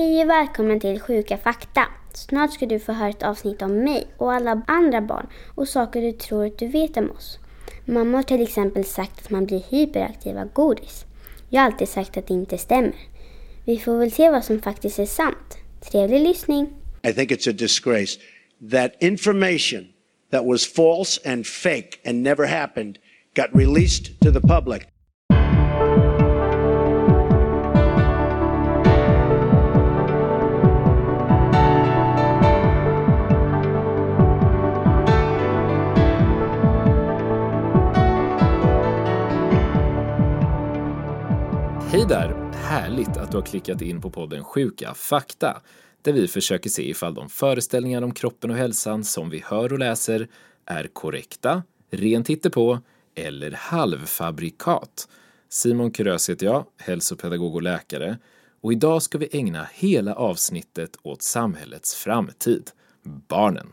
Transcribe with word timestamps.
Hej 0.00 0.22
och 0.22 0.30
välkommen 0.30 0.80
till 0.80 1.00
Sjuka 1.00 1.36
fakta. 1.36 1.88
Snart 2.14 2.52
ska 2.52 2.66
du 2.66 2.78
få 2.78 2.92
höra 2.92 3.08
ett 3.08 3.22
avsnitt 3.22 3.62
om 3.62 3.84
mig 3.84 4.06
och 4.16 4.32
alla 4.32 4.62
andra 4.66 5.00
barn 5.00 5.26
och 5.54 5.68
saker 5.68 6.02
du 6.02 6.12
tror 6.12 6.46
att 6.46 6.58
du 6.58 6.68
vet 6.68 6.96
om 6.96 7.10
oss. 7.10 7.38
Mamma 7.84 8.18
har 8.18 8.22
till 8.22 8.42
exempel 8.42 8.84
sagt 8.84 9.18
att 9.18 9.30
man 9.30 9.46
blir 9.46 9.62
hyperaktiv 9.70 10.38
av 10.38 10.52
godis. 10.52 11.04
Jag 11.48 11.60
har 11.60 11.66
alltid 11.66 11.88
sagt 11.88 12.16
att 12.16 12.26
det 12.26 12.34
inte 12.34 12.58
stämmer. 12.58 12.94
Vi 13.64 13.78
får 13.78 13.98
väl 13.98 14.10
se 14.10 14.30
vad 14.30 14.44
som 14.44 14.62
faktiskt 14.62 14.98
är 14.98 15.06
sant. 15.06 15.58
Trevlig 15.90 16.20
lyssning! 16.20 16.68
I 17.02 17.12
think 17.12 17.30
it's 17.30 17.50
a 17.50 17.52
disgrace 17.52 18.18
that 18.70 18.92
information 19.00 19.86
that 20.30 20.46
was 20.46 20.72
false 20.72 21.30
and 21.32 21.46
fake 21.46 21.90
and 22.06 22.22
never 22.22 22.46
happened 22.46 22.98
got 23.36 23.48
released 23.54 24.20
to 24.20 24.32
the 24.32 24.40
public. 24.40 24.82
Hej 41.92 42.06
där! 42.08 42.52
Härligt 42.52 43.16
att 43.16 43.30
du 43.30 43.36
har 43.36 43.44
klickat 43.44 43.82
in 43.82 44.00
på 44.00 44.10
podden 44.10 44.44
Sjuka 44.44 44.94
fakta 44.94 45.62
där 46.02 46.12
vi 46.12 46.28
försöker 46.28 46.70
se 46.70 46.90
ifall 46.90 47.14
de 47.14 47.28
föreställningar 47.28 48.02
om 48.02 48.14
kroppen 48.14 48.50
och 48.50 48.56
hälsan 48.56 49.04
som 49.04 49.30
vi 49.30 49.42
hör 49.46 49.72
och 49.72 49.78
läser 49.78 50.28
är 50.66 50.86
korrekta, 50.86 51.62
rent 51.90 52.30
hittepå 52.30 52.78
eller 53.14 53.50
halvfabrikat. 53.50 55.08
Simon 55.48 55.90
Kurös 55.90 56.30
heter 56.30 56.46
jag, 56.46 56.66
hälsopedagog 56.76 57.54
och 57.54 57.62
läkare 57.62 58.18
och 58.60 58.72
idag 58.72 59.02
ska 59.02 59.18
vi 59.18 59.28
ägna 59.32 59.68
hela 59.72 60.14
avsnittet 60.14 60.96
åt 61.02 61.22
samhällets 61.22 61.94
framtid, 61.94 62.70
barnen. 63.28 63.66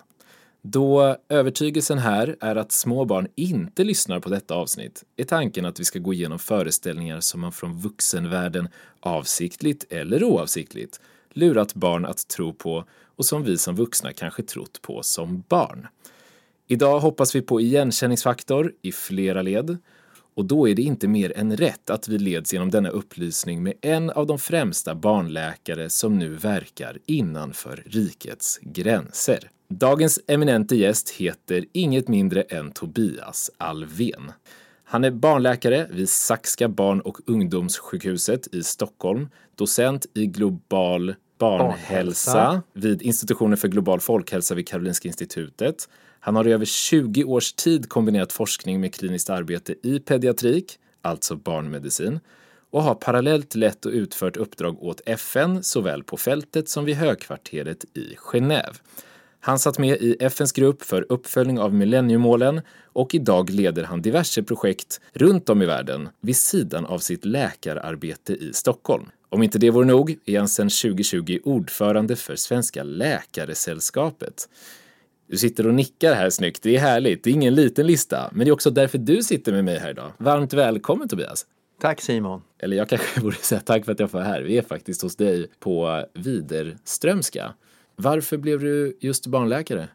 Då 0.62 1.18
övertygelsen 1.30 1.98
här 1.98 2.36
är 2.40 2.56
att 2.56 2.72
små 2.72 3.06
barn 3.06 3.28
inte 3.36 3.84
lyssnar 3.84 4.20
på 4.20 4.30
detta 4.30 4.56
avsnitt 4.56 5.04
är 5.18 5.24
tanken 5.24 5.66
att 5.66 5.80
vi 5.80 5.86
ska 5.86 6.00
gå 6.00 6.14
igenom 6.14 6.40
föreställningar 6.40 7.20
som 7.20 7.42
man 7.42 7.52
från 7.52 7.78
vuxenvärlden 7.78 8.70
avsiktligt 9.00 9.86
eller 9.90 10.24
oavsiktligt 10.24 11.00
lurat 11.38 11.74
barn 11.74 12.06
att 12.06 12.28
tro 12.28 12.54
på 12.54 12.84
och 13.16 13.26
som 13.26 13.44
vi 13.44 13.58
som 13.58 13.76
vuxna 13.76 14.14
kanske 14.14 14.44
trott 14.44 14.82
på 14.82 15.04
som 15.04 15.44
barn. 15.48 15.88
Idag 16.68 17.00
hoppas 17.00 17.36
vi 17.36 17.42
på 17.42 17.62
igenkänningsfaktor 17.62 18.74
i 18.82 18.92
flera 18.92 19.42
led 19.42 19.78
och 20.38 20.46
då 20.46 20.70
är 20.70 20.76
det 20.76 20.82
inte 20.82 21.08
mer 21.08 21.38
än 21.38 21.58
rätt 21.58 21.90
att 21.90 22.08
vi 22.08 22.18
leds 22.18 22.54
genom 22.54 22.72
denna 22.72 22.90
upplysning 22.90 23.64
med 23.64 23.74
en 23.82 24.10
av 24.10 24.28
de 24.28 24.40
främsta 24.40 24.96
barnläkare 24.96 25.90
som 25.90 26.20
nu 26.20 26.30
verkar 26.30 26.98
innanför 27.06 27.84
rikets 27.86 28.60
gränser. 28.62 29.50
Dagens 29.70 30.20
eminente 30.28 30.76
gäst 30.76 31.10
heter 31.10 31.66
inget 31.72 32.08
mindre 32.08 32.42
än 32.42 32.72
Tobias 32.72 33.52
Alvén. 33.58 34.32
Han 34.84 35.04
är 35.04 35.12
barnläkare 35.12 35.88
vid 35.92 36.10
Saxka 36.10 36.68
barn 36.68 37.02
och 37.02 37.18
ungdomssjukhuset 37.26 38.56
i 38.56 38.64
Stockholm, 38.64 39.30
docent 39.56 40.06
i 40.14 40.26
global 40.26 41.16
barnhälsa, 41.38 42.34
Barnhälsa. 42.34 42.62
vid 42.74 43.02
institutionen 43.02 43.58
för 43.58 43.68
global 43.68 44.00
folkhälsa 44.00 44.56
vid 44.56 44.68
Karolinska 44.68 45.08
institutet. 45.08 45.90
Han 46.20 46.36
har 46.36 46.48
i 46.48 46.52
över 46.52 46.66
20 46.66 47.24
års 47.24 47.54
tid 47.54 47.90
kombinerat 47.90 48.34
forskning 48.34 48.82
med 48.82 48.94
kliniskt 48.94 49.30
arbete 49.30 49.76
i 49.84 50.00
pediatrik, 50.00 50.80
alltså 51.02 51.36
barnmedicin, 51.36 52.20
och 52.72 52.84
har 52.84 52.96
parallellt 52.96 53.56
lett 53.56 53.86
och 53.86 53.92
utfört 53.92 54.38
uppdrag 54.38 54.84
åt 54.84 55.02
FN 55.06 55.64
såväl 55.64 56.04
på 56.04 56.18
fältet 56.18 56.70
som 56.70 56.86
vid 56.86 56.96
högkvarteret 56.96 57.86
i 57.94 58.16
Genève. 58.16 58.76
Han 59.40 59.60
satt 59.60 59.80
med 59.80 59.98
i 60.02 60.18
FNs 60.20 60.52
grupp 60.52 60.84
för 60.84 61.06
uppföljning 61.10 61.60
av 61.60 61.74
millenniemålen 61.74 62.62
och 62.84 63.16
idag 63.16 63.50
leder 63.50 63.84
han 63.84 64.02
diverse 64.02 64.44
projekt 64.44 65.02
runt 65.14 65.50
om 65.50 65.62
i 65.62 65.66
världen 65.66 66.10
vid 66.22 66.38
sidan 66.38 66.86
av 66.86 67.00
sitt 67.00 67.26
läkararbete 67.26 68.34
i 68.34 68.54
Stockholm. 68.54 69.06
Om 69.30 69.44
inte 69.44 69.60
det 69.60 69.70
vore 69.70 69.86
nog 69.86 70.18
är 70.26 70.40
han 70.40 70.48
sedan 70.48 70.70
2020 70.70 71.40
ordförande 71.44 72.16
för 72.16 72.36
Svenska 72.36 72.84
Läkaresällskapet. 72.84 74.50
Du 75.30 75.38
sitter 75.38 75.68
och 75.68 75.74
nickar 75.74 76.14
här 76.14 76.30
snyggt, 76.30 76.64
det 76.64 76.76
är 76.76 76.80
härligt. 76.80 77.24
Det 77.24 77.30
är 77.30 77.34
ingen 77.34 77.56
liten 77.56 77.88
lista, 77.88 78.30
men 78.32 78.46
det 78.46 78.50
är 78.50 78.54
också 78.54 78.72
därför 78.72 78.98
du 78.98 79.24
sitter 79.24 79.52
med 79.52 79.66
mig 79.66 79.80
här 79.80 79.90
idag. 79.90 80.12
Varmt 80.18 80.54
välkommen 80.54 81.10
Tobias! 81.10 81.46
Tack 81.82 82.02
Simon. 82.02 82.42
Eller 82.60 82.78
jag 82.78 82.90
kanske 82.90 83.22
borde 83.22 83.36
säga 83.36 83.62
tack 83.62 83.86
för 83.86 83.92
att 83.92 84.00
jag 84.00 84.12
får 84.12 84.18
vara 84.18 84.28
här. 84.28 84.42
Vi 84.42 84.58
är 84.58 84.62
faktiskt 84.62 85.02
hos 85.02 85.16
dig 85.16 85.48
på 85.60 86.06
Widerströmska. 86.14 87.54
Varför 87.96 88.38
blev 88.38 88.60
du 88.60 88.98
just 89.00 89.28
barnläkare? 89.28 89.88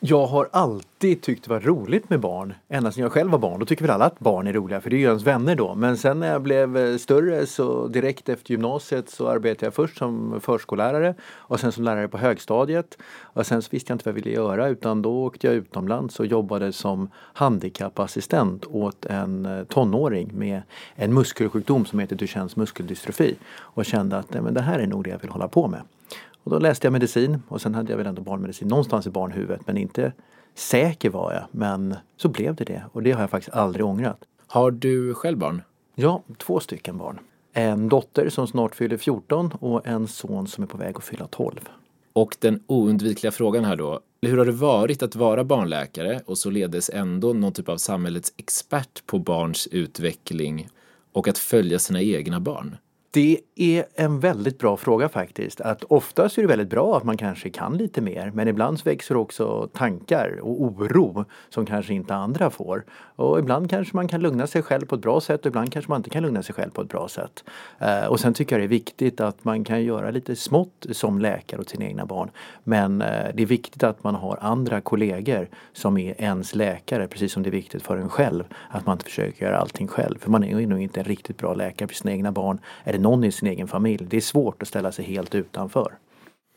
Jag 0.00 0.26
har 0.26 0.48
alltid 0.52 1.22
tyckt 1.22 1.44
det 1.44 1.50
var 1.50 1.60
roligt 1.60 2.10
med 2.10 2.20
barn. 2.20 2.54
Ända 2.68 2.92
sedan 2.92 3.02
jag 3.02 3.12
själv 3.12 3.30
var 3.30 3.38
barn. 3.38 3.60
Då 3.60 3.66
tycker 3.66 3.82
väl 3.82 3.90
alla 3.90 4.04
att 4.04 4.18
barn 4.18 4.46
är 4.46 4.52
roliga 4.52 4.80
för 4.80 4.90
det 4.90 4.96
är 4.96 4.98
ju 4.98 5.06
ens 5.06 5.22
vänner 5.22 5.54
då. 5.54 5.74
Men 5.74 5.96
sen 5.96 6.20
när 6.20 6.32
jag 6.32 6.42
blev 6.42 6.76
eh, 6.76 6.96
större 6.96 7.46
så 7.46 7.88
direkt 7.88 8.28
efter 8.28 8.50
gymnasiet 8.50 9.10
så 9.10 9.28
arbetade 9.28 9.66
jag 9.66 9.74
först 9.74 9.98
som 9.98 10.40
förskollärare 10.40 11.14
och 11.24 11.60
sen 11.60 11.72
som 11.72 11.84
lärare 11.84 12.08
på 12.08 12.18
högstadiet. 12.18 12.98
Och 13.20 13.46
sen 13.46 13.62
så 13.62 13.68
visste 13.70 13.90
jag 13.90 13.94
inte 13.94 14.04
vad 14.04 14.18
jag 14.18 14.22
ville 14.22 14.36
göra 14.36 14.68
utan 14.68 15.02
då 15.02 15.24
åkte 15.24 15.46
jag 15.46 15.56
utomlands 15.56 16.20
och 16.20 16.26
jobbade 16.26 16.72
som 16.72 17.10
handikappassistent 17.14 18.66
åt 18.66 19.06
en 19.06 19.46
eh, 19.46 19.64
tonåring 19.64 20.30
med 20.34 20.62
en 20.94 21.14
muskelsjukdom 21.14 21.84
som 21.84 21.98
heter 21.98 22.16
Duchennes 22.16 22.56
muskeldystrofi. 22.56 23.36
Och 23.56 23.84
kände 23.84 24.16
att 24.16 24.30
nej, 24.30 24.42
men 24.42 24.54
det 24.54 24.62
här 24.62 24.78
är 24.78 24.86
nog 24.86 25.04
det 25.04 25.10
jag 25.10 25.18
vill 25.18 25.30
hålla 25.30 25.48
på 25.48 25.68
med. 25.68 25.80
Och 26.48 26.54
då 26.54 26.60
läste 26.60 26.86
jag 26.86 26.92
medicin 26.92 27.42
och 27.48 27.60
sen 27.60 27.74
hade 27.74 27.92
jag 27.92 27.96
väl 27.96 28.06
ändå 28.06 28.22
barnmedicin 28.22 28.68
någonstans 28.68 29.06
i 29.06 29.10
barnhuvudet 29.10 29.66
men 29.66 29.76
inte 29.76 30.12
säker 30.54 31.10
var 31.10 31.32
jag. 31.32 31.44
Men 31.50 31.96
så 32.16 32.28
blev 32.28 32.54
det 32.54 32.64
det 32.64 32.82
och 32.92 33.02
det 33.02 33.12
har 33.12 33.20
jag 33.20 33.30
faktiskt 33.30 33.56
aldrig 33.56 33.86
ångrat. 33.86 34.24
Har 34.46 34.70
du 34.70 35.14
själv 35.14 35.38
barn? 35.38 35.62
Ja, 35.94 36.22
två 36.38 36.60
stycken 36.60 36.98
barn. 36.98 37.18
En 37.52 37.88
dotter 37.88 38.28
som 38.28 38.46
snart 38.46 38.74
fyller 38.74 38.96
14 38.96 39.52
och 39.60 39.86
en 39.86 40.06
son 40.08 40.46
som 40.46 40.64
är 40.64 40.68
på 40.68 40.76
väg 40.76 40.96
att 40.96 41.04
fylla 41.04 41.26
12. 41.26 41.68
Och 42.12 42.36
den 42.40 42.62
oundvikliga 42.66 43.30
frågan 43.30 43.64
här 43.64 43.76
då. 43.76 44.00
Hur 44.22 44.38
har 44.38 44.44
det 44.44 44.52
varit 44.52 45.02
att 45.02 45.16
vara 45.16 45.44
barnläkare 45.44 46.20
och 46.26 46.38
så 46.38 46.50
ledes 46.50 46.90
ändå 46.90 47.32
någon 47.32 47.52
typ 47.52 47.68
av 47.68 47.76
samhällets 47.76 48.32
expert 48.36 49.06
på 49.06 49.18
barns 49.18 49.66
utveckling 49.66 50.68
och 51.12 51.28
att 51.28 51.38
följa 51.38 51.78
sina 51.78 52.02
egna 52.02 52.40
barn? 52.40 52.76
Det 53.10 53.40
är 53.54 53.84
en 53.94 54.20
väldigt 54.20 54.58
bra 54.58 54.76
fråga 54.76 55.08
faktiskt. 55.08 55.60
Att 55.60 55.84
oftast 55.84 56.38
är 56.38 56.42
det 56.42 56.48
väldigt 56.48 56.70
bra 56.70 56.96
att 56.96 57.04
man 57.04 57.16
kanske 57.16 57.50
kan 57.50 57.76
lite 57.76 58.00
mer 58.00 58.30
men 58.34 58.48
ibland 58.48 58.78
så 58.78 58.84
växer 58.84 59.16
också 59.16 59.68
tankar 59.72 60.38
och 60.42 60.62
oro 60.62 61.24
som 61.48 61.66
kanske 61.66 61.94
inte 61.94 62.14
andra 62.14 62.50
får. 62.50 62.84
Och 63.16 63.38
ibland 63.38 63.70
kanske 63.70 63.96
man 63.96 64.08
kan 64.08 64.20
lugna 64.20 64.46
sig 64.46 64.62
själv 64.62 64.86
på 64.86 64.94
ett 64.94 65.00
bra 65.00 65.20
sätt 65.20 65.40
och 65.40 65.46
ibland 65.46 65.72
kanske 65.72 65.90
man 65.90 65.98
inte 65.98 66.10
kan 66.10 66.22
lugna 66.22 66.42
sig 66.42 66.54
själv 66.54 66.70
på 66.70 66.82
ett 66.82 66.88
bra 66.88 67.08
sätt. 67.08 67.44
Eh, 67.78 68.06
och 68.06 68.20
sen 68.20 68.34
tycker 68.34 68.56
jag 68.56 68.60
det 68.60 68.66
är 68.66 68.68
viktigt 68.68 69.20
att 69.20 69.44
man 69.44 69.64
kan 69.64 69.82
göra 69.84 70.10
lite 70.10 70.36
smått 70.36 70.86
som 70.90 71.18
läkare 71.18 71.60
åt 71.60 71.68
sina 71.68 71.84
egna 71.84 72.06
barn. 72.06 72.30
Men 72.64 73.02
eh, 73.02 73.26
det 73.34 73.42
är 73.42 73.46
viktigt 73.46 73.82
att 73.82 74.04
man 74.04 74.14
har 74.14 74.38
andra 74.40 74.80
kollegor 74.80 75.48
som 75.72 75.98
är 75.98 76.20
ens 76.20 76.54
läkare 76.54 77.08
precis 77.08 77.32
som 77.32 77.42
det 77.42 77.48
är 77.48 77.52
viktigt 77.52 77.82
för 77.82 77.96
en 77.96 78.08
själv 78.08 78.44
att 78.70 78.86
man 78.86 78.94
inte 78.94 79.04
försöker 79.04 79.46
göra 79.46 79.58
allting 79.58 79.88
själv. 79.88 80.18
För 80.18 80.30
man 80.30 80.44
är 80.44 80.60
ju 80.60 80.66
nog 80.66 80.80
inte 80.80 81.00
en 81.00 81.06
riktigt 81.06 81.38
bra 81.38 81.54
läkare 81.54 81.88
för 81.88 81.94
sina 81.94 82.12
egna 82.12 82.32
barn 82.32 82.60
eller 82.98 83.10
någon 83.10 83.24
i 83.24 83.32
sin 83.32 83.48
egen 83.48 83.68
familj. 83.68 84.06
Det 84.10 84.16
är 84.16 84.20
svårt 84.20 84.62
att 84.62 84.68
ställa 84.68 84.92
sig 84.92 85.04
helt 85.04 85.34
utanför. 85.34 85.98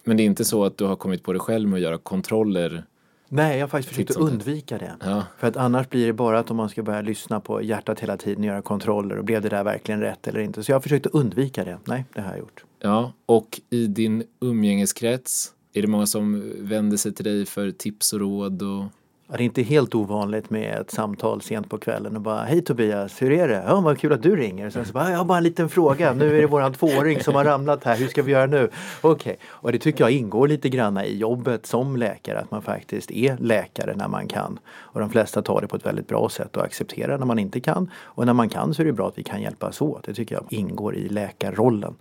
Men 0.04 0.18
det 0.18 0.24
är 0.24 0.26
inte 0.26 0.46
så 0.46 0.66
att 0.66 0.78
du 0.78 0.86
har 0.86 0.96
kommit 0.96 1.24
på 1.24 1.34
dig 1.34 1.40
själv 1.40 1.70
med 1.70 1.78
att 1.78 1.84
göra 1.84 1.98
kontroller? 1.98 2.84
Nej, 3.30 3.58
jag 3.58 3.64
har 3.64 3.68
faktiskt 3.68 3.90
försökt 3.90 4.10
att 4.10 4.16
sånt 4.16 4.30
där. 4.30 4.34
undvika 4.34 4.78
det. 4.78 4.96
Ja. 5.04 5.24
För 5.38 5.48
att 5.48 5.58
annars 5.58 5.90
blir 5.90 6.08
det 6.08 6.14
bara 6.14 6.40
att 6.40 6.52
om 6.52 6.58
man 6.58 6.70
ska 6.70 6.84
börja 6.84 7.02
lyssna 7.02 7.40
på 7.40 7.62
hjärtat 7.62 8.00
hela 8.00 8.18
tiden 8.18 8.40
och 8.44 8.46
göra 8.46 8.62
kontroller 8.62 9.18
och 9.18 9.26
blev 9.26 9.42
det 9.42 9.50
där 9.50 9.64
verkligen 9.64 10.02
rätt 10.02 10.28
eller 10.28 10.40
inte. 10.40 10.64
Så 10.64 10.72
jag 10.72 10.76
har 10.76 10.82
försökt 10.82 11.06
att 11.06 11.14
undvika 11.14 11.64
det. 11.64 11.78
Nej, 11.86 12.06
det 12.14 12.22
har 12.22 12.30
jag 12.30 12.40
gjort. 12.40 12.64
Ja, 12.80 13.14
och 13.26 13.62
i 13.70 13.88
din 13.88 14.24
umgängeskrets, 14.42 15.54
är 15.74 15.82
det 15.82 15.88
många 15.88 16.06
som 16.06 16.54
vänder 16.58 16.98
sig 16.98 17.14
till 17.14 17.26
dig 17.26 17.46
för 17.46 17.72
tips 17.72 18.14
och 18.14 18.20
råd? 18.20 18.62
Och... 18.62 18.84
Ja, 19.32 19.38
det 19.38 19.44
är 19.44 19.46
inte 19.46 19.62
helt 19.62 19.96
ovanligt 19.96 20.50
med 20.50 20.82
ett 20.82 20.92
samtal 20.92 21.42
sent 21.42 21.70
på 21.70 21.78
kvällen 21.78 22.16
och 22.16 22.22
bara 22.22 22.44
Hej 22.44 22.62
Tobias, 22.62 23.22
hur 23.22 23.32
är 23.32 23.48
det? 23.48 23.64
Ja, 23.68 23.82
vad 23.82 24.00
kul 24.00 24.14
att 24.14 24.24
du 24.24 24.36
ringer. 24.36 24.70
Sen 24.70 24.86
så 24.86 24.94
bara, 24.94 25.12
jag 25.12 25.18
har 25.18 25.26
bara 25.26 25.38
en 25.38 25.44
liten 25.44 25.70
fråga. 25.70 26.14
Nu 26.14 26.38
är 26.38 26.42
det 26.42 26.48
våran 26.48 26.74
tvååring 26.74 27.24
som 27.24 27.36
har 27.36 27.46
ramlat 27.46 27.84
här. 27.84 27.98
Hur 27.98 28.08
ska 28.08 28.24
vi 28.24 28.32
göra 28.32 28.46
nu? 28.46 28.70
Okej, 29.02 29.38
och 29.46 29.72
det 29.72 29.80
tycker 29.80 30.04
jag 30.04 30.12
ingår 30.12 30.48
lite 30.48 30.70
grann 30.70 30.98
i 30.98 31.18
jobbet 31.18 31.66
som 31.66 31.96
läkare. 31.96 32.40
Att 32.40 32.52
man 32.52 32.62
faktiskt 32.62 33.12
är 33.12 33.38
läkare 33.38 33.96
när 33.96 34.08
man 34.08 34.28
kan. 34.28 34.60
Och 34.70 35.00
de 35.00 35.10
flesta 35.10 35.42
tar 35.42 35.62
det 35.62 35.68
på 35.68 35.76
ett 35.76 35.86
väldigt 35.86 36.08
bra 36.08 36.30
sätt 36.30 36.58
och 36.58 36.64
accepterar 36.64 37.18
när 37.18 37.26
man 37.26 37.40
inte 37.40 37.60
kan. 37.60 37.92
Och 37.96 38.26
när 38.26 38.34
man 38.34 38.50
kan 38.50 38.74
så 38.74 38.82
är 38.82 38.86
det 38.86 38.94
bra 38.94 39.08
att 39.08 39.18
vi 39.18 39.24
kan 39.24 39.42
hjälpas 39.42 39.82
åt. 39.82 40.04
Det 40.04 40.14
tycker 40.14 40.36
jag 40.36 40.46
ingår 40.50 40.96
i 40.96 41.10
läkarrollen. 41.10 41.96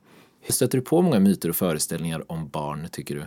Stöter 0.49 0.79
du 0.79 0.85
på 0.85 1.03
många 1.03 1.21
myter 1.21 1.49
och 1.49 1.57
föreställningar 1.57 2.25
om 2.27 2.49
barn, 2.49 2.89
tycker 2.93 3.15
du? 3.15 3.23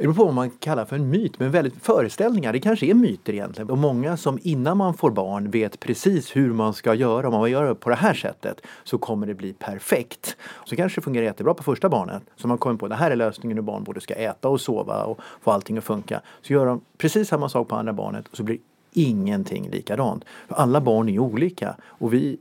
Det 0.00 0.06
beror 0.06 0.14
på 0.14 0.24
vad 0.24 0.34
man 0.34 0.50
kallar 0.50 0.84
för 0.84 0.96
en 0.96 1.10
myt, 1.10 1.38
men 1.38 1.50
väldigt 1.50 1.84
föreställningar. 1.84 2.52
Det 2.52 2.60
kanske 2.60 2.86
är 2.86 2.94
myter 2.94 3.32
egentligen. 3.32 3.70
Och 3.70 3.78
många 3.78 4.16
som 4.16 4.38
innan 4.42 4.76
man 4.76 4.94
får 4.94 5.10
barn 5.10 5.50
vet 5.50 5.80
precis 5.80 6.36
hur 6.36 6.52
man 6.52 6.74
ska 6.74 6.94
göra. 6.94 7.28
Om 7.28 7.34
man 7.34 7.50
gör 7.50 7.68
det 7.68 7.74
på 7.74 7.90
det 7.90 7.96
här 7.96 8.14
sättet 8.14 8.60
så 8.84 8.98
kommer 8.98 9.26
det 9.26 9.34
bli 9.34 9.52
perfekt. 9.52 10.36
Så 10.64 10.76
kanske 10.76 11.00
det 11.00 11.04
fungerar 11.04 11.24
jättebra 11.24 11.54
på 11.54 11.62
första 11.62 11.88
barnet. 11.88 12.22
Så 12.36 12.48
man 12.48 12.58
kommer 12.58 12.76
på 12.76 12.86
att 12.86 12.90
det 12.90 12.96
här 12.96 13.10
är 13.10 13.16
lösningen 13.16 13.56
hur 13.56 13.62
barn 13.62 13.84
både 13.84 14.00
ska 14.00 14.14
äta 14.14 14.48
och 14.48 14.60
sova 14.60 15.04
och 15.04 15.20
få 15.40 15.50
allting 15.50 15.78
att 15.78 15.84
funka. 15.84 16.20
Så 16.42 16.52
gör 16.52 16.66
de 16.66 16.80
precis 16.98 17.28
samma 17.28 17.48
sak 17.48 17.68
på 17.68 17.76
andra 17.76 17.92
barnet 17.92 18.28
och 18.28 18.36
så 18.36 18.42
blir 18.42 18.58
ingenting 18.92 19.70
likadant. 19.70 20.24
För 20.48 20.54
alla 20.54 20.80
barn 20.80 21.08
är 21.08 21.18
olika 21.18 21.76
och 21.82 22.14
vi 22.14 22.38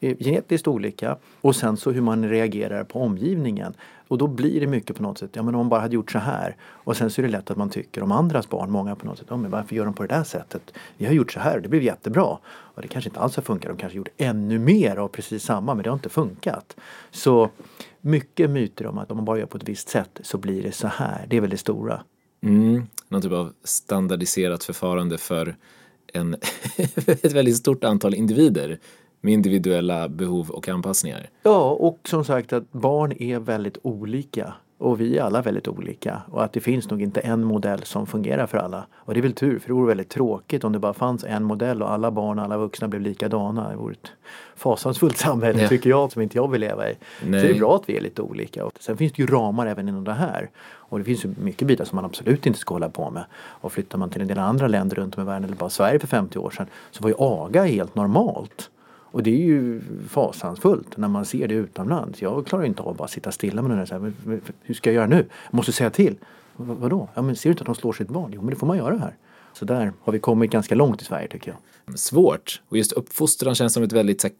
är 0.00 0.14
genetiskt 0.14 0.68
olika 0.68 1.16
och 1.40 1.56
sen 1.56 1.76
så 1.76 1.90
hur 1.90 2.02
man 2.02 2.28
reagerar 2.28 2.84
på 2.84 3.00
omgivningen. 3.00 3.74
Och 4.14 4.18
då 4.18 4.26
blir 4.26 4.60
det 4.60 4.66
mycket 4.66 4.96
på 4.96 5.02
något 5.02 5.18
sätt, 5.18 5.30
ja 5.32 5.42
men 5.42 5.54
om 5.54 5.58
man 5.58 5.68
bara 5.68 5.80
hade 5.80 5.94
gjort 5.94 6.12
så 6.12 6.18
här. 6.18 6.56
Och 6.62 6.96
sen 6.96 7.10
så 7.10 7.20
är 7.20 7.22
det 7.22 7.28
lätt 7.28 7.50
att 7.50 7.56
man 7.56 7.70
tycker 7.70 8.02
om 8.02 8.12
andras 8.12 8.48
barn, 8.48 8.70
många 8.70 8.96
på 8.96 9.06
något 9.06 9.18
sätt, 9.18 9.26
ja 9.30 9.36
men 9.36 9.50
varför 9.50 9.76
gör 9.76 9.84
de 9.84 9.94
på 9.94 10.02
det 10.02 10.14
där 10.14 10.24
sättet? 10.24 10.74
Vi 10.96 11.06
har 11.06 11.12
gjort 11.12 11.32
så 11.32 11.40
här, 11.40 11.56
och 11.56 11.62
det 11.62 11.68
blev 11.68 11.82
jättebra. 11.82 12.38
Och 12.44 12.82
det 12.82 12.88
kanske 12.88 13.10
inte 13.10 13.20
alls 13.20 13.36
har 13.36 13.42
funkat, 13.42 13.68
de 13.70 13.76
kanske 13.76 13.98
gjort 13.98 14.08
ännu 14.16 14.58
mer 14.58 14.96
av 14.96 15.08
precis 15.08 15.42
samma 15.42 15.74
men 15.74 15.82
det 15.82 15.90
har 15.90 15.94
inte 15.94 16.08
funkat. 16.08 16.76
Så 17.10 17.50
mycket 18.00 18.50
myter 18.50 18.86
om 18.86 18.98
att 18.98 19.10
om 19.10 19.16
man 19.16 19.24
bara 19.24 19.38
gör 19.38 19.46
på 19.46 19.56
ett 19.56 19.68
visst 19.68 19.88
sätt 19.88 20.20
så 20.22 20.38
blir 20.38 20.62
det 20.62 20.72
så 20.72 20.88
här, 20.88 21.26
det 21.28 21.36
är 21.36 21.40
väl 21.40 21.50
det 21.50 21.58
stora. 21.58 22.02
Mm, 22.42 22.86
någon 23.08 23.22
typ 23.22 23.32
av 23.32 23.52
standardiserat 23.64 24.64
förfarande 24.64 25.18
för 25.18 25.56
en, 26.12 26.34
ett 27.06 27.32
väldigt 27.32 27.56
stort 27.56 27.84
antal 27.84 28.14
individer 28.14 28.78
med 29.24 29.32
individuella 29.32 30.08
behov 30.08 30.50
och 30.50 30.68
anpassningar. 30.68 31.30
Ja, 31.42 31.70
och 31.70 31.98
som 32.04 32.24
sagt 32.24 32.52
att 32.52 32.72
barn 32.72 33.12
är 33.12 33.38
väldigt 33.38 33.78
olika. 33.82 34.54
Och 34.78 35.00
vi 35.00 35.18
är 35.18 35.22
alla 35.22 35.42
väldigt 35.42 35.68
olika. 35.68 36.22
Och 36.30 36.44
att 36.44 36.52
det 36.52 36.60
finns 36.60 36.90
nog 36.90 37.02
inte 37.02 37.20
en 37.20 37.44
modell 37.44 37.82
som 37.82 38.06
fungerar 38.06 38.46
för 38.46 38.58
alla. 38.58 38.86
Och 38.94 39.14
det 39.14 39.20
är 39.20 39.22
väl 39.22 39.32
tur, 39.32 39.58
för 39.58 39.68
det 39.68 39.74
vore 39.74 39.86
väldigt 39.86 40.08
tråkigt 40.08 40.64
om 40.64 40.72
det 40.72 40.78
bara 40.78 40.92
fanns 40.92 41.24
en 41.24 41.44
modell 41.44 41.82
och 41.82 41.90
alla 41.90 42.10
barn 42.10 42.38
och 42.38 42.44
alla 42.44 42.58
vuxna 42.58 42.88
blev 42.88 43.02
likadana. 43.02 43.70
Det 43.70 43.76
vore 43.76 43.92
ett 43.92 44.12
fasansfullt 44.56 45.16
samhälle 45.16 45.62
ja. 45.62 45.68
tycker 45.68 45.90
jag, 45.90 46.12
som 46.12 46.22
inte 46.22 46.36
jag 46.36 46.50
vill 46.50 46.60
leva 46.60 46.90
i. 46.90 46.94
Nej. 47.26 47.40
Så 47.40 47.46
det 47.46 47.52
är 47.52 47.58
bra 47.58 47.76
att 47.76 47.88
vi 47.88 47.96
är 47.96 48.00
lite 48.00 48.22
olika. 48.22 48.64
Och 48.64 48.72
sen 48.80 48.96
finns 48.96 49.12
det 49.12 49.22
ju 49.22 49.26
ramar 49.26 49.66
även 49.66 49.88
inom 49.88 50.04
det 50.04 50.12
här. 50.12 50.50
Och 50.66 50.98
det 50.98 51.04
finns 51.04 51.24
ju 51.24 51.34
mycket 51.40 51.68
bitar 51.68 51.84
som 51.84 51.96
man 51.96 52.04
absolut 52.04 52.46
inte 52.46 52.58
ska 52.58 52.74
hålla 52.74 52.88
på 52.88 53.10
med. 53.10 53.24
Och 53.34 53.72
flyttar 53.72 53.98
man 53.98 54.10
till 54.10 54.20
en 54.20 54.28
del 54.28 54.38
andra 54.38 54.68
länder 54.68 54.96
runt 54.96 55.16
om 55.16 55.22
i 55.22 55.26
världen, 55.26 55.44
eller 55.44 55.56
bara 55.56 55.70
Sverige 55.70 55.98
för 55.98 56.06
50 56.06 56.38
år 56.38 56.50
sedan, 56.50 56.66
så 56.90 57.02
var 57.02 57.10
ju 57.10 57.16
aga 57.18 57.64
helt 57.64 57.94
normalt. 57.94 58.70
Och 59.14 59.22
det 59.22 59.30
är 59.30 59.44
ju 59.44 59.80
fasansfullt 60.08 60.96
när 60.96 61.08
man 61.08 61.24
ser 61.24 61.48
det 61.48 61.54
utomlands. 61.54 62.22
Jag 62.22 62.46
klarar 62.46 62.64
inte 62.64 62.82
av 62.82 62.88
att 62.88 62.96
bara 62.96 63.08
sitta 63.08 63.32
stilla 63.32 63.62
med 63.62 63.70
den 63.70 63.78
där. 63.78 63.86
Så 63.86 63.98
här, 63.98 64.12
hur 64.62 64.74
ska 64.74 64.90
jag 64.90 64.94
göra 64.94 65.06
nu? 65.06 65.26
Jag 65.50 65.54
måste 65.54 65.72
säga 65.72 65.90
till. 65.90 66.12
V 66.56 66.74
vadå? 66.78 67.08
Ja, 67.14 67.22
men 67.22 67.36
ser 67.36 67.48
du 67.48 67.52
inte 67.52 67.62
att 67.62 67.66
de 67.66 67.74
slår 67.74 67.92
sitt 67.92 68.08
barn? 68.08 68.30
Jo, 68.34 68.40
men 68.40 68.50
det 68.50 68.56
får 68.56 68.66
man 68.66 68.76
göra 68.76 68.96
här. 68.96 69.16
Så 69.52 69.64
där 69.64 69.92
har 70.00 70.12
vi 70.12 70.18
kommit 70.18 70.50
ganska 70.50 70.74
långt 70.74 71.02
i 71.02 71.04
Sverige 71.04 71.28
tycker 71.28 71.54
jag. 71.86 71.98
Svårt. 71.98 72.62
Och 72.68 72.76
just 72.76 72.92
uppfostran 72.92 73.54
känns 73.54 73.72
som 73.72 73.82
ett 73.82 73.92
väldigt 73.92 74.22
här, 74.22 74.32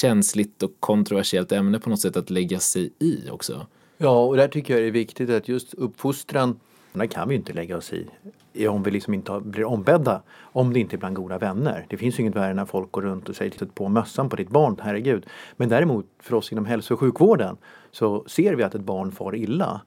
känsligt 0.00 0.62
och 0.62 0.72
kontroversiellt 0.80 1.52
ämne 1.52 1.78
på 1.78 1.90
något 1.90 2.00
sätt 2.00 2.16
att 2.16 2.30
lägga 2.30 2.58
sig 2.58 2.92
i 2.98 3.30
också. 3.30 3.66
Ja, 3.98 4.24
och 4.24 4.36
där 4.36 4.48
tycker 4.48 4.74
jag 4.74 4.82
det 4.82 4.86
är 4.86 4.92
viktigt 4.92 5.30
att 5.30 5.48
just 5.48 5.74
uppfostran 5.74 6.60
det 6.92 7.08
kan 7.08 7.28
vi 7.28 7.34
ju 7.34 7.38
inte 7.38 7.52
lägga 7.52 7.76
oss 7.76 7.92
i 7.92 8.68
om 8.68 8.82
vi 8.82 8.90
liksom 8.90 9.14
inte 9.14 9.40
blir 9.40 9.64
ombedda. 9.64 10.22
Om 10.40 10.72
det 10.72 10.80
inte 10.80 10.96
är 10.96 10.98
bland 10.98 11.16
goda 11.16 11.38
vänner. 11.38 11.86
Det 11.88 11.96
finns 11.96 12.18
ju 12.18 12.20
inget 12.20 12.36
värre 12.36 12.54
när 12.54 12.64
folk 12.64 12.92
går 12.92 13.02
runt 13.02 13.28
och 13.28 13.36
säger 13.36 13.50
titta 13.50 13.66
på 13.66 13.88
mössan 13.88 14.28
på 14.28 14.36
ditt 14.36 14.48
barn, 14.48 14.76
herregud. 14.82 15.26
Men 15.56 15.68
däremot 15.68 16.06
för 16.18 16.34
oss 16.34 16.52
inom 16.52 16.66
hälso 16.66 16.94
och 16.94 17.00
sjukvården 17.00 17.56
så 17.90 18.24
ser 18.26 18.54
vi 18.54 18.62
att 18.62 18.74
ett 18.74 18.80
barn 18.80 19.12
far 19.12 19.34
illa 19.34 19.80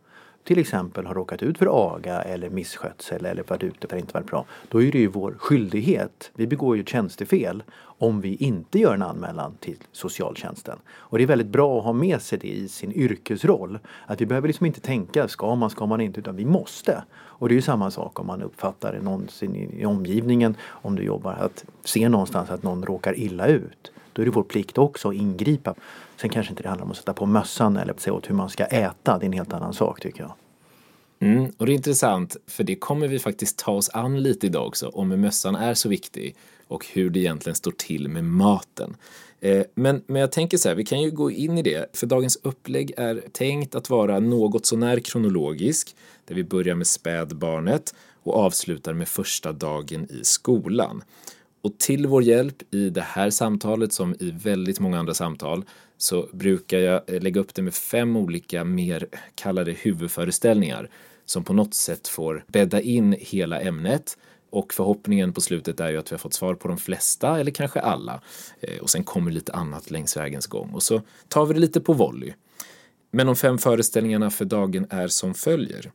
till 0.45 0.59
exempel 0.59 1.05
har 1.05 1.13
råkat 1.13 1.43
ut 1.43 1.57
för 1.57 1.87
aga 1.87 2.21
eller 2.21 2.49
misskötsel 2.49 3.25
eller 3.25 3.43
varit 3.47 3.63
ute 3.63 3.87
för 3.87 3.97
inte 3.97 4.13
varit 4.13 4.27
bra. 4.27 4.45
Då 4.69 4.83
är 4.83 4.91
det 4.91 4.97
ju 4.99 5.07
vår 5.07 5.35
skyldighet. 5.37 6.31
Vi 6.33 6.47
begår 6.47 6.77
ju 6.77 6.83
tjänstefel 6.83 7.63
om 7.77 8.21
vi 8.21 8.35
inte 8.35 8.79
gör 8.79 8.93
en 8.93 9.01
anmälan 9.01 9.57
till 9.59 9.77
socialtjänsten. 9.91 10.79
Och 10.87 11.17
det 11.17 11.23
är 11.23 11.27
väldigt 11.27 11.47
bra 11.47 11.77
att 11.77 11.83
ha 11.83 11.93
med 11.93 12.21
sig 12.21 12.39
det 12.39 12.47
i 12.47 12.67
sin 12.67 12.91
yrkesroll. 12.91 13.79
Att 14.05 14.21
vi 14.21 14.25
behöver 14.25 14.47
liksom 14.47 14.65
inte 14.65 14.81
tänka 14.81 15.27
ska 15.27 15.55
man, 15.55 15.69
ska 15.69 15.85
man 15.85 16.01
inte, 16.01 16.19
utan 16.19 16.35
vi 16.35 16.45
måste. 16.45 17.03
Och 17.15 17.49
det 17.49 17.53
är 17.53 17.55
ju 17.55 17.61
samma 17.61 17.91
sak 17.91 18.19
om 18.19 18.27
man 18.27 18.41
uppfattar 18.41 18.99
någonsin 19.01 19.55
i 19.55 19.85
omgivningen, 19.85 20.55
om 20.65 20.95
du 20.95 21.03
jobbar, 21.03 21.33
att 21.33 21.65
se 21.83 22.09
någonstans 22.09 22.49
att 22.49 22.63
någon 22.63 22.83
råkar 22.83 23.19
illa 23.19 23.47
ut. 23.47 23.91
Då 24.15 24.21
är 24.21 24.25
det 24.25 24.31
vår 24.31 24.43
plikt 24.43 24.77
också 24.77 25.09
att 25.09 25.15
ingripa. 25.15 25.75
Sen 26.21 26.29
kanske 26.29 26.51
inte 26.51 26.63
det 26.63 26.69
handlar 26.69 26.85
om 26.85 26.91
att 26.91 26.97
sätta 26.97 27.13
på 27.13 27.25
mössan 27.25 27.77
eller 27.77 27.93
säga 27.97 28.13
åt 28.13 28.29
hur 28.29 28.35
man 28.35 28.49
ska 28.49 28.65
äta. 28.65 29.17
Det 29.17 29.23
är 29.23 29.27
en 29.27 29.33
helt 29.33 29.53
annan 29.53 29.73
sak 29.73 30.01
tycker 30.01 30.21
jag. 30.21 30.33
Mm, 31.19 31.51
och 31.57 31.65
det 31.65 31.71
är 31.71 31.75
intressant, 31.75 32.37
för 32.47 32.63
det 32.63 32.75
kommer 32.75 33.07
vi 33.07 33.19
faktiskt 33.19 33.57
ta 33.57 33.71
oss 33.71 33.89
an 33.89 34.23
lite 34.23 34.45
idag 34.45 34.67
också, 34.67 34.87
om 34.87 35.11
hur 35.11 35.17
mössan 35.17 35.55
är 35.55 35.73
så 35.73 35.89
viktig 35.89 36.35
och 36.67 36.85
hur 36.93 37.09
det 37.09 37.19
egentligen 37.19 37.55
står 37.55 37.71
till 37.71 38.07
med 38.09 38.23
maten. 38.23 38.95
Eh, 39.39 39.63
men, 39.75 40.03
men 40.07 40.21
jag 40.21 40.31
tänker 40.31 40.57
så 40.57 40.69
här, 40.69 40.75
vi 40.75 40.85
kan 40.85 41.01
ju 41.01 41.11
gå 41.11 41.31
in 41.31 41.57
i 41.57 41.61
det, 41.61 41.97
för 41.97 42.07
dagens 42.07 42.39
upplägg 42.43 42.93
är 42.97 43.23
tänkt 43.31 43.75
att 43.75 43.89
vara 43.89 44.19
något 44.19 44.65
sånär 44.65 44.99
kronologisk, 44.99 45.95
där 46.25 46.35
vi 46.35 46.43
börjar 46.43 46.75
med 46.75 46.87
spädbarnet 46.87 47.95
och 48.23 48.35
avslutar 48.35 48.93
med 48.93 49.07
första 49.07 49.51
dagen 49.51 50.07
i 50.11 50.19
skolan. 50.23 51.03
Och 51.65 51.77
till 51.77 52.07
vår 52.07 52.23
hjälp 52.23 52.73
i 52.73 52.89
det 52.89 53.01
här 53.01 53.29
samtalet 53.29 53.93
som 53.93 54.15
i 54.19 54.31
väldigt 54.31 54.79
många 54.79 54.99
andra 54.99 55.13
samtal 55.13 55.63
så 55.97 56.27
brukar 56.33 56.79
jag 56.79 57.01
eh, 57.07 57.21
lägga 57.21 57.41
upp 57.41 57.53
det 57.53 57.61
med 57.61 57.73
fem 57.73 58.15
olika 58.15 58.63
mer 58.63 59.07
kallade 59.35 59.71
huvudföreställningar 59.71 60.89
som 61.25 61.43
på 61.43 61.53
något 61.53 61.73
sätt 61.73 62.07
får 62.07 62.45
bädda 62.47 62.81
in 62.81 63.15
hela 63.19 63.61
ämnet 63.61 64.17
och 64.49 64.73
förhoppningen 64.73 65.33
på 65.33 65.41
slutet 65.41 65.79
är 65.79 65.89
ju 65.89 65.97
att 65.97 66.11
vi 66.11 66.13
har 66.13 66.19
fått 66.19 66.33
svar 66.33 66.55
på 66.55 66.67
de 66.67 66.77
flesta 66.77 67.39
eller 67.39 67.51
kanske 67.51 67.79
alla. 67.79 68.21
Eh, 68.59 68.79
och 68.79 68.89
sen 68.89 69.03
kommer 69.03 69.31
lite 69.31 69.53
annat 69.53 69.91
längs 69.91 70.17
vägens 70.17 70.47
gång 70.47 70.69
och 70.73 70.83
så 70.83 71.01
tar 71.27 71.45
vi 71.45 71.53
det 71.53 71.59
lite 71.59 71.81
på 71.81 71.93
volley. 71.93 72.33
Men 73.11 73.27
de 73.27 73.35
fem 73.35 73.57
föreställningarna 73.57 74.29
för 74.29 74.45
dagen 74.45 74.87
är 74.89 75.07
som 75.07 75.33
följer. 75.33 75.91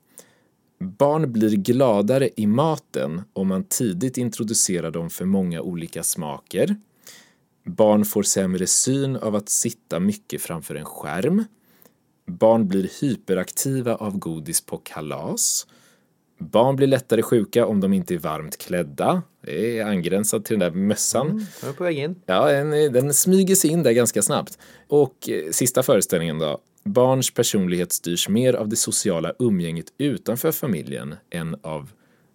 Barn 0.84 1.32
blir 1.32 1.56
gladare 1.56 2.28
i 2.36 2.46
maten 2.46 3.22
om 3.32 3.48
man 3.48 3.64
tidigt 3.64 4.18
introducerar 4.18 4.90
dem 4.90 5.10
för 5.10 5.24
många 5.24 5.60
olika 5.60 6.02
smaker. 6.02 6.76
Barn 7.64 8.04
får 8.04 8.22
sämre 8.22 8.66
syn 8.66 9.16
av 9.16 9.36
att 9.36 9.48
sitta 9.48 10.00
mycket 10.00 10.42
framför 10.42 10.74
en 10.74 10.84
skärm. 10.84 11.44
Barn 12.26 12.68
blir 12.68 12.90
hyperaktiva 13.00 13.94
av 13.94 14.18
godis 14.18 14.60
på 14.60 14.78
kalas. 14.78 15.66
Barn 16.38 16.76
blir 16.76 16.86
lättare 16.86 17.22
sjuka 17.22 17.66
om 17.66 17.80
de 17.80 17.92
inte 17.92 18.14
är 18.14 18.18
varmt 18.18 18.58
klädda. 18.58 19.22
Det 19.42 19.78
är 19.78 19.84
angränsat 19.84 20.44
till 20.44 20.58
den 20.58 20.72
där 20.72 20.80
mössan. 20.80 21.30
Mm, 21.30 21.44
jag 21.60 21.68
är 21.68 21.74
på 21.74 21.84
väg 21.84 21.98
in. 21.98 22.20
Ja, 22.26 22.52
den, 22.52 22.92
den 22.92 23.14
smyger 23.14 23.54
sig 23.54 23.70
in 23.70 23.82
där 23.82 23.92
ganska 23.92 24.22
snabbt. 24.22 24.58
Och 24.88 25.28
eh, 25.28 25.50
sista 25.50 25.82
föreställningen 25.82 26.38
då. 26.38 26.60
Barns 26.84 27.30
personlighet 27.30 27.92
styrs 27.92 28.28
mer 28.28 28.54
av 28.54 28.68
det 28.68 28.76
sociala 28.76 29.32
umgänget 29.38 29.92
utanför 29.98 30.52
familjen 30.52 31.14
än 31.30 31.56
av, 31.62 31.90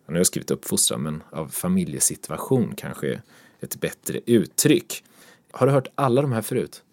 nu 0.07 0.13
har 0.13 0.17
jag 0.17 0.27
skrivit 0.27 0.51
uppfostran, 0.51 1.01
men 1.01 1.23
av 1.31 1.47
familjesituation 1.47 2.73
kanske 2.77 3.21
ett 3.59 3.81
bättre 3.81 4.19
uttryck. 4.25 5.03
Har 5.51 5.67
du 5.67 5.73
hört 5.73 5.87
alla 5.95 6.21
de 6.21 6.31
här 6.31 6.41
förut? 6.41 6.83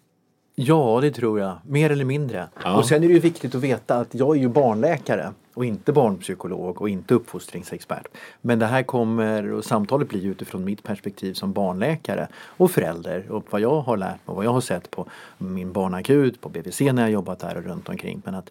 Ja, 0.55 0.99
det 1.01 1.11
tror 1.11 1.39
jag. 1.39 1.57
Mer 1.67 1.89
eller 1.89 2.05
mindre. 2.05 2.47
Ja. 2.63 2.77
Och 2.77 2.85
sen 2.85 3.03
är 3.03 3.07
det 3.07 3.13
ju 3.13 3.19
viktigt 3.19 3.55
att 3.55 3.61
veta 3.61 3.95
att 3.95 4.15
jag 4.15 4.35
är 4.37 4.41
ju 4.41 4.47
barnläkare 4.49 5.33
och 5.53 5.65
inte 5.65 5.93
barnpsykolog 5.93 6.81
och 6.81 6.89
inte 6.89 7.13
uppfostringsexpert. 7.13 8.07
Men 8.41 8.59
det 8.59 8.65
här 8.65 8.83
kommer, 8.83 9.51
och 9.51 9.65
samtalet 9.65 10.09
blir 10.09 10.25
utifrån 10.25 10.65
mitt 10.65 10.83
perspektiv 10.83 11.33
som 11.33 11.53
barnläkare 11.53 12.27
och 12.35 12.71
förälder 12.71 13.31
och 13.31 13.45
vad 13.49 13.61
jag 13.61 13.81
har 13.81 13.97
lärt 13.97 14.09
mig 14.09 14.19
och 14.25 14.35
vad 14.35 14.45
jag 14.45 14.53
har 14.53 14.61
sett 14.61 14.91
på 14.91 15.07
min 15.37 15.71
barnakut, 15.71 16.41
på 16.41 16.49
BVC 16.49 16.79
när 16.79 17.01
jag 17.01 17.11
jobbat 17.11 17.39
där 17.39 17.57
och 17.57 17.63
runt 17.63 17.89
omkring. 17.89 18.21
Men 18.25 18.35
att 18.35 18.49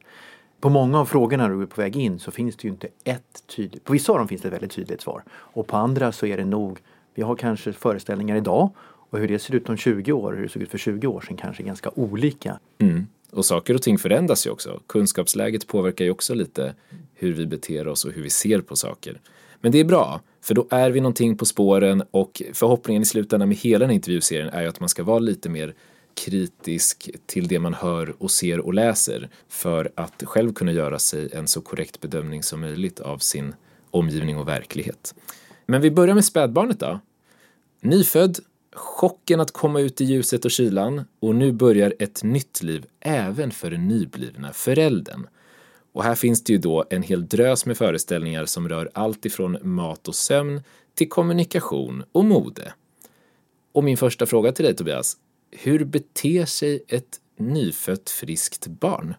på 0.61 0.69
många 0.69 1.01
av 1.01 1.05
frågorna 1.05 1.49
du 1.49 1.63
är 1.63 1.67
på 1.67 1.81
väg 1.81 1.97
in 1.97 2.19
så 2.19 2.31
finns 2.31 2.57
det 2.57 2.65
ju 2.65 2.71
inte 2.71 2.89
ett 3.05 3.47
tydligt, 3.57 3.85
på 3.85 3.93
vissa 3.93 4.13
av 4.13 4.19
dem 4.19 4.29
finns 4.29 4.43
det 4.43 4.49
ett 4.49 4.55
väldigt 4.55 4.73
tydligt 4.73 5.01
svar. 5.01 5.23
Och 5.31 5.67
på 5.67 5.77
andra 5.77 6.13
så 6.13 6.27
är 6.27 6.37
det 6.37 6.45
nog, 6.45 6.79
vi 7.15 7.23
har 7.23 7.37
kanske 7.37 7.73
föreställningar 7.73 8.37
idag 8.37 8.71
och 9.13 9.19
hur 9.19 9.29
det 9.29 9.39
ser 9.39 9.55
ut 9.55 9.69
om 9.69 9.77
20 9.77 10.13
år, 10.13 10.33
hur 10.33 10.43
det 10.43 10.49
såg 10.49 10.63
ut 10.63 10.71
för 10.71 10.79
20 10.79 11.07
år 11.07 11.21
sedan 11.21 11.37
kanske 11.37 11.63
är 11.63 11.65
ganska 11.65 11.91
olika. 11.91 12.59
Mm. 12.79 13.07
Och 13.31 13.45
saker 13.45 13.75
och 13.75 13.83
ting 13.83 13.99
förändras 13.99 14.47
ju 14.47 14.51
också. 14.51 14.81
Kunskapsläget 14.87 15.67
påverkar 15.67 16.05
ju 16.05 16.11
också 16.11 16.35
lite 16.35 16.75
hur 17.15 17.33
vi 17.33 17.47
beter 17.47 17.89
oss 17.89 18.05
och 18.05 18.13
hur 18.13 18.23
vi 18.23 18.31
ser 18.31 18.61
på 18.61 18.77
saker. 18.77 19.21
Men 19.61 19.73
det 19.73 19.81
är 19.81 19.85
bra, 19.85 20.21
för 20.41 20.55
då 20.55 20.67
är 20.71 20.91
vi 20.91 21.01
någonting 21.01 21.37
på 21.37 21.47
spåren 21.47 22.03
och 22.11 22.43
förhoppningen 22.53 23.03
i 23.03 23.05
slutändan 23.05 23.49
med 23.49 23.59
hela 23.59 23.79
den 23.79 23.89
här 23.89 23.95
intervjuserien 23.95 24.49
är 24.49 24.63
ju 24.63 24.69
att 24.69 24.81
man 24.81 24.89
ska 24.89 25.03
vara 25.03 25.19
lite 25.19 25.49
mer 25.49 25.75
kritisk 26.15 27.11
till 27.27 27.49
det 27.49 27.59
man 27.59 27.75
hör 27.75 28.15
och 28.19 28.31
ser 28.31 28.61
och 28.61 28.75
läser 28.75 29.29
för 29.49 29.93
att 29.95 30.23
själv 30.27 30.53
kunna 30.53 30.73
göra 30.73 30.99
sig 30.99 31.29
en 31.33 31.49
så 31.49 31.61
korrekt 31.61 32.01
bedömning 32.01 32.43
som 32.43 32.61
möjligt 32.61 33.01
av 33.01 33.19
sin 33.19 33.55
omgivning 33.91 34.39
och 34.39 34.49
verklighet. 34.49 35.15
Men 35.67 35.81
vi 35.81 35.91
börjar 35.91 36.15
med 36.15 36.25
spädbarnet 36.25 36.81
då. 36.81 37.01
Nyfödd, 37.81 38.39
chocken 38.73 39.41
att 39.41 39.51
komma 39.51 39.81
ut 39.81 40.01
i 40.01 40.05
ljuset 40.05 40.45
och 40.45 40.51
kylan 40.51 41.05
och 41.21 41.35
nu 41.35 41.53
börjar 41.53 41.95
ett 41.99 42.23
nytt 42.23 42.63
liv 42.63 42.87
även 43.01 43.51
för 43.51 43.71
den 43.71 43.89
nyblivna 43.89 44.53
föräldern. 44.53 45.27
Och 45.93 46.05
här 46.05 46.15
finns 46.15 46.45
det 46.45 46.53
ju 46.53 46.59
då 46.59 46.85
en 46.91 47.03
hel 47.03 47.29
drös 47.29 47.67
med 47.67 47.77
föreställningar 47.77 48.45
som 48.45 48.69
rör 48.69 48.91
allt 48.95 49.27
ifrån 49.27 49.59
mat 49.63 50.09
och 50.09 50.15
sömn 50.15 50.63
till 50.95 51.09
kommunikation 51.09 52.05
och 52.13 52.25
mode. 52.25 52.73
Och 53.73 53.85
min 53.85 53.97
första 53.97 54.27
fråga 54.27 54.53
till 54.53 54.65
dig 54.65 54.77
Tobias, 54.77 55.17
hur 55.51 55.85
beter 55.85 56.45
sig 56.45 56.85
ett 56.89 57.21
nyfött 57.37 58.11
friskt 58.11 58.67
barn? 58.67 59.15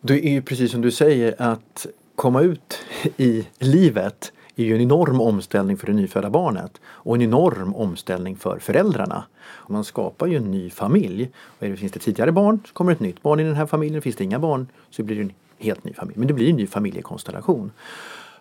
Det 0.00 0.26
är 0.26 0.30
ju 0.30 0.42
precis 0.42 0.70
som 0.70 0.80
du 0.80 0.90
säger 0.90 1.34
att 1.38 1.86
komma 2.16 2.42
ut 2.42 2.78
i 3.16 3.46
livet 3.58 4.32
är 4.56 4.64
ju 4.64 4.74
en 4.74 4.80
enorm 4.80 5.20
omställning 5.20 5.76
för 5.76 5.86
det 5.86 5.92
nyfödda 5.92 6.30
barnet 6.30 6.80
och 6.84 7.14
en 7.14 7.22
enorm 7.22 7.74
omställning 7.74 8.36
för 8.36 8.58
föräldrarna. 8.58 9.24
Man 9.68 9.84
skapar 9.84 10.26
ju 10.26 10.36
en 10.36 10.50
ny 10.50 10.70
familj. 10.70 11.30
Och 11.58 11.78
finns 11.78 11.92
det 11.92 11.98
tidigare 11.98 12.32
barn 12.32 12.60
så 12.66 12.72
kommer 12.72 12.92
ett 12.92 13.00
nytt 13.00 13.22
barn 13.22 13.40
i 13.40 13.44
den 13.44 13.54
här 13.54 13.66
familjen. 13.66 14.02
Finns 14.02 14.16
det 14.16 14.24
inga 14.24 14.38
barn 14.38 14.66
så 14.90 15.02
blir 15.02 15.16
det 15.16 15.22
en 15.22 15.32
helt 15.58 15.84
ny 15.84 15.92
familj. 15.92 16.18
Men 16.18 16.28
det 16.28 16.34
blir 16.34 16.50
en 16.50 16.56
ny 16.56 16.66
familjekonstellation. 16.66 17.72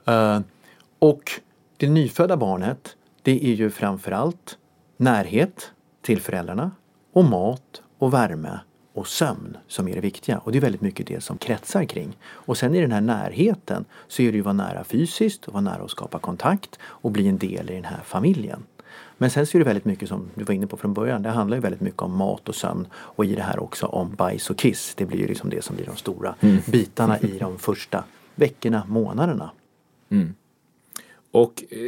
Uh, 0.09 0.39
och 0.99 1.31
det 1.77 1.89
nyfödda 1.89 2.37
barnet 2.37 2.95
det 3.21 3.45
är 3.45 3.53
ju 3.53 3.69
framförallt 3.69 4.57
närhet 4.97 5.71
till 6.01 6.21
föräldrarna 6.21 6.71
och 7.13 7.25
mat 7.25 7.81
och 7.97 8.13
värme 8.13 8.59
och 8.93 9.07
sömn 9.07 9.57
som 9.67 9.87
är 9.87 9.95
det 9.95 10.01
viktiga. 10.01 10.37
Och 10.37 10.51
det 10.51 10.57
är 10.57 10.61
väldigt 10.61 10.81
mycket 10.81 11.07
det 11.07 11.23
som 11.23 11.37
kretsar 11.37 11.85
kring. 11.85 12.17
Och 12.23 12.57
sen 12.57 12.75
i 12.75 12.81
den 12.81 12.91
här 12.91 13.01
närheten 13.01 13.85
så 14.07 14.21
är 14.21 14.31
det 14.31 14.35
ju 14.35 14.39
att 14.39 14.45
vara 14.45 14.53
nära 14.53 14.83
fysiskt 14.83 15.47
och 15.47 15.53
vara 15.53 15.61
nära 15.61 15.83
att 15.83 15.91
skapa 15.91 16.19
kontakt 16.19 16.79
och 16.83 17.11
bli 17.11 17.27
en 17.27 17.37
del 17.37 17.69
i 17.69 17.73
den 17.73 17.83
här 17.83 18.01
familjen. 18.05 18.63
Men 19.17 19.29
sen 19.29 19.45
så 19.45 19.57
är 19.57 19.59
det 19.59 19.65
väldigt 19.65 19.85
mycket 19.85 20.09
som 20.09 20.29
du 20.35 20.43
var 20.43 20.53
inne 20.53 20.67
på 20.67 20.77
från 20.77 20.93
början. 20.93 21.23
Det 21.23 21.29
handlar 21.29 21.57
ju 21.57 21.61
väldigt 21.61 21.81
mycket 21.81 22.01
om 22.01 22.17
mat 22.17 22.49
och 22.49 22.55
sömn 22.55 22.87
och 22.93 23.25
i 23.25 23.35
det 23.35 23.41
här 23.41 23.59
också 23.59 23.85
om 23.85 24.15
bajs 24.15 24.49
och 24.49 24.57
kiss. 24.57 24.93
Det 24.95 25.05
blir 25.05 25.19
ju 25.19 25.27
liksom 25.27 25.49
det 25.49 25.63
som 25.63 25.75
blir 25.75 25.85
de 25.85 25.95
stora 25.95 26.35
mm. 26.39 26.57
bitarna 26.65 27.19
i 27.19 27.37
de 27.39 27.57
första 27.59 28.03
veckorna, 28.35 28.83
månaderna. 28.87 29.51
Mm. 30.09 30.33
Och 31.31 31.63
eh, 31.69 31.79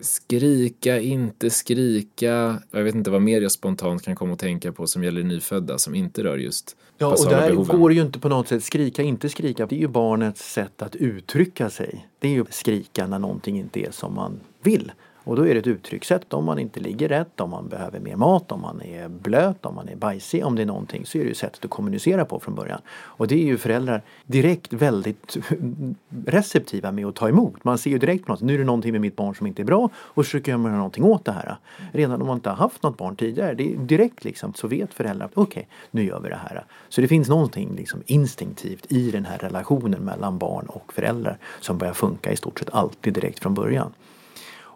skrika, 0.00 1.00
inte 1.00 1.50
skrika. 1.50 2.62
Jag 2.70 2.82
vet 2.82 2.94
inte 2.94 3.10
vad 3.10 3.22
mer 3.22 3.40
jag 3.40 3.52
spontant 3.52 4.02
kan 4.02 4.16
komma 4.16 4.32
att 4.32 4.38
tänka 4.38 4.72
på 4.72 4.86
som 4.86 5.04
gäller 5.04 5.22
nyfödda 5.22 5.78
som 5.78 5.94
inte 5.94 6.24
rör 6.24 6.36
just 6.38 6.76
Ja, 6.98 7.06
och 7.06 7.30
där 7.30 7.50
behoven. 7.50 7.80
går 7.80 7.88
det 7.88 7.94
ju 7.94 8.02
inte 8.02 8.18
på 8.18 8.28
något 8.28 8.48
sätt 8.48 8.64
skrika, 8.64 9.02
inte 9.02 9.28
skrika. 9.28 9.66
Det 9.66 9.74
är 9.74 9.80
ju 9.80 9.88
barnets 9.88 10.52
sätt 10.52 10.82
att 10.82 10.96
uttrycka 10.96 11.70
sig. 11.70 12.08
Det 12.18 12.28
är 12.28 12.32
ju 12.32 12.44
skrika 12.50 13.06
när 13.06 13.18
någonting 13.18 13.58
inte 13.58 13.80
är 13.80 13.90
som 13.90 14.14
man 14.14 14.40
vill. 14.62 14.92
Och 15.24 15.36
då 15.36 15.46
är 15.46 15.54
det 15.54 15.60
ett 15.60 15.66
uttryckssätt 15.66 16.34
om 16.34 16.44
man 16.44 16.58
inte 16.58 16.80
ligger 16.80 17.08
rätt, 17.08 17.40
om 17.40 17.50
man 17.50 17.68
behöver 17.68 18.00
mer 18.00 18.16
mat, 18.16 18.52
om 18.52 18.60
man 18.60 18.82
är 18.82 19.08
blöt, 19.08 19.66
om 19.66 19.74
man 19.74 19.88
är 19.88 19.96
bajsig, 19.96 20.46
om 20.46 20.56
det 20.56 20.62
är 20.62 20.66
någonting 20.66 21.06
så 21.06 21.18
är 21.18 21.22
det 21.22 21.28
ju 21.28 21.34
sättet 21.34 21.64
att 21.64 21.70
kommunicera 21.70 22.24
på 22.24 22.40
från 22.40 22.54
början. 22.54 22.80
Och 22.90 23.28
det 23.28 23.34
är 23.34 23.44
ju 23.44 23.58
föräldrar 23.58 24.02
direkt 24.26 24.72
väldigt 24.72 25.36
receptiva 26.26 26.92
med 26.92 27.06
att 27.06 27.14
ta 27.14 27.28
emot. 27.28 27.64
Man 27.64 27.78
ser 27.78 27.90
ju 27.90 27.98
direkt 27.98 28.26
på 28.26 28.32
något, 28.32 28.40
nu 28.40 28.54
är 28.54 28.58
det 28.58 28.64
någonting 28.64 28.92
med 28.92 29.00
mitt 29.00 29.16
barn 29.16 29.34
som 29.34 29.46
inte 29.46 29.62
är 29.62 29.64
bra 29.64 29.90
och 29.96 30.24
försöker 30.24 30.52
göra 30.52 30.76
någonting 30.76 31.04
åt 31.04 31.24
det 31.24 31.32
här. 31.32 31.56
Redan 31.92 32.20
om 32.20 32.26
man 32.26 32.36
inte 32.36 32.50
har 32.50 32.56
haft 32.56 32.82
något 32.82 32.96
barn 32.96 33.16
tidigare, 33.16 33.54
det 33.54 33.74
är 33.74 33.76
direkt 33.76 34.24
liksom 34.24 34.54
så 34.54 34.68
vet 34.68 34.94
föräldrar, 34.94 35.30
okej 35.34 35.42
okay, 35.42 35.64
nu 35.90 36.04
gör 36.04 36.20
vi 36.20 36.28
det 36.28 36.40
här. 36.48 36.64
Så 36.88 37.00
det 37.00 37.08
finns 37.08 37.28
någonting 37.28 37.76
liksom 37.76 38.02
instinktivt 38.06 38.92
i 38.92 39.10
den 39.10 39.24
här 39.24 39.38
relationen 39.38 40.04
mellan 40.04 40.38
barn 40.38 40.66
och 40.66 40.92
föräldrar 40.92 41.38
som 41.60 41.78
börjar 41.78 41.94
funka 41.94 42.32
i 42.32 42.36
stort 42.36 42.58
sett 42.58 42.74
alltid 42.74 43.14
direkt 43.14 43.38
från 43.38 43.54
början. 43.54 43.92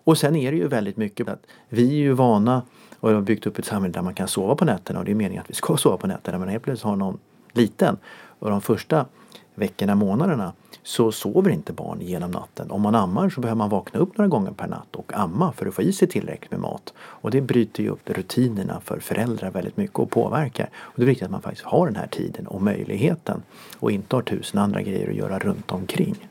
Och 0.04 0.18
sen 0.18 0.37
är 0.37 0.52
det 0.52 0.58
ju 0.58 0.68
väldigt 0.68 0.96
mycket 0.96 1.28
att 1.28 1.46
vi 1.68 1.88
är 1.88 2.02
ju 2.02 2.12
vana 2.12 2.62
och 3.00 3.11
har 3.11 3.20
byggt 3.20 3.46
upp 3.46 3.58
ett 3.58 3.64
samhälle 3.64 3.92
där 3.92 4.02
man 4.02 4.14
kan 4.14 4.28
sova 4.28 4.54
på 4.54 4.64
nätterna 4.64 4.99
och 4.99 5.04
det 5.04 5.11
är 5.11 5.14
meningen 5.14 5.42
att 5.42 5.50
vi 5.50 5.54
ska 5.54 5.76
sova 5.76 5.96
på 5.96 6.06
nätterna 6.06 6.38
men 6.38 6.49
helt 6.49 6.62
plötsligt 6.62 6.84
har 6.84 6.96
någon 6.96 7.18
liten 7.52 7.96
och 8.38 8.50
de 8.50 8.61
första 8.61 9.06
veckorna, 9.54 9.94
månaderna 9.94 10.52
så 10.82 11.12
sover 11.12 11.50
inte 11.50 11.73
barn 11.73 12.00
genom 12.00 12.30
natten. 12.30 12.70
Om 12.70 12.82
man 12.82 12.94
ammar 12.94 13.28
så 13.28 13.40
behöver 13.40 13.58
man 13.58 13.68
vakna 13.68 14.00
upp 14.00 14.18
några 14.18 14.28
gånger 14.28 14.50
per 14.50 14.68
natt 14.68 14.96
och 14.96 15.12
amma 15.14 15.52
för 15.52 15.66
att 15.66 15.75
få 15.75 15.82
i 15.82 15.92
sig 15.92 16.08
tillräckligt 16.08 16.50
med 16.50 16.61
mat. 16.61 16.94
Och 16.96 17.30
det 17.30 17.40
bryter 17.40 17.82
ju 17.82 17.88
upp 17.88 18.11
rutinerna 18.11 18.80
för 18.80 19.00
föräldrar 19.00 19.50
väldigt 19.50 19.76
mycket 19.76 19.99
och 19.99 20.11
påverkar. 20.11 20.70
Och 20.76 20.92
det 20.96 21.02
är 21.02 21.06
viktigt 21.06 21.25
att 21.25 21.30
man 21.30 21.42
faktiskt 21.42 21.66
har 21.66 21.87
den 21.87 21.96
här 21.96 22.06
tiden 22.06 22.46
och 22.46 22.62
möjligheten 22.62 23.42
och 23.78 23.90
inte 23.90 24.16
har 24.16 24.23
tusen 24.23 24.61
andra 24.61 24.82
grejer 24.82 25.08
att 25.08 25.16
göra 25.16 25.38
runt 25.38 25.73
omkring. 25.73 26.28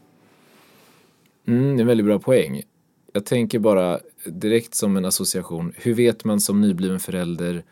Mm, 1.45 1.75
det 1.75 1.79
är 1.79 1.81
en 1.81 1.87
väldigt 1.87 2.05
bra 2.05 2.19
poäng 2.19 2.61
jag 3.13 3.25
tänker 3.25 3.59
bara 3.59 3.99
direkt 4.25 4.75
som 4.75 4.97
en 4.97 5.05
association, 5.05 5.73
hur 5.77 5.93
vet 5.93 6.25
man 6.25 6.39
som 6.41 6.61
nybliven 6.61 6.99
förälder 6.99 7.63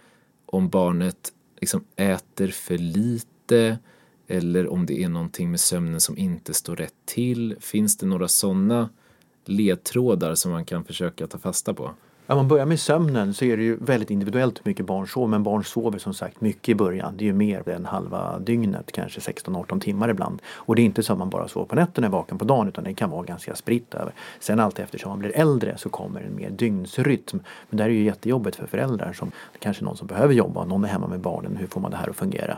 om 0.46 0.70
barnet 0.70 1.34
liksom 1.60 1.84
äter 1.96 2.48
för 2.48 2.78
lite 2.78 3.80
eller 4.28 4.68
om 4.68 4.86
det 4.86 5.04
är 5.04 5.10
någonting 5.10 5.52
med 5.52 5.60
sömnen 5.60 6.00
som 6.00 6.18
inte 6.18 6.54
står 6.54 6.76
rätt 6.76 6.94
till? 7.06 7.56
Finns 7.60 7.98
det 7.98 8.06
några 8.06 8.28
sådana 8.28 8.90
ledtrådar 9.46 10.36
som 10.36 10.52
man 10.52 10.66
kan 10.66 10.84
försöka 10.84 11.28
ta 11.28 11.38
fasta 11.38 11.74
på? 11.74 11.92
Om 12.32 12.38
man 12.38 12.48
börjar 12.48 12.66
med 12.66 12.80
sömnen 12.80 13.34
så 13.34 13.46
är 13.46 13.58
det 13.58 13.64
ju 13.64 13.76
väldigt 13.76 14.10
individuellt 14.10 14.60
hur 14.60 14.70
mycket 14.70 14.86
barn 14.86 15.08
sover. 15.08 15.28
Men 15.28 15.44
barn 15.44 15.64
sover 15.64 16.00
som 16.00 16.14
sagt 16.14 16.42
mycket 16.42 16.70
i 16.70 16.76
början. 16.76 17.14
Det 17.18 17.24
är 17.24 17.26
ju 17.26 17.34
mer 17.34 17.70
än 17.70 17.86
halva 17.86 18.40
dygnet, 18.40 18.92
kanske 18.92 19.20
16-18 19.20 19.80
timmar 19.80 20.10
ibland. 20.10 20.42
Och 20.48 20.76
det 20.76 20.82
är 20.82 20.84
inte 20.84 21.04
så 21.04 21.14
att 21.14 21.20
man 21.20 21.30
bara 21.30 21.48
sover 21.48 21.66
på 21.66 21.76
nätterna 21.76 22.08
och 22.08 22.14
är 22.14 22.18
vaken 22.18 22.38
på 22.38 22.46
dagen 22.46 22.68
utan 22.68 22.84
det 22.84 22.94
kan 22.94 23.10
vara 23.10 23.24
ganska 23.24 23.56
spritt 23.56 23.94
över. 23.94 24.14
Sen 24.40 24.60
allt 24.60 24.80
eftersom 24.80 25.10
man 25.10 25.20
blir 25.20 25.38
äldre 25.38 25.78
så 25.78 25.90
kommer 25.90 26.22
en 26.22 26.36
mer 26.36 26.50
dygnsrytm. 26.50 27.40
Men 27.70 27.78
det 27.78 27.84
här 27.84 27.90
är 27.90 27.94
ju 27.94 28.04
jättejobbigt 28.04 28.56
för 28.56 28.68
föräldrar 28.68 29.14
som 29.14 29.32
kanske 29.60 29.84
någon 29.84 29.98
som 29.98 30.08
behöver 30.08 30.34
jobba, 30.34 30.66
någon 30.66 30.84
är 30.84 30.88
hemma 30.88 31.08
med 31.08 31.20
barnen. 31.20 31.58
Hur 31.58 31.68
får 31.68 31.82
man 31.82 31.92
det 31.92 31.98
här 31.98 32.10
att 32.10 32.16
fungera? 32.16 32.58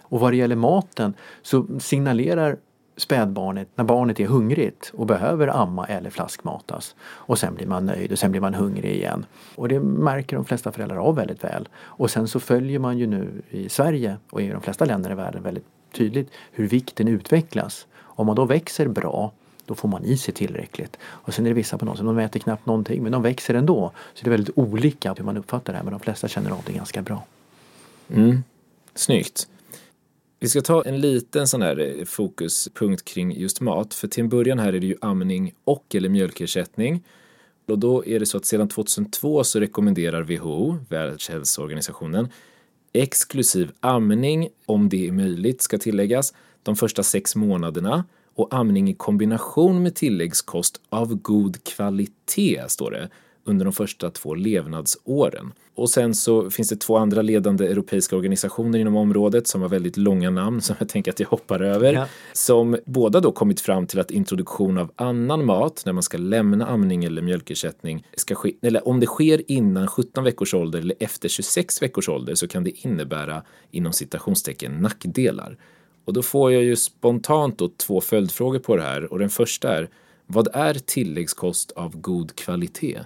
Och 0.00 0.20
vad 0.20 0.32
det 0.32 0.36
gäller 0.36 0.56
maten 0.56 1.14
så 1.42 1.66
signalerar 1.80 2.56
spädbarnet 2.96 3.68
när 3.74 3.84
barnet 3.84 4.20
är 4.20 4.26
hungrigt 4.26 4.92
och 4.94 5.06
behöver 5.06 5.48
amma 5.48 5.86
eller 5.86 6.10
flaskmatas. 6.10 6.94
Och 7.02 7.38
sen 7.38 7.54
blir 7.54 7.66
man 7.66 7.86
nöjd 7.86 8.12
och 8.12 8.18
sen 8.18 8.30
blir 8.30 8.40
man 8.40 8.54
hungrig 8.54 8.94
igen. 8.94 9.26
Och 9.54 9.68
det 9.68 9.80
märker 9.80 10.36
de 10.36 10.44
flesta 10.44 10.72
föräldrar 10.72 10.96
av 10.96 11.16
väldigt 11.16 11.44
väl. 11.44 11.68
Och 11.76 12.10
sen 12.10 12.28
så 12.28 12.40
följer 12.40 12.78
man 12.78 12.98
ju 12.98 13.06
nu 13.06 13.42
i 13.50 13.68
Sverige 13.68 14.16
och 14.30 14.42
i 14.42 14.48
de 14.48 14.60
flesta 14.60 14.84
länder 14.84 15.10
i 15.10 15.14
världen 15.14 15.42
väldigt 15.42 15.66
tydligt 15.92 16.30
hur 16.52 16.68
vikten 16.68 17.08
utvecklas. 17.08 17.86
Om 17.96 18.26
man 18.26 18.36
då 18.36 18.44
växer 18.44 18.88
bra 18.88 19.32
då 19.66 19.74
får 19.74 19.88
man 19.88 20.04
i 20.04 20.16
sig 20.16 20.34
tillräckligt. 20.34 20.96
Och 21.04 21.34
sen 21.34 21.46
är 21.46 21.50
det 21.50 21.54
vissa 21.54 21.78
på 21.78 21.84
något 21.84 21.96
som 21.96 22.06
de 22.06 22.18
äter 22.18 22.40
knappt 22.40 22.66
någonting 22.66 23.02
men 23.02 23.12
de 23.12 23.22
växer 23.22 23.54
ändå. 23.54 23.92
Så 24.14 24.24
det 24.24 24.28
är 24.28 24.30
väldigt 24.30 24.58
olika 24.58 25.14
hur 25.14 25.24
man 25.24 25.36
uppfattar 25.36 25.72
det 25.72 25.76
här 25.76 25.84
men 25.84 25.92
de 25.92 26.00
flesta 26.00 26.28
känner 26.28 26.50
av 26.50 26.62
det 26.66 26.72
ganska 26.72 27.02
bra. 27.02 27.24
Mm. 28.08 28.44
Snyggt. 28.94 29.48
Vi 30.44 30.48
ska 30.48 30.60
ta 30.60 30.82
en 30.82 31.00
liten 31.00 31.48
sån 31.48 31.62
här 31.62 31.78
eh, 31.78 32.04
fokuspunkt 32.04 33.04
kring 33.04 33.32
just 33.32 33.60
mat. 33.60 33.94
För 33.94 34.08
till 34.08 34.22
en 34.22 34.28
början 34.28 34.58
här 34.58 34.72
är 34.72 34.80
det 34.80 34.86
ju 34.86 34.96
amning 35.00 35.54
och 35.64 35.94
eller 35.94 36.08
mjölkersättning. 36.08 37.04
Och 37.68 37.78
då 37.78 38.06
är 38.06 38.20
det 38.20 38.26
så 38.26 38.36
att 38.36 38.44
sedan 38.44 38.68
2002 38.68 39.44
så 39.44 39.60
rekommenderar 39.60 40.22
WHO, 40.22 40.76
Världshälsoorganisationen, 40.88 42.28
exklusiv 42.92 43.70
amning, 43.80 44.48
om 44.66 44.88
det 44.88 45.08
är 45.08 45.12
möjligt 45.12 45.62
ska 45.62 45.78
tilläggas, 45.78 46.34
de 46.62 46.76
första 46.76 47.02
sex 47.02 47.36
månaderna 47.36 48.04
och 48.34 48.54
amning 48.54 48.90
i 48.90 48.94
kombination 48.94 49.82
med 49.82 49.94
tilläggskost 49.94 50.80
av 50.88 51.14
god 51.14 51.64
kvalitet, 51.64 52.62
står 52.68 52.90
det, 52.90 53.08
under 53.44 53.64
de 53.64 53.72
första 53.72 54.10
två 54.10 54.34
levnadsåren. 54.34 55.52
Och 55.74 55.90
sen 55.90 56.14
så 56.14 56.50
finns 56.50 56.68
det 56.68 56.76
två 56.76 56.96
andra 56.96 57.22
ledande 57.22 57.66
europeiska 57.66 58.16
organisationer 58.16 58.78
inom 58.78 58.96
området 58.96 59.46
som 59.46 59.62
har 59.62 59.68
väldigt 59.68 59.96
långa 59.96 60.30
namn 60.30 60.62
som 60.62 60.76
jag 60.78 60.88
tänker 60.88 61.10
att 61.10 61.20
jag 61.20 61.26
hoppar 61.26 61.60
över. 61.60 61.92
Ja. 61.92 62.08
Som 62.32 62.78
båda 62.84 63.20
då 63.20 63.32
kommit 63.32 63.60
fram 63.60 63.86
till 63.86 64.00
att 64.00 64.10
introduktion 64.10 64.78
av 64.78 64.90
annan 64.96 65.44
mat 65.44 65.82
när 65.86 65.92
man 65.92 66.02
ska 66.02 66.18
lämna 66.18 66.66
amning 66.66 67.04
eller 67.04 67.22
mjölkersättning 67.22 68.06
ska 68.16 68.34
ske, 68.34 68.52
eller 68.62 68.88
om 68.88 69.00
det 69.00 69.06
sker 69.06 69.50
innan 69.50 69.86
17 69.86 70.24
veckors 70.24 70.54
ålder 70.54 70.78
eller 70.78 70.96
efter 71.00 71.28
26 71.28 71.82
veckors 71.82 72.08
ålder 72.08 72.34
så 72.34 72.48
kan 72.48 72.64
det 72.64 72.86
innebära 72.86 73.42
inom 73.70 73.92
citationstecken 73.92 74.72
nackdelar. 74.72 75.58
Och 76.04 76.12
då 76.12 76.22
får 76.22 76.52
jag 76.52 76.62
ju 76.62 76.76
spontant 76.76 77.58
då 77.58 77.68
två 77.68 78.00
följdfrågor 78.00 78.58
på 78.58 78.76
det 78.76 78.82
här 78.82 79.12
och 79.12 79.18
den 79.18 79.30
första 79.30 79.78
är 79.78 79.88
vad 80.26 80.48
är 80.52 80.74
tilläggskost 80.74 81.70
av 81.70 81.96
god 82.00 82.36
kvalitet? 82.36 83.00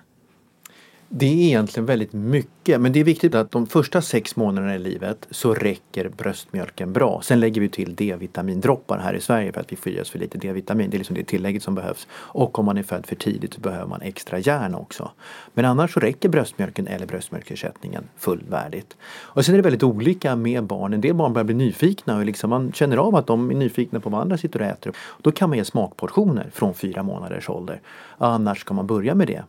Det 1.10 1.26
är 1.26 1.46
egentligen 1.46 1.86
väldigt 1.86 2.12
mycket 2.12 2.80
men 2.80 2.92
det 2.92 3.00
är 3.00 3.04
viktigt 3.04 3.34
att 3.34 3.50
de 3.50 3.66
första 3.66 4.02
sex 4.02 4.36
månaderna 4.36 4.74
i 4.74 4.78
livet 4.78 5.26
så 5.30 5.54
räcker 5.54 6.08
bröstmjölken 6.08 6.92
bra. 6.92 7.20
Sen 7.22 7.40
lägger 7.40 7.60
vi 7.60 7.68
till 7.68 7.94
D-vitamindroppar 7.94 8.98
här 8.98 9.14
i 9.14 9.20
Sverige 9.20 9.52
för 9.52 9.60
att 9.60 9.72
vi 9.72 9.76
får 9.76 9.92
i 9.92 10.00
oss 10.00 10.10
för 10.10 10.18
lite 10.18 10.38
D-vitamin. 10.38 10.90
Det 10.90 10.96
är 10.96 10.98
liksom 10.98 11.16
det 11.16 11.24
tillägget 11.24 11.62
som 11.62 11.74
behövs. 11.74 12.06
Och 12.12 12.58
om 12.58 12.64
man 12.64 12.78
är 12.78 12.82
född 12.82 13.06
för 13.06 13.16
tidigt 13.16 13.54
så 13.54 13.60
behöver 13.60 13.86
man 13.86 14.02
extra 14.02 14.38
järn 14.38 14.74
också. 14.74 15.10
Men 15.54 15.64
annars 15.64 15.94
så 15.94 16.00
räcker 16.00 16.28
bröstmjölken 16.28 16.86
eller 16.86 17.06
bröstmjölkersättningen 17.06 18.04
fullvärdigt. 18.16 18.96
Och 19.10 19.44
sen 19.44 19.54
är 19.54 19.58
det 19.58 19.62
väldigt 19.62 19.82
olika 19.82 20.36
med 20.36 20.64
barn. 20.64 20.94
En 20.94 21.00
del 21.00 21.14
barn 21.14 21.32
börjar 21.32 21.44
bli 21.44 21.54
nyfikna 21.54 22.16
och 22.16 22.24
liksom 22.24 22.50
man 22.50 22.72
känner 22.72 22.96
av 22.96 23.16
att 23.16 23.26
de 23.26 23.50
är 23.50 23.54
nyfikna 23.54 24.00
på 24.00 24.10
vad 24.10 24.20
andra 24.20 24.38
sitter 24.38 24.60
och 24.60 24.66
äter. 24.66 24.92
Då 25.22 25.32
kan 25.32 25.48
man 25.48 25.58
ge 25.58 25.64
smakportioner 25.64 26.50
från 26.52 26.74
fyra 26.74 27.02
månaders 27.02 27.48
ålder. 27.48 27.80
Annars 28.18 28.60
ska 28.60 28.74
man 28.74 28.86
börja 28.86 29.14
med 29.14 29.26
det 29.26 29.44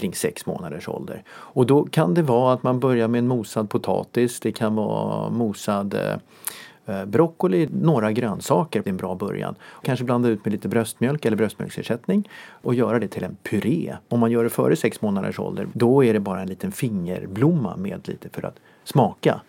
kring 0.00 0.14
sex 0.14 0.46
månaders 0.46 0.88
ålder. 0.88 1.22
Och 1.30 1.66
då 1.66 1.84
kan 1.84 2.14
det 2.14 2.22
vara 2.22 2.52
att 2.52 2.62
man 2.62 2.80
börjar 2.80 3.08
med 3.08 3.18
en 3.18 3.28
mosad 3.28 3.70
potatis, 3.70 4.40
det 4.40 4.52
kan 4.52 4.74
vara 4.74 5.30
mosad 5.30 5.94
eh, 5.94 6.96
eh, 6.96 7.04
broccoli, 7.04 7.68
några 7.72 8.12
grönsaker 8.12 8.80
är 8.80 8.88
en 8.88 8.96
bra 8.96 9.14
början. 9.14 9.54
Kanske 9.82 10.04
blanda 10.04 10.28
ut 10.28 10.44
med 10.44 10.52
lite 10.52 10.68
bröstmjölk 10.68 11.24
eller 11.24 11.36
bröstmjölksersättning 11.36 12.28
och 12.50 12.74
göra 12.74 12.98
det 12.98 13.08
till 13.08 13.24
en 13.24 13.36
puré. 13.42 13.96
Om 14.08 14.20
man 14.20 14.30
gör 14.30 14.44
det 14.44 14.50
före 14.50 14.76
sex 14.76 15.02
månaders 15.02 15.38
ålder 15.38 15.66
då 15.72 16.04
är 16.04 16.12
det 16.12 16.20
bara 16.20 16.40
en 16.40 16.48
liten 16.48 16.72
fingerblomma 16.72 17.76
med 17.76 18.08
lite 18.08 18.28
för 18.28 18.46
att 18.46 18.56
smaka. 18.84 19.40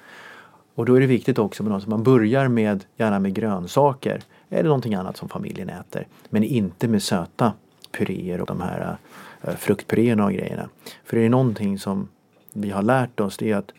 Och 0.75 0.85
då 0.85 0.95
är 0.95 0.99
det 0.99 1.07
viktigt 1.07 1.39
också 1.39 1.73
att 1.73 1.87
man 1.87 2.03
börjar 2.03 2.47
med, 2.47 2.83
gärna 2.97 3.19
med 3.19 3.33
grönsaker 3.33 4.21
eller 4.49 4.63
någonting 4.63 4.95
annat 4.95 5.17
som 5.17 5.29
familjen 5.29 5.69
äter. 5.69 6.07
Men 6.29 6.43
inte 6.43 6.87
med 6.87 7.03
söta 7.03 7.53
puréer 7.91 8.41
och 8.41 8.47
de 8.47 8.61
här 8.61 8.81
eh, 8.81 9.10
Eh, 9.41 9.55
fruktpuréerna 9.55 10.25
och 10.25 10.33
grejerna. 10.33 10.69
För 11.03 11.17
är 11.17 11.21
det 11.21 11.29
någonting 11.29 11.79
som 11.79 12.09
vi 12.53 12.69
har 12.69 12.81
lärt 12.81 13.19
oss 13.19 13.37
det 13.37 13.51
är 13.51 13.55
att 13.55 13.71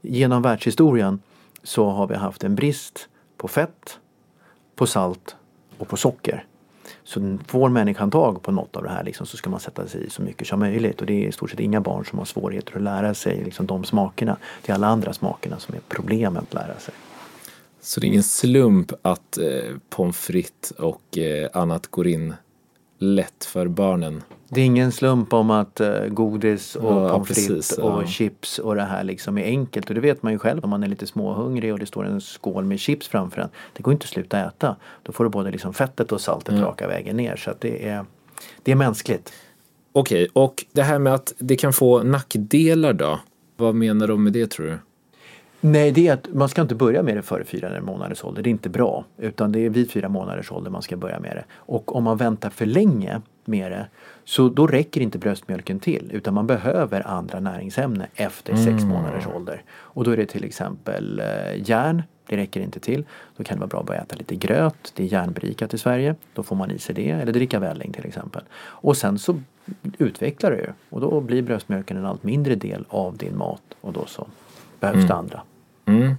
genom 0.00 0.42
världshistorien 0.42 1.22
så 1.62 1.88
har 1.88 2.06
vi 2.06 2.14
haft 2.14 2.44
en 2.44 2.54
brist 2.54 3.08
på 3.36 3.48
fett, 3.48 3.98
på 4.74 4.86
salt 4.86 5.36
och 5.78 5.88
på 5.88 5.96
socker. 5.96 6.44
Så 7.04 7.38
får 7.46 7.68
människan 7.68 8.10
tag 8.10 8.42
på 8.42 8.52
något 8.52 8.76
av 8.76 8.82
det 8.82 8.90
här 8.90 9.04
liksom, 9.04 9.26
så 9.26 9.36
ska 9.36 9.50
man 9.50 9.60
sätta 9.60 9.86
sig 9.86 10.06
i 10.06 10.10
så 10.10 10.22
mycket 10.22 10.46
som 10.46 10.58
möjligt. 10.58 11.00
Och 11.00 11.06
det 11.06 11.24
är 11.24 11.28
i 11.28 11.32
stort 11.32 11.50
sett 11.50 11.60
inga 11.60 11.80
barn 11.80 12.04
som 12.04 12.18
har 12.18 12.26
svårigheter 12.26 12.76
att 12.76 12.82
lära 12.82 13.14
sig 13.14 13.44
liksom, 13.44 13.66
de 13.66 13.84
smakerna. 13.84 14.36
Det 14.62 14.72
är 14.72 14.74
alla 14.74 14.86
andra 14.86 15.12
smakerna 15.12 15.58
som 15.58 15.74
är 15.74 15.80
problemet 15.88 16.42
att 16.42 16.54
lära 16.54 16.78
sig. 16.78 16.94
Så 17.80 18.00
det 18.00 18.06
är 18.06 18.08
ingen 18.08 18.22
slump 18.22 18.92
att 19.02 19.38
eh, 19.38 19.76
pommes 19.88 20.16
frites 20.16 20.70
och 20.70 21.18
eh, 21.18 21.48
annat 21.52 21.86
går 21.86 22.06
in 22.06 22.34
lätt 23.00 23.44
för 23.44 23.68
barnen? 23.68 24.22
Det 24.48 24.60
är 24.60 24.64
ingen 24.64 24.92
slump 24.92 25.32
om 25.32 25.50
att 25.50 25.80
uh, 25.80 26.06
godis 26.06 26.76
och 26.76 26.92
ja, 26.92 27.08
pommes 27.08 27.28
frites 27.28 27.78
och 27.78 28.02
ja. 28.02 28.06
chips 28.06 28.58
och 28.58 28.74
det 28.74 28.82
här 28.82 29.04
liksom 29.04 29.38
är 29.38 29.44
enkelt. 29.44 29.88
Och 29.88 29.94
det 29.94 30.00
vet 30.00 30.22
man 30.22 30.32
ju 30.32 30.38
själv 30.38 30.64
om 30.64 30.70
man 30.70 30.82
är 30.82 30.88
lite 30.88 31.06
småhungrig 31.06 31.72
och 31.72 31.78
det 31.78 31.86
står 31.86 32.06
en 32.06 32.20
skål 32.20 32.64
med 32.64 32.80
chips 32.80 33.08
framför 33.08 33.40
en. 33.40 33.48
Det 33.72 33.82
går 33.82 33.92
inte 33.92 34.04
att 34.04 34.10
sluta 34.10 34.40
äta. 34.40 34.76
Då 35.02 35.12
får 35.12 35.24
du 35.24 35.30
både 35.30 35.50
liksom 35.50 35.74
fettet 35.74 36.12
och 36.12 36.20
saltet 36.20 36.52
mm. 36.52 36.64
raka 36.64 36.88
vägen 36.88 37.16
ner. 37.16 37.36
Så 37.36 37.50
det, 37.58 37.88
är, 37.88 38.04
det 38.62 38.72
är 38.72 38.76
mänskligt. 38.76 39.32
Okej, 39.92 40.22
okay, 40.22 40.42
och 40.42 40.64
det 40.72 40.82
här 40.82 40.98
med 40.98 41.14
att 41.14 41.34
det 41.38 41.56
kan 41.56 41.72
få 41.72 42.02
nackdelar 42.02 42.92
då? 42.92 43.20
Vad 43.56 43.74
menar 43.74 44.08
de 44.08 44.24
med 44.24 44.32
det 44.32 44.50
tror 44.50 44.66
du? 44.66 44.78
Nej, 45.60 45.92
det 45.92 46.08
är 46.08 46.12
att 46.12 46.28
man 46.32 46.48
ska 46.48 46.62
inte 46.62 46.74
börja 46.74 47.02
med 47.02 47.16
det 47.16 47.22
före 47.22 47.44
fyra 47.44 47.80
månaders 47.80 48.24
ålder. 48.24 48.42
Det 48.42 48.48
är 48.48 48.50
inte 48.50 48.68
bra. 48.68 49.04
Utan 49.18 49.52
det 49.52 49.66
är 49.66 49.70
vid 49.70 49.90
fyra 49.90 50.08
månaders 50.08 50.52
ålder 50.52 50.70
man 50.70 50.82
ska 50.82 50.96
börja 50.96 51.20
med 51.20 51.36
det. 51.36 51.44
Och 51.52 51.96
om 51.96 52.04
man 52.04 52.16
väntar 52.16 52.50
för 52.50 52.66
länge 52.66 53.20
med 53.44 53.72
det 53.72 53.86
så 54.24 54.48
då 54.48 54.66
räcker 54.66 55.00
inte 55.00 55.18
bröstmjölken 55.18 55.80
till 55.80 56.10
utan 56.12 56.34
man 56.34 56.46
behöver 56.46 57.06
andra 57.06 57.40
näringsämnen 57.40 58.06
efter 58.14 58.52
mm. 58.52 58.64
sex 58.64 58.84
månaders 58.84 59.26
ålder. 59.26 59.62
Och 59.70 60.04
då 60.04 60.10
är 60.10 60.16
det 60.16 60.26
till 60.26 60.44
exempel 60.44 61.20
eh, 61.20 61.68
järn, 61.68 62.02
det 62.26 62.36
räcker 62.36 62.60
inte 62.60 62.80
till. 62.80 63.04
Då 63.36 63.44
kan 63.44 63.56
det 63.56 63.60
vara 63.60 63.68
bra 63.68 63.80
att 63.80 63.86
börja 63.86 64.00
äta 64.00 64.16
lite 64.16 64.36
gröt, 64.36 64.92
det 64.96 65.02
är 65.02 65.06
järnberikat 65.06 65.74
i 65.74 65.78
Sverige. 65.78 66.14
Då 66.34 66.42
får 66.42 66.56
man 66.56 66.70
i 66.70 66.78
sig 66.78 66.94
det, 66.94 67.10
eller 67.10 67.32
dricka 67.32 67.58
välling 67.58 67.92
till 67.92 68.06
exempel. 68.06 68.42
Och 68.62 68.96
sen 68.96 69.18
så 69.18 69.40
utvecklar 69.98 70.50
det 70.50 70.56
ju 70.56 70.68
och 70.90 71.00
då 71.00 71.20
blir 71.20 71.42
bröstmjölken 71.42 71.96
en 71.96 72.06
allt 72.06 72.22
mindre 72.22 72.54
del 72.54 72.84
av 72.88 73.16
din 73.16 73.36
mat 73.36 73.62
och 73.80 73.92
då 73.92 74.06
så 74.06 74.26
behövs 74.80 74.96
mm. 74.96 75.08
det 75.08 75.14
andra. 75.14 75.42
Mm. 75.90 76.14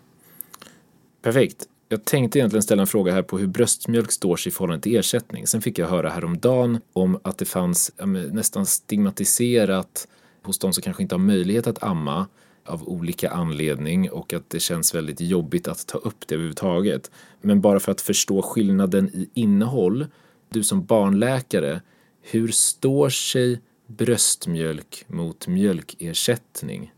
Perfekt. 1.21 1.67
Jag 1.89 2.05
tänkte 2.05 2.39
egentligen 2.39 2.63
ställa 2.63 2.81
en 2.81 2.87
fråga 2.87 3.13
här 3.13 3.21
på 3.21 3.37
hur 3.37 3.47
bröstmjölk 3.47 4.11
står 4.11 4.35
sig 4.35 4.49
i 4.49 4.53
förhållande 4.53 4.83
till 4.83 4.95
ersättning. 4.95 5.47
Sen 5.47 5.61
fick 5.61 5.79
jag 5.79 5.87
höra 5.87 6.09
häromdagen 6.09 6.79
om 6.93 7.19
att 7.23 7.37
det 7.37 7.45
fanns 7.45 7.91
nästan 8.31 8.65
stigmatiserat 8.65 10.07
hos 10.43 10.59
de 10.59 10.73
som 10.73 10.81
kanske 10.81 11.03
inte 11.03 11.15
har 11.15 11.19
möjlighet 11.19 11.67
att 11.67 11.83
amma 11.83 12.27
av 12.65 12.89
olika 12.89 13.29
anledning 13.29 14.11
och 14.11 14.33
att 14.33 14.49
det 14.49 14.59
känns 14.59 14.95
väldigt 14.95 15.21
jobbigt 15.21 15.67
att 15.67 15.87
ta 15.87 15.97
upp 15.97 16.27
det 16.27 16.35
överhuvudtaget. 16.35 17.11
Men 17.41 17.61
bara 17.61 17.79
för 17.79 17.91
att 17.91 18.01
förstå 18.01 18.41
skillnaden 18.41 19.09
i 19.13 19.29
innehåll, 19.33 20.07
du 20.49 20.63
som 20.63 20.85
barnläkare, 20.85 21.81
hur 22.21 22.47
står 22.47 23.09
sig 23.09 23.61
bröstmjölk 23.87 25.05
mot 25.07 25.47
mjölkersättning? 25.47 26.93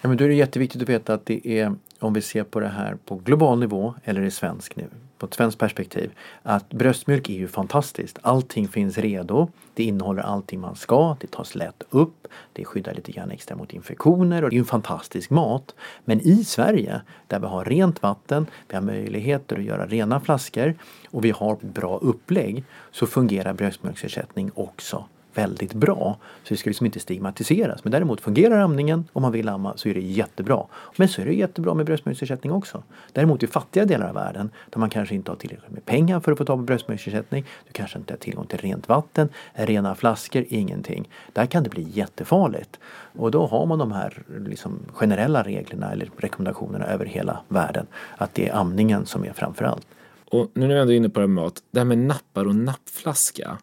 Ja, 0.00 0.08
men 0.08 0.16
då 0.16 0.24
är 0.24 0.28
det 0.28 0.34
jätteviktigt 0.34 0.82
att 0.82 0.88
veta 0.88 1.14
att 1.14 1.26
det 1.26 1.48
är 1.48 1.76
om 2.00 2.12
vi 2.12 2.22
ser 2.22 2.44
på 2.44 2.60
det 2.60 2.68
här 2.68 2.96
på 3.04 3.16
global 3.16 3.58
nivå 3.58 3.94
eller 4.04 4.22
i 4.22 4.30
svensk 4.30 4.76
nivå 4.76 4.90
på 5.18 5.26
ett 5.26 5.34
svenskt 5.34 5.58
perspektiv 5.58 6.10
att 6.42 6.70
bröstmjölk 6.70 7.28
är 7.28 7.34
ju 7.34 7.48
fantastiskt. 7.48 8.18
Allting 8.22 8.68
finns 8.68 8.98
redo. 8.98 9.48
Det 9.74 9.84
innehåller 9.84 10.22
allting 10.22 10.60
man 10.60 10.76
ska. 10.76 11.16
Det 11.20 11.30
tas 11.30 11.54
lätt 11.54 11.82
upp. 11.90 12.28
Det 12.52 12.64
skyddar 12.64 12.94
lite 12.94 13.12
grann 13.12 13.30
extra 13.30 13.56
mot 13.56 13.72
infektioner 13.72 14.44
och 14.44 14.50
det 14.50 14.56
är 14.56 14.58
en 14.58 14.64
fantastisk 14.64 15.30
mat. 15.30 15.74
Men 16.04 16.20
i 16.20 16.44
Sverige 16.44 17.00
där 17.26 17.38
vi 17.38 17.46
har 17.46 17.64
rent 17.64 18.02
vatten, 18.02 18.46
vi 18.68 18.74
har 18.74 18.82
möjligheter 18.82 19.56
att 19.56 19.64
göra 19.64 19.86
rena 19.86 20.20
flaskor 20.20 20.74
och 21.10 21.24
vi 21.24 21.30
har 21.30 21.56
bra 21.60 21.98
upplägg 21.98 22.64
så 22.90 23.06
fungerar 23.06 23.52
bröstmjölksersättning 23.52 24.50
också 24.54 25.04
väldigt 25.36 25.74
bra. 25.74 26.16
Så 26.42 26.54
det 26.54 26.56
ska 26.56 26.70
liksom 26.70 26.86
inte 26.86 27.00
stigmatiseras. 27.00 27.84
Men 27.84 27.90
däremot 27.90 28.20
fungerar 28.20 28.58
amningen 28.58 29.04
om 29.12 29.22
man 29.22 29.32
vill 29.32 29.48
amma 29.48 29.76
så 29.76 29.88
är 29.88 29.94
det 29.94 30.00
jättebra. 30.00 30.64
Men 30.96 31.08
så 31.08 31.20
är 31.22 31.26
det 31.26 31.34
jättebra 31.34 31.74
med 31.74 31.86
bröstmjölksersättning 31.86 32.52
också. 32.52 32.82
Däremot 33.12 33.42
i 33.42 33.46
fattiga 33.46 33.84
delar 33.84 34.08
av 34.08 34.14
världen 34.14 34.50
där 34.70 34.78
man 34.78 34.90
kanske 34.90 35.14
inte 35.14 35.30
har 35.30 35.36
tillräckligt 35.36 35.70
med 35.70 35.84
pengar 35.84 36.20
för 36.20 36.32
att 36.32 36.38
få 36.38 36.44
ta 36.44 36.56
på 36.56 36.62
bröstmjölksersättning. 36.62 37.44
Du 37.66 37.72
kanske 37.72 37.98
inte 37.98 38.12
har 38.12 38.18
tillgång 38.18 38.46
till 38.46 38.58
rent 38.58 38.88
vatten, 38.88 39.28
rena 39.52 39.94
flaskor, 39.94 40.44
ingenting. 40.48 41.08
Där 41.32 41.46
kan 41.46 41.62
det 41.62 41.70
bli 41.70 41.86
jättefarligt. 41.90 42.78
Och 43.18 43.30
då 43.30 43.46
har 43.46 43.66
man 43.66 43.78
de 43.78 43.92
här 43.92 44.22
liksom, 44.46 44.78
generella 44.92 45.42
reglerna 45.42 45.92
eller 45.92 46.10
rekommendationerna 46.16 46.86
över 46.86 47.06
hela 47.06 47.40
världen. 47.48 47.86
Att 48.16 48.34
det 48.34 48.48
är 48.48 48.54
amningen 48.54 49.06
som 49.06 49.24
är 49.24 49.32
framförallt. 49.32 49.86
Och 50.30 50.50
nu 50.54 50.66
när 50.66 50.74
vi 50.74 50.80
ändå 50.80 50.92
är 50.92 50.96
inne 50.96 51.08
på 51.08 51.20
det 51.20 51.22
här 51.22 51.28
med 51.28 51.44
mat, 51.44 51.62
det 51.70 51.80
här 51.80 51.84
med 51.84 51.98
nappar 51.98 52.46
och 52.46 52.54
nappflaska. 52.54 53.58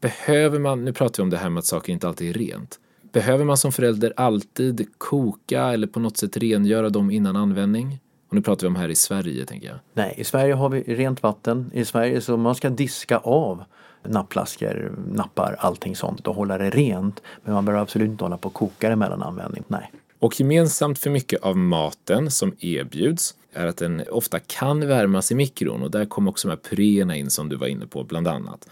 Behöver 0.00 0.58
man, 0.58 0.84
nu 0.84 0.92
pratar 0.92 1.16
vi 1.16 1.22
om 1.22 1.30
det 1.30 1.36
här 1.36 1.50
med 1.50 1.58
att 1.58 1.64
saker 1.64 1.92
inte 1.92 2.08
alltid 2.08 2.30
är 2.30 2.38
rent. 2.38 2.80
Behöver 3.12 3.44
man 3.44 3.56
som 3.56 3.72
förälder 3.72 4.12
alltid 4.16 4.88
koka 4.98 5.62
eller 5.62 5.86
på 5.86 6.00
något 6.00 6.16
sätt 6.16 6.36
rengöra 6.36 6.90
dem 6.90 7.10
innan 7.10 7.36
användning? 7.36 8.00
Och 8.28 8.34
nu 8.34 8.42
pratar 8.42 8.62
vi 8.62 8.68
om 8.68 8.76
här 8.76 8.88
i 8.88 8.94
Sverige 8.94 9.46
tänker 9.46 9.68
jag. 9.68 9.76
Nej, 9.92 10.14
i 10.16 10.24
Sverige 10.24 10.54
har 10.54 10.68
vi 10.68 10.82
rent 10.82 11.22
vatten. 11.22 11.70
I 11.74 11.84
Sverige 11.84 12.20
så 12.20 12.36
man 12.36 12.54
ska 12.54 12.70
diska 12.70 13.18
av 13.18 13.64
nappflaskor, 14.02 14.92
nappar, 15.12 15.56
allting 15.58 15.96
sånt 15.96 16.26
och 16.26 16.34
hålla 16.34 16.58
det 16.58 16.70
rent. 16.70 17.22
Men 17.44 17.54
man 17.54 17.64
behöver 17.64 17.82
absolut 17.82 18.10
inte 18.10 18.24
hålla 18.24 18.36
på 18.36 18.48
och 18.48 18.54
koka 18.54 18.88
det 18.88 18.96
mellan 18.96 19.22
användning. 19.22 19.64
Nej. 19.68 19.92
Och 20.18 20.40
gemensamt 20.40 20.98
för 20.98 21.10
mycket 21.10 21.42
av 21.42 21.56
maten 21.56 22.30
som 22.30 22.54
erbjuds 22.60 23.34
är 23.52 23.66
att 23.66 23.76
den 23.76 24.02
ofta 24.10 24.38
kan 24.38 24.88
värmas 24.88 25.32
i 25.32 25.34
mikron 25.34 25.82
och 25.82 25.90
där 25.90 26.04
kommer 26.04 26.30
också 26.30 26.48
de 26.48 26.52
här 26.52 26.70
puréerna 26.70 27.16
in 27.16 27.30
som 27.30 27.48
du 27.48 27.56
var 27.56 27.66
inne 27.66 27.86
på 27.86 28.04
bland 28.04 28.28
annat. 28.28 28.68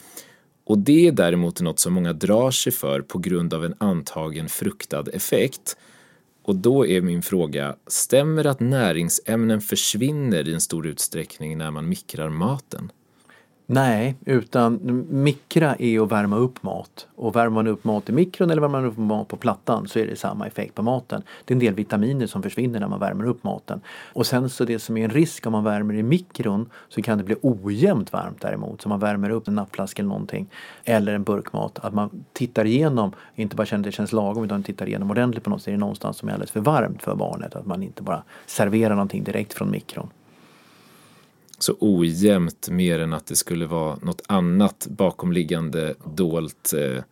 Och 0.67 0.79
det 0.79 1.07
är 1.09 1.13
däremot 1.13 1.61
något 1.61 1.79
som 1.79 1.93
många 1.93 2.13
drar 2.13 2.51
sig 2.51 2.73
för 2.73 3.01
på 3.01 3.19
grund 3.19 3.55
av 3.55 3.65
en 3.65 3.75
antagen 3.79 4.49
fruktad 4.49 5.05
effekt. 5.13 5.77
Och 6.43 6.57
då 6.57 6.87
är 6.87 7.01
min 7.01 7.23
fråga, 7.23 7.77
stämmer 7.87 8.45
att 8.45 8.61
näringsämnen 8.61 9.61
försvinner 9.61 10.49
i 10.49 10.55
en 10.55 10.61
stor 10.61 10.87
utsträckning 10.87 11.59
när 11.59 11.71
man 11.71 11.89
mikrar 11.89 12.29
maten? 12.29 12.93
Nej, 13.69 14.15
utan 14.25 15.05
mikra 15.11 15.77
är 15.79 16.01
att 16.01 16.13
värma 16.13 16.37
upp 16.37 16.63
mat. 16.63 17.07
Och 17.15 17.37
värmer 17.37 17.51
man 17.51 17.67
upp 17.67 17.85
mat 17.85 18.09
i 18.09 18.13
mikron 18.13 18.51
eller 18.51 18.63
värmer 18.63 18.81
man 18.81 18.91
upp 18.91 18.99
mat 18.99 19.29
på 19.29 19.37
plattan 19.37 19.89
så 19.89 19.99
är 19.99 20.07
det 20.07 20.17
samma 20.17 20.47
effekt 20.47 20.75
på 20.75 20.83
maten. 20.83 21.23
Det 21.45 21.53
är 21.53 21.57
en 21.57 21.61
del 21.61 21.75
vitaminer 21.75 22.27
som 22.27 22.43
försvinner 22.43 22.81
när 22.81 22.89
man 22.89 23.01
värmer 23.01 23.27
upp 23.27 23.45
maten. 23.45 23.81
Och 24.13 24.27
sen 24.27 24.51
så 24.51 24.65
det 24.65 24.79
som 24.79 24.97
är 24.97 25.05
en 25.05 25.11
risk 25.11 25.47
om 25.47 25.53
man 25.53 25.65
värmer 25.65 25.95
i 25.95 26.03
mikron 26.03 26.71
så 26.89 27.03
kan 27.03 27.19
det 27.19 27.25
bli 27.25 27.37
ojämnt 27.43 28.13
varmt 28.13 28.41
däremot. 28.41 28.83
Så 28.83 28.89
man 28.89 29.01
värmer 29.01 29.31
upp 29.31 29.49
en 29.49 29.55
nappflaska 29.55 30.03
eller 30.03 30.09
någonting. 30.09 30.47
Eller 30.85 31.15
en 31.15 31.23
burkmat. 31.23 31.79
Att 31.79 31.95
man 31.95 32.25
tittar 32.33 32.65
igenom, 32.65 33.13
inte 33.35 33.57
bara 33.57 33.67
känner 33.67 33.81
att 33.81 33.85
det 33.85 33.93
känns 33.93 34.13
lagom 34.13 34.45
utan 34.45 34.63
tittar 34.63 34.87
igenom 34.89 35.11
ordentligt 35.11 35.45
på 35.45 35.51
något 35.51 35.63
Så 35.63 35.71
Är 35.71 35.73
det 35.73 35.79
någonstans 35.79 36.17
som 36.17 36.29
är 36.29 36.33
alldeles 36.33 36.51
för 36.51 36.61
varmt 36.61 37.03
för 37.03 37.15
barnet? 37.15 37.57
Att 37.57 37.67
man 37.67 37.83
inte 37.83 38.03
bara 38.03 38.23
serverar 38.47 38.95
någonting 38.95 39.25
direkt 39.25 39.55
från 39.55 39.71
mikron 39.71 40.09
så 41.59 41.75
ojämnt 41.81 42.69
mer 42.69 42.99
än 42.99 43.13
att 43.13 43.27
det 43.27 43.37
skulle 43.37 43.67
vara 43.67 43.97
något 44.03 44.23
annat 44.27 44.87
bakomliggande 44.91 45.95
dolt. 46.05 46.73
Eh. 46.77 47.03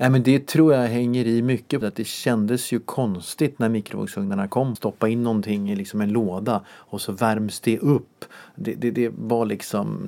Nej 0.00 0.10
men 0.10 0.22
det 0.22 0.46
tror 0.46 0.74
jag 0.74 0.88
hänger 0.88 1.26
i 1.26 1.42
mycket. 1.42 1.82
Att 1.82 1.94
det 1.94 2.06
kändes 2.06 2.72
ju 2.72 2.80
konstigt 2.80 3.58
när 3.58 3.68
mikrovågsugnarna 3.68 4.48
kom. 4.48 4.76
Stoppa 4.76 5.08
in 5.08 5.22
någonting 5.22 5.70
i 5.70 5.76
liksom 5.76 6.00
en 6.00 6.08
låda 6.08 6.64
och 6.68 7.00
så 7.00 7.12
värms 7.12 7.60
det 7.60 7.78
upp. 7.78 8.24
Det, 8.54 8.74
det, 8.74 8.90
det 8.90 9.12
var 9.18 9.46
liksom 9.46 9.98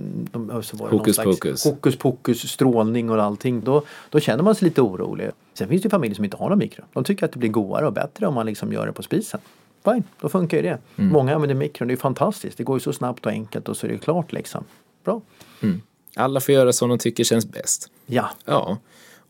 så 0.63 0.77
var 0.77 0.91
det 0.91 0.97
hokus 0.97 1.17
pokus. 1.17 1.65
Hokus 1.65 1.97
pokus, 1.97 2.51
strålning 2.51 3.11
och 3.11 3.23
allting. 3.23 3.61
Då, 3.61 3.83
då 4.11 4.21
känner 4.21 4.43
man 4.43 4.55
sig 4.55 4.69
lite 4.69 4.83
orolig. 4.83 5.31
Sen 5.55 5.69
finns 5.69 5.83
det 5.83 5.87
ju 5.87 5.91
familjer 5.91 6.15
som 6.15 6.25
inte 6.25 6.37
har 6.37 6.49
någon 6.49 6.59
mikro. 6.59 6.85
De 6.93 7.05
tycker 7.05 7.25
att 7.25 7.33
det 7.33 7.39
blir 7.39 7.51
godare 7.51 7.87
och 7.87 7.93
bättre 7.93 8.27
om 8.27 8.35
man 8.35 8.47
liksom 8.47 8.73
gör 8.73 8.87
det 8.87 8.93
på 8.93 9.03
spisen. 9.03 9.41
Fine, 9.85 10.03
då 10.21 10.29
funkar 10.29 10.57
ju 10.57 10.63
det. 10.63 10.79
Mm. 10.97 11.13
Många 11.13 11.35
använder 11.35 11.55
mikron, 11.55 11.89
det 11.89 11.95
är 11.95 11.97
fantastiskt. 11.97 12.59
Det 12.59 12.65
går 12.65 12.77
ju 12.77 12.81
så 12.81 12.93
snabbt 12.93 13.27
och 13.27 13.33
enkelt 13.33 13.69
och 13.69 13.77
så 13.77 13.87
är 13.87 13.91
det 13.91 13.99
klart 13.99 14.33
liksom. 14.33 14.65
Bra. 15.05 15.21
Mm. 15.61 15.81
Alla 16.17 16.41
får 16.41 16.55
göra 16.55 16.73
som 16.73 16.89
de 16.89 16.99
tycker 16.99 17.25
känns 17.25 17.47
bäst. 17.47 17.91
Ja. 18.07 18.31
Ja. 18.45 18.79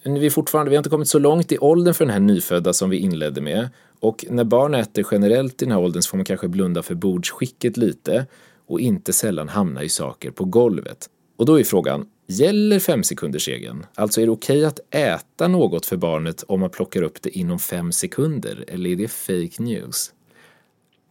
Vi, 0.03 0.27
är 0.27 0.31
fortfarande, 0.31 0.71
vi 0.71 0.77
har 0.77 0.81
inte 0.81 0.91
kommit 0.91 1.09
så 1.09 1.19
långt 1.19 1.53
i 1.53 1.59
åldern 1.59 1.95
för 1.95 2.05
den 2.05 2.13
här 2.13 2.21
nyfödda 2.21 2.73
som 2.73 2.91
vi 2.91 2.97
inledde 2.97 3.41
med. 3.41 3.69
Och 4.01 4.25
när 4.31 4.45
barn 4.45 4.75
äter 4.75 5.07
generellt 5.11 5.63
i 5.63 5.65
den 5.65 5.73
här 5.73 5.81
åldern 5.81 6.03
så 6.03 6.11
får 6.11 6.17
man 6.17 6.25
kanske 6.25 6.49
blunda 6.49 6.83
för 6.83 6.95
bordsskicket 6.95 7.77
lite. 7.77 8.27
och 8.71 8.81
inte 8.81 9.13
sällan 9.13 9.49
hamna 9.49 9.83
i 9.83 9.89
saker 9.89 10.31
på 10.31 10.45
golvet. 10.45 11.07
Och 11.37 11.47
då 11.47 11.61
är 11.61 11.65
frågan, 11.65 12.07
gäller 12.27 12.79
femsekundersregeln? 12.79 13.87
Alltså 13.95 14.21
är 14.21 14.27
det 14.27 14.33
okej 14.33 14.65
att 14.65 14.81
äta 14.91 15.49
något 15.49 15.87
för 15.87 15.97
barnet 15.97 16.45
om 16.49 16.61
man 16.61 16.71
plockar 16.71 17.03
upp 17.03 17.23
det 17.23 17.39
inom 17.39 17.59
fem 17.59 17.93
sekunder 17.93 18.65
eller 18.69 18.91
är 18.91 18.97
det 18.97 19.09
fake 19.09 19.63
news? 19.63 20.13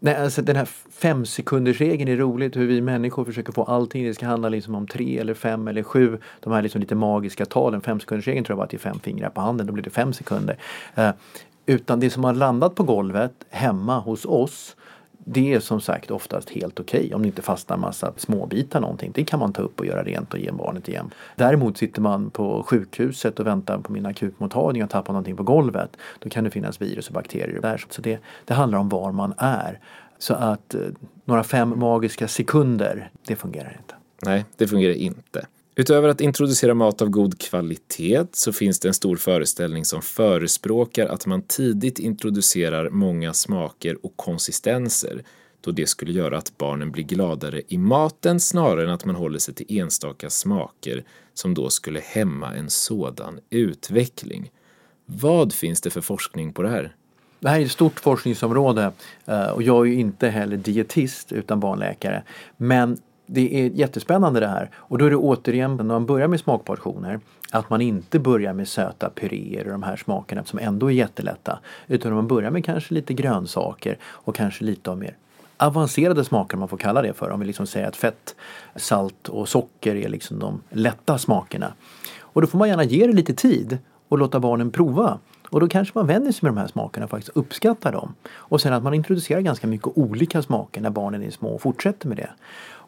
Nej, 0.01 0.15
alltså 0.15 0.41
den 0.41 0.55
här 0.55 0.65
femsekundersregeln 0.91 2.11
är 2.11 2.17
roligt 2.17 2.55
hur 2.55 2.67
vi 2.67 2.81
människor 2.81 3.25
försöker 3.25 3.53
få 3.53 3.63
allting. 3.63 4.05
Det 4.05 4.13
ska 4.13 4.25
handla 4.25 4.49
liksom 4.49 4.75
om 4.75 4.87
tre 4.87 5.19
eller 5.19 5.33
fem 5.33 5.67
eller 5.67 5.83
sju. 5.83 6.17
De 6.39 6.53
här 6.53 6.61
liksom 6.61 6.81
lite 6.81 6.95
magiska 6.95 7.45
talen. 7.45 7.81
Femsekundersregeln 7.81 8.45
tror 8.45 8.53
jag 8.53 8.57
bara 8.57 8.63
att 8.63 8.69
det 8.69 8.77
är 8.77 8.91
fem 8.91 8.99
fingrar 8.99 9.29
på 9.29 9.41
handen. 9.41 9.67
Då 9.67 9.73
blir 9.73 9.83
det 9.83 9.89
fem 9.89 10.13
sekunder. 10.13 10.57
Eh, 10.95 11.11
utan 11.65 11.99
det 11.99 12.09
som 12.09 12.23
har 12.23 12.33
landat 12.33 12.75
på 12.75 12.83
golvet 12.83 13.33
hemma 13.49 13.99
hos 13.99 14.25
oss 14.25 14.75
det 15.31 15.53
är 15.53 15.59
som 15.59 15.81
sagt 15.81 16.11
oftast 16.11 16.49
helt 16.49 16.79
okej 16.79 16.99
okay, 16.99 17.13
om 17.13 17.21
det 17.21 17.27
inte 17.27 17.41
fastnar 17.41 17.77
massa 17.77 18.13
småbitar 18.17 18.79
någonting. 18.79 19.11
Det 19.15 19.23
kan 19.23 19.39
man 19.39 19.53
ta 19.53 19.61
upp 19.61 19.79
och 19.79 19.85
göra 19.85 20.03
rent 20.03 20.33
och 20.33 20.39
ge 20.39 20.51
barnet 20.51 20.89
igen. 20.89 21.09
Däremot 21.35 21.77
sitter 21.77 22.01
man 22.01 22.29
på 22.29 22.63
sjukhuset 22.63 23.39
och 23.39 23.47
väntar 23.47 23.77
på 23.77 23.91
min 23.91 24.05
akutmottagning 24.05 24.83
och 24.83 24.89
tappar 24.89 25.13
någonting 25.13 25.35
på 25.35 25.43
golvet. 25.43 25.97
Då 26.19 26.29
kan 26.29 26.43
det 26.43 26.49
finnas 26.49 26.81
virus 26.81 27.07
och 27.07 27.13
bakterier 27.13 27.61
där. 27.61 27.85
Så 27.89 28.01
det, 28.01 28.19
det 28.45 28.53
handlar 28.53 28.79
om 28.79 28.89
var 28.89 29.11
man 29.11 29.33
är. 29.37 29.79
Så 30.17 30.33
att 30.33 30.73
eh, 30.73 30.81
några 31.25 31.43
fem 31.43 31.79
magiska 31.79 32.27
sekunder, 32.27 33.11
det 33.27 33.35
fungerar 33.35 33.77
inte. 33.77 33.95
Nej, 34.21 34.45
det 34.57 34.67
fungerar 34.67 34.93
inte. 34.93 35.45
Utöver 35.79 36.09
att 36.09 36.21
introducera 36.21 36.73
mat 36.73 37.01
av 37.01 37.09
god 37.09 37.41
kvalitet 37.41 38.25
så 38.33 38.53
finns 38.53 38.79
det 38.79 38.87
en 38.87 38.93
stor 38.93 39.15
föreställning 39.15 39.85
som 39.85 40.01
förespråkar 40.01 41.07
att 41.07 41.25
man 41.25 41.41
tidigt 41.41 41.99
introducerar 41.99 42.89
många 42.89 43.33
smaker 43.33 44.05
och 44.05 44.13
konsistenser 44.15 45.23
då 45.61 45.71
det 45.71 45.89
skulle 45.89 46.11
göra 46.11 46.37
att 46.37 46.57
barnen 46.57 46.91
blir 46.91 47.03
gladare 47.03 47.61
i 47.67 47.77
maten 47.77 48.39
snarare 48.39 48.83
än 48.83 48.89
att 48.89 49.05
man 49.05 49.15
håller 49.15 49.39
sig 49.39 49.53
till 49.53 49.79
enstaka 49.79 50.29
smaker 50.29 51.03
som 51.33 51.53
då 51.53 51.69
skulle 51.69 51.99
hämma 51.99 52.53
en 52.53 52.69
sådan 52.69 53.39
utveckling. 53.49 54.51
Vad 55.05 55.53
finns 55.53 55.81
det 55.81 55.89
för 55.89 56.01
forskning 56.01 56.53
på 56.53 56.61
det 56.61 56.69
här? 56.69 56.95
Det 57.39 57.49
här 57.49 57.59
är 57.59 57.65
ett 57.65 57.71
stort 57.71 57.99
forskningsområde 57.99 58.91
eh, 59.25 59.49
och 59.49 59.63
jag 59.63 59.87
är 59.87 59.91
ju 59.91 59.99
inte 59.99 60.29
heller 60.29 60.57
dietist 60.57 61.31
utan 61.31 61.59
barnläkare. 61.59 62.23
Men 62.57 62.97
det 63.31 63.61
är 63.61 63.69
jättespännande 63.69 64.39
det 64.39 64.47
här. 64.47 64.69
Och 64.75 64.97
då 64.97 65.05
är 65.05 65.09
det 65.09 65.15
återigen 65.15 65.75
när 65.75 65.83
man 65.83 66.05
börjar 66.05 66.27
med 66.27 66.39
smakportioner 66.39 67.19
att 67.51 67.69
man 67.69 67.81
inte 67.81 68.19
börjar 68.19 68.53
med 68.53 68.67
söta 68.67 69.09
puréer 69.09 69.65
och 69.65 69.71
de 69.71 69.83
här 69.83 69.95
smakerna 69.95 70.43
som 70.43 70.59
ändå 70.59 70.87
är 70.87 70.91
jättelätta. 70.91 71.59
Utan 71.87 72.13
man 72.13 72.27
börjar 72.27 72.51
med 72.51 72.65
kanske 72.65 72.93
lite 72.93 73.13
grönsaker 73.13 73.97
och 74.01 74.35
kanske 74.35 74.63
lite 74.63 74.91
av 74.91 74.97
mer 74.97 75.15
avancerade 75.57 76.25
smaker 76.25 76.55
om 76.55 76.59
man 76.59 76.69
får 76.69 76.77
kalla 76.77 77.01
det 77.01 77.13
för. 77.13 77.29
Om 77.29 77.39
vi 77.39 77.45
liksom 77.45 77.67
säger 77.67 77.87
att 77.87 77.95
fett, 77.95 78.35
salt 78.75 79.27
och 79.29 79.49
socker 79.49 79.95
är 79.95 80.09
liksom 80.09 80.39
de 80.39 80.61
lätta 80.69 81.17
smakerna. 81.17 81.73
Och 82.19 82.41
då 82.41 82.47
får 82.47 82.57
man 82.57 82.69
gärna 82.69 82.83
ge 82.83 83.07
det 83.07 83.13
lite 83.13 83.33
tid 83.33 83.77
och 84.07 84.17
låta 84.17 84.39
barnen 84.39 84.71
prova. 84.71 85.19
Och 85.49 85.59
då 85.59 85.67
kanske 85.67 85.97
man 85.97 86.07
vänjer 86.07 86.31
sig 86.31 86.39
med 86.41 86.51
de 86.55 86.59
här 86.59 86.67
smakerna 86.67 87.03
och 87.03 87.09
faktiskt 87.09 87.37
uppskattar 87.37 87.91
dem. 87.91 88.13
Och 88.31 88.61
sen 88.61 88.73
att 88.73 88.83
man 88.83 88.93
introducerar 88.93 89.41
ganska 89.41 89.67
mycket 89.67 89.87
olika 89.95 90.41
smaker 90.41 90.81
när 90.81 90.89
barnen 90.89 91.23
är 91.23 91.29
små 91.31 91.49
och 91.49 91.61
fortsätter 91.61 92.07
med 92.07 92.17
det 92.17 92.29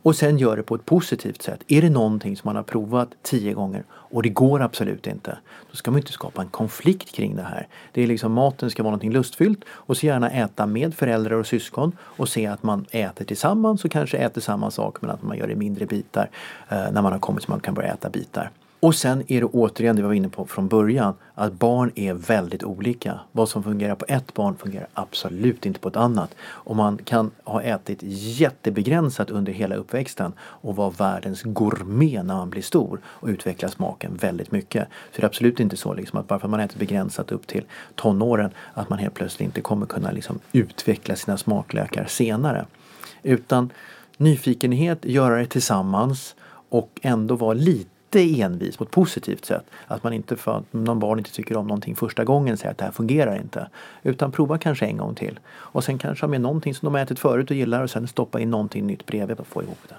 och 0.04 0.16
sen 0.16 0.38
gör 0.38 0.58
det 0.58 0.64
på 0.64 0.76
ett 0.76 0.86
positivt 0.86 1.42
sätt. 1.42 1.64
Är 1.68 1.82
det 1.82 1.90
någonting 1.90 2.38
som 2.38 2.48
man 2.48 2.56
har 2.56 2.64
provat 2.64 3.10
tio 3.22 3.54
gånger 3.54 3.84
och 3.92 4.24
det 4.24 4.30
går 4.30 4.62
absolut 4.62 5.08
inte, 5.08 5.38
då 5.72 5.76
ska 5.76 5.92
man 5.92 6.00
inte 6.00 6.12
skapa 6.12 6.42
en 6.42 6.48
konflikt 6.48 7.12
kring 7.12 7.36
det 7.36 7.44
här. 7.44 7.68
Det 7.92 8.04
är 8.04 8.08
liksom 8.08 8.32
maten 8.32 8.70
ska 8.70 8.84
vara 8.84 8.92
någonting 8.92 9.12
lustfyllt 9.12 9.64
och 9.68 9.98
så 9.98 10.06
gärna 10.06 10.30
äta 10.30 10.66
med 10.66 10.94
föräldrar 10.94 11.36
och 11.36 11.48
syskon 11.48 11.98
och 12.00 12.30
se 12.30 12.48
att 12.48 12.64
man 12.64 12.86
äter 12.92 13.26
tillsammans 13.26 13.86
och 13.86 13.92
kanske 13.92 14.18
äter 14.18 14.42
samma 14.42 14.72
sak 14.72 15.02
men 15.02 15.12
att 15.12 15.24
man 15.24 15.38
gör 15.38 15.48
det 15.48 15.54
i 15.54 15.56
mindre 15.56 15.86
bitar 15.86 16.30
eh, 16.70 16.92
när 16.92 17.02
man 17.02 17.12
har 17.12 17.20
kommit 17.20 17.44
så 17.44 17.52
man 17.52 17.60
kan 17.60 17.74
börja 17.74 17.94
äta 17.94 18.10
bitar. 18.10 18.52
Och 18.84 18.96
sen 18.96 19.24
är 19.28 19.40
det 19.40 19.46
återigen 19.46 19.96
det 19.96 20.02
vi 20.02 20.08
var 20.08 20.14
inne 20.14 20.30
på 20.30 20.46
från 20.46 20.68
början, 20.68 21.14
att 21.36 21.54
barn 21.54 21.92
är 21.96 22.14
väldigt 22.14 22.64
olika. 22.64 23.20
Vad 23.32 23.50
som 23.50 23.64
fungerar 23.64 23.96
på 23.96 24.06
ett 24.08 24.34
barn 24.34 24.56
fungerar 24.56 24.88
absolut 24.94 25.66
inte 25.66 25.80
på 25.80 25.90
ett 25.90 25.96
annat. 25.96 26.36
Och 26.42 26.76
man 26.76 26.98
kan 26.98 27.32
ha 27.44 27.62
ätit 27.62 28.00
jättebegränsat 28.40 29.30
under 29.30 29.54
hela 29.54 29.76
uppväxten 29.76 30.34
och 30.40 30.76
vara 30.76 30.90
världens 30.90 31.42
gourmet 31.44 32.26
när 32.26 32.36
man 32.36 32.50
blir 32.50 32.62
stor 32.62 33.00
och 33.06 33.28
utveckla 33.28 33.70
smaken 33.70 34.16
väldigt 34.16 34.52
mycket. 34.52 34.88
Så 35.12 35.22
det 35.22 35.24
är 35.24 35.28
absolut 35.28 35.60
inte 35.60 35.78
så 35.78 35.94
liksom 35.94 36.20
att 36.20 36.28
bara 36.28 36.40
för 36.40 36.48
att 36.48 36.52
man 36.52 36.60
ätit 36.60 36.80
begränsat 36.80 37.32
upp 37.32 37.48
till 37.48 37.64
tonåren 37.96 38.52
att 38.74 38.90
man 38.90 39.00
helt 39.00 39.14
plötsligt 39.14 39.46
inte 39.46 39.62
kommer 39.62 39.86
kunna 39.86 40.12
liksom 40.12 40.40
utveckla 40.52 41.16
sina 41.16 41.38
smaklökar 41.38 42.06
senare. 42.06 42.66
Utan 43.24 43.70
nyfikenhet, 44.18 45.06
göra 45.06 45.38
det 45.38 45.46
tillsammans 45.46 46.36
och 46.70 47.00
ändå 47.02 47.36
vara 47.36 47.54
lite 47.54 47.90
lite 48.16 48.42
envis 48.42 48.78
på 48.78 48.84
ett 48.84 48.92
positivt 48.92 49.46
sätt. 49.46 49.66
Att 49.88 50.04
man 50.04 50.14
inte 50.14 50.36
för 50.36 50.58
att 50.58 50.74
någon 50.74 51.00
barn 51.00 51.20
inte 51.20 51.32
tycker 51.32 51.58
om 51.58 51.68
någonting 51.68 51.96
första 51.96 52.24
gången 52.24 52.58
säger 52.58 52.72
att 52.72 52.78
det 52.78 52.86
här 52.86 52.92
fungerar 52.92 53.36
inte. 53.42 53.70
Utan 54.04 54.32
prova 54.32 54.58
kanske 54.58 54.86
en 54.86 54.98
gång 54.98 55.16
till. 55.16 55.40
Och 55.52 55.84
sen 55.84 55.98
kanske 55.98 56.26
ha 56.26 56.30
med 56.30 56.42
någonting 56.42 56.76
som 56.76 56.86
de 56.86 56.94
har 56.94 57.02
ätit 57.02 57.20
förut 57.20 57.50
och 57.50 57.56
gillar 57.56 57.84
och 57.84 57.90
sen 57.90 58.08
stoppa 58.08 58.40
in 58.40 58.50
någonting 58.50 58.88
nytt 58.88 59.06
bredvid 59.06 59.38
för 59.38 59.44
att 59.44 59.48
få 59.48 59.64
ihop 59.64 59.80
det. 59.90 59.96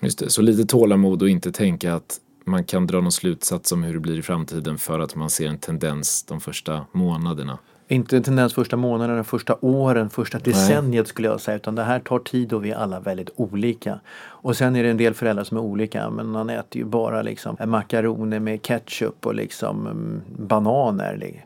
Just 0.00 0.18
det, 0.18 0.30
så 0.30 0.42
lite 0.42 0.64
tålamod 0.64 1.22
och 1.22 1.28
inte 1.28 1.52
tänka 1.52 1.94
att 1.94 2.20
man 2.44 2.64
kan 2.64 2.86
dra 2.86 3.00
någon 3.00 3.12
slutsats 3.12 3.72
om 3.72 3.82
hur 3.82 3.94
det 3.94 4.00
blir 4.00 4.18
i 4.18 4.22
framtiden 4.22 4.78
för 4.78 5.00
att 5.00 5.14
man 5.14 5.30
ser 5.30 5.48
en 5.48 5.58
tendens 5.58 6.22
de 6.22 6.40
första 6.40 6.86
månaderna. 6.92 7.58
Inte 7.90 8.16
en 8.16 8.22
tendens 8.22 8.54
första 8.54 8.76
månaderna, 8.76 9.24
första 9.24 9.56
åren, 9.60 10.10
första 10.10 10.38
decenniet 10.38 11.08
skulle 11.08 11.28
jag 11.28 11.40
säga. 11.40 11.56
Utan 11.56 11.74
det 11.74 11.82
här 11.82 12.00
tar 12.00 12.18
tid 12.18 12.52
och 12.52 12.64
vi 12.64 12.70
är 12.70 12.76
alla 12.76 13.00
väldigt 13.00 13.30
olika. 13.36 14.00
Och 14.18 14.56
sen 14.56 14.76
är 14.76 14.82
det 14.82 14.90
en 14.90 14.96
del 14.96 15.14
föräldrar 15.14 15.44
som 15.44 15.56
är 15.56 15.60
olika. 15.60 16.10
Men 16.10 16.26
man 16.26 16.50
äter 16.50 16.82
ju 16.82 16.84
bara 16.84 17.22
liksom 17.22 17.56
makaroner 17.66 18.40
med 18.40 18.62
ketchup 18.62 19.26
och 19.26 19.34
liksom 19.34 19.86
mm, 19.86 20.22
bananer. 20.36 21.44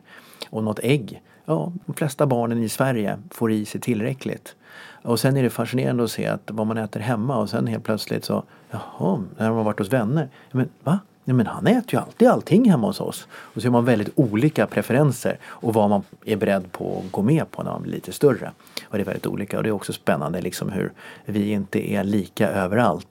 Och 0.49 0.63
något 0.63 0.79
ägg. 0.83 1.21
Ja, 1.45 1.71
de 1.85 1.93
flesta 1.93 2.25
barnen 2.25 2.63
i 2.63 2.69
Sverige 2.69 3.17
får 3.31 3.51
i 3.51 3.65
sig 3.65 3.81
tillräckligt. 3.81 4.55
Och 5.03 5.19
sen 5.19 5.37
är 5.37 5.43
det 5.43 5.49
fascinerande 5.49 6.03
att 6.03 6.11
se 6.11 6.27
att 6.27 6.51
vad 6.51 6.67
man 6.67 6.77
äter 6.77 6.99
hemma 6.99 7.37
och 7.37 7.49
sen 7.49 7.67
helt 7.67 7.83
plötsligt 7.83 8.25
så, 8.25 8.43
jaha, 8.71 9.23
när 9.37 9.49
har 9.49 9.63
varit 9.63 9.79
hos 9.79 9.93
vänner. 9.93 10.29
Men 10.51 10.69
va? 10.83 10.99
Nej, 11.27 11.35
men 11.35 11.47
han 11.47 11.67
äter 11.67 11.93
ju 11.93 11.99
alltid 11.99 12.27
allting 12.27 12.69
hemma 12.69 12.87
hos 12.87 13.01
oss. 13.01 13.27
Och 13.31 13.61
så 13.61 13.67
har 13.67 13.71
man 13.71 13.85
väldigt 13.85 14.09
olika 14.15 14.67
preferenser 14.67 15.37
och 15.43 15.73
vad 15.73 15.89
man 15.89 16.03
är 16.25 16.35
beredd 16.35 16.71
på 16.71 17.03
att 17.05 17.11
gå 17.11 17.21
med 17.21 17.51
på 17.51 17.63
när 17.63 17.71
man 17.71 17.81
blir 17.81 17.91
lite 17.91 18.11
större. 18.11 18.51
Och 18.83 18.97
det 18.97 19.03
är 19.03 19.05
väldigt 19.05 19.27
olika 19.27 19.57
och 19.57 19.63
det 19.63 19.69
är 19.69 19.73
också 19.73 19.93
spännande 19.93 20.41
liksom 20.41 20.69
hur 20.69 20.91
vi 21.25 21.51
inte 21.51 21.91
är 21.91 22.03
lika 22.03 22.49
överallt. 22.49 23.07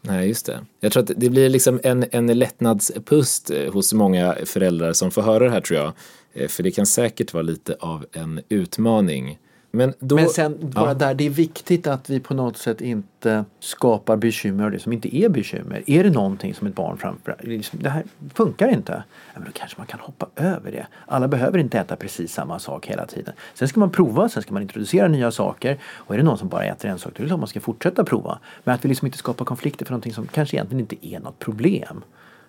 Nej, 0.00 0.28
just 0.28 0.46
det. 0.46 0.60
Jag 0.80 0.92
tror 0.92 1.02
att 1.02 1.10
det 1.16 1.30
blir 1.30 1.48
liksom 1.48 1.80
en, 1.82 2.04
en 2.10 2.26
lättnadspust 2.26 3.50
eh, 3.50 3.72
hos 3.72 3.92
många 3.92 4.36
föräldrar 4.44 4.92
som 4.92 5.10
får 5.10 5.22
höra 5.22 5.44
det 5.44 5.50
här 5.50 5.60
tror 5.60 5.80
jag. 5.80 5.92
Eh, 6.32 6.48
för 6.48 6.62
det 6.62 6.70
kan 6.70 6.86
säkert 6.86 7.34
vara 7.34 7.42
lite 7.42 7.76
av 7.80 8.04
en 8.12 8.40
utmaning 8.48 9.38
men, 9.74 9.94
då, 9.98 10.14
Men 10.14 10.28
sen 10.28 10.58
bara 10.60 10.88
ja. 10.88 10.94
där, 10.94 11.14
det 11.14 11.26
är 11.26 11.30
viktigt 11.30 11.86
att 11.86 12.10
vi 12.10 12.20
på 12.20 12.34
något 12.34 12.56
sätt 12.56 12.80
inte 12.80 13.44
skapar 13.60 14.16
bekymmer 14.16 14.64
av 14.64 14.70
det 14.70 14.78
som 14.78 14.92
inte 14.92 15.16
är 15.16 15.28
bekymmer. 15.28 15.82
Är 15.86 16.04
det 16.04 16.10
någonting 16.10 16.54
som 16.54 16.66
ett 16.66 16.74
barn 16.74 16.96
framför 16.96 17.36
liksom, 17.40 17.78
det 17.82 17.90
här 17.90 18.04
funkar 18.34 18.68
inte. 18.68 18.92
Ja, 19.34 19.40
men 19.40 19.44
då 19.44 19.50
kanske 19.54 19.78
man 19.78 19.86
kan 19.86 20.00
hoppa 20.00 20.26
över 20.36 20.72
det. 20.72 20.86
Alla 21.06 21.28
behöver 21.28 21.58
inte 21.58 21.78
äta 21.78 21.96
precis 21.96 22.32
samma 22.32 22.58
sak 22.58 22.86
hela 22.86 23.06
tiden. 23.06 23.34
Sen 23.54 23.68
ska 23.68 23.80
man 23.80 23.90
prova, 23.90 24.28
sen 24.28 24.42
ska 24.42 24.52
man 24.52 24.62
introducera 24.62 25.08
nya 25.08 25.30
saker. 25.30 25.78
Och 25.84 26.14
är 26.14 26.18
det 26.18 26.24
någon 26.24 26.38
som 26.38 26.48
bara 26.48 26.64
äter 26.64 26.90
en 26.90 26.98
sak, 26.98 27.12
då 27.16 27.24
är 27.24 27.28
det 27.28 27.36
man 27.36 27.48
ska 27.48 27.60
fortsätta 27.60 28.04
prova. 28.04 28.38
Men 28.64 28.74
att 28.74 28.84
vi 28.84 28.88
liksom 28.88 29.06
inte 29.06 29.18
skapar 29.18 29.44
konflikter 29.44 29.84
för 29.84 29.92
någonting 29.92 30.12
som 30.12 30.26
kanske 30.26 30.56
egentligen 30.56 30.80
inte 30.80 31.06
är 31.06 31.20
något 31.20 31.38
problem. 31.38 32.04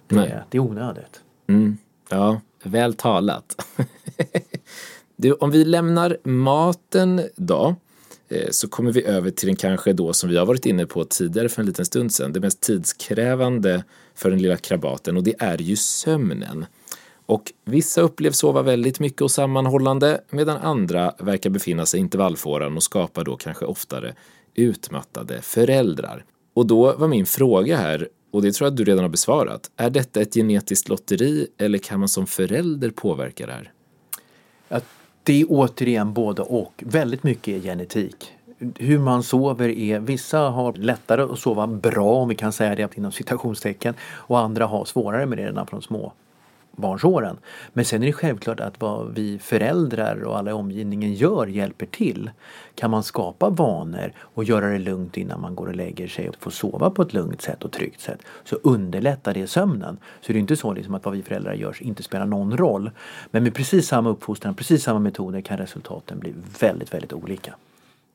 Det, 0.08 0.16
är, 0.16 0.44
det 0.50 0.58
är 0.58 0.62
onödigt. 0.62 1.22
Mm. 1.48 1.78
Ja, 2.10 2.42
väl 2.64 2.94
talat. 2.94 3.66
Du, 5.24 5.34
om 5.34 5.52
vi 5.52 5.66
lämnar 5.66 6.18
maten 6.24 7.22
då 7.36 7.76
eh, 8.30 8.50
så 8.52 8.68
kommer 8.68 8.92
vi 8.92 9.06
över 9.06 9.32
till 9.32 9.48
den 9.48 9.56
kanske 9.56 9.94
då 9.94 10.14
som 10.14 10.30
vi 10.30 10.38
har 10.38 10.46
varit 10.46 10.66
inne 10.66 10.86
på 10.86 11.04
tidigare 11.04 11.50
för 11.50 11.62
en 11.62 11.66
liten 11.66 11.86
stund 11.86 12.14
sedan, 12.14 12.34
det 12.34 12.40
mest 12.40 12.62
tidskrävande 12.62 13.84
för 14.16 14.30
den 14.30 14.42
lilla 14.42 14.58
krabaten 14.58 15.18
och 15.18 15.24
det 15.24 15.36
är 15.40 15.58
ju 15.58 15.76
sömnen. 15.76 16.66
Och 17.26 17.54
vissa 17.66 18.02
upplevs 18.02 18.38
sova 18.38 18.62
väldigt 18.62 19.00
mycket 19.00 19.22
och 19.22 19.32
sammanhållande 19.32 20.22
medan 20.30 20.58
andra 20.58 21.14
verkar 21.20 21.50
befinna 21.50 21.86
sig 21.86 22.00
i 22.00 22.02
intervallfåran 22.02 22.78
och 22.78 22.84
skapar 22.84 23.24
då 23.24 23.38
kanske 23.38 23.66
oftare 23.66 24.16
utmattade 24.56 25.42
föräldrar. 25.42 26.26
Och 26.54 26.66
då 26.66 26.94
var 26.94 27.08
min 27.08 27.26
fråga 27.26 27.78
här, 27.78 28.10
och 28.32 28.42
det 28.42 28.52
tror 28.52 28.66
jag 28.66 28.72
att 28.72 28.78
du 28.78 28.84
redan 28.84 29.04
har 29.04 29.10
besvarat, 29.10 29.72
är 29.78 29.90
detta 29.90 30.22
ett 30.22 30.34
genetiskt 30.34 30.90
lotteri 30.90 31.48
eller 31.58 31.78
kan 31.78 32.00
man 32.00 32.10
som 32.10 32.28
förälder 32.28 32.90
påverka 32.90 33.46
det 33.46 33.54
här? 33.54 33.72
Det 35.24 35.42
är 35.42 35.46
återigen 35.50 36.14
både 36.14 36.42
och. 36.42 36.84
Väldigt 36.86 37.24
mycket 37.24 37.48
är 37.48 37.60
genetik. 37.60 38.34
Hur 38.78 39.00
man 39.00 39.24
sover 39.24 39.70
är, 39.70 40.00
vissa 40.00 40.40
har 40.40 40.74
lättare 40.74 41.22
att 41.22 41.40
sova 41.40 41.68
bra 41.68 42.14
om 42.14 42.30
vi 42.30 42.36
kan 42.36 42.52
säga 42.52 42.76
det 42.76 42.98
inom 42.98 43.12
citationstecken 43.12 43.94
och 44.04 44.40
andra 44.40 44.66
har 44.66 44.86
svårare 44.86 45.26
med 45.26 45.38
det 45.38 45.46
redan 45.46 45.68
från 45.68 45.82
små 45.82 46.14
spädbarnsåren. 46.74 47.38
Men 47.74 47.86
sen 47.86 48.04
är 48.04 48.08
det 48.08 48.14
självklart 48.14 48.60
att 48.60 48.82
vad 48.82 49.14
vi 49.16 49.40
föräldrar 49.40 50.24
och 50.24 50.38
alla 50.38 50.52
i 50.52 50.54
omgivningen 50.54 51.14
gör 51.14 51.48
hjälper 51.48 51.86
till. 51.86 52.32
Kan 52.76 52.92
man 52.92 53.04
skapa 53.04 53.50
vanor 53.50 54.14
och 54.20 54.44
göra 54.44 54.70
det 54.70 54.80
lugnt 54.80 55.18
innan 55.18 55.42
man 55.42 55.56
går 55.56 55.68
och 55.68 55.76
lägger 55.76 56.08
sig 56.08 56.30
och 56.30 56.36
får 56.40 56.52
sova 56.52 56.90
på 56.90 57.02
ett 57.02 57.14
lugnt 57.14 57.42
sätt 57.42 57.64
och 57.64 57.72
tryggt 57.72 58.02
sätt 58.02 58.20
så 58.44 58.56
underlättar 58.64 59.34
det 59.34 59.48
sömnen. 59.48 59.98
Så 60.22 60.34
det 60.34 60.38
är 60.38 60.40
inte 60.40 60.56
så 60.56 60.74
liksom 60.74 60.96
att 60.96 61.06
vad 61.06 61.14
vi 61.14 61.24
föräldrar 61.24 61.54
gör 61.54 61.78
inte 61.80 62.04
spelar 62.04 62.26
någon 62.26 62.58
roll. 62.58 62.92
Men 63.32 63.44
med 63.44 63.54
precis 63.54 63.88
samma 63.88 64.10
uppfostran, 64.10 64.56
precis 64.56 64.84
samma 64.84 65.00
metoder 65.00 65.42
kan 65.42 65.58
resultaten 65.58 66.20
bli 66.20 66.34
väldigt, 66.60 66.94
väldigt 66.94 67.14
olika. 67.14 67.56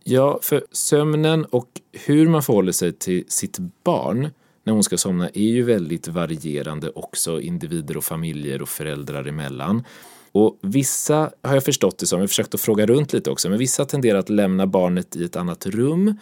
Ja, 0.04 0.38
för 0.42 0.64
sömnen 0.72 1.44
och 1.44 1.68
hur 2.06 2.28
man 2.28 2.42
förhåller 2.42 2.72
sig 2.72 2.92
till 2.92 3.24
sitt 3.28 3.58
barn 3.84 4.30
när 4.68 4.72
hon 4.74 4.84
ska 4.84 4.96
somna 4.96 5.28
är 5.28 5.40
ju 5.40 5.62
väldigt 5.62 6.08
varierande 6.08 6.90
också 6.90 7.40
individer 7.40 7.96
och 7.96 8.04
familjer 8.04 8.62
och 8.62 8.68
föräldrar 8.68 9.24
emellan. 9.24 9.84
Och 10.32 10.58
vissa 10.62 11.30
har 11.42 11.54
jag 11.54 11.64
förstått 11.64 11.98
det 11.98 12.06
som, 12.06 12.18
jag 12.18 12.22
har 12.22 12.28
försökt 12.28 12.54
att 12.54 12.60
fråga 12.60 12.86
runt 12.86 13.12
lite 13.12 13.30
också, 13.30 13.48
men 13.48 13.58
vissa 13.58 13.84
tenderar 13.84 14.18
att 14.18 14.28
lämna 14.28 14.66
barnet 14.66 15.16
i 15.16 15.24
ett 15.24 15.36
annat 15.36 15.66
rum, 15.66 16.14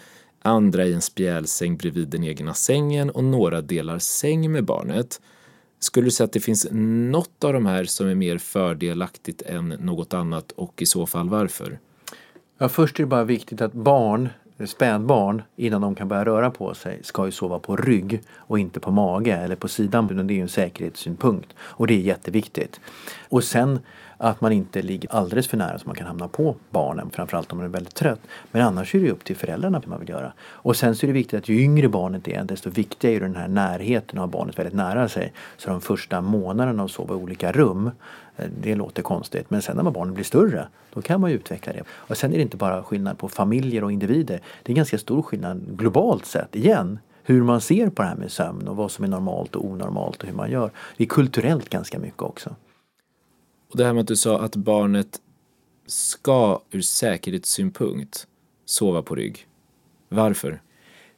andra 0.42 0.86
i 0.86 0.92
en 0.92 1.00
spjälsäng 1.00 1.76
bredvid 1.76 2.08
den 2.08 2.24
egna 2.24 2.54
sängen 2.54 3.10
och 3.10 3.24
några 3.24 3.60
delar 3.60 3.98
säng 3.98 4.52
med 4.52 4.64
barnet. 4.64 5.20
Skulle 5.78 6.06
du 6.06 6.10
säga 6.10 6.24
att 6.24 6.32
det 6.32 6.40
finns 6.40 6.66
något 7.10 7.44
av 7.44 7.52
de 7.52 7.66
här 7.66 7.84
som 7.84 8.08
är 8.08 8.14
mer 8.14 8.38
fördelaktigt 8.38 9.42
än 9.42 9.68
något 9.68 10.14
annat 10.14 10.52
och 10.52 10.82
i 10.82 10.86
så 10.86 11.06
fall 11.06 11.28
varför? 11.28 11.78
Ja, 12.58 12.68
först 12.68 12.98
är 12.98 13.02
det 13.02 13.08
bara 13.08 13.24
viktigt 13.24 13.60
att 13.60 13.72
barn, 13.72 14.28
spädbarn, 14.64 15.42
innan 15.56 15.80
de 15.80 15.94
kan 15.94 16.08
börja 16.08 16.24
röra 16.24 16.50
på 16.50 16.74
sig 16.74 17.00
ska 17.02 17.26
ju 17.26 17.32
sova 17.32 17.58
på 17.58 17.76
rygg 17.76 18.20
och 18.36 18.58
inte 18.58 18.80
på 18.80 18.90
mage 18.90 19.36
eller 19.36 19.56
på 19.56 19.68
sidan. 19.68 20.26
Det 20.26 20.34
är 20.34 20.36
ju 20.36 20.42
en 20.42 20.48
säkerhetssynpunkt 20.48 21.54
och 21.58 21.86
det 21.86 21.94
är 21.94 21.98
jätteviktigt. 21.98 22.80
Och 23.28 23.44
sen 23.44 23.78
att 24.18 24.40
man 24.40 24.52
inte 24.52 24.82
ligger 24.82 25.14
alldeles 25.14 25.48
för 25.48 25.56
nära 25.56 25.78
så 25.78 25.86
man 25.86 25.96
kan 25.96 26.06
hamna 26.06 26.28
på 26.28 26.56
barnen, 26.70 27.10
framförallt 27.10 27.52
om 27.52 27.58
man 27.58 27.66
är 27.66 27.70
väldigt 27.70 27.94
trött. 27.94 28.20
Men 28.50 28.62
annars 28.62 28.94
är 28.94 29.00
det 29.00 29.10
upp 29.10 29.24
till 29.24 29.36
föräldrarna 29.36 29.78
vad 29.78 29.88
man 29.88 30.00
vill 30.00 30.08
göra. 30.08 30.32
Och 30.40 30.76
sen 30.76 30.96
så 30.96 31.06
är 31.06 31.08
det 31.08 31.12
viktigt 31.12 31.38
att 31.38 31.48
ju 31.48 31.60
yngre 31.60 31.88
barnet 31.88 32.28
är 32.28 32.44
desto 32.44 32.70
viktigare 32.70 33.16
är 33.16 33.20
den 33.20 33.36
här 33.36 33.48
närheten 33.48 34.18
att 34.18 34.22
ha 34.22 34.38
barnet 34.38 34.58
väldigt 34.58 34.74
nära 34.74 35.08
sig. 35.08 35.32
Så 35.56 35.70
de 35.70 35.80
första 35.80 36.20
månaderna 36.20 36.84
att 36.84 36.90
sova 36.90 37.14
i 37.14 37.18
olika 37.18 37.52
rum 37.52 37.90
eh, 38.36 38.46
det 38.62 38.74
låter 38.74 39.02
konstigt 39.02 39.50
men 39.50 39.62
sen 39.62 39.76
när 39.76 39.90
barnen 39.90 40.14
blir 40.14 40.24
större 40.24 40.68
då 40.94 41.02
kan 41.02 41.20
man 41.20 41.30
ju 41.30 41.36
utveckla 41.36 41.72
det. 41.72 41.82
Och 41.90 42.16
sen 42.16 42.32
är 42.32 42.36
det 42.36 42.42
inte 42.42 42.56
bara 42.56 42.82
skillnad 42.82 43.18
på 43.18 43.28
familjer 43.28 43.84
och 43.84 43.92
individer. 43.92 44.40
Det 44.62 44.72
är 44.72 44.76
ganska 44.76 44.98
stor 44.98 45.22
skillnad 45.22 45.62
globalt 45.78 46.26
sett 46.26 46.56
igen 46.56 46.98
hur 47.22 47.42
man 47.42 47.60
ser 47.60 47.90
på 47.90 48.02
det 48.02 48.08
här 48.08 48.16
med 48.16 48.32
sömn 48.32 48.68
och 48.68 48.76
vad 48.76 48.90
som 48.90 49.04
är 49.04 49.08
normalt 49.08 49.56
och 49.56 49.64
onormalt 49.64 50.22
och 50.22 50.28
hur 50.28 50.36
man 50.36 50.50
gör. 50.50 50.70
Det 50.96 51.04
är 51.04 51.08
kulturellt 51.08 51.68
ganska 51.68 51.98
mycket 51.98 52.22
också. 52.22 52.54
Och 53.76 53.78
det 53.78 53.86
här 53.86 53.92
med 53.92 54.00
att 54.00 54.08
du 54.08 54.16
sa 54.16 54.40
att 54.40 54.56
barnet 54.56 55.20
ska 55.86 56.60
ur 56.70 56.80
säkerhetssynpunkt 56.80 58.26
sova 58.64 59.02
på 59.02 59.14
rygg. 59.14 59.46
Varför? 60.08 60.60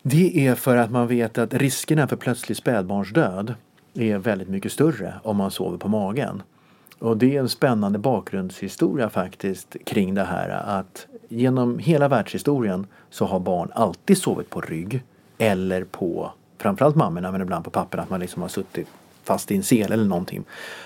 Det 0.03 0.47
är 0.47 0.55
för 0.55 0.77
att 0.77 0.91
man 0.91 1.09
vet 1.09 1.39
att 1.39 1.55
riskerna 1.55 2.09
för 2.09 2.17
plötslig 2.17 2.57
spädbarnsdöd 2.57 3.55
är 3.95 4.19
väldigt 4.19 4.49
mycket 4.49 4.73
större 4.73 5.15
om 5.23 5.37
man 5.37 5.51
sover 5.51 5.79
på 5.79 5.89
magen. 5.89 6.43
Och 6.99 7.17
det 7.17 7.37
är 7.37 7.41
en 7.41 7.49
spännande 7.49 7.99
bakgrundshistoria 7.99 9.11
faktiskt 9.11 9.77
kring 9.87 10.15
det 10.15 10.25
här 10.25 10.49
att 10.79 11.07
genom 11.29 11.79
hela 11.79 12.09
världshistorien 12.09 12.87
så 13.11 13.25
har 13.25 13.41
barn 13.41 13.71
alltid 13.75 14.19
sovit 14.19 14.51
på 14.51 14.61
rygg 14.61 15.03
eller 15.39 15.85
på 15.85 16.33
framförallt 16.59 16.97
mammorna 16.97 17.33
men 17.33 17.41
ibland 17.41 17.65
på 17.65 17.71
papperna 17.71 18.03
att 18.03 18.11
man 18.11 18.21
liksom 18.21 18.43
har 18.43 18.49
suttit 18.49 18.89
fast 19.29 19.51
i 19.51 19.57
en 19.57 19.63
sel 19.63 19.93
eller 19.93 20.05
någonting. 20.05 20.45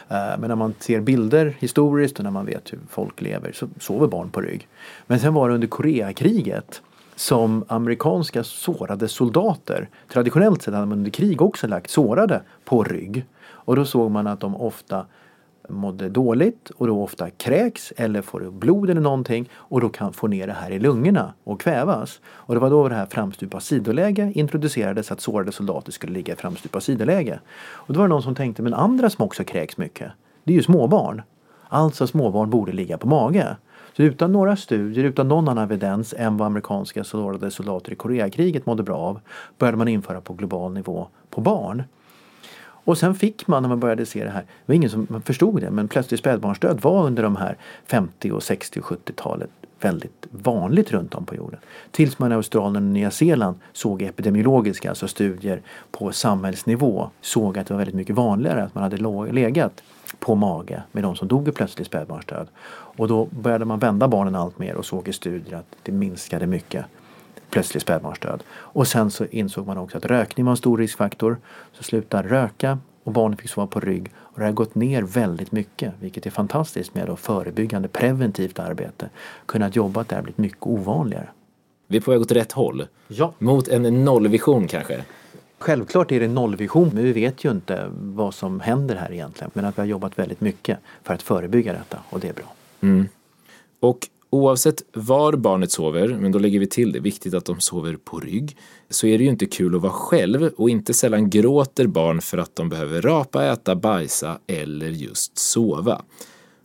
Eh, 0.08 0.38
men 0.38 0.48
när 0.48 0.56
man 0.56 0.74
ser 0.78 1.00
bilder 1.00 1.56
historiskt 1.58 2.18
och 2.18 2.24
när 2.24 2.30
man 2.30 2.46
vet 2.46 2.72
hur 2.72 2.78
folk 2.90 3.20
lever 3.20 3.52
så 3.52 3.68
sover 3.80 4.06
barn 4.06 4.30
på 4.30 4.40
rygg. 4.40 4.68
Men 5.06 5.20
sen 5.20 5.34
var 5.34 5.48
det 5.48 5.54
under 5.54 5.68
Koreakriget 5.68 6.82
som 7.16 7.64
amerikanska 7.68 8.44
sårade 8.44 9.08
soldater, 9.08 9.88
traditionellt 10.12 10.62
sett 10.62 10.74
hade 10.74 10.86
man 10.86 10.98
under 10.98 11.10
krig 11.10 11.42
också 11.42 11.66
lagt 11.66 11.90
sårade 11.90 12.42
på 12.64 12.84
rygg. 12.84 13.24
Och 13.64 13.76
då 13.76 13.84
såg 13.84 14.10
man 14.10 14.26
att 14.26 14.40
de 14.40 14.56
ofta 14.56 15.06
mådde 15.72 16.08
dåligt 16.08 16.70
och 16.70 16.86
då 16.86 17.02
ofta 17.02 17.30
kräks 17.30 17.92
eller 17.96 18.22
får 18.22 18.40
blod 18.40 18.90
eller 18.90 19.00
någonting 19.00 19.48
och 19.54 19.80
då 19.80 19.88
kan 19.88 20.12
få 20.12 20.26
ner 20.26 20.46
det 20.46 20.52
här 20.52 20.70
i 20.70 20.78
lungorna 20.78 21.32
och 21.44 21.60
kvävas. 21.60 22.20
Och 22.26 22.54
det 22.54 22.60
var 22.60 22.70
då 22.70 22.88
det 22.88 22.94
här 22.94 23.06
framstupa 23.06 23.60
sidoläge 23.60 24.32
introducerades 24.34 25.12
att 25.12 25.20
sårade 25.20 25.52
soldater 25.52 25.92
skulle 25.92 26.12
ligga 26.12 26.32
i 26.32 26.36
framstupa 26.36 26.80
sidoläge. 26.80 27.40
Och 27.64 27.94
då 27.94 28.00
var 28.00 28.08
det 28.08 28.14
någon 28.14 28.22
som 28.22 28.34
tänkte 28.34 28.62
men 28.62 28.74
andra 28.74 29.10
som 29.10 29.24
också 29.24 29.44
kräks 29.44 29.76
mycket, 29.76 30.12
det 30.44 30.52
är 30.52 30.56
ju 30.56 30.62
småbarn. 30.62 31.22
Alltså 31.68 32.06
småbarn 32.06 32.50
borde 32.50 32.72
ligga 32.72 32.98
på 32.98 33.08
mage. 33.08 33.56
Så 33.96 34.02
utan 34.02 34.32
några 34.32 34.56
studier, 34.56 35.04
utan 35.04 35.28
någon 35.28 35.48
annan 35.48 35.64
evidens 35.64 36.14
än 36.18 36.36
vad 36.36 36.46
amerikanska 36.46 37.04
sårade 37.04 37.50
soldater 37.50 37.92
i 37.92 37.94
Koreakriget 37.94 38.66
mådde 38.66 38.82
bra 38.82 38.96
av 38.96 39.20
började 39.58 39.78
man 39.78 39.88
införa 39.88 40.20
på 40.20 40.34
global 40.34 40.72
nivå 40.72 41.08
på 41.30 41.40
barn. 41.40 41.82
Och 42.84 42.98
sen 42.98 43.14
fick 43.14 43.46
man 43.46 43.62
när 43.62 43.68
man 43.68 43.80
började 43.80 44.06
se 44.06 44.24
det 44.24 44.30
här, 44.30 44.40
det 44.40 44.46
var 44.66 44.74
ingen 44.74 44.90
som 44.90 45.22
förstod 45.24 45.60
det, 45.60 45.70
men 45.70 45.88
plötsligt 45.88 46.20
spädbarnsdöd 46.20 46.80
var 46.80 47.06
under 47.06 47.22
de 47.22 47.36
här 47.36 47.56
50 47.86 48.32
och 48.32 48.42
60 48.42 48.80
och 48.80 48.86
70-talet 48.86 49.50
väldigt 49.80 50.26
vanligt 50.30 50.92
runt 50.92 51.14
om 51.14 51.26
på 51.26 51.34
jorden. 51.34 51.60
Tills 51.90 52.18
man 52.18 52.32
i 52.32 52.34
Australien 52.34 52.76
och 52.76 52.92
Nya 52.92 53.10
Zeeland 53.10 53.56
såg 53.72 54.02
epidemiologiska, 54.02 54.88
alltså 54.88 55.08
studier 55.08 55.62
på 55.90 56.12
samhällsnivå, 56.12 57.10
såg 57.20 57.58
att 57.58 57.66
det 57.66 57.74
var 57.74 57.78
väldigt 57.78 57.94
mycket 57.94 58.16
vanligare 58.16 58.62
att 58.62 58.74
man 58.74 58.82
hade 58.82 59.32
legat 59.32 59.82
på 60.18 60.34
mage 60.34 60.82
med 60.92 61.02
de 61.02 61.16
som 61.16 61.28
dog 61.28 61.48
i 61.48 61.52
plötslig 61.52 61.86
spädbarnsdöd. 61.86 62.48
Och 62.70 63.08
då 63.08 63.28
började 63.30 63.64
man 63.64 63.78
vända 63.78 64.08
barnen 64.08 64.34
allt 64.34 64.58
mer 64.58 64.74
och 64.74 64.86
såg 64.86 65.08
i 65.08 65.12
studier 65.12 65.58
att 65.58 65.76
det 65.82 65.92
minskade 65.92 66.46
mycket 66.46 66.84
plötslig 67.52 67.82
spädbarnsdöd. 67.82 68.42
Och 68.52 68.88
sen 68.88 69.10
så 69.10 69.24
insåg 69.24 69.66
man 69.66 69.78
också 69.78 69.98
att 69.98 70.04
rökning 70.04 70.46
var 70.46 70.50
en 70.50 70.56
stor 70.56 70.78
riskfaktor. 70.78 71.36
Så 71.72 71.82
sluta 71.82 72.22
röka 72.22 72.78
och 73.04 73.12
barnen 73.12 73.36
fick 73.36 73.50
sova 73.50 73.66
på 73.66 73.80
rygg. 73.80 74.10
Och 74.16 74.38
det 74.38 74.44
har 74.44 74.52
gått 74.52 74.74
ner 74.74 75.02
väldigt 75.02 75.52
mycket, 75.52 75.94
vilket 76.00 76.26
är 76.26 76.30
fantastiskt 76.30 76.94
med 76.94 77.06
då 77.06 77.16
förebyggande 77.16 77.88
preventivt 77.88 78.58
arbete. 78.58 79.10
Kunnat 79.46 79.76
jobba 79.76 80.04
där 80.08 80.22
blivit 80.22 80.38
mycket 80.38 80.66
ovanligare. 80.66 81.28
Vi 81.86 81.96
är 81.96 82.00
på 82.00 82.10
väg 82.10 82.20
åt 82.20 82.32
rätt 82.32 82.52
håll. 82.52 82.86
Ja. 83.08 83.32
Mot 83.38 83.68
en 83.68 84.04
nollvision 84.04 84.68
kanske? 84.68 85.04
Självklart 85.58 86.12
är 86.12 86.20
det 86.20 86.28
nollvision, 86.28 86.90
men 86.94 87.04
vi 87.04 87.12
vet 87.12 87.44
ju 87.44 87.50
inte 87.50 87.90
vad 87.92 88.34
som 88.34 88.60
händer 88.60 88.96
här 88.96 89.12
egentligen. 89.12 89.50
Men 89.54 89.64
att 89.64 89.78
vi 89.78 89.80
har 89.80 89.86
jobbat 89.86 90.18
väldigt 90.18 90.40
mycket 90.40 90.78
för 91.02 91.14
att 91.14 91.22
förebygga 91.22 91.72
detta 91.72 91.98
och 92.10 92.20
det 92.20 92.28
är 92.28 92.32
bra. 92.32 92.52
Mm. 92.80 93.08
Och 93.80 94.08
Oavsett 94.34 94.82
var 94.92 95.32
barnet 95.32 95.72
sover, 95.72 96.08
men 96.08 96.32
då 96.32 96.38
lägger 96.38 96.60
vi 96.60 96.66
till 96.66 96.92
det, 96.92 97.00
viktigt 97.00 97.34
att 97.34 97.44
de 97.44 97.60
sover 97.60 97.96
på 98.04 98.20
rygg, 98.20 98.56
så 98.90 99.06
är 99.06 99.18
det 99.18 99.24
ju 99.24 99.30
inte 99.30 99.46
kul 99.46 99.74
att 99.74 99.82
vara 99.82 99.92
själv 99.92 100.50
och 100.56 100.70
inte 100.70 100.94
sällan 100.94 101.30
gråter 101.30 101.86
barn 101.86 102.20
för 102.20 102.38
att 102.38 102.56
de 102.56 102.68
behöver 102.68 103.02
rapa, 103.02 103.44
äta, 103.44 103.76
bajsa 103.76 104.38
eller 104.46 104.88
just 104.88 105.38
sova. 105.38 106.02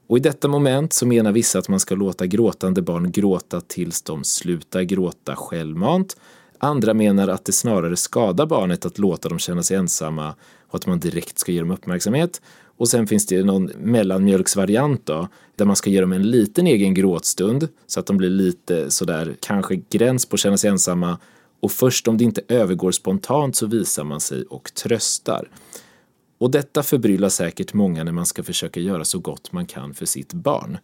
Och 0.08 0.18
i 0.18 0.20
detta 0.20 0.48
moment 0.48 0.94
så 0.94 1.08
menar 1.08 1.32
vissa 1.32 1.60
att 1.60 1.70
man 1.70 1.80
ska 1.80 1.96
låta 1.96 2.26
gråtande 2.26 2.82
barn 2.82 3.12
gråta 3.12 3.62
tills 3.62 4.02
de 4.02 4.24
slutar 4.24 4.82
gråta 4.82 5.36
självmant. 5.36 6.18
Andra 6.60 6.94
menar 6.94 7.28
att 7.28 7.46
det 7.46 7.52
snarare 7.52 7.96
skadar 7.96 8.46
barnet 8.46 8.86
att 8.86 9.00
låta 9.00 9.30
dem 9.30 9.40
känna 9.40 9.64
sig 9.64 9.78
ensamma 9.78 10.36
och 10.68 10.76
att 10.76 10.88
man 10.88 11.00
direkt 11.00 11.40
ska 11.40 11.52
ge 11.52 11.60
dem 11.60 11.72
uppmärksamhet. 11.72 12.42
Och 12.78 12.90
sen 12.90 13.08
finns 13.08 13.26
det 13.26 13.44
någon 13.44 13.66
mellanmjölksvariant 13.66 15.06
då, 15.06 15.28
där 15.56 15.66
man 15.66 15.76
ska 15.76 15.90
ge 15.90 16.02
dem 16.02 16.14
en 16.14 16.30
liten 16.32 16.68
egen 16.68 16.94
gråtstund 16.94 17.68
så 17.88 18.00
att 18.00 18.06
de 18.06 18.18
blir 18.18 18.30
lite 18.30 18.92
sådär, 18.92 19.36
kanske 19.40 19.76
gräns 19.90 20.26
på 20.26 20.34
att 20.34 20.40
känna 20.40 20.58
sig 20.58 20.70
ensamma 20.70 21.20
och 21.60 21.72
först 21.72 22.08
om 22.08 22.18
det 22.18 22.24
inte 22.24 22.42
övergår 22.48 22.92
spontant 22.92 23.56
så 23.56 23.66
visar 23.66 24.04
man 24.04 24.22
sig 24.22 24.44
och 24.44 24.74
tröstar. 24.74 25.50
Och 26.38 26.52
detta 26.52 26.84
förbryllar 26.84 27.30
säkert 27.30 27.74
många 27.74 28.04
när 28.04 28.12
man 28.12 28.26
ska 28.26 28.44
försöka 28.44 28.80
göra 28.80 29.06
så 29.06 29.20
gott 29.20 29.52
man 29.52 29.66
kan 29.66 29.94
för 29.94 30.06
sitt 30.06 30.34
barn. 30.34 30.78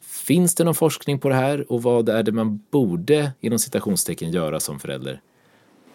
Finns 0.00 0.54
det 0.54 0.64
någon 0.64 0.74
forskning 0.74 1.18
på 1.18 1.28
det 1.28 1.34
här 1.34 1.72
och 1.72 1.82
vad 1.82 2.08
är 2.08 2.22
det 2.22 2.32
man 2.32 2.62
borde 2.70 3.32
inom 3.40 3.58
citationstecken 3.58 4.30
göra 4.30 4.60
som 4.60 4.78
förälder? 4.78 5.20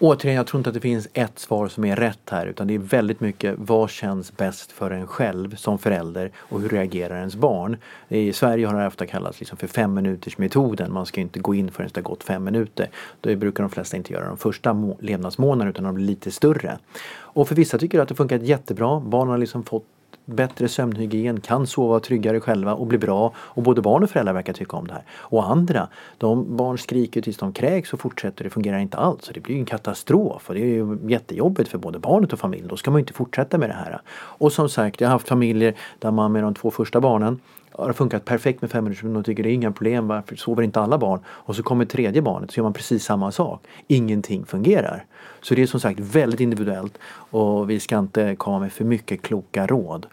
Återigen, 0.03 0.35
jag 0.35 0.47
tror 0.47 0.59
inte 0.59 0.69
att 0.69 0.73
det 0.73 0.79
finns 0.79 1.07
ett 1.13 1.39
svar 1.39 1.67
som 1.67 1.85
är 1.85 1.95
rätt 1.95 2.29
här 2.29 2.45
utan 2.45 2.67
det 2.67 2.73
är 2.75 2.79
väldigt 2.79 3.19
mycket 3.19 3.55
vad 3.57 3.89
känns 3.89 4.37
bäst 4.37 4.71
för 4.71 4.91
en 4.91 5.07
själv 5.07 5.55
som 5.55 5.79
förälder 5.79 6.31
och 6.37 6.61
hur 6.61 6.69
reagerar 6.69 7.17
ens 7.17 7.35
barn. 7.35 7.77
I 8.07 8.33
Sverige 8.33 8.67
har 8.67 8.81
det 8.81 8.87
ofta 8.87 9.05
kallats 9.05 9.39
liksom 9.39 9.57
för 9.57 9.67
fem 9.67 9.93
minuters 9.93 10.37
metoden. 10.37 10.93
Man 10.93 11.05
ska 11.05 11.21
inte 11.21 11.39
gå 11.39 11.55
in 11.55 11.71
förrän 11.71 11.89
det 11.93 11.99
har 11.99 12.03
gått 12.03 12.23
fem 12.23 12.43
minuter. 12.43 12.89
Då 13.21 13.35
brukar 13.35 13.63
de 13.63 13.69
flesta 13.69 13.97
inte 13.97 14.13
göra 14.13 14.27
de 14.27 14.37
första 14.37 14.93
levnadsmånaderna 14.99 15.69
utan 15.69 15.83
de 15.83 15.95
blir 15.95 16.05
lite 16.05 16.31
större. 16.31 16.77
Och 17.15 17.47
för 17.47 17.55
vissa 17.55 17.77
tycker 17.77 17.99
att 17.99 18.09
det 18.09 18.15
funkar 18.15 18.39
jättebra. 18.39 18.99
Barnen 18.99 19.31
har 19.31 19.37
liksom 19.37 19.63
fått 19.63 19.85
bättre 20.25 20.67
sömnhygien, 20.67 21.39
kan 21.41 21.67
sova 21.67 21.99
tryggare 21.99 22.39
själva 22.39 22.73
och 22.73 22.88
bli 22.88 22.97
bra. 22.97 23.33
Och 23.38 23.63
både 23.63 23.81
barn 23.81 24.03
och 24.03 24.09
föräldrar 24.09 24.33
verkar 24.33 24.53
tycka 24.53 24.77
om 24.77 24.88
det 24.88 24.93
här. 24.93 25.03
Och 25.12 25.49
andra, 25.49 25.88
de 26.17 26.57
barn 26.57 26.77
skriker 26.77 27.21
tills 27.21 27.38
de 27.38 27.53
kräks 27.53 27.93
och 27.93 27.99
fortsätter, 27.99 28.43
det 28.43 28.49
fungerar 28.49 28.77
inte 28.77 28.97
alls. 28.97 29.25
Så 29.25 29.33
det 29.33 29.39
blir 29.39 29.55
en 29.55 29.65
katastrof 29.65 30.49
och 30.49 30.55
det 30.55 30.62
är 30.62 30.65
ju 30.65 30.97
jättejobbigt 31.07 31.69
för 31.69 31.77
både 31.77 31.99
barnet 31.99 32.33
och 32.33 32.39
familjen. 32.39 32.67
Då 32.67 32.77
ska 32.77 32.91
man 32.91 32.99
ju 32.99 33.01
inte 33.01 33.13
fortsätta 33.13 33.57
med 33.57 33.69
det 33.69 33.73
här. 33.73 34.01
Och 34.12 34.51
som 34.51 34.69
sagt, 34.69 35.01
jag 35.01 35.07
har 35.07 35.13
haft 35.13 35.27
familjer 35.27 35.73
där 35.99 36.12
man 36.12 36.31
med 36.31 36.43
de 36.43 36.53
två 36.53 36.71
första 36.71 37.01
barnen 37.01 37.39
har 37.77 37.93
funkat 37.93 38.25
perfekt 38.25 38.62
med 38.62 38.71
fem 38.71 38.83
minuter 38.83 39.17
och 39.17 39.25
tycker 39.25 39.43
det 39.43 39.49
är 39.49 39.53
inga 39.53 39.71
problem, 39.71 40.07
varför 40.07 40.36
sover 40.36 40.63
inte 40.63 40.79
alla 40.79 40.97
barn? 40.97 41.19
Och 41.27 41.55
så 41.55 41.63
kommer 41.63 41.86
tredje 41.86 42.21
barnet 42.21 42.51
så 42.51 42.57
gör 42.57 42.63
man 42.63 42.73
precis 42.73 43.03
samma 43.03 43.31
sak. 43.31 43.63
Ingenting 43.88 44.45
fungerar. 44.45 45.05
Så 45.41 45.55
det 45.55 45.62
är 45.62 45.67
som 45.67 45.79
sagt 45.79 45.99
väldigt 45.99 46.39
individuellt 46.39 46.97
och 47.07 47.69
vi 47.69 47.79
ska 47.79 47.99
inte 47.99 48.36
komma 48.36 48.59
med 48.59 48.71
för 48.71 48.86
mycket 48.86 49.21
kloka 49.21 49.67
råd. 49.67 50.05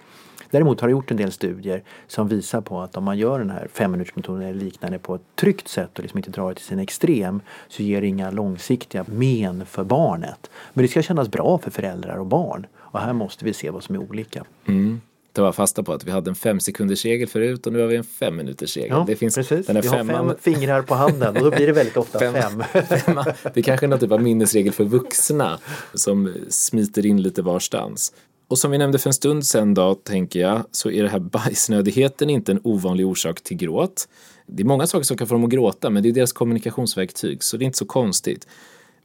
Däremot 0.51 0.81
har 0.81 0.89
det 0.89 0.93
gjort 0.93 1.11
en 1.11 1.17
del 1.17 1.33
studier 1.33 1.83
som 2.07 2.29
visar 2.29 2.61
på 2.61 2.81
att 2.81 2.97
om 2.97 3.05
man 3.05 3.19
gör 3.19 3.39
den 3.39 3.51
här 3.51 3.69
femminutersmetoden 3.73 4.43
eller 4.43 4.61
liknande 4.61 4.99
på 4.99 5.15
ett 5.15 5.37
tryggt 5.37 5.69
sätt 5.69 5.99
och 5.99 6.03
liksom 6.03 6.19
inte 6.19 6.31
drar 6.31 6.49
det 6.49 6.55
till 6.55 6.65
sin 6.65 6.79
extrem 6.79 7.41
så 7.69 7.83
ger 7.83 8.01
det 8.01 8.07
inga 8.07 8.31
långsiktiga 8.31 9.05
men 9.09 9.67
för 9.67 9.85
barnet. 9.85 10.51
Men 10.73 10.83
det 10.83 10.89
ska 10.89 11.03
kännas 11.03 11.29
bra 11.29 11.59
för 11.59 11.71
föräldrar 11.71 12.17
och 12.17 12.27
barn. 12.27 12.67
Och 12.77 13.01
här 13.01 13.13
måste 13.13 13.45
vi 13.45 13.53
se 13.53 13.71
vad 13.71 13.83
som 13.83 13.95
är 13.95 13.99
olika. 13.99 14.45
Mm 14.67 15.01
ta 15.33 15.53
fasta 15.53 15.83
på 15.83 15.93
att 15.93 16.05
vi 16.05 16.11
hade 16.11 16.31
en 16.31 16.35
fem 16.35 16.61
sekunders 16.61 17.05
regel 17.05 17.29
förut 17.29 17.67
och 17.67 17.73
nu 17.73 17.81
har 17.81 17.87
vi 17.87 17.97
en 17.97 18.05
fem 18.05 18.37
minuters 18.37 18.77
regel. 18.77 18.91
Ja, 18.91 19.05
det 19.07 19.17
finns 19.17 19.35
precis. 19.35 19.67
Den 19.67 19.81
vi 19.81 19.89
har 19.89 19.97
femman... 19.97 20.29
fem 20.29 20.37
fingrar 20.41 20.83
på 20.83 20.95
handen 20.95 21.37
och 21.37 21.45
då 21.45 21.51
blir 21.51 21.67
det 21.67 21.73
väldigt 21.73 21.97
ofta 21.97 22.19
fem. 22.19 22.35
fem. 22.35 22.85
Femma. 22.99 23.27
Det 23.55 23.63
kanske 23.63 23.87
är 23.87 23.89
någon 23.89 23.99
typ 23.99 24.13
av 24.13 24.23
minnesregel 24.23 24.73
för 24.73 24.85
vuxna 24.85 25.59
som 25.95 26.35
smiter 26.49 27.07
in 27.07 27.23
lite 27.23 27.43
varstans. 27.43 28.13
Och 28.49 28.59
som 28.59 28.71
vi 28.71 28.79
nämnde 28.79 28.99
för 28.99 29.09
en 29.09 29.15
stund 29.15 29.47
sedan 29.47 29.75
då, 29.75 29.95
tänker 29.95 30.41
jag, 30.41 30.65
så 30.71 30.91
är 30.91 31.03
det 31.03 31.09
här 31.09 31.19
bajsnödigheten 31.19 32.31
inte 32.31 32.53
en 32.53 32.61
ovanlig 32.65 33.07
orsak 33.07 33.41
till 33.41 33.57
gråt. 33.57 34.09
Det 34.47 34.63
är 34.63 34.67
många 34.67 34.87
saker 34.87 35.05
som 35.05 35.17
kan 35.17 35.27
få 35.27 35.35
dem 35.35 35.45
att 35.45 35.51
gråta, 35.51 35.91
men 35.91 36.03
det 36.03 36.09
är 36.09 36.13
deras 36.13 36.33
kommunikationsverktyg, 36.33 37.43
så 37.43 37.57
det 37.57 37.65
är 37.65 37.67
inte 37.67 37.79
så 37.79 37.85
konstigt. 37.85 38.47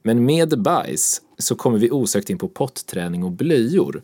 Men 0.03 0.25
med 0.25 0.61
bajs 0.61 1.21
så 1.37 1.55
kommer 1.55 1.77
vi 1.77 1.91
osökt 1.91 2.29
in 2.29 2.37
på 2.37 2.47
potträning 2.47 3.23
och 3.23 3.31
blöjor. 3.31 4.01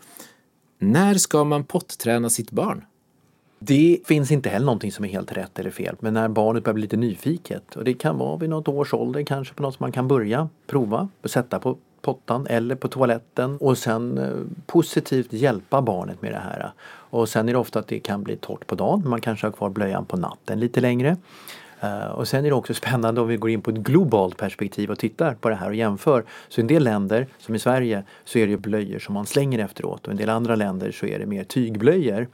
När 0.83 1.13
ska 1.13 1.43
man 1.43 1.63
potträna 1.63 2.29
sitt 2.29 2.51
barn? 2.51 2.85
Det 3.59 3.99
finns 4.05 4.31
inte 4.31 4.49
heller 4.49 4.65
någonting 4.65 4.91
som 4.91 5.05
är 5.05 5.09
helt 5.09 5.31
rätt 5.31 5.59
eller 5.59 5.71
fel. 5.71 5.95
Men 5.99 6.13
när 6.13 6.27
barnet 6.27 6.63
börjar 6.63 6.73
bli 6.73 6.81
lite 6.81 6.97
nyfiket 6.97 7.75
och 7.75 7.83
det 7.83 7.93
kan 7.93 8.17
vara 8.17 8.37
vid 8.37 8.49
något 8.49 8.67
års 8.67 8.93
ålder 8.93 9.23
kanske 9.23 9.53
på 9.53 9.63
något 9.63 9.75
som 9.75 9.83
man 9.83 9.91
kan 9.91 10.07
börja 10.07 10.49
prova 10.67 11.09
och 11.21 11.29
sätta 11.29 11.59
på 11.59 11.77
pottan 12.01 12.47
eller 12.47 12.75
på 12.75 12.87
toaletten 12.87 13.57
och 13.57 13.77
sen 13.77 14.17
eh, 14.17 14.29
positivt 14.65 15.33
hjälpa 15.33 15.81
barnet 15.81 16.21
med 16.21 16.31
det 16.31 16.39
här. 16.39 16.71
Och 16.85 17.29
sen 17.29 17.49
är 17.49 17.53
det 17.53 17.59
ofta 17.59 17.79
att 17.79 17.87
det 17.87 17.99
kan 17.99 18.23
bli 18.23 18.37
torrt 18.37 18.67
på 18.67 18.75
dagen. 18.75 19.03
Man 19.05 19.21
kanske 19.21 19.47
har 19.47 19.51
kvar 19.51 19.69
blöjan 19.69 20.05
på 20.05 20.17
natten 20.17 20.59
lite 20.59 20.81
längre. 20.81 21.17
Eh, 21.81 22.05
och 22.05 22.27
sen 22.27 22.45
är 22.45 22.49
det 22.49 22.55
också 22.55 22.73
spännande 22.73 23.21
om 23.21 23.27
vi 23.27 23.37
går 23.37 23.49
in 23.49 23.61
på 23.61 23.71
ett 23.71 23.77
globalt 23.77 24.37
perspektiv 24.37 24.91
och 24.91 24.99
tittar 24.99 25.33
på 25.33 25.49
det 25.49 25.55
här 25.55 25.67
och 25.67 25.75
jämför. 25.75 26.23
Så 26.49 26.59
i 26.59 26.61
en 26.61 26.67
del 26.67 26.83
länder, 26.83 27.27
som 27.37 27.55
i 27.55 27.59
Sverige, 27.59 28.03
så 28.25 28.39
är 28.39 28.47
det 28.47 28.57
blöjor 28.57 28.99
som 28.99 29.13
man 29.13 29.25
slänger 29.25 29.59
efteråt 29.59 30.07
och 30.07 30.07
i 30.07 30.11
en 30.11 30.17
del 30.17 30.29
andra 30.29 30.55
länder 30.55 30.91
så 30.91 31.05
är 31.05 31.19
det 31.19 31.25
mer 31.25 31.43
tygblöjor. 31.43 32.27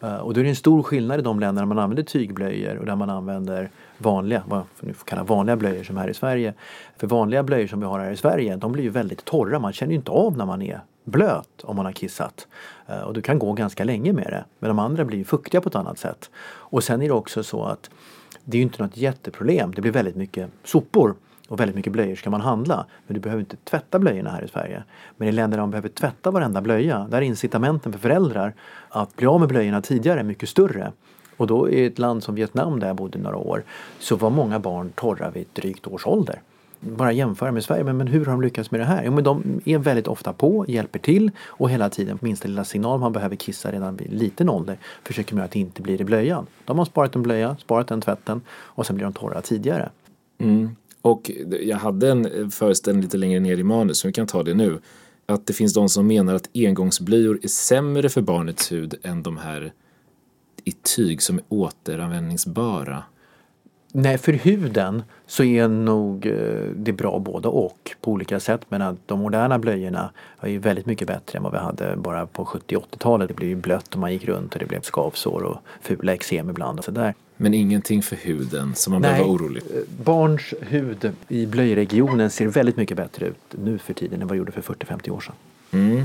Eh, 0.00 0.16
och 0.16 0.34
då 0.34 0.40
är 0.40 0.44
det 0.44 0.50
en 0.50 0.56
stor 0.56 0.82
skillnad 0.82 1.20
i 1.20 1.22
de 1.22 1.40
länder 1.40 1.62
där 1.62 1.66
man 1.66 1.78
använder 1.78 2.02
tygblöjor 2.02 2.76
och 2.76 2.86
där 2.86 2.96
man 2.96 3.10
använder 3.10 3.70
vanliga, 3.98 4.42
vad 4.46 4.62
vi 4.80 4.92
får 4.92 5.06
kalla 5.06 5.22
vanliga 5.22 5.56
blöjor 5.56 5.84
som 5.84 5.96
här 5.96 6.08
i 6.08 6.14
Sverige. 6.14 6.54
För 6.96 7.06
vanliga 7.06 7.42
blöjor 7.42 7.66
som 7.66 7.80
vi 7.80 7.86
har 7.86 7.98
här 7.98 8.10
i 8.10 8.16
Sverige, 8.16 8.56
de 8.56 8.72
blir 8.72 8.84
ju 8.84 8.90
väldigt 8.90 9.24
torra. 9.24 9.58
Man 9.58 9.72
känner 9.72 9.92
ju 9.92 9.96
inte 9.96 10.10
av 10.10 10.36
när 10.36 10.46
man 10.46 10.62
är 10.62 10.80
blöt 11.04 11.62
om 11.62 11.76
man 11.76 11.84
har 11.84 11.92
kissat. 11.92 12.46
Eh, 12.86 13.00
och 13.00 13.14
du 13.14 13.22
kan 13.22 13.38
gå 13.38 13.52
ganska 13.52 13.84
länge 13.84 14.12
med 14.12 14.26
det. 14.26 14.44
Men 14.58 14.68
de 14.68 14.78
andra 14.78 15.04
blir 15.04 15.24
fuktiga 15.24 15.60
på 15.60 15.68
ett 15.68 15.74
annat 15.74 15.98
sätt. 15.98 16.30
Och 16.46 16.84
sen 16.84 17.02
är 17.02 17.06
det 17.06 17.14
också 17.14 17.42
så 17.42 17.64
att 17.64 17.90
det 18.50 18.56
är 18.56 18.58
ju 18.58 18.62
inte 18.62 18.82
något 18.82 18.96
jätteproblem. 18.96 19.74
Det 19.74 19.82
blir 19.82 19.92
väldigt 19.92 20.16
mycket 20.16 20.50
sopor 20.64 21.14
och 21.48 21.60
väldigt 21.60 21.76
mycket 21.76 21.92
blöjor 21.92 22.14
ska 22.14 22.30
man 22.30 22.40
handla. 22.40 22.86
Men 23.06 23.14
du 23.14 23.20
behöver 23.20 23.40
inte 23.40 23.56
tvätta 23.56 23.98
blöjorna 23.98 24.30
här 24.30 24.44
i 24.44 24.48
Sverige. 24.48 24.82
Men 25.16 25.28
i 25.28 25.32
länder 25.32 25.56
där 25.56 25.62
man 25.62 25.70
behöver 25.70 25.88
tvätta 25.88 26.30
varenda 26.30 26.60
blöja, 26.60 27.06
där 27.10 27.18
är 27.18 27.22
incitamenten 27.22 27.92
för 27.92 27.98
föräldrar 27.98 28.54
att 28.88 29.16
bli 29.16 29.26
av 29.26 29.40
med 29.40 29.48
blöjorna 29.48 29.80
tidigare 29.80 30.22
mycket 30.22 30.48
större. 30.48 30.92
Och 31.36 31.46
då 31.46 31.70
i 31.70 31.86
ett 31.86 31.98
land 31.98 32.22
som 32.22 32.34
Vietnam 32.34 32.80
där 32.80 32.86
jag 32.86 32.96
bodde 32.96 33.18
några 33.18 33.36
år 33.36 33.62
så 33.98 34.16
var 34.16 34.30
många 34.30 34.58
barn 34.58 34.92
torra 34.94 35.30
vid 35.30 35.46
drygt 35.52 35.86
års 35.86 36.06
ålder 36.06 36.40
bara 36.80 37.12
jämföra 37.12 37.52
med 37.52 37.64
Sverige, 37.64 37.84
men, 37.84 37.96
men 37.96 38.06
hur 38.06 38.24
har 38.24 38.32
de 38.32 38.42
lyckats 38.42 38.70
med 38.70 38.80
det 38.80 38.84
här? 38.84 39.02
Jo, 39.04 39.12
men 39.12 39.24
de 39.24 39.60
är 39.64 39.78
väldigt 39.78 40.08
ofta 40.08 40.32
på, 40.32 40.64
hjälper 40.68 40.98
till 40.98 41.30
och 41.40 41.70
hela 41.70 41.90
tiden 41.90 42.18
minsta 42.22 42.48
lilla 42.48 42.64
signal 42.64 43.00
man 43.00 43.12
behöver 43.12 43.36
kissa 43.36 43.72
redan 43.72 43.96
vid 43.96 44.12
liten 44.12 44.48
ålder 44.48 44.78
försöker 45.04 45.34
man 45.34 45.44
att 45.44 45.50
det 45.50 45.58
inte 45.58 45.82
blir 45.82 46.00
i 46.00 46.04
blöjan. 46.04 46.46
De 46.64 46.78
har 46.78 46.84
sparat 46.84 47.16
en 47.16 47.22
blöja, 47.22 47.56
sparat 47.60 47.88
den 47.88 48.00
tvätten 48.00 48.40
och 48.50 48.86
sen 48.86 48.96
blir 48.96 49.04
de 49.04 49.12
torra 49.12 49.40
tidigare. 49.40 49.90
Mm. 50.38 50.76
Och 51.02 51.30
jag 51.62 51.76
hade 51.76 52.10
en 52.10 52.50
föreställning 52.50 53.02
lite 53.02 53.16
längre 53.16 53.40
ner 53.40 53.56
i 53.56 53.62
manus, 53.62 53.98
så 53.98 54.08
vi 54.08 54.12
kan 54.12 54.26
ta 54.26 54.42
det 54.42 54.54
nu. 54.54 54.78
Att 55.26 55.46
det 55.46 55.52
finns 55.52 55.74
de 55.74 55.88
som 55.88 56.06
menar 56.06 56.34
att 56.34 56.50
engångsblöjor 56.54 57.38
är 57.42 57.48
sämre 57.48 58.08
för 58.08 58.20
barnets 58.20 58.72
hud 58.72 58.94
än 59.02 59.22
de 59.22 59.36
här 59.36 59.72
i 60.64 60.72
tyg 60.72 61.22
som 61.22 61.38
är 61.38 61.44
återanvändningsbara. 61.48 63.02
Nej, 63.92 64.18
för 64.18 64.32
huden 64.32 65.02
så 65.26 65.44
är 65.44 65.68
nog 65.68 66.26
eh, 66.26 66.34
det 66.76 66.92
bra 66.92 67.18
både 67.18 67.48
och 67.48 67.90
på 68.00 68.10
olika 68.10 68.40
sätt. 68.40 68.60
Men 68.68 68.82
att 68.82 68.96
de 69.06 69.20
moderna 69.20 69.58
blöjorna 69.58 70.10
är 70.40 70.48
ju 70.48 70.58
väldigt 70.58 70.86
mycket 70.86 71.08
bättre 71.08 71.36
än 71.36 71.42
vad 71.42 71.52
vi 71.52 71.58
hade 71.58 71.96
bara 71.96 72.26
på 72.26 72.44
70 72.44 72.76
80-talet. 72.76 73.28
Det 73.28 73.34
blev 73.34 73.48
ju 73.48 73.56
blött 73.56 73.94
och 73.94 74.00
man 74.00 74.12
gick 74.12 74.24
runt 74.24 74.52
och 74.52 74.58
det 74.58 74.66
blev 74.66 74.80
skavsår 74.82 75.42
och 75.42 75.56
fula 75.80 76.14
eksem 76.14 76.50
ibland 76.50 76.78
och 76.78 76.84
sådär. 76.84 77.14
Men 77.36 77.54
ingenting 77.54 78.02
för 78.02 78.16
huden 78.16 78.74
som 78.74 78.92
man 78.92 79.02
behöver 79.02 79.24
vara 79.24 79.32
orolig? 79.32 79.62
Eh, 79.74 80.04
barns 80.04 80.54
hud 80.60 81.12
i 81.28 81.46
blöjregionen 81.46 82.30
ser 82.30 82.46
väldigt 82.46 82.76
mycket 82.76 82.96
bättre 82.96 83.26
ut 83.26 83.54
nu 83.64 83.78
för 83.78 83.94
tiden 83.94 84.22
än 84.22 84.28
vad 84.28 84.34
det 84.36 84.38
gjorde 84.38 84.52
för 84.52 84.62
40-50 84.62 85.10
år 85.10 85.20
sedan. 85.20 85.34
Mm. 85.70 86.04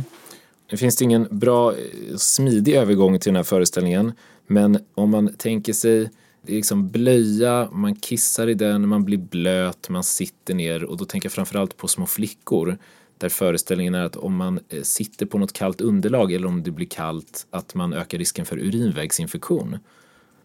Det 0.70 0.78
finns 0.78 1.02
ingen 1.02 1.28
bra 1.32 1.72
eh, 1.72 1.78
smidig 2.18 2.76
övergång 2.76 3.20
till 3.20 3.30
den 3.30 3.36
här 3.36 3.44
föreställningen. 3.44 4.12
Men 4.48 4.80
om 4.96 5.10
man 5.10 5.34
tänker 5.38 5.74
sig 5.74 6.10
det 6.46 6.52
är 6.52 6.56
liksom 6.56 6.90
blöja, 6.90 7.70
man 7.72 7.96
kissar 7.96 8.48
i 8.48 8.54
den, 8.54 8.88
man 8.88 9.06
blir 9.06 9.18
blöt, 9.18 9.90
man 9.90 10.04
sitter 10.04 10.54
ner 10.54 10.84
och 10.84 10.98
då 10.98 11.06
tänker 11.06 11.26
jag 11.26 11.34
framförallt 11.34 11.78
på 11.78 11.88
små 11.88 12.06
flickor 12.06 12.78
där 13.18 13.30
föreställningen 13.30 13.96
är 13.96 14.06
att 14.06 14.16
om 14.16 14.36
man 14.36 14.60
eh, 14.70 14.82
sitter 14.82 15.26
på 15.26 15.38
något 15.38 15.54
kallt 15.54 15.82
underlag 15.82 16.32
eller 16.32 16.48
om 16.48 16.64
det 16.64 16.72
blir 16.72 16.88
kallt 16.88 17.48
att 17.52 17.76
man 17.76 17.94
ökar 17.94 18.18
risken 18.18 18.46
för 18.46 18.58
urinvägsinfektion. 18.58 19.78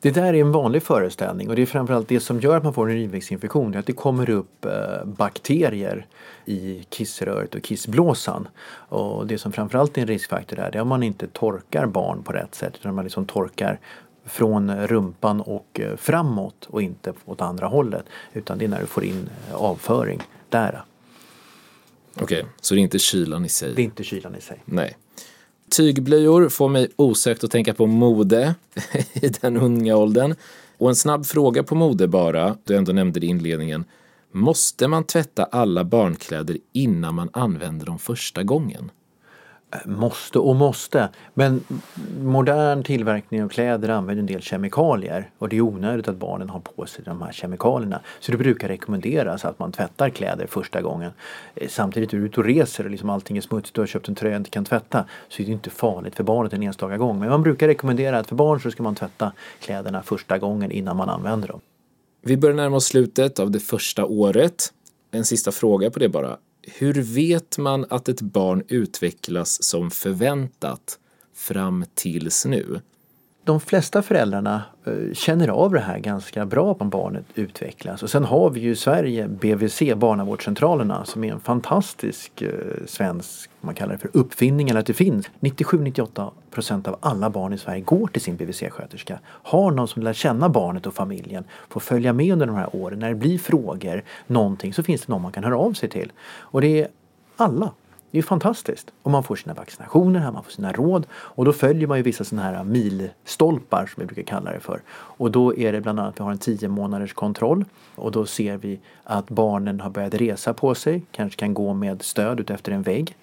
Det 0.01 0.11
där 0.11 0.35
är 0.35 0.41
en 0.41 0.53
vanlig 0.53 0.83
föreställning 0.83 1.49
och 1.49 1.57
det 1.57 1.63
är 1.63 1.67
framförallt 1.67 2.09
det 2.09 2.21
som 2.21 2.41
gör 2.41 2.57
att 2.57 2.65
man 2.65 2.75
får 2.75 2.91
en 2.91 2.97
urinvägsinfektion. 2.97 3.77
att 3.77 3.87
det 3.87 3.93
kommer 3.93 4.31
upp 4.31 4.65
eh, 4.65 5.05
bakterier 5.05 6.07
i 6.45 6.87
kissröret 6.89 7.55
och 7.55 7.63
kissblåsan. 7.63 8.49
Och 8.89 9.27
det 9.27 9.39
som 9.39 9.53
framförallt 9.53 9.99
är 9.99 10.03
en 10.03 10.09
riskfaktor 10.09 10.57
där 10.57 10.71
det 10.71 10.79
är 10.79 10.83
om 10.83 10.89
man 10.89 11.03
inte 11.03 11.27
torkar 11.27 11.87
barn 11.87 12.23
på 12.23 12.33
rätt 12.33 12.55
sätt 12.55 12.73
utan 12.81 12.95
man 12.95 13.05
liksom 13.05 13.27
torkar 13.27 13.81
från 14.29 14.87
rumpan 14.87 15.41
och 15.41 15.81
eh, 15.81 15.97
framåt 15.97 16.67
och 16.71 16.83
inte 16.83 17.13
åt 17.25 17.41
andra 17.41 17.67
hållet. 17.67 18.05
Utan 18.33 18.59
det 18.59 18.65
är 18.65 18.69
när 18.69 18.81
du 18.81 18.87
får 18.87 19.05
in 19.05 19.29
eh, 19.49 19.55
avföring 19.55 20.23
där. 20.49 20.83
Okej, 22.15 22.25
okay, 22.41 22.53
så 22.61 22.75
det 22.75 22.81
är 22.81 22.83
inte 22.83 22.99
kylan 22.99 23.45
i 23.45 23.49
sig? 23.49 23.75
Det 23.75 23.83
är 23.83 23.85
inte 23.85 24.05
kylan 24.05 24.35
i 24.35 24.41
sig. 24.41 24.63
Nej. 24.65 24.97
Tygblöjor 25.71 26.49
får 26.49 26.69
mig 26.69 26.89
osökt 26.97 27.45
att 27.45 27.51
tänka 27.51 27.75
på 27.75 27.87
mode 27.87 28.55
i 29.13 29.29
den 29.29 29.57
unga 29.57 29.97
åldern. 29.97 30.35
Och 30.79 30.89
en 30.89 30.97
snabb 30.97 31.27
fråga 31.27 31.63
på 31.63 31.75
mode 31.75 32.09
bara, 32.09 32.57
du 32.65 32.77
ändå 32.77 32.93
nämnde 32.93 33.21
det 33.21 33.27
i 33.27 33.29
inledningen. 33.29 33.85
Måste 34.33 34.89
man 34.89 35.05
tvätta 35.05 35.45
alla 35.45 35.85
barnkläder 35.85 36.59
innan 36.73 37.15
man 37.15 37.31
använder 37.33 37.87
dem 37.87 37.99
första 37.99 38.43
gången? 38.43 38.91
Måste 39.85 40.39
och 40.39 40.57
måste. 40.57 41.09
Men 41.35 41.65
modern 42.21 42.83
tillverkning 42.83 43.43
av 43.43 43.49
kläder 43.49 43.89
använder 43.89 44.21
en 44.21 44.27
del 44.27 44.41
kemikalier 44.41 45.31
och 45.39 45.49
det 45.49 45.57
är 45.57 45.61
onödigt 45.61 46.09
att 46.09 46.17
barnen 46.17 46.51
har 46.51 46.61
på 46.61 46.87
sig 46.87 47.05
de 47.05 47.23
här 47.23 47.33
kemikalierna. 47.33 48.01
Så 48.21 48.33
det 48.33 48.39
brukar 48.39 48.69
rekommenderas 48.69 49.45
att 49.45 49.59
man 49.59 49.73
tvättar 49.73 50.11
kläder 50.11 50.47
första 50.47 50.83
gången. 50.83 51.13
Eh, 51.55 51.69
samtidigt 51.69 52.13
är 52.13 52.19
du 52.19 52.25
ute 52.25 52.41
och 52.41 52.47
reser 52.47 52.85
och 52.85 52.91
liksom 52.91 53.11
allting 53.11 53.37
är 53.37 53.41
smutsigt 53.41 53.79
och 53.79 53.83
du 53.83 53.83
har 53.83 53.87
köpt 53.87 54.09
en 54.09 54.15
tröja 54.15 54.35
och 54.35 54.41
inte 54.41 54.51
kan 54.51 54.65
tvätta 54.65 55.05
så 55.29 55.43
är 55.43 55.47
det 55.47 55.53
inte 55.53 55.71
farligt 55.71 56.15
för 56.15 56.25
barnet 56.25 56.53
en 56.53 56.63
enstaka 56.63 56.97
gång. 56.97 57.19
Men 57.19 57.29
man 57.29 57.43
brukar 57.43 57.67
rekommendera 57.67 58.19
att 58.19 58.29
för 58.29 58.37
barn 58.37 58.61
så 58.61 58.71
ska 58.71 58.83
man 58.83 58.95
tvätta 58.95 59.33
kläderna 59.61 60.03
första 60.03 60.39
gången 60.39 60.71
innan 60.71 60.97
man 60.97 61.09
använder 61.09 61.49
dem. 61.49 61.61
Vi 62.23 62.37
börjar 62.37 62.57
närma 62.57 62.77
oss 62.77 62.87
slutet 62.87 63.39
av 63.39 63.51
det 63.51 63.61
första 63.61 64.05
året. 64.05 64.73
En 65.11 65.25
sista 65.25 65.53
fråga 65.53 65.91
på 65.91 65.99
det 65.99 66.09
bara. 66.09 66.37
Hur 66.77 66.95
vet 66.95 67.59
man 67.59 67.87
att 67.91 68.09
ett 68.09 68.21
barn 68.21 68.63
utvecklas 68.69 69.63
som 69.63 69.91
förväntat 69.91 70.99
fram 71.35 71.85
tills 71.95 72.45
nu? 72.47 72.81
De 73.49 73.61
flesta 73.61 74.03
föräldrarna 74.03 74.63
eh, 74.87 75.13
känner 75.13 75.49
av 75.49 75.73
det 75.73 75.81
här 75.81 75.99
ganska 75.99 76.47
bra 76.47 76.77
om 76.79 76.91
barnet 76.91 77.25
utvecklas. 77.35 78.03
Och 78.03 78.11
sen 78.11 78.25
har 78.25 78.51
vi 78.51 78.61
ju 78.61 78.71
i 78.71 78.77
Sverige 78.77 79.29
BVC, 79.29 79.83
barnavårdscentralerna, 79.97 81.05
som 81.05 81.25
är 81.25 81.33
en 81.33 81.41
fantastisk 81.41 82.43
eh, 82.43 82.51
svensk, 82.87 83.51
man 83.61 83.75
kallar 83.75 83.93
det 83.93 83.99
för 83.99 84.11
uppfinning, 84.13 84.69
eller 84.69 84.81
att 84.81 84.87
det 84.87 84.95
finns. 84.95 85.31
97-98 85.41 86.31
procent 86.51 86.89
av 86.89 86.97
alla 87.01 87.31
barn 87.31 87.53
i 87.53 87.59
Sverige 87.59 87.81
går 87.81 88.07
till 88.07 88.23
sin 88.23 88.37
BVC-sköterska. 88.37 89.19
Har 89.25 89.71
någon 89.71 89.89
som 89.89 90.03
lär 90.03 90.13
känna 90.13 90.49
barnet 90.49 90.87
och 90.87 90.95
familjen, 90.95 91.45
får 91.69 91.81
följa 91.81 92.13
med 92.13 92.33
under 92.33 92.47
de 92.47 92.57
här 92.57 92.77
åren. 92.77 92.99
När 92.99 93.09
det 93.09 93.15
blir 93.15 93.39
frågor, 93.39 94.05
någonting, 94.27 94.75
så 94.75 94.83
finns 94.83 95.07
det 95.07 95.13
någon 95.13 95.23
man 95.23 95.33
kan 95.33 95.45
höra 95.45 95.59
av 95.59 95.73
sig 95.73 95.89
till. 95.89 96.13
Och 96.31 96.61
det 96.61 96.83
är 96.83 96.89
alla 97.37 97.71
det 98.11 98.19
är 98.19 98.23
fantastiskt. 98.23 98.91
Och 99.03 99.11
man 99.11 99.23
får 99.23 99.37
sina 99.37 99.55
vaccinationer 99.55 100.21
här, 100.21 100.33
man 100.33 100.45
får 100.45 100.51
sina 100.51 100.73
råd. 100.73 101.07
Och 101.11 101.45
då 101.45 101.53
följer 101.53 101.89
man 101.89 101.97
ju 101.97 102.03
vissa 102.03 102.25
sådana 102.25 102.49
här 102.49 102.65
milstolpar 102.65 103.87
som 103.87 104.01
vi 104.01 104.07
brukar 104.07 104.23
kalla 104.23 104.53
det 104.53 104.61
för. 104.61 104.81
Och 104.91 105.31
då 105.31 105.57
är 105.57 105.73
det 105.73 105.81
bland 105.81 106.01
annat, 106.01 106.21
vi 106.21 106.25
har 106.25 106.31
en 106.31 106.39
10 106.39 106.69
månaders 106.69 107.13
kontroll. 107.13 107.65
Och 107.95 108.13
då 108.13 108.27
ser 108.27 108.57
vi 108.57 108.81
att 109.05 109.31
barnen 109.31 109.81
har 109.81 109.91
börjat 109.91 110.15
resa 110.15 110.55
på 110.55 110.75
sig, 110.75 111.03
kanske 111.11 111.39
kan 111.39 111.55
gå 111.55 111.75
med 111.75 112.03
stöd 112.03 112.41
utefter 112.41 112.73
en 112.73 112.83
vägg. 112.83 113.17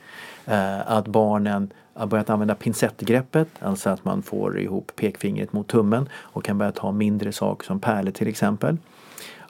Eh, 0.45 0.91
att 0.91 1.07
barnen 1.07 1.73
har 1.93 2.07
börjat 2.07 2.29
använda 2.29 2.55
pincettgreppet, 2.55 3.47
alltså 3.59 3.89
att 3.89 4.05
man 4.05 4.21
får 4.21 4.59
ihop 4.59 4.91
pekfingret 4.95 5.53
mot 5.53 5.67
tummen 5.67 6.09
och 6.13 6.43
kan 6.43 6.57
börja 6.57 6.71
ta 6.71 6.91
mindre 6.91 7.31
saker 7.31 7.65
som 7.65 7.79
pärlor 7.79 8.11
till 8.11 8.27
exempel. 8.27 8.77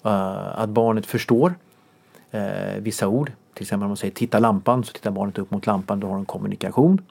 Eh, 0.06 0.60
att 0.60 0.70
barnet 0.70 1.06
förstår 1.06 1.56
eh, 2.32 2.80
vissa 2.80 3.08
ord, 3.08 3.32
till 3.56 3.64
exempel 3.64 3.86
om 3.86 3.90
man 3.90 3.98
säger 3.98 4.14
titta 4.14 4.40
lampan 4.40 4.84
så 4.84 4.94
tittar 4.94 5.12
barnet 5.12 5.38
upp 5.38 5.52
mot 5.52 5.66
lampan, 5.66 6.00
då 6.00 6.08
har 6.08 6.16
de 6.16 6.26
kommunikation. 6.26 7.02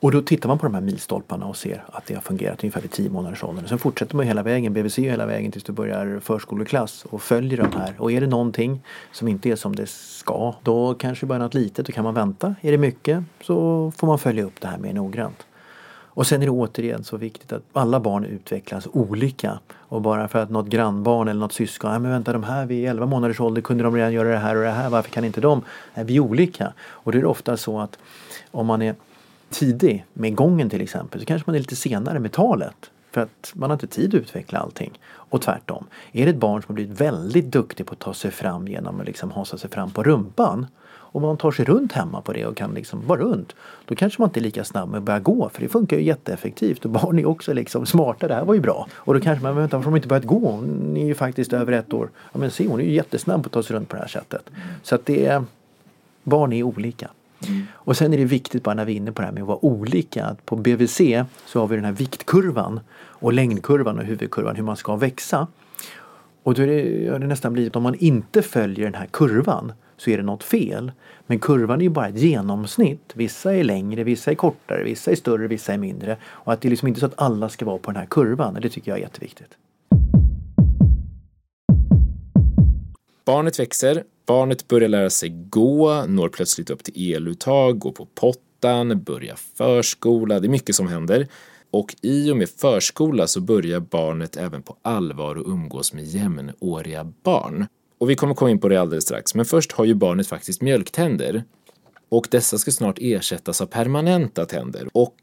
Och 0.00 0.12
då 0.12 0.22
tittar 0.22 0.48
man 0.48 0.58
på 0.58 0.66
de 0.66 0.74
här 0.74 0.80
milstolparna 0.80 1.46
och 1.46 1.56
ser 1.56 1.84
att 1.92 2.06
det 2.06 2.14
har 2.14 2.20
fungerat 2.20 2.64
ungefär 2.64 2.80
vid 2.80 2.90
10 2.90 3.10
månaders 3.10 3.44
ålder. 3.44 3.66
Sen 3.66 3.78
fortsätter 3.78 4.16
man 4.16 4.26
hela 4.26 4.42
vägen, 4.42 4.72
BVC 4.72 4.98
hela 4.98 5.26
vägen 5.26 5.52
tills 5.52 5.64
du 5.64 5.72
börjar 5.72 6.20
förskoleklass 6.20 7.04
och 7.04 7.22
följer 7.22 7.58
de 7.58 7.78
här. 7.78 7.94
Och 7.98 8.12
är 8.12 8.20
det 8.20 8.26
någonting 8.26 8.80
som 9.12 9.28
inte 9.28 9.50
är 9.50 9.56
som 9.56 9.76
det 9.76 9.88
ska, 9.88 10.54
då 10.62 10.94
kanske 10.94 11.26
bara 11.26 11.38
något 11.38 11.54
litet, 11.54 11.86
då 11.86 11.92
kan 11.92 12.04
man 12.04 12.14
vänta. 12.14 12.54
Är 12.60 12.72
det 12.72 12.78
mycket 12.78 13.24
så 13.40 13.92
får 13.96 14.06
man 14.06 14.18
följa 14.18 14.44
upp 14.44 14.60
det 14.60 14.68
här 14.68 14.78
mer 14.78 14.92
noggrant. 14.92 15.46
Och 16.16 16.26
sen 16.26 16.42
är 16.42 16.46
det 16.46 16.52
återigen 16.52 17.04
så 17.04 17.16
viktigt 17.16 17.52
att 17.52 17.62
alla 17.72 18.00
barn 18.00 18.24
utvecklas 18.24 18.88
olika. 18.92 19.58
Och 19.74 20.02
bara 20.02 20.28
för 20.28 20.38
att 20.38 20.50
något 20.50 20.66
grannbarn 20.66 21.28
eller 21.28 21.40
något 21.40 21.52
syskon, 21.52 21.90
nej 21.90 22.00
men 22.00 22.10
vänta 22.10 22.32
de 22.32 22.44
här 22.44 22.66
vid 22.66 22.88
11 22.88 23.06
månaders 23.06 23.40
ålder 23.40 23.62
kunde 23.62 23.84
de 23.84 23.96
redan 23.96 24.12
göra 24.12 24.28
det 24.28 24.38
här 24.38 24.56
och 24.56 24.62
det 24.62 24.70
här, 24.70 24.90
varför 24.90 25.10
kan 25.10 25.24
inte 25.24 25.40
de? 25.40 25.62
Nej, 25.94 26.04
vi 26.04 26.16
är 26.16 26.20
olika. 26.20 26.72
Och 26.78 27.12
det 27.12 27.18
är 27.18 27.24
ofta 27.24 27.56
så 27.56 27.80
att 27.80 27.98
om 28.50 28.66
man 28.66 28.82
är 28.82 28.94
tidig 29.50 30.04
med 30.12 30.34
gången 30.34 30.70
till 30.70 30.80
exempel 30.80 31.20
så 31.20 31.26
kanske 31.26 31.50
man 31.50 31.54
är 31.54 31.60
lite 31.60 31.76
senare 31.76 32.18
med 32.18 32.32
talet. 32.32 32.90
För 33.10 33.20
att 33.20 33.52
man 33.54 33.70
har 33.70 33.74
inte 33.74 33.86
tid 33.86 34.14
att 34.14 34.20
utveckla 34.20 34.58
allting. 34.58 34.98
Och 35.08 35.42
tvärtom. 35.42 35.86
Är 36.12 36.24
det 36.24 36.30
ett 36.30 36.36
barn 36.36 36.62
som 36.62 36.68
har 36.68 36.74
blivit 36.74 37.00
väldigt 37.00 37.50
duktig 37.50 37.86
på 37.86 37.92
att 37.92 37.98
ta 37.98 38.14
sig 38.14 38.30
fram 38.30 38.68
genom 38.68 39.00
att 39.00 39.06
liksom 39.06 39.30
hasa 39.30 39.58
sig 39.58 39.70
fram 39.70 39.90
på 39.90 40.02
rumpan 40.02 40.66
om 41.16 41.22
man 41.22 41.36
tar 41.36 41.50
sig 41.50 41.64
runt 41.64 41.92
hemma 41.92 42.20
på 42.20 42.32
det 42.32 42.46
och 42.46 42.56
kan 42.56 42.74
liksom 42.74 43.06
vara 43.06 43.20
runt. 43.20 43.54
Då 43.84 43.94
kanske 43.94 44.22
man 44.22 44.28
inte 44.28 44.40
är 44.40 44.42
lika 44.42 44.64
snabb 44.64 44.90
med 44.90 44.98
att 44.98 45.04
börja 45.04 45.20
gå 45.20 45.48
för 45.48 45.62
det 45.62 45.68
funkar 45.68 45.96
ju 45.96 46.02
jätteeffektivt 46.02 46.84
och 46.84 46.90
barn 46.90 47.18
är 47.18 47.26
också 47.26 47.52
liksom 47.52 47.86
smarta, 47.86 48.28
det 48.28 48.34
här 48.34 48.44
var 48.44 48.54
ju 48.54 48.60
bra. 48.60 48.88
Och 48.94 49.14
då 49.14 49.20
kanske 49.20 49.42
man, 49.42 49.54
men 49.54 49.62
vänta 49.62 49.76
varför 49.76 49.90
har 49.90 49.92
de 49.92 49.96
inte 49.96 50.08
börjat 50.08 50.24
gå? 50.24 50.50
Hon 50.50 50.96
är 50.96 51.06
ju 51.06 51.14
faktiskt 51.14 51.52
över 51.52 51.72
ett 51.72 51.92
år. 51.92 52.10
Ja 52.32 52.38
men 52.38 52.50
se 52.50 52.68
hon 52.68 52.80
är 52.80 52.84
ju 52.84 52.92
jättesnabb 52.92 53.42
på 53.42 53.46
att 53.46 53.52
ta 53.52 53.62
sig 53.62 53.76
runt 53.76 53.88
på 53.88 53.96
det 53.96 54.02
här 54.02 54.08
sättet. 54.08 54.50
Så 54.82 54.94
att 54.94 55.06
det 55.06 55.26
är, 55.26 55.44
barn 56.22 56.52
är 56.52 56.62
olika. 56.62 57.10
Och 57.72 57.96
sen 57.96 58.12
är 58.12 58.18
det 58.18 58.24
viktigt 58.24 58.62
bara 58.62 58.74
när 58.74 58.84
vi 58.84 58.92
är 58.92 58.96
inne 58.96 59.12
på 59.12 59.22
det 59.22 59.26
här 59.26 59.32
med 59.32 59.42
att 59.42 59.48
vara 59.48 59.64
olika. 59.64 60.24
Att 60.24 60.46
på 60.46 60.56
BVC 60.56 61.00
så 61.46 61.60
har 61.60 61.66
vi 61.66 61.76
den 61.76 61.84
här 61.84 61.92
viktkurvan 61.92 62.80
och 62.96 63.32
längdkurvan 63.32 63.98
och 63.98 64.04
huvudkurvan 64.04 64.56
hur 64.56 64.62
man 64.62 64.76
ska 64.76 64.96
växa. 64.96 65.46
Och 66.42 66.54
då 66.54 66.62
har 66.62 66.66
det, 66.66 67.18
det 67.18 67.26
nästan 67.26 67.52
blivit 67.52 67.76
om 67.76 67.82
man 67.82 67.94
inte 67.94 68.42
följer 68.42 68.84
den 68.84 68.94
här 68.94 69.06
kurvan 69.06 69.72
så 69.96 70.10
är 70.10 70.16
det 70.16 70.22
något 70.22 70.42
fel. 70.42 70.92
Men 71.26 71.38
kurvan 71.38 71.80
är 71.80 71.82
ju 71.82 71.90
bara 71.90 72.08
ett 72.08 72.18
genomsnitt. 72.18 73.12
Vissa 73.14 73.54
är 73.54 73.64
längre, 73.64 74.04
vissa 74.04 74.30
är 74.30 74.34
kortare, 74.34 74.84
vissa 74.84 75.10
är 75.10 75.14
större, 75.16 75.48
vissa 75.48 75.72
är 75.72 75.78
mindre. 75.78 76.16
Och 76.24 76.52
att 76.52 76.60
det 76.60 76.68
är 76.68 76.70
liksom 76.70 76.88
inte 76.88 77.00
så 77.00 77.06
att 77.06 77.22
alla 77.22 77.48
ska 77.48 77.64
vara 77.64 77.78
på 77.78 77.90
den 77.90 78.00
här 78.00 78.06
kurvan. 78.06 78.54
Det 78.54 78.68
tycker 78.68 78.90
jag 78.90 78.98
är 78.98 79.02
jätteviktigt. 79.02 79.50
Barnet 83.26 83.58
växer, 83.58 84.04
barnet 84.26 84.68
börjar 84.68 84.88
lära 84.88 85.10
sig 85.10 85.28
gå, 85.28 86.04
når 86.06 86.28
plötsligt 86.28 86.70
upp 86.70 86.84
till 86.84 87.14
eluttag, 87.14 87.78
går 87.78 87.92
på 87.92 88.06
pottan, 88.14 89.02
börjar 89.02 89.36
förskola. 89.56 90.40
Det 90.40 90.46
är 90.46 90.50
mycket 90.50 90.74
som 90.74 90.88
händer. 90.88 91.28
Och 91.70 91.96
i 92.02 92.30
och 92.30 92.36
med 92.36 92.48
förskola 92.48 93.26
så 93.26 93.40
börjar 93.40 93.80
barnet 93.80 94.36
även 94.36 94.62
på 94.62 94.76
allvar 94.82 95.36
att 95.36 95.46
umgås 95.46 95.92
med 95.92 96.04
jämnåriga 96.04 97.12
barn. 97.22 97.66
Och 97.98 98.10
vi 98.10 98.16
kommer 98.16 98.34
komma 98.34 98.50
in 98.50 98.60
på 98.60 98.68
det 98.68 98.80
alldeles 98.80 99.04
strax, 99.04 99.34
men 99.34 99.44
först 99.44 99.72
har 99.72 99.84
ju 99.84 99.94
barnet 99.94 100.26
faktiskt 100.26 100.62
mjölktänder. 100.62 101.44
Och 102.08 102.28
dessa 102.30 102.58
ska 102.58 102.70
snart 102.70 102.98
ersättas 103.00 103.60
av 103.60 103.66
permanenta 103.66 104.46
tänder. 104.46 104.88
Och 104.92 105.16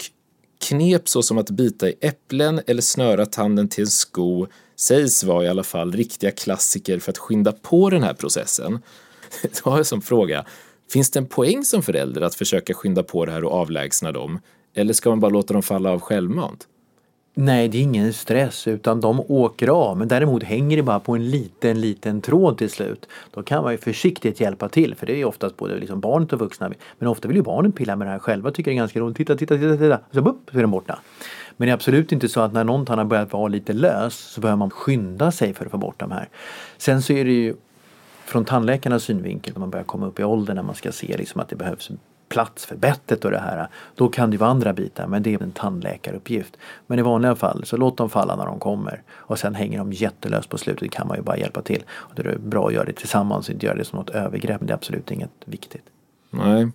knep 0.68 1.10
såsom 1.10 1.38
att 1.38 1.50
bita 1.50 1.90
i 1.90 1.96
äpplen 2.02 2.62
eller 2.68 2.82
snöra 2.82 3.26
tanden 3.26 3.70
till 3.70 3.84
en 3.84 3.88
sko 3.88 4.48
sägs 4.76 5.24
vara 5.24 5.46
i 5.46 5.48
alla 5.48 5.64
fall 5.64 5.92
riktiga 5.92 6.32
klassiker 6.32 7.00
för 7.00 7.12
att 7.12 7.18
skynda 7.18 7.52
på 7.52 7.90
den 7.90 8.04
här 8.04 8.14
processen. 8.14 8.80
Då 9.64 9.70
har 9.70 9.78
jag 9.78 9.86
som 9.86 10.02
fråga, 10.02 10.46
finns 10.92 11.12
det 11.12 11.20
en 11.20 11.26
poäng 11.26 11.66
som 11.66 11.84
förälder 11.84 12.22
att 12.22 12.36
försöka 12.36 12.74
skynda 12.74 13.04
på 13.04 13.26
det 13.26 13.32
här 13.32 13.44
och 13.44 13.52
avlägsna 13.52 14.12
dem? 14.12 14.40
Eller 14.74 14.94
ska 14.94 15.10
man 15.10 15.20
bara 15.20 15.32
låta 15.32 15.54
dem 15.54 15.64
falla 15.64 15.92
av 15.92 16.00
självmant? 16.00 16.68
Nej, 17.36 17.68
det 17.68 17.78
är 17.78 17.82
ingen 17.82 18.14
stress 18.14 18.68
utan 18.68 19.02
de 19.02 19.20
åker 19.28 19.68
av. 19.68 19.98
Men 19.98 20.08
däremot 20.08 20.44
hänger 20.44 20.78
det 20.78 20.84
bara 20.84 21.00
på 21.00 21.16
en 21.16 21.30
liten, 21.30 21.82
liten 21.82 22.22
tråd 22.22 22.58
till 22.58 22.70
slut. 22.70 23.08
Då 23.34 23.44
kan 23.44 23.64
man 23.64 23.72
ju 23.72 23.78
försiktigt 23.78 24.40
hjälpa 24.40 24.70
till 24.70 24.96
för 24.96 25.06
det 25.06 25.22
är 25.22 25.26
oftast 25.26 25.58
både 25.58 25.80
liksom 25.80 26.00
barnet 26.00 26.34
och 26.34 26.40
vuxna. 26.40 26.72
Men 27.00 27.10
ofta 27.10 27.28
vill 27.28 27.38
ju 27.38 27.44
barnen 27.44 27.72
pilla 27.72 27.96
med 27.96 28.08
det 28.08 28.12
här 28.12 28.20
själva 28.20 28.52
tycker 28.52 28.72
det 28.72 28.76
är 28.76 28.78
ganska 28.78 29.00
roligt. 29.00 29.18
Titta, 29.18 29.36
titta, 29.36 29.58
titta, 29.58 29.78
titta. 29.78 30.00
Så, 30.12 30.22
bup, 30.22 30.36
så 30.52 30.58
är 30.58 30.62
den 30.62 30.72
borta. 30.72 31.00
Men 31.58 31.66
det 31.66 31.72
är 31.72 31.74
absolut 31.74 32.12
inte 32.12 32.30
så 32.30 32.42
att 32.42 32.54
när 32.54 32.64
någon 32.64 32.88
har 32.88 33.06
börjat 33.06 33.34
vara 33.34 33.48
lite 33.48 33.74
lös 33.74 34.16
så 34.16 34.42
behöver 34.42 34.58
man 34.58 34.70
skynda 34.70 35.32
sig 35.32 35.54
för 35.54 35.66
att 35.66 35.72
få 35.72 35.78
bort 35.78 36.00
de 36.00 36.12
här. 36.12 36.30
Sen 36.78 37.02
så 37.02 37.14
är 37.14 37.26
det 37.26 37.32
ju 37.32 37.56
från 38.26 38.46
tandläkarnas 38.46 39.04
synvinkel 39.04 39.54
när 39.54 39.60
man 39.60 39.70
börjar 39.70 39.84
komma 39.84 40.08
upp 40.08 40.20
i 40.20 40.24
åldern 40.24 40.56
när 40.56 40.64
man 40.64 40.76
ska 40.76 40.92
se 40.92 41.18
liksom 41.18 41.42
att 41.42 41.50
det 41.50 41.56
behövs 41.56 41.92
plats 42.34 42.66
för 42.66 42.76
bettet 42.76 43.26
och 43.26 43.32
det 43.32 43.40
här. 43.40 43.68
Då 43.96 44.08
kan 44.10 44.32
det 44.32 44.38
vara 44.38 44.50
andra 44.50 44.74
bitar 44.74 45.08
men 45.08 45.24
det 45.24 45.34
är 45.34 45.44
en 45.44 45.52
tandläkaruppgift. 45.52 46.58
Men 46.88 47.00
i 47.00 47.02
vanliga 47.02 47.36
fall 47.36 47.66
så 47.66 47.78
låt 47.78 47.98
dem 47.98 48.10
falla 48.10 48.36
när 48.36 48.46
de 48.46 48.60
kommer 48.60 49.02
och 49.12 49.40
sen 49.40 49.56
hänger 49.56 49.78
de 49.78 49.94
jättelöst 49.94 50.50
på 50.50 50.58
slutet 50.58 50.92
kan 50.92 51.08
man 51.08 51.18
ju 51.18 51.24
bara 51.24 51.38
hjälpa 51.38 51.62
till. 51.62 51.84
Och 51.92 52.16
det 52.16 52.22
är 52.22 52.38
bra 52.38 52.68
att 52.68 52.74
göra 52.74 52.86
det 52.86 52.94
tillsammans 52.94 53.48
och 53.48 53.54
inte 53.54 53.66
göra 53.66 53.78
det 53.78 53.86
som 53.86 54.00
något 54.00 54.10
övergrepp 54.10 54.62
men 54.62 54.68
det 54.68 54.74
är 54.74 54.76
absolut 54.76 55.12
inget 55.12 55.32
viktigt. 55.46 55.84
Nej. 56.30 56.72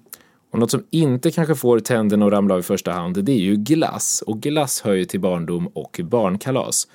Och 0.52 0.59
något 0.59 0.70
som 0.70 0.84
inte 0.90 1.30
kanske 1.30 1.54
får 1.54 1.80
tänderna 1.80 2.26
att 2.26 2.32
ramla 2.32 2.54
av 2.54 2.61
i 2.61 2.62
första 2.62 2.92
hand 2.92 3.24
det 3.24 3.32
är 3.32 3.40
ju 3.40 3.56
glass. 3.56 4.24
Och 4.26 4.40
glass 4.40 4.82
hör 4.82 4.94
ju 4.94 5.04
till 5.04 5.20
barndom 5.20 5.66
och 5.66 6.00
barnkalas. 6.04 6.88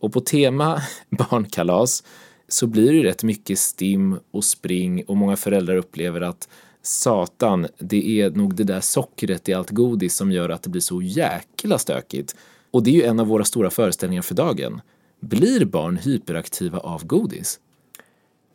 Och 0.00 0.12
på 0.12 0.20
tema 0.20 0.82
barnkalas 1.10 2.04
så 2.48 2.66
blir 2.66 2.86
det 2.86 2.96
ju 2.96 3.02
rätt 3.02 3.22
mycket 3.22 3.58
stim 3.58 4.18
och 4.30 4.44
spring 4.44 5.04
och 5.06 5.16
många 5.16 5.36
föräldrar 5.36 5.76
upplever 5.76 6.20
att 6.20 6.48
satan, 6.82 7.66
det 7.78 8.20
är 8.20 8.30
nog 8.30 8.54
det 8.54 8.64
där 8.64 8.80
sockret 8.80 9.48
i 9.48 9.54
allt 9.54 9.70
godis 9.70 10.16
som 10.16 10.32
gör 10.32 10.48
att 10.48 10.62
det 10.62 10.70
blir 10.70 10.82
så 10.82 11.02
jäkla 11.02 11.78
stökigt. 11.78 12.36
Och 12.70 12.82
det 12.82 12.90
är 12.90 12.94
ju 12.94 13.02
en 13.02 13.20
av 13.20 13.26
våra 13.26 13.44
stora 13.44 13.70
föreställningar 13.70 14.22
för 14.22 14.34
dagen. 14.34 14.80
Blir 15.20 15.64
barn 15.64 15.96
hyperaktiva 15.96 16.78
av 16.78 17.06
godis? 17.06 17.60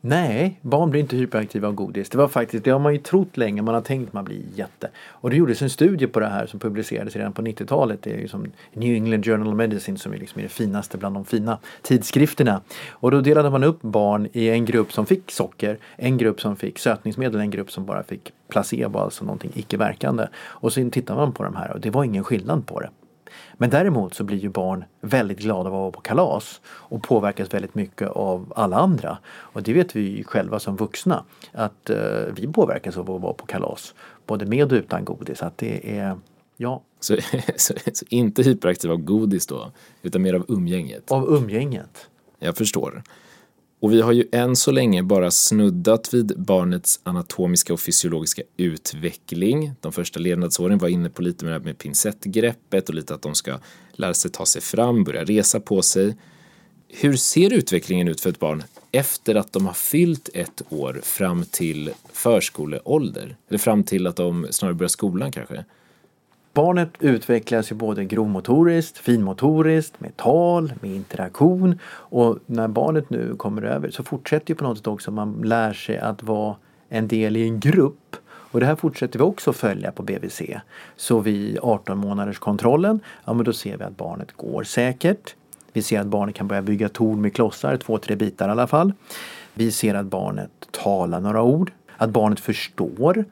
Nej, 0.09 0.59
barn 0.61 0.89
blir 0.89 1.01
inte 1.01 1.15
hyperaktiva 1.15 1.67
av 1.67 1.73
godis. 1.73 2.09
Det 2.09 2.17
var 2.17 2.27
faktiskt, 2.27 2.63
det 2.63 2.71
har 2.71 2.79
man 2.79 2.93
ju 2.93 2.99
trott 2.99 3.37
länge, 3.37 3.61
man 3.61 3.73
har 3.73 3.81
tänkt 3.81 4.07
att 4.07 4.13
man 4.13 4.25
blir 4.25 4.41
jätte. 4.55 4.89
Och 4.97 5.29
det 5.29 5.35
gjordes 5.35 5.61
en 5.61 5.69
studie 5.69 6.07
på 6.07 6.19
det 6.19 6.27
här 6.27 6.45
som 6.45 6.59
publicerades 6.59 7.15
redan 7.15 7.33
på 7.33 7.41
90-talet. 7.41 8.01
Det 8.01 8.13
är 8.13 8.17
ju 8.17 8.27
som 8.27 8.45
New 8.73 8.95
England 8.95 9.25
Journal 9.25 9.47
of 9.47 9.55
Medicine 9.55 9.97
som 9.97 10.13
är 10.13 10.17
liksom 10.17 10.41
det 10.41 10.47
finaste 10.47 10.97
bland 10.97 11.15
de 11.15 11.25
fina 11.25 11.59
tidskrifterna. 11.81 12.61
Och 12.89 13.11
då 13.11 13.21
delade 13.21 13.49
man 13.49 13.63
upp 13.63 13.81
barn 13.81 14.27
i 14.33 14.49
en 14.49 14.65
grupp 14.65 14.93
som 14.93 15.05
fick 15.05 15.31
socker, 15.31 15.77
en 15.95 16.17
grupp 16.17 16.41
som 16.41 16.55
fick 16.55 16.79
sötningsmedel, 16.79 17.41
en 17.41 17.51
grupp 17.51 17.71
som 17.71 17.85
bara 17.85 18.03
fick 18.03 18.31
placebo, 18.47 18.99
alltså 18.99 19.25
någonting 19.25 19.51
icke-verkande. 19.55 20.27
Och 20.37 20.73
sen 20.73 20.91
tittade 20.91 21.19
man 21.19 21.31
på 21.31 21.43
de 21.43 21.55
här 21.55 21.71
och 21.71 21.79
det 21.79 21.89
var 21.89 22.03
ingen 22.03 22.23
skillnad 22.23 22.67
på 22.67 22.79
det. 22.79 22.89
Men 23.57 23.69
däremot 23.69 24.13
så 24.13 24.23
blir 24.23 24.37
ju 24.37 24.49
barn 24.49 24.83
väldigt 25.01 25.39
glada 25.39 25.69
av 25.69 25.75
att 25.75 25.79
vara 25.81 25.91
på 25.91 26.01
kalas 26.01 26.61
och 26.65 27.03
påverkas 27.03 27.53
väldigt 27.53 27.75
mycket 27.75 28.09
av 28.09 28.53
alla 28.55 28.77
andra. 28.77 29.17
Och 29.27 29.63
det 29.63 29.73
vet 29.73 29.95
vi 29.95 30.23
själva 30.23 30.59
som 30.59 30.75
vuxna 30.75 31.23
att 31.51 31.89
uh, 31.89 31.97
vi 32.35 32.47
påverkas 32.47 32.97
av 32.97 33.11
att 33.11 33.21
vara 33.21 33.33
på 33.33 33.45
kalas. 33.45 33.93
Både 34.25 34.45
med 34.45 34.71
och 34.71 34.77
utan 34.77 35.05
godis. 35.05 35.43
Att 35.43 35.57
det 35.57 35.97
är, 35.97 36.17
ja. 36.57 36.81
Så, 36.99 37.17
så, 37.55 37.73
så 37.93 38.05
inte 38.09 38.43
hyperaktiv 38.43 38.91
av 38.91 38.97
godis 38.97 39.47
då, 39.47 39.71
utan 40.01 40.21
mer 40.21 40.33
av 40.33 40.45
umgänget? 40.47 41.11
Av 41.11 41.29
umgänget. 41.29 42.09
Jag 42.39 42.57
förstår. 42.57 43.03
Och 43.79 43.91
vi 43.91 44.01
har 44.01 44.11
ju 44.11 44.25
än 44.31 44.55
så 44.55 44.71
länge 44.71 45.03
bara 45.03 45.31
snuddat 45.31 46.13
vid 46.13 46.33
barnets 46.37 46.99
anatomiska 47.03 47.73
och 47.73 47.79
fysiologiska 47.79 48.41
utveckling. 48.57 49.71
De 49.81 49.91
första 49.91 50.19
levnadsåren 50.19 50.77
var 50.77 50.87
inne 50.87 51.09
på 51.09 51.21
lite 51.21 51.45
med, 51.45 51.65
med 51.65 51.77
pincettgreppet 51.77 52.89
och 52.89 52.95
lite 52.95 53.13
att 53.13 53.21
de 53.21 53.35
ska 53.35 53.59
lära 53.91 54.13
sig 54.13 54.31
ta 54.31 54.45
sig 54.45 54.61
fram, 54.61 55.03
börja 55.03 55.23
resa 55.23 55.59
på 55.59 55.81
sig. 55.81 56.15
Hur 56.87 57.15
ser 57.15 57.53
utvecklingen 57.53 58.07
ut 58.07 58.21
för 58.21 58.29
ett 58.29 58.39
barn 58.39 58.63
efter 58.91 59.35
att 59.35 59.53
de 59.53 59.65
har 59.65 59.73
fyllt 59.73 60.29
ett 60.33 60.61
år 60.69 61.01
fram 61.03 61.45
till 61.45 61.91
förskoleålder? 62.13 63.37
Eller 63.49 63.59
fram 63.59 63.83
till 63.83 64.07
att 64.07 64.15
de 64.15 64.47
snarare 64.51 64.75
börjar 64.75 64.89
skolan 64.89 65.31
kanske? 65.31 65.65
Barnet 66.57 66.89
utvecklas 66.99 67.71
ju 67.71 67.75
både 67.75 68.05
grovmotoriskt, 68.05 68.97
finmotoriskt, 68.97 69.99
med 69.99 70.17
tal, 70.17 70.73
med 70.81 70.91
interaktion 70.91 71.79
och 71.89 72.39
när 72.45 72.67
barnet 72.67 73.09
nu 73.09 73.35
kommer 73.35 73.61
över 73.61 73.89
så 73.89 74.03
fortsätter 74.03 74.49
ju 74.49 74.55
på 74.55 74.63
något 74.63 74.77
sätt 74.77 74.87
också 74.87 75.11
man 75.11 75.41
lär 75.43 75.73
sig 75.73 75.97
att 75.97 76.23
vara 76.23 76.55
en 76.89 77.07
del 77.07 77.37
i 77.37 77.43
en 77.43 77.59
grupp. 77.59 78.15
Och 78.27 78.59
det 78.59 78.65
här 78.65 78.75
fortsätter 78.75 79.19
vi 79.19 79.25
också 79.25 79.53
följa 79.53 79.91
på 79.91 80.03
BVC. 80.03 80.41
Så 80.95 81.19
vid 81.19 81.59
18 81.61 81.97
månaders 81.97 82.39
kontrollen, 82.39 82.99
ja 83.25 83.33
men 83.33 83.45
då 83.45 83.53
ser 83.53 83.77
vi 83.77 83.83
att 83.83 83.97
barnet 83.97 84.31
går 84.31 84.63
säkert. 84.63 85.35
Vi 85.73 85.81
ser 85.81 85.99
att 85.99 86.07
barnet 86.07 86.35
kan 86.35 86.47
börja 86.47 86.61
bygga 86.61 86.89
torn 86.89 87.21
med 87.21 87.35
klossar, 87.35 87.77
två, 87.77 87.97
tre 87.97 88.15
bitar 88.15 88.47
i 88.47 88.51
alla 88.51 88.67
fall. 88.67 88.93
Vi 89.53 89.71
ser 89.71 89.95
att 89.95 90.05
barnet 90.05 90.51
talar 90.71 91.19
några 91.19 91.41
ord, 91.41 91.71
att 91.97 92.09
barnet 92.09 92.39
förstår 92.39 93.25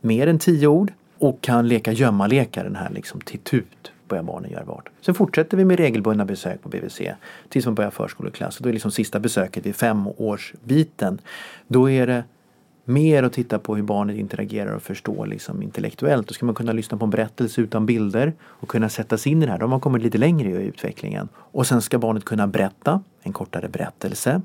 mer 0.00 0.26
än 0.26 0.38
tio 0.38 0.66
ord 0.66 0.92
och 1.18 1.40
kan 1.40 1.68
leka 1.68 1.92
gömmalekar, 1.92 2.64
den 2.64 2.76
här 2.76 2.90
liksom 2.90 3.20
till 3.20 3.38
tut 3.38 3.92
börjar 4.08 4.22
barnen 4.22 4.50
göra 4.50 4.64
vart. 4.64 4.88
Sen 5.00 5.14
fortsätter 5.14 5.56
vi 5.56 5.64
med 5.64 5.78
regelbundna 5.78 6.24
besök 6.24 6.62
på 6.62 6.68
BVC 6.68 7.00
tills 7.48 7.66
man 7.66 7.74
börjar 7.74 7.90
förskoleklass. 7.90 8.56
Och 8.56 8.62
då 8.62 8.68
är 8.68 8.72
liksom 8.72 8.90
sista 8.90 9.20
besöket 9.20 9.66
vid 9.66 9.76
femårsbiten. 9.76 11.18
Då 11.68 11.90
är 11.90 12.06
det 12.06 12.24
mer 12.84 13.22
att 13.22 13.32
titta 13.32 13.58
på 13.58 13.76
hur 13.76 13.82
barnet 13.82 14.16
interagerar 14.16 14.72
och 14.72 14.82
förstår 14.82 15.26
liksom 15.26 15.62
intellektuellt. 15.62 16.28
Då 16.28 16.34
ska 16.34 16.46
man 16.46 16.54
kunna 16.54 16.72
lyssna 16.72 16.98
på 16.98 17.04
en 17.04 17.10
berättelse 17.10 17.60
utan 17.60 17.86
bilder 17.86 18.32
och 18.42 18.68
kunna 18.68 18.88
sätta 18.88 19.18
sig 19.18 19.32
in 19.32 19.42
i 19.42 19.46
det 19.46 19.52
här. 19.52 19.58
Då 19.58 19.64
har 19.64 19.70
man 19.70 19.80
kommit 19.80 20.02
lite 20.02 20.18
längre 20.18 20.48
i 20.48 20.66
utvecklingen. 20.66 21.28
Och 21.34 21.66
sen 21.66 21.82
ska 21.82 21.98
barnet 21.98 22.24
kunna 22.24 22.46
berätta 22.46 23.02
en 23.22 23.32
kortare 23.32 23.68
berättelse. 23.68 24.40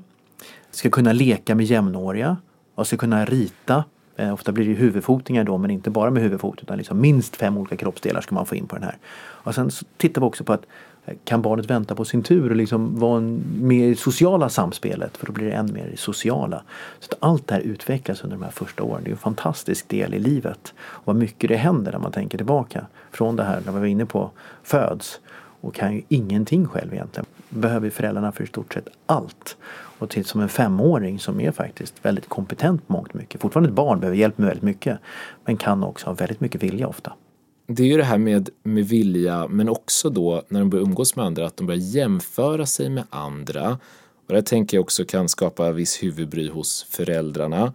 Ska 0.70 0.90
kunna 0.90 1.12
leka 1.12 1.54
med 1.54 1.66
jämnåriga 1.66 2.36
och 2.74 2.86
ska 2.86 2.96
kunna 2.96 3.24
rita 3.24 3.84
Eh, 4.22 4.32
ofta 4.32 4.52
blir 4.52 4.68
det 4.68 4.72
huvudfotningar 4.72 5.44
då 5.44 5.58
men 5.58 5.70
inte 5.70 5.90
bara 5.90 6.10
med 6.10 6.22
huvudfot 6.22 6.62
utan 6.62 6.78
liksom 6.78 7.00
minst 7.00 7.36
fem 7.36 7.58
olika 7.58 7.76
kroppsdelar 7.76 8.20
ska 8.20 8.34
man 8.34 8.46
få 8.46 8.54
in 8.54 8.66
på 8.66 8.76
den 8.76 8.84
här. 8.84 8.96
Och 9.14 9.54
sen 9.54 9.70
tittar 9.96 10.20
vi 10.20 10.26
också 10.26 10.44
på 10.44 10.52
att 10.52 10.66
eh, 11.06 11.14
kan 11.24 11.42
barnet 11.42 11.70
vänta 11.70 11.94
på 11.94 12.04
sin 12.04 12.22
tur 12.22 12.50
och 12.50 12.56
liksom 12.56 12.98
vara 12.98 13.20
med 13.60 13.88
i 13.88 13.94
sociala 13.94 14.48
samspelet 14.48 15.16
för 15.16 15.26
då 15.26 15.32
blir 15.32 15.46
det 15.46 15.52
än 15.52 15.72
mer 15.72 15.92
sociala. 15.96 16.62
Så 17.00 17.08
att 17.12 17.18
allt 17.20 17.46
det 17.46 17.54
här 17.54 17.60
utvecklas 17.60 18.24
under 18.24 18.36
de 18.36 18.44
här 18.44 18.50
första 18.50 18.82
åren. 18.82 19.00
Det 19.04 19.10
är 19.10 19.12
en 19.12 19.18
fantastisk 19.18 19.88
del 19.88 20.14
i 20.14 20.18
livet. 20.18 20.74
Och 20.78 21.06
vad 21.06 21.16
mycket 21.16 21.48
det 21.48 21.56
händer 21.56 21.92
när 21.92 21.98
man 21.98 22.12
tänker 22.12 22.38
tillbaka. 22.38 22.86
Från 23.10 23.36
det 23.36 23.44
här 23.44 23.62
när 23.66 23.72
vi 23.72 23.78
var 23.78 23.86
inne 23.86 24.06
på 24.06 24.30
föds 24.62 25.20
och 25.60 25.74
kan 25.74 25.94
ju 25.94 26.02
ingenting 26.08 26.68
själv 26.68 26.94
egentligen. 26.94 27.26
Behöver 27.48 27.90
föräldrarna 27.90 28.32
för 28.32 28.44
i 28.44 28.46
stort 28.46 28.74
sett 28.74 28.88
allt. 29.06 29.56
Och 30.02 30.10
till 30.10 30.24
som 30.24 30.40
en 30.40 30.48
femåring 30.48 31.18
som 31.18 31.40
är 31.40 31.52
faktiskt 31.52 31.94
väldigt 32.02 32.28
kompetent 32.28 32.86
på 32.86 32.92
mångt 32.92 33.14
mycket. 33.14 33.40
Fortfarande 33.40 33.68
ett 33.68 33.74
barn, 33.74 34.00
behöver 34.00 34.18
hjälp 34.18 34.38
med 34.38 34.46
väldigt 34.46 34.62
mycket. 34.62 34.98
Men 35.44 35.56
kan 35.56 35.82
också 35.82 36.06
ha 36.06 36.14
väldigt 36.14 36.40
mycket 36.40 36.62
vilja 36.62 36.88
ofta. 36.88 37.12
Det 37.66 37.82
är 37.82 37.86
ju 37.86 37.96
det 37.96 38.04
här 38.04 38.18
med, 38.18 38.50
med 38.62 38.88
vilja 38.88 39.46
men 39.48 39.68
också 39.68 40.10
då 40.10 40.42
när 40.48 40.60
de 40.60 40.70
börjar 40.70 40.84
umgås 40.84 41.16
med 41.16 41.24
andra 41.24 41.46
att 41.46 41.56
de 41.56 41.66
börjar 41.66 41.80
jämföra 41.80 42.66
sig 42.66 42.90
med 42.90 43.04
andra. 43.10 43.78
Och 44.28 44.34
det 44.34 44.42
tänker 44.42 44.76
jag 44.76 44.82
också 44.82 45.04
kan 45.04 45.28
skapa 45.28 45.72
viss 45.72 46.02
huvudbry 46.02 46.48
hos 46.48 46.86
föräldrarna. 46.90 47.74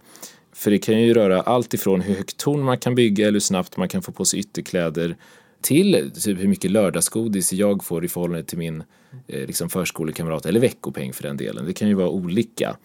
För 0.52 0.70
det 0.70 0.78
kan 0.78 1.00
ju 1.00 1.14
röra 1.14 1.40
allt 1.40 1.74
ifrån 1.74 2.00
hur 2.00 2.14
högt 2.14 2.36
torn 2.36 2.62
man 2.62 2.78
kan 2.78 2.94
bygga 2.94 3.24
eller 3.24 3.32
hur 3.32 3.40
snabbt 3.40 3.76
man 3.76 3.88
kan 3.88 4.02
få 4.02 4.12
på 4.12 4.24
sig 4.24 4.40
ytterkläder 4.40 5.16
till 5.60 6.10
typ 6.10 6.40
hur 6.40 6.48
mycket 6.48 6.70
lördagsgodis 6.70 7.52
jag 7.52 7.84
får 7.84 8.04
i 8.04 8.08
förhållande 8.08 8.44
till 8.44 8.58
min 8.58 8.82
eh, 9.26 9.46
liksom 9.46 9.68
förskolekamrat 9.68 10.46
eller 10.46 10.60
veckopeng 10.60 11.12
för 11.12 11.22
den 11.22 11.36
delen. 11.36 11.66
Det 11.66 11.72
kan 11.72 11.88
ju 11.88 11.94
vara 11.94 12.08
olika. 12.08 12.76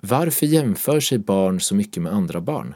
Varför 0.00 0.46
jämför 0.46 1.00
sig 1.00 1.18
barn 1.18 1.60
så 1.60 1.74
mycket 1.74 2.02
med 2.02 2.12
andra 2.12 2.40
barn? 2.40 2.74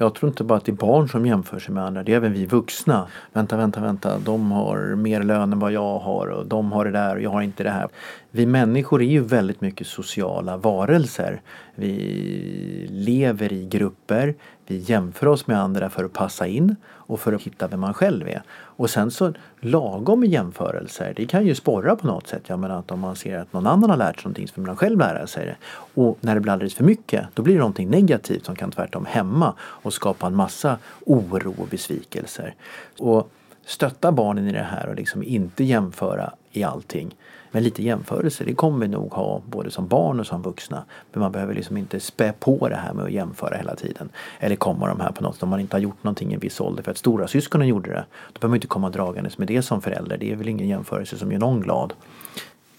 Jag 0.00 0.14
tror 0.14 0.28
inte 0.28 0.44
bara 0.44 0.58
att 0.58 0.64
det 0.64 0.72
är 0.72 0.76
barn 0.76 1.08
som 1.08 1.26
jämför 1.26 1.58
sig 1.58 1.74
med 1.74 1.84
andra, 1.84 2.02
det 2.02 2.12
är 2.12 2.16
även 2.16 2.32
vi 2.32 2.46
vuxna. 2.46 3.08
Vänta, 3.32 3.56
vänta, 3.56 3.80
vänta, 3.80 4.18
de 4.18 4.52
har 4.52 4.94
mer 4.94 5.22
lön 5.22 5.52
än 5.52 5.58
vad 5.58 5.72
jag 5.72 5.98
har 5.98 6.26
och 6.26 6.46
de 6.46 6.72
har 6.72 6.84
det 6.84 6.90
där 6.90 7.16
och 7.16 7.22
jag 7.22 7.30
har 7.30 7.42
inte 7.42 7.62
det 7.62 7.70
här. 7.70 7.88
Vi 8.30 8.46
människor 8.46 9.02
är 9.02 9.06
ju 9.06 9.20
väldigt 9.20 9.60
mycket 9.60 9.86
sociala 9.86 10.56
varelser. 10.56 11.40
Vi 11.74 12.88
lever 12.90 13.52
i 13.52 13.66
grupper, 13.66 14.34
vi 14.70 14.76
jämför 14.76 15.26
oss 15.26 15.46
med 15.46 15.60
andra 15.60 15.90
för 15.90 16.04
att 16.04 16.12
passa 16.12 16.46
in 16.46 16.76
och 16.86 17.20
för 17.20 17.32
att 17.32 17.42
hitta 17.42 17.68
vem 17.68 17.80
man 17.80 17.94
själv 17.94 18.28
är. 18.28 18.42
Och 18.50 18.90
sen 18.90 19.10
så 19.10 19.32
lagom 19.60 20.24
jämförelser, 20.24 21.12
det 21.16 21.26
kan 21.26 21.46
ju 21.46 21.54
sporra 21.54 21.96
på 21.96 22.06
något 22.06 22.26
sätt. 22.26 22.42
Jag 22.46 22.58
menar 22.58 22.78
att 22.78 22.90
om 22.90 23.00
man 23.00 23.16
ser 23.16 23.38
att 23.38 23.52
någon 23.52 23.66
annan 23.66 23.90
har 23.90 23.96
lärt 23.96 24.16
sig 24.16 24.24
någonting 24.24 24.48
så 24.48 24.54
vill 24.56 24.66
man 24.66 24.76
själv 24.76 24.98
lära 24.98 25.26
sig 25.26 25.46
det. 25.46 25.56
Och 26.02 26.18
när 26.20 26.34
det 26.34 26.40
blir 26.40 26.52
alldeles 26.52 26.74
för 26.74 26.84
mycket, 26.84 27.26
då 27.34 27.42
blir 27.42 27.54
det 27.54 27.60
någonting 27.60 27.90
negativt 27.90 28.44
som 28.44 28.56
kan 28.56 28.70
tvärtom 28.70 29.06
hämma 29.06 29.54
och 29.60 29.92
skapa 29.92 30.26
en 30.26 30.34
massa 30.34 30.78
oro 31.06 31.54
och 31.58 31.68
besvikelser. 31.68 32.54
Och 32.98 33.30
stötta 33.66 34.12
barnen 34.12 34.48
i 34.48 34.52
det 34.52 34.66
här 34.70 34.88
och 34.88 34.94
liksom 34.94 35.22
inte 35.22 35.64
jämföra 35.64 36.32
i 36.52 36.62
allting. 36.62 37.16
Men 37.50 37.62
lite 37.62 37.82
jämförelse, 37.82 38.44
det 38.44 38.54
kommer 38.54 38.78
vi 38.78 38.88
nog 38.88 39.12
ha 39.12 39.42
både 39.46 39.70
som 39.70 39.88
barn 39.88 40.20
och 40.20 40.26
som 40.26 40.42
vuxna. 40.42 40.84
Men 41.12 41.20
man 41.20 41.32
behöver 41.32 41.54
liksom 41.54 41.76
inte 41.76 42.00
spä 42.00 42.32
på 42.32 42.68
det 42.68 42.76
här 42.76 42.92
med 42.92 43.04
att 43.04 43.12
jämföra 43.12 43.56
hela 43.56 43.74
tiden. 43.74 44.08
Eller 44.38 44.56
komma 44.56 44.88
de 44.88 45.00
här 45.00 45.12
på 45.12 45.22
något 45.22 45.42
om 45.42 45.48
man 45.48 45.60
inte 45.60 45.76
har 45.76 45.80
gjort 45.80 46.04
någonting 46.04 46.30
i 46.30 46.34
en 46.34 46.40
viss 46.40 46.60
ålder 46.60 46.82
för 46.82 46.90
att 46.90 46.98
stora 46.98 47.28
syskonen 47.28 47.68
gjorde 47.68 47.90
det. 47.90 48.04
Då 48.32 48.40
behöver 48.40 48.48
man 48.48 48.56
inte 48.56 48.66
komma 48.66 48.90
dragandes 48.90 49.38
med 49.38 49.48
det 49.48 49.62
som 49.62 49.82
förälder. 49.82 50.18
Det 50.18 50.32
är 50.32 50.36
väl 50.36 50.48
ingen 50.48 50.68
jämförelse 50.68 51.18
som 51.18 51.32
gör 51.32 51.38
någon 51.38 51.60
glad. 51.60 51.92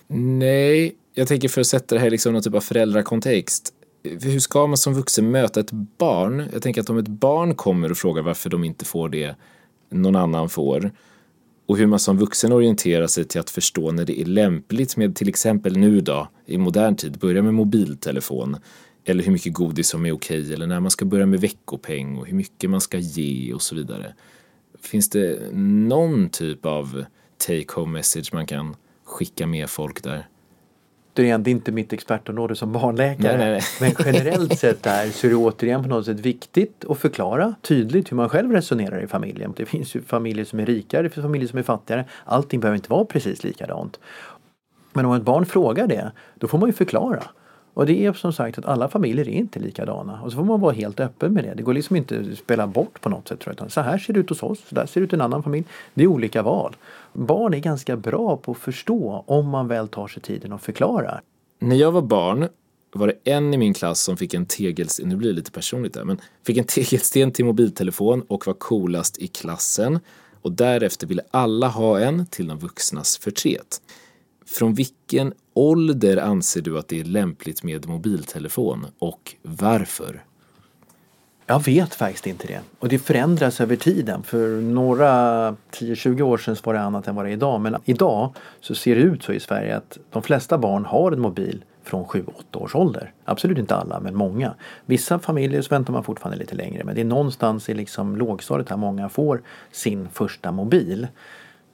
Nej, 0.07 0.95
jag 1.13 1.27
tänker 1.27 1.49
för 1.49 1.61
att 1.61 1.67
sätta 1.67 1.95
det 1.95 2.01
här 2.01 2.07
i 2.07 2.09
liksom 2.09 2.33
någon 2.33 2.41
typ 2.41 2.55
av 2.55 2.61
föräldrakontext. 2.61 3.73
Hur 4.03 4.39
ska 4.39 4.67
man 4.67 4.77
som 4.77 4.93
vuxen 4.93 5.31
möta 5.31 5.59
ett 5.59 5.71
barn? 5.71 6.47
Jag 6.53 6.61
tänker 6.61 6.81
att 6.81 6.89
om 6.89 6.97
ett 6.97 7.07
barn 7.07 7.55
kommer 7.55 7.91
och 7.91 7.97
frågar 7.97 8.23
varför 8.23 8.49
de 8.49 8.63
inte 8.63 8.85
får 8.85 9.09
det 9.09 9.35
någon 9.89 10.15
annan 10.15 10.49
får 10.49 10.91
och 11.69 11.77
hur 11.77 11.87
man 11.87 11.99
som 11.99 12.17
vuxen 12.17 12.51
orienterar 12.51 13.07
sig 13.07 13.25
till 13.25 13.39
att 13.39 13.49
förstå 13.49 13.91
när 13.91 14.05
det 14.05 14.21
är 14.21 14.25
lämpligt 14.25 14.97
med 14.97 15.15
till 15.15 15.29
exempel 15.29 15.77
nu 15.77 16.01
då 16.01 16.27
i 16.45 16.57
modern 16.57 16.95
tid 16.95 17.19
börja 17.19 17.41
med 17.41 17.53
mobiltelefon 17.53 18.57
eller 19.05 19.23
hur 19.23 19.31
mycket 19.31 19.53
godis 19.53 19.87
som 19.87 20.05
är 20.05 20.11
okej 20.11 20.53
eller 20.53 20.67
när 20.67 20.79
man 20.79 20.91
ska 20.91 21.05
börja 21.05 21.25
med 21.25 21.41
veckopeng 21.41 22.17
och 22.17 22.27
hur 22.27 22.33
mycket 22.33 22.69
man 22.69 22.81
ska 22.81 22.97
ge 22.97 23.53
och 23.53 23.61
så 23.61 23.75
vidare. 23.75 24.13
Finns 24.81 25.09
det 25.09 25.53
någon 25.53 26.29
typ 26.29 26.65
av 26.65 27.05
take 27.47 27.73
home 27.73 27.91
message 27.91 28.33
man 28.33 28.45
kan 28.45 28.75
skicka 29.03 29.47
med 29.47 29.69
folk 29.69 30.03
där? 30.03 30.27
Återigen, 31.19 31.43
det 31.43 31.49
är 31.49 31.51
inte 31.51 31.71
mitt 31.71 31.93
expertområde 31.93 32.55
som 32.55 32.71
barnläkare. 32.71 33.37
Nej, 33.37 33.51
nej, 33.51 33.51
nej. 33.51 33.95
Men 34.05 34.13
generellt 34.13 34.59
sett 34.59 34.83
där 34.83 35.09
så 35.09 35.27
är 35.27 35.31
det 35.31 35.35
återigen 35.35 35.83
på 35.83 35.89
något 35.89 36.05
sätt 36.05 36.19
viktigt 36.19 36.85
att 36.89 36.97
förklara 36.97 37.55
tydligt 37.61 38.11
hur 38.11 38.15
man 38.15 38.29
själv 38.29 38.51
resonerar 38.51 39.03
i 39.03 39.07
familjen. 39.07 39.53
Det 39.55 39.65
finns 39.65 39.95
ju 39.95 40.01
familjer 40.01 40.45
som 40.45 40.59
är 40.59 40.65
rikare, 40.65 41.03
det 41.03 41.09
finns 41.09 41.23
familjer 41.23 41.47
som 41.47 41.59
är 41.59 41.63
fattigare. 41.63 42.05
Allting 42.25 42.59
behöver 42.59 42.75
inte 42.75 42.91
vara 42.91 43.05
precis 43.05 43.43
likadant. 43.43 43.99
Men 44.93 45.05
om 45.05 45.13
ett 45.13 45.23
barn 45.23 45.45
frågar 45.45 45.87
det, 45.87 46.11
då 46.35 46.47
får 46.47 46.57
man 46.57 46.69
ju 46.69 46.73
förklara. 46.73 47.23
Och 47.79 47.85
det 47.85 48.05
är 48.05 48.13
som 48.13 48.33
sagt 48.33 48.57
att 48.57 48.65
alla 48.65 48.89
familjer 48.89 49.27
är 49.27 49.31
inte 49.31 49.59
likadana. 49.59 50.21
Och 50.21 50.31
så 50.31 50.37
får 50.37 50.43
man 50.43 50.61
vara 50.61 50.73
helt 50.73 50.99
öppen 50.99 51.33
med 51.33 51.43
det. 51.43 51.53
Det 51.53 51.63
går 51.63 51.73
liksom 51.73 51.95
inte 51.95 52.25
att 52.31 52.37
spela 52.37 52.67
bort 52.67 53.01
på 53.01 53.09
något 53.09 53.27
sätt. 53.27 53.39
Tror 53.39 53.55
jag. 53.59 53.71
Så 53.71 53.81
här 53.81 53.97
ser 53.97 54.13
det 54.13 54.19
ut 54.19 54.29
hos 54.29 54.43
oss, 54.43 54.59
så 54.69 54.75
där 54.75 54.85
ser 54.85 55.01
det 55.01 55.05
ut 55.05 55.13
i 55.13 55.15
en 55.15 55.21
annan 55.21 55.43
familj. 55.43 55.65
Det 55.93 56.03
är 56.03 56.07
olika 56.07 56.41
val. 56.41 56.75
Barn 57.13 57.53
är 57.53 57.59
ganska 57.59 57.97
bra 57.97 58.37
på 58.37 58.51
att 58.51 58.57
förstå 58.57 59.23
om 59.27 59.49
man 59.49 59.67
väl 59.67 59.87
tar 59.87 60.07
sig 60.07 60.21
tiden 60.21 60.53
och 60.53 60.61
förklarar. 60.61 61.21
När 61.59 61.75
jag 61.75 61.91
var 61.91 62.01
barn 62.01 62.47
var 62.93 63.07
det 63.07 63.31
en 63.31 63.53
i 63.53 63.57
min 63.57 63.73
klass 63.73 63.99
som 63.99 64.17
fick 64.17 64.33
en 64.33 64.45
tegelsten, 64.45 65.09
nu 65.09 65.15
blir 65.15 65.29
det 65.29 65.35
lite 65.35 65.51
personligt 65.51 65.93
där, 65.93 66.03
men 66.03 66.21
fick 66.45 66.57
en 66.57 66.63
tegelsten 66.63 67.31
till 67.31 67.45
mobiltelefon 67.45 68.21
och 68.21 68.47
var 68.47 68.53
coolast 68.53 69.17
i 69.17 69.27
klassen. 69.27 69.99
Och 70.41 70.51
därefter 70.51 71.07
ville 71.07 71.21
alla 71.31 71.67
ha 71.67 71.99
en 71.99 72.25
till 72.25 72.47
de 72.47 72.59
vuxnas 72.59 73.17
förtret. 73.17 73.81
Från 74.45 74.73
vilken 74.73 75.33
ålder 75.59 76.17
anser 76.17 76.61
du 76.61 76.79
att 76.79 76.87
det 76.87 76.99
är 76.99 77.03
lämpligt 77.03 77.63
med 77.63 77.87
mobiltelefon 77.87 78.85
och 78.99 79.35
varför? 79.41 80.23
Jag 81.45 81.65
vet 81.65 81.95
faktiskt 81.95 82.27
inte 82.27 82.47
det. 82.47 82.59
Och 82.79 82.89
det 82.89 82.99
förändras 82.99 83.61
över 83.61 83.75
tiden. 83.75 84.23
För 84.23 84.61
några 84.61 85.11
10-20 85.51 86.21
år 86.21 86.37
sedan 86.37 86.55
var 86.63 86.73
det 86.73 86.81
annat 86.81 87.07
än 87.07 87.15
vad 87.15 87.25
det 87.25 87.29
är 87.29 87.33
idag. 87.33 87.61
Men 87.61 87.75
idag 87.85 88.33
så 88.61 88.75
ser 88.75 88.95
det 88.95 89.01
ut 89.01 89.23
så 89.23 89.33
i 89.33 89.39
Sverige 89.39 89.77
att 89.77 89.97
de 90.09 90.21
flesta 90.21 90.57
barn 90.57 90.85
har 90.85 91.11
en 91.11 91.19
mobil 91.19 91.63
från 91.83 92.05
7-8 92.05 92.23
års 92.53 92.75
ålder. 92.75 93.13
Absolut 93.25 93.57
inte 93.57 93.75
alla, 93.75 93.99
men 93.99 94.15
många. 94.15 94.55
Vissa 94.85 95.19
familjer 95.19 95.61
så 95.61 95.69
väntar 95.69 95.93
man 95.93 96.03
fortfarande 96.03 96.39
lite 96.39 96.55
längre. 96.55 96.83
Men 96.83 96.95
det 96.95 97.01
är 97.01 97.05
någonstans 97.05 97.69
i 97.69 97.73
liksom 97.73 98.15
lågstadiet 98.15 98.69
här 98.69 98.77
många 98.77 99.09
får 99.09 99.41
sin 99.71 100.09
första 100.09 100.51
mobil. 100.51 101.07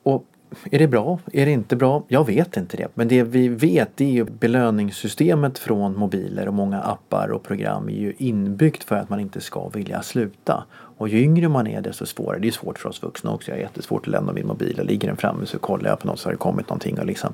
Och 0.03 0.25
är 0.72 0.80
det 0.80 0.88
bra? 0.88 1.20
Är 1.34 1.45
det 1.45 1.51
inte 1.51 1.76
bra? 1.76 2.03
Jag 2.08 2.26
vet 2.26 2.58
inte 2.58 2.78
det. 2.78 2.88
Men 2.93 3.08
det 3.08 3.24
vi 3.24 3.47
vet 3.47 4.01
är 4.01 4.06
ju 4.06 4.24
belöningssystemet 4.24 5.60
från 5.60 5.97
mobiler 5.97 6.47
och 6.47 6.53
många 6.53 6.82
appar 6.82 7.32
och 7.32 7.43
program 7.43 7.89
är 7.89 7.93
ju 7.93 8.14
inbyggt 8.18 8.84
för 8.84 8.95
att 8.95 9.10
man 9.10 9.20
inte 9.20 9.41
ska 9.41 9.70
vilja 9.70 10.01
sluta. 10.01 10.66
Och 10.97 11.10
ju 11.10 11.20
yngre 11.20 11.49
man 11.49 11.68
är 11.68 11.82
desto 11.82 12.06
svårare. 12.06 12.39
Det 12.39 12.47
är 12.47 12.51
svårt 12.51 12.80
för 12.80 12.89
oss 12.89 13.03
vuxna 13.03 13.32
också. 13.32 13.51
Jag 13.51 13.58
har 13.58 13.62
jättesvårt 13.62 14.01
att 14.01 14.08
lämna 14.08 14.34
min 14.34 14.47
mobil. 14.47 14.74
Jag 14.78 14.86
ligger 14.86 15.08
den 15.08 15.18
framme 15.18 15.45
så 15.45 15.60
kollar 15.60 15.89
jag 15.89 15.99
på 15.99 16.08
något 16.08 16.20
så 16.20 16.28
har 16.28 16.34
det 16.34 16.38
kommit 16.38 16.70
någonting. 16.70 16.99
Och 16.99 17.06
liksom. 17.06 17.34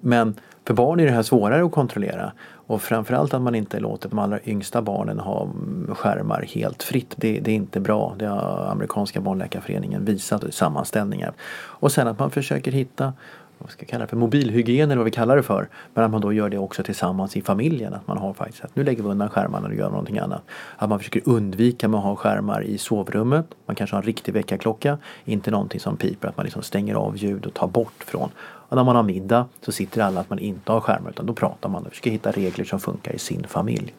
Men 0.00 0.34
för 0.64 0.74
barn 0.74 1.00
är 1.00 1.04
det 1.04 1.12
här 1.12 1.22
svårare 1.22 1.64
att 1.64 1.72
kontrollera. 1.72 2.32
Och 2.66 2.82
framförallt 2.82 3.34
att 3.34 3.42
man 3.42 3.54
inte 3.54 3.80
låter 3.80 4.08
de 4.08 4.18
allra 4.18 4.38
yngsta 4.44 4.82
barnen 4.82 5.18
ha 5.18 5.48
skärmar 5.88 6.42
helt 6.42 6.82
fritt. 6.82 7.14
Det, 7.16 7.40
det, 7.40 7.50
är 7.50 7.54
inte 7.54 7.80
bra. 7.80 8.14
Det 8.18 8.26
har 8.26 8.68
amerikanska 8.70 9.20
barnläkarföreningen 9.20 10.04
visat 10.04 10.44
i 10.44 10.52
sammanställningar. 10.52 11.32
Och 11.54 11.92
sen 11.92 12.08
att 12.08 12.18
man 12.18 12.30
försöker 12.30 12.72
hitta 12.72 13.12
vad 13.58 13.70
ska 13.70 13.82
jag 13.82 13.88
kalla 13.88 14.04
det 14.04 14.08
för, 14.08 14.16
mobilhygien 14.16 14.90
eller 14.90 14.96
vad 14.96 15.04
vi 15.04 15.10
kallar 15.10 15.36
det 15.36 15.42
för. 15.42 15.68
Men 15.94 16.04
att 16.04 16.10
man 16.10 16.20
då 16.20 16.32
gör 16.32 16.48
det 16.48 16.58
också 16.58 16.82
tillsammans 16.82 17.36
i 17.36 17.42
familjen. 17.42 17.94
Att 17.94 18.06
man 18.06 18.18
har 18.18 18.32
faktiskt 18.32 18.64
att 18.64 18.76
nu 18.76 18.84
lägger 18.84 19.02
vi 19.02 19.08
undan 19.08 19.28
skärmarna 19.28 19.68
och 19.68 19.74
gör 19.74 19.90
någonting 19.90 20.18
annat. 20.18 20.42
Att 20.76 20.88
man 20.88 20.98
försöker 20.98 21.22
undvika 21.24 21.88
med 21.88 21.98
att 21.98 22.04
ha 22.04 22.16
skärmar 22.16 22.62
i 22.62 22.78
sovrummet. 22.78 23.46
Man 23.66 23.76
kanske 23.76 23.96
har 23.96 24.02
en 24.02 24.06
riktig 24.06 24.32
väckarklocka. 24.34 24.98
Inte 25.24 25.50
någonting 25.50 25.80
som 25.80 25.96
piper, 25.96 26.28
att 26.28 26.36
man 26.36 26.44
liksom 26.44 26.62
stänger 26.62 26.94
av 26.94 27.16
ljud 27.16 27.46
och 27.46 27.54
tar 27.54 27.66
bort 27.66 28.04
från. 28.06 28.30
Och 28.68 28.76
när 28.76 28.84
man 28.84 28.96
har 28.96 29.02
middag 29.02 29.46
så 29.62 29.72
sitter 29.72 30.02
alla 30.02 30.20
att 30.20 30.30
man 30.30 30.38
inte 30.38 30.72
har 30.72 30.80
skärmar 30.80 31.10
utan 31.10 31.26
då 31.26 31.32
pratar 31.32 31.68
man 31.68 31.82
och 31.82 31.90
försöker 31.90 32.10
hitta 32.10 32.30
regler 32.30 32.64
som 32.64 32.80
funkar 32.80 33.12
i 33.12 33.18
sin 33.18 33.44
familj. 33.48 33.94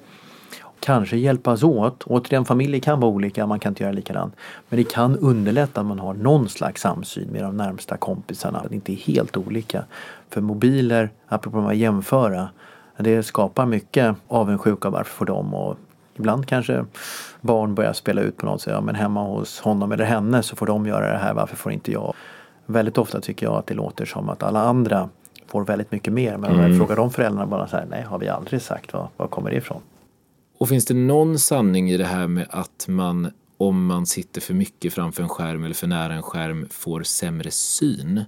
Kanske 0.79 1.17
hjälpas 1.17 1.63
åt. 1.63 2.03
Återigen, 2.03 2.45
familjer 2.45 2.79
kan 2.79 2.99
vara 2.99 3.11
olika, 3.11 3.47
man 3.47 3.59
kan 3.59 3.71
inte 3.71 3.83
göra 3.83 3.93
likadant. 3.93 4.35
Men 4.69 4.77
det 4.77 4.83
kan 4.83 5.17
underlätta 5.17 5.81
att 5.81 5.87
man 5.87 5.99
har 5.99 6.13
någon 6.13 6.49
slags 6.49 6.81
samsyn 6.81 7.27
med 7.31 7.43
de 7.43 7.57
närmsta 7.57 7.97
kompisarna. 7.97 8.59
Att 8.59 8.69
det 8.69 8.75
inte 8.75 8.93
är 8.93 8.95
helt 8.95 9.37
olika. 9.37 9.83
För 10.29 10.41
mobiler, 10.41 11.09
apropå 11.27 11.59
att 11.67 11.77
jämföra, 11.77 12.49
det 12.97 13.23
skapar 13.23 13.65
mycket 13.65 14.15
avundsjuka 14.27 14.89
varför 14.89 15.11
får 15.11 15.25
de 15.25 15.53
och 15.53 15.77
Ibland 16.17 16.47
kanske 16.47 16.85
barn 17.41 17.75
börjar 17.75 17.93
spela 17.93 18.21
ut 18.21 18.37
på 18.37 18.45
något 18.45 18.61
sätt. 18.61 18.73
Ja, 18.73 18.81
men 18.81 18.95
hemma 18.95 19.23
hos 19.23 19.59
honom 19.59 19.91
eller 19.91 20.05
henne 20.05 20.43
så 20.43 20.55
får 20.55 20.65
de 20.65 20.85
göra 20.85 21.11
det 21.11 21.17
här. 21.17 21.33
Varför 21.33 21.55
får 21.55 21.71
inte 21.71 21.91
jag? 21.91 22.13
Väldigt 22.65 22.97
ofta 22.97 23.21
tycker 23.21 23.45
jag 23.45 23.55
att 23.55 23.67
det 23.67 23.73
låter 23.73 24.05
som 24.05 24.29
att 24.29 24.43
alla 24.43 24.61
andra 24.61 25.09
får 25.47 25.65
väldigt 25.65 25.91
mycket 25.91 26.13
mer. 26.13 26.37
Men 26.37 26.51
om 26.51 26.57
jag 26.57 26.65
mm. 26.65 26.77
frågar 26.77 26.95
de 26.95 27.11
föräldrarna 27.11 27.45
bara 27.45 27.67
så 27.67 27.77
här, 27.77 27.85
nej 27.89 28.03
har 28.03 28.19
vi 28.19 28.29
aldrig 28.29 28.61
sagt. 28.61 28.93
Var, 28.93 29.09
var 29.17 29.27
kommer 29.27 29.51
det 29.51 29.57
ifrån? 29.57 29.81
Och 30.57 30.69
finns 30.69 30.85
det 30.85 30.93
någon 30.93 31.39
sanning 31.39 31.89
i 31.89 31.97
det 31.97 32.05
här 32.05 32.27
med 32.27 32.47
att 32.49 32.85
man 32.87 33.31
om 33.57 33.85
man 33.85 34.05
sitter 34.05 34.41
för 34.41 34.53
mycket 34.53 34.93
framför 34.93 35.23
en 35.23 35.29
skärm 35.29 35.63
eller 35.63 35.75
för 35.75 35.87
nära 35.87 36.13
en 36.13 36.23
skärm 36.23 36.67
får 36.71 37.03
sämre 37.03 37.51
syn? 37.51 38.23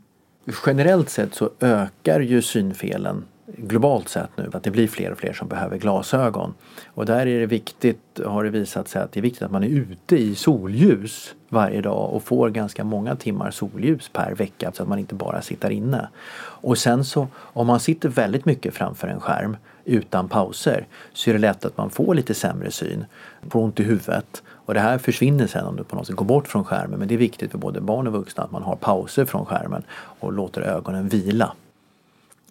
Generellt 0.66 1.10
sett 1.10 1.36
så 1.36 1.50
ökar 1.60 2.20
ju 2.20 2.42
synfelen 2.42 3.26
globalt 3.56 4.10
sett 4.10 4.30
nu 4.36 4.50
att 4.54 4.64
det 4.64 4.72
blir 4.72 4.88
fler 4.88 5.12
och 5.12 5.18
fler 5.18 5.34
som 5.34 5.48
behöver 5.48 5.78
glasögon. 5.78 6.54
Och 6.88 7.06
där 7.06 7.28
är 7.28 7.39
det 7.39 7.45
viktigt, 7.45 8.20
har 8.26 8.43
det 8.43 8.50
visat 8.50 8.88
sig, 8.88 9.02
att 9.02 9.12
det 9.12 9.20
är 9.20 9.22
viktigt 9.22 9.41
att 9.41 9.52
man 9.52 9.64
är 9.64 9.68
ute 9.68 10.18
i 10.18 10.36
solljus 10.36 11.36
varje 11.50 11.82
dag 11.82 12.14
och 12.14 12.24
får 12.24 12.50
ganska 12.50 12.84
många 12.84 13.16
timmar 13.16 13.52
solljus 13.52 14.10
per 14.14 14.36
vecka 14.36 14.72
så 14.72 14.84
att 14.84 14.89
man 14.89 15.00
inte 15.00 15.16
bara 15.16 15.41
sitter 15.41 15.70
inne. 15.70 16.10
Och 16.39 16.78
sen 16.78 17.06
så 17.06 17.28
om 17.36 17.68
man 17.68 17.80
sitter 17.80 18.10
väldigt 18.10 18.45
mycket 18.45 18.74
framför 18.74 19.08
en 19.08 19.20
skärm 19.20 19.58
utan 19.86 20.30
pauser 20.30 20.88
så 21.14 21.30
är 21.30 21.34
det 21.34 21.39
lätt 21.39 21.66
att 21.66 21.78
man 21.78 21.89
får 21.89 22.16
lite 22.16 22.34
sämre 22.34 22.72
syn, 22.72 23.06
får 23.50 23.60
ont 23.60 23.80
i 23.80 23.84
huvudet 23.84 24.43
och 24.50 24.74
det 24.74 24.80
här 24.80 24.98
försvinner 24.98 25.48
sen 25.48 25.66
om 25.66 25.76
du 25.76 25.84
på 25.84 25.95
något 25.95 26.08
sätt 26.08 26.16
går 26.16 26.26
bort 26.26 26.48
från 26.48 26.64
skärmen 26.64 27.00
men 27.00 27.08
det 27.08 27.14
är 27.14 27.18
viktigt 27.18 27.52
för 27.52 27.58
både 27.58 27.82
barn 27.82 28.08
och 28.08 28.14
vuxna 28.14 28.43
att 28.43 28.52
man 28.52 28.64
har 28.64 28.76
pauser 28.76 29.26
från 29.26 29.45
skärmen 29.45 29.84
och 30.20 30.34
låter 30.34 30.62
ögonen 30.62 31.08
vila. 31.08 31.54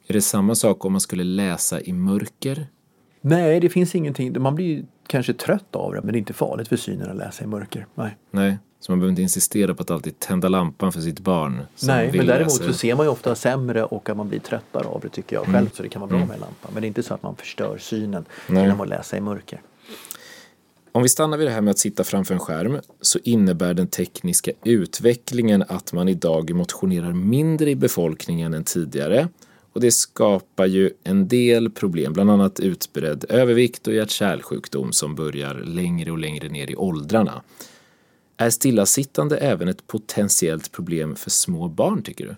Är 0.06 0.12
det 0.12 0.22
samma 0.22 0.54
sak 0.54 0.84
om 0.84 0.92
man 0.92 1.00
skulle 1.00 1.24
läsa 1.24 1.80
i 1.80 1.92
mörker? 1.92 2.66
Nej, 3.20 3.60
det 3.60 3.68
finns 3.68 3.94
ingenting. 3.94 4.42
Man 4.42 4.54
blir 4.54 4.84
kanske 5.06 5.32
trött 5.32 5.76
av 5.76 5.94
det 5.94 6.00
men 6.02 6.12
det 6.12 6.16
är 6.16 6.18
inte 6.18 6.32
farligt 6.32 6.68
för 6.68 6.76
synen 6.76 7.10
att 7.10 7.16
läsa 7.16 7.44
i 7.44 7.46
mörker. 7.46 7.86
Nej. 7.94 8.16
Nej, 8.30 8.58
så 8.80 8.92
man 8.92 8.98
behöver 8.98 9.10
inte 9.10 9.22
insistera 9.22 9.74
på 9.74 9.82
att 9.82 9.90
alltid 9.90 10.18
tända 10.18 10.48
lampan 10.48 10.92
för 10.92 11.00
sitt 11.00 11.20
barn. 11.20 11.62
Nej, 11.82 12.12
men 12.12 12.26
däremot 12.26 12.60
läsa. 12.60 12.72
så 12.72 12.72
ser 12.72 12.94
man 12.94 13.06
ju 13.06 13.10
ofta 13.10 13.34
sämre 13.34 13.84
och 13.84 14.10
att 14.10 14.16
man 14.16 14.28
blir 14.28 14.38
tröttare 14.38 14.86
av 14.86 15.00
det 15.00 15.08
tycker 15.08 15.36
jag 15.36 15.44
själv. 15.44 15.56
Mm. 15.56 15.70
Så 15.74 15.82
det 15.82 15.88
kan 15.88 16.00
vara 16.00 16.08
bra 16.08 16.16
mm. 16.16 16.28
med 16.28 16.40
lampan. 16.40 16.70
Men 16.72 16.82
det 16.82 16.86
är 16.86 16.88
inte 16.88 17.02
så 17.02 17.14
att 17.14 17.22
man 17.22 17.36
förstör 17.36 17.78
synen 17.78 18.24
Nej. 18.48 18.62
genom 18.62 18.80
att 18.80 18.88
läsa 18.88 19.16
i 19.16 19.20
mörker. 19.20 19.62
Om 20.92 21.02
vi 21.02 21.08
stannar 21.08 21.38
vid 21.38 21.46
det 21.46 21.50
här 21.50 21.60
med 21.60 21.70
att 21.70 21.78
sitta 21.78 22.04
framför 22.04 22.34
en 22.34 22.40
skärm 22.40 22.78
så 23.00 23.18
innebär 23.24 23.74
den 23.74 23.86
tekniska 23.86 24.50
utvecklingen 24.64 25.64
att 25.68 25.92
man 25.92 26.08
idag 26.08 26.54
motionerar 26.54 27.12
mindre 27.12 27.70
i 27.70 27.76
befolkningen 27.76 28.54
än 28.54 28.64
tidigare 28.64 29.28
och 29.76 29.82
det 29.82 29.90
skapar 29.90 30.66
ju 30.66 30.90
en 31.04 31.28
del 31.28 31.70
problem, 31.70 32.12
bland 32.12 32.30
annat 32.30 32.60
utbredd 32.60 33.24
övervikt 33.28 33.86
och 33.86 33.94
hjärt-kärlsjukdom 33.94 34.92
som 34.92 35.14
börjar 35.14 35.54
längre 35.54 36.10
och 36.10 36.18
längre 36.18 36.48
ner 36.48 36.70
i 36.70 36.76
åldrarna. 36.76 37.42
Är 38.36 38.50
stillasittande 38.50 39.36
även 39.36 39.68
ett 39.68 39.86
potentiellt 39.86 40.72
problem 40.72 41.16
för 41.16 41.30
små 41.30 41.68
barn 41.68 42.02
tycker 42.02 42.24
du? 42.24 42.36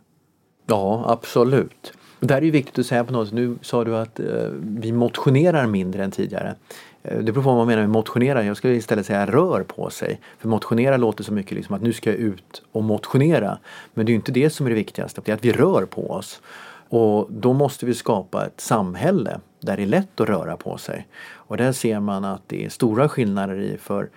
Ja, 0.66 1.04
absolut. 1.08 1.92
Det 2.20 2.34
här 2.34 2.40
är 2.40 2.44
ju 2.44 2.50
viktigt 2.50 2.78
att 2.78 2.86
säga 2.86 3.04
på 3.04 3.12
något 3.12 3.28
sätt. 3.28 3.34
Nu 3.34 3.58
sa 3.62 3.84
du 3.84 3.96
att 3.96 4.20
eh, 4.20 4.26
vi 4.60 4.92
motionerar 4.92 5.66
mindre 5.66 6.04
än 6.04 6.10
tidigare. 6.10 6.54
Eh, 7.02 7.18
det 7.18 7.32
beror 7.32 7.42
på 7.42 7.48
vad 7.48 7.56
man 7.56 7.66
menar 7.66 7.82
med 7.82 7.90
motionera. 7.90 8.44
Jag 8.44 8.56
skulle 8.56 8.74
istället 8.74 9.06
säga 9.06 9.26
rör 9.26 9.62
på 9.62 9.90
sig. 9.90 10.20
För 10.38 10.48
motionera 10.48 10.96
låter 10.96 11.24
så 11.24 11.32
mycket 11.32 11.52
liksom 11.52 11.74
att 11.74 11.82
nu 11.82 11.92
ska 11.92 12.10
jag 12.10 12.18
ut 12.18 12.62
och 12.72 12.84
motionera. 12.84 13.58
Men 13.94 14.06
det 14.06 14.10
är 14.10 14.12
ju 14.12 14.16
inte 14.16 14.32
det 14.32 14.50
som 14.50 14.66
är 14.66 14.70
det 14.70 14.76
viktigaste. 14.76 15.20
Det 15.24 15.32
är 15.32 15.36
att 15.36 15.44
vi 15.44 15.52
rör 15.52 15.86
på 15.86 16.10
oss. 16.10 16.40
Och 16.88 17.26
då 17.30 17.52
måste 17.52 17.86
vi 17.86 17.94
skapa 17.94 18.46
ett 18.46 18.60
samhälle 18.60 19.40
där 19.60 19.76
det 19.76 19.82
är 19.82 19.86
lätt 19.86 20.20
att 20.20 20.28
röra 20.28 20.56
på 20.56 20.78
sig. 20.78 21.06
Och 21.32 21.56
där 21.56 21.72
ser 21.72 22.00
man 22.00 22.24
att 22.24 22.42
det 22.46 22.64
är 22.64 22.68
stora 22.68 23.08
skillnader 23.08 23.60
i 23.60 23.76
för 23.78 24.08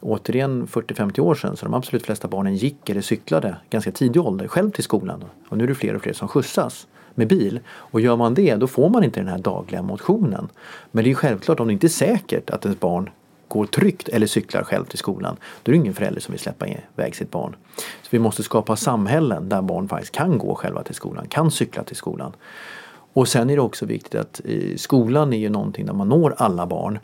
återigen 0.00 0.66
40-50 0.66 1.20
år 1.20 1.34
sedan 1.34 1.56
så 1.56 1.64
de 1.64 1.74
absolut 1.74 2.02
flesta 2.02 2.28
barnen 2.28 2.56
gick 2.56 2.90
eller 2.90 3.00
cyklade 3.00 3.56
ganska 3.70 3.92
tidig 3.92 4.22
ålder 4.22 4.48
själv 4.48 4.70
till 4.70 4.84
skolan. 4.84 5.24
Och 5.48 5.58
nu 5.58 5.64
är 5.64 5.68
det 5.68 5.74
fler 5.74 5.96
och 5.96 6.02
fler 6.02 6.12
som 6.12 6.28
skjutsas 6.28 6.86
med 7.14 7.28
bil. 7.28 7.60
Och 7.68 8.00
gör 8.00 8.16
man 8.16 8.34
det 8.34 8.56
då 8.56 8.66
får 8.66 8.88
man 8.88 9.04
inte 9.04 9.20
den 9.20 9.28
här 9.28 9.38
dagliga 9.38 9.82
motionen. 9.82 10.48
Men 10.90 11.04
det 11.04 11.10
är 11.10 11.14
självklart 11.14 11.60
om 11.60 11.66
det 11.66 11.72
inte 11.72 11.86
är 11.86 11.88
säkert 11.88 12.50
att 12.50 12.64
ens 12.64 12.80
barn 12.80 13.10
går 13.52 13.66
tryggt 13.66 14.08
eller 14.08 14.26
cyklar 14.26 14.62
själv 14.62 14.84
till 14.84 14.98
skolan, 14.98 15.36
då 15.62 15.70
är 15.70 15.72
det 15.72 15.76
ingen 15.76 15.94
förälder 15.94 16.20
som 16.20 16.32
vill 16.32 16.40
släppa 16.40 16.66
iväg 16.66 17.16
sitt 17.16 17.30
barn. 17.30 17.56
Så 17.76 18.08
vi 18.10 18.18
måste 18.18 18.42
skapa 18.42 18.76
samhällen 18.76 19.48
där 19.48 19.62
barn 19.62 19.88
faktiskt 19.88 20.12
kan 20.12 20.38
gå 20.38 20.54
själva 20.54 20.82
till 20.82 20.94
skolan, 20.94 21.26
kan 21.28 21.50
cykla 21.50 21.84
till 21.84 21.96
skolan. 21.96 22.32
Och 23.12 23.28
sen 23.28 23.50
är 23.50 23.56
det 23.56 23.62
också 23.62 23.86
viktigt 23.86 24.14
att 24.14 24.40
eh, 24.44 24.76
skolan 24.76 25.32
är 25.32 25.38
ju 25.38 25.48
någonting 25.48 25.86
där 25.86 25.92
man 25.92 26.08
når 26.08 26.34
alla 26.38 26.66
barn. 26.66 26.98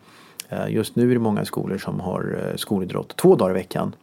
Eh, 0.49 0.68
just 0.68 0.96
nu 0.96 1.11
är 1.11 1.14
det 1.14 1.20
många 1.20 1.44
skolor 1.44 1.78
som 1.78 2.01
har 2.01 2.38
eh, 2.44 2.57
skolidrott 2.57 3.16
två 3.16 3.36
dagar 3.36 3.51
i 3.51 3.55
veckan. 3.55 3.94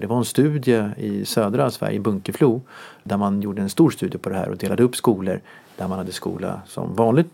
Det 0.00 0.06
var 0.06 0.18
en 0.18 0.24
studie 0.24 0.84
i 0.96 1.24
södra 1.24 1.70
Sverige, 1.70 2.00
Bunkeflo, 2.00 2.60
där 3.02 3.16
man 3.16 3.42
gjorde 3.42 3.62
en 3.62 3.70
stor 3.70 3.90
studie 3.90 4.18
på 4.18 4.28
det 4.28 4.34
här 4.34 4.48
och 4.48 4.56
delade 4.56 4.82
upp 4.82 4.96
skolor 4.96 5.40
där 5.76 5.88
man 5.88 5.98
hade 5.98 6.12
skola 6.12 6.60
som 6.66 6.94
vanligt 6.94 7.30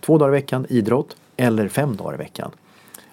två 0.00 0.18
dagar 0.18 0.28
i 0.28 0.32
veckan, 0.32 0.66
idrott, 0.68 1.16
eller 1.36 1.68
fem 1.68 1.96
dagar 1.96 2.14
i 2.14 2.16
veckan. 2.16 2.50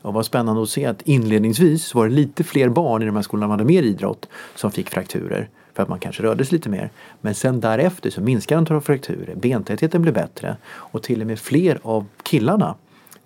Och 0.03 0.13
vad 0.13 0.25
spännande 0.25 0.63
att 0.63 0.69
se 0.69 0.85
att 0.85 1.01
inledningsvis 1.01 1.95
var 1.95 2.07
det 2.07 2.13
lite 2.13 2.43
fler 2.43 2.69
barn 2.69 3.01
i 3.01 3.05
de 3.05 3.15
här 3.15 3.23
skolorna 3.23 3.45
som 3.45 3.51
hade 3.51 3.63
mer 3.63 3.83
idrott 3.83 4.29
som 4.55 4.71
fick 4.71 4.89
frakturer 4.89 5.49
för 5.73 5.83
att 5.83 5.89
man 5.89 5.99
kanske 5.99 6.23
rörde 6.23 6.45
sig 6.45 6.55
lite 6.55 6.69
mer. 6.69 6.89
Men 7.21 7.35
sen 7.35 7.59
därefter 7.59 8.09
så 8.09 8.21
minskade 8.21 8.59
antalet 8.59 8.85
frakturer, 8.85 9.35
bentätheten 9.35 10.01
blev 10.01 10.13
bättre 10.13 10.57
och 10.65 11.03
till 11.03 11.21
och 11.21 11.27
med 11.27 11.39
fler 11.39 11.79
av 11.83 12.05
killarna 12.23 12.75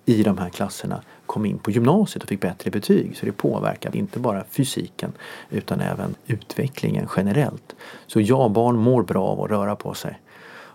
i 0.04 0.22
de 0.22 0.38
här 0.38 0.48
klasserna 0.48 1.02
kom 1.26 1.46
in 1.46 1.58
på 1.58 1.70
gymnasiet 1.70 2.22
och 2.22 2.28
fick 2.28 2.40
bättre 2.40 2.70
betyg. 2.70 3.16
Så 3.16 3.26
det 3.26 3.32
påverkade 3.32 3.98
inte 3.98 4.18
bara 4.18 4.44
fysiken 4.50 5.12
utan 5.50 5.80
även 5.80 6.14
utvecklingen 6.26 7.08
generellt. 7.16 7.76
Så 8.06 8.20
ja, 8.20 8.48
barn 8.48 8.76
mår 8.76 9.02
bra 9.02 9.26
av 9.26 9.40
att 9.40 9.50
röra 9.50 9.76
på 9.76 9.94
sig. 9.94 10.20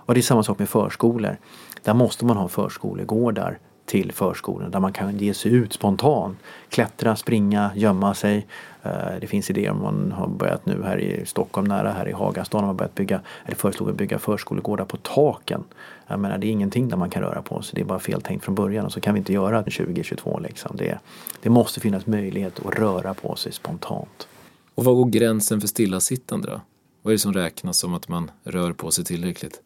Och 0.05 0.13
det 0.13 0.19
är 0.19 0.21
samma 0.21 0.43
sak 0.43 0.59
med 0.59 0.69
förskolor. 0.69 1.37
Där 1.83 1.93
måste 1.93 2.25
man 2.25 2.37
ha 2.37 2.47
förskolegårdar 2.47 3.59
till 3.85 4.11
förskolan 4.11 4.71
där 4.71 4.79
man 4.79 4.93
kan 4.93 5.17
ge 5.17 5.33
sig 5.33 5.53
ut 5.53 5.73
spontant. 5.73 6.37
Klättra, 6.69 7.15
springa, 7.15 7.71
gömma 7.75 8.13
sig. 8.13 8.47
Eh, 8.83 8.91
det 9.21 9.27
finns 9.27 9.49
idéer 9.49 9.71
om 9.71 9.81
man 9.81 10.11
har 10.11 10.27
börjat 10.27 10.65
nu 10.65 10.83
här 10.83 10.99
i 10.99 11.25
Stockholm 11.25 11.67
nära 11.67 11.91
här 11.91 12.09
i 12.09 12.11
Hagastaden 12.11 12.63
har 12.63 12.67
man 12.67 12.77
börjat 12.77 12.95
bygga, 12.95 13.21
eller 13.45 13.55
föreslog 13.55 13.89
att 13.89 13.95
bygga 13.95 14.19
förskolegårdar 14.19 14.85
på 14.85 14.97
taken. 14.97 15.63
Jag 16.07 16.19
menar 16.19 16.37
det 16.37 16.47
är 16.47 16.51
ingenting 16.51 16.89
där 16.89 16.97
man 16.97 17.09
kan 17.09 17.21
röra 17.21 17.41
på 17.41 17.61
sig. 17.61 17.75
Det 17.75 17.81
är 17.81 17.85
bara 17.85 17.99
fel 17.99 18.21
tänkt 18.21 18.45
från 18.45 18.55
början 18.55 18.85
och 18.85 18.91
så 18.93 19.01
kan 19.01 19.13
vi 19.13 19.17
inte 19.17 19.33
göra 19.33 19.63
2022 19.63 20.39
liksom. 20.39 20.77
Det, 20.77 20.99
det 21.41 21.49
måste 21.49 21.79
finnas 21.79 22.05
möjlighet 22.05 22.65
att 22.65 22.79
röra 22.79 23.13
på 23.13 23.35
sig 23.35 23.51
spontant. 23.51 24.27
Och 24.75 24.83
var 24.83 24.93
går 24.93 25.05
gränsen 25.05 25.61
för 25.61 25.67
stillasittande 25.67 26.47
då? 26.47 26.61
Vad 27.01 27.11
är 27.11 27.15
det 27.15 27.19
som 27.19 27.33
räknas 27.33 27.77
som 27.77 27.93
att 27.93 28.07
man 28.07 28.31
rör 28.43 28.73
på 28.73 28.91
sig 28.91 29.05
tillräckligt? 29.05 29.61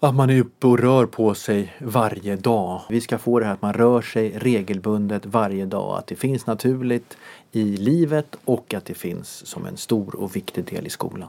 Att 0.00 0.14
man 0.14 0.30
är 0.30 0.40
uppe 0.40 0.66
och 0.66 0.78
rör 0.78 1.06
på 1.06 1.34
sig 1.34 1.74
varje 1.80 2.36
dag. 2.36 2.82
Vi 2.90 3.00
ska 3.00 3.18
få 3.18 3.38
det 3.38 3.46
här 3.46 3.52
att 3.52 3.62
man 3.62 3.72
rör 3.72 4.02
sig 4.02 4.32
regelbundet 4.38 5.26
varje 5.26 5.66
dag. 5.66 5.98
Att 5.98 6.06
det 6.06 6.16
finns 6.16 6.46
naturligt 6.46 7.16
i 7.52 7.64
livet 7.64 8.36
och 8.44 8.74
att 8.74 8.84
det 8.84 8.94
finns 8.94 9.46
som 9.46 9.66
en 9.66 9.76
stor 9.76 10.16
och 10.16 10.36
viktig 10.36 10.64
del 10.64 10.86
i 10.86 10.90
skolan. 10.90 11.28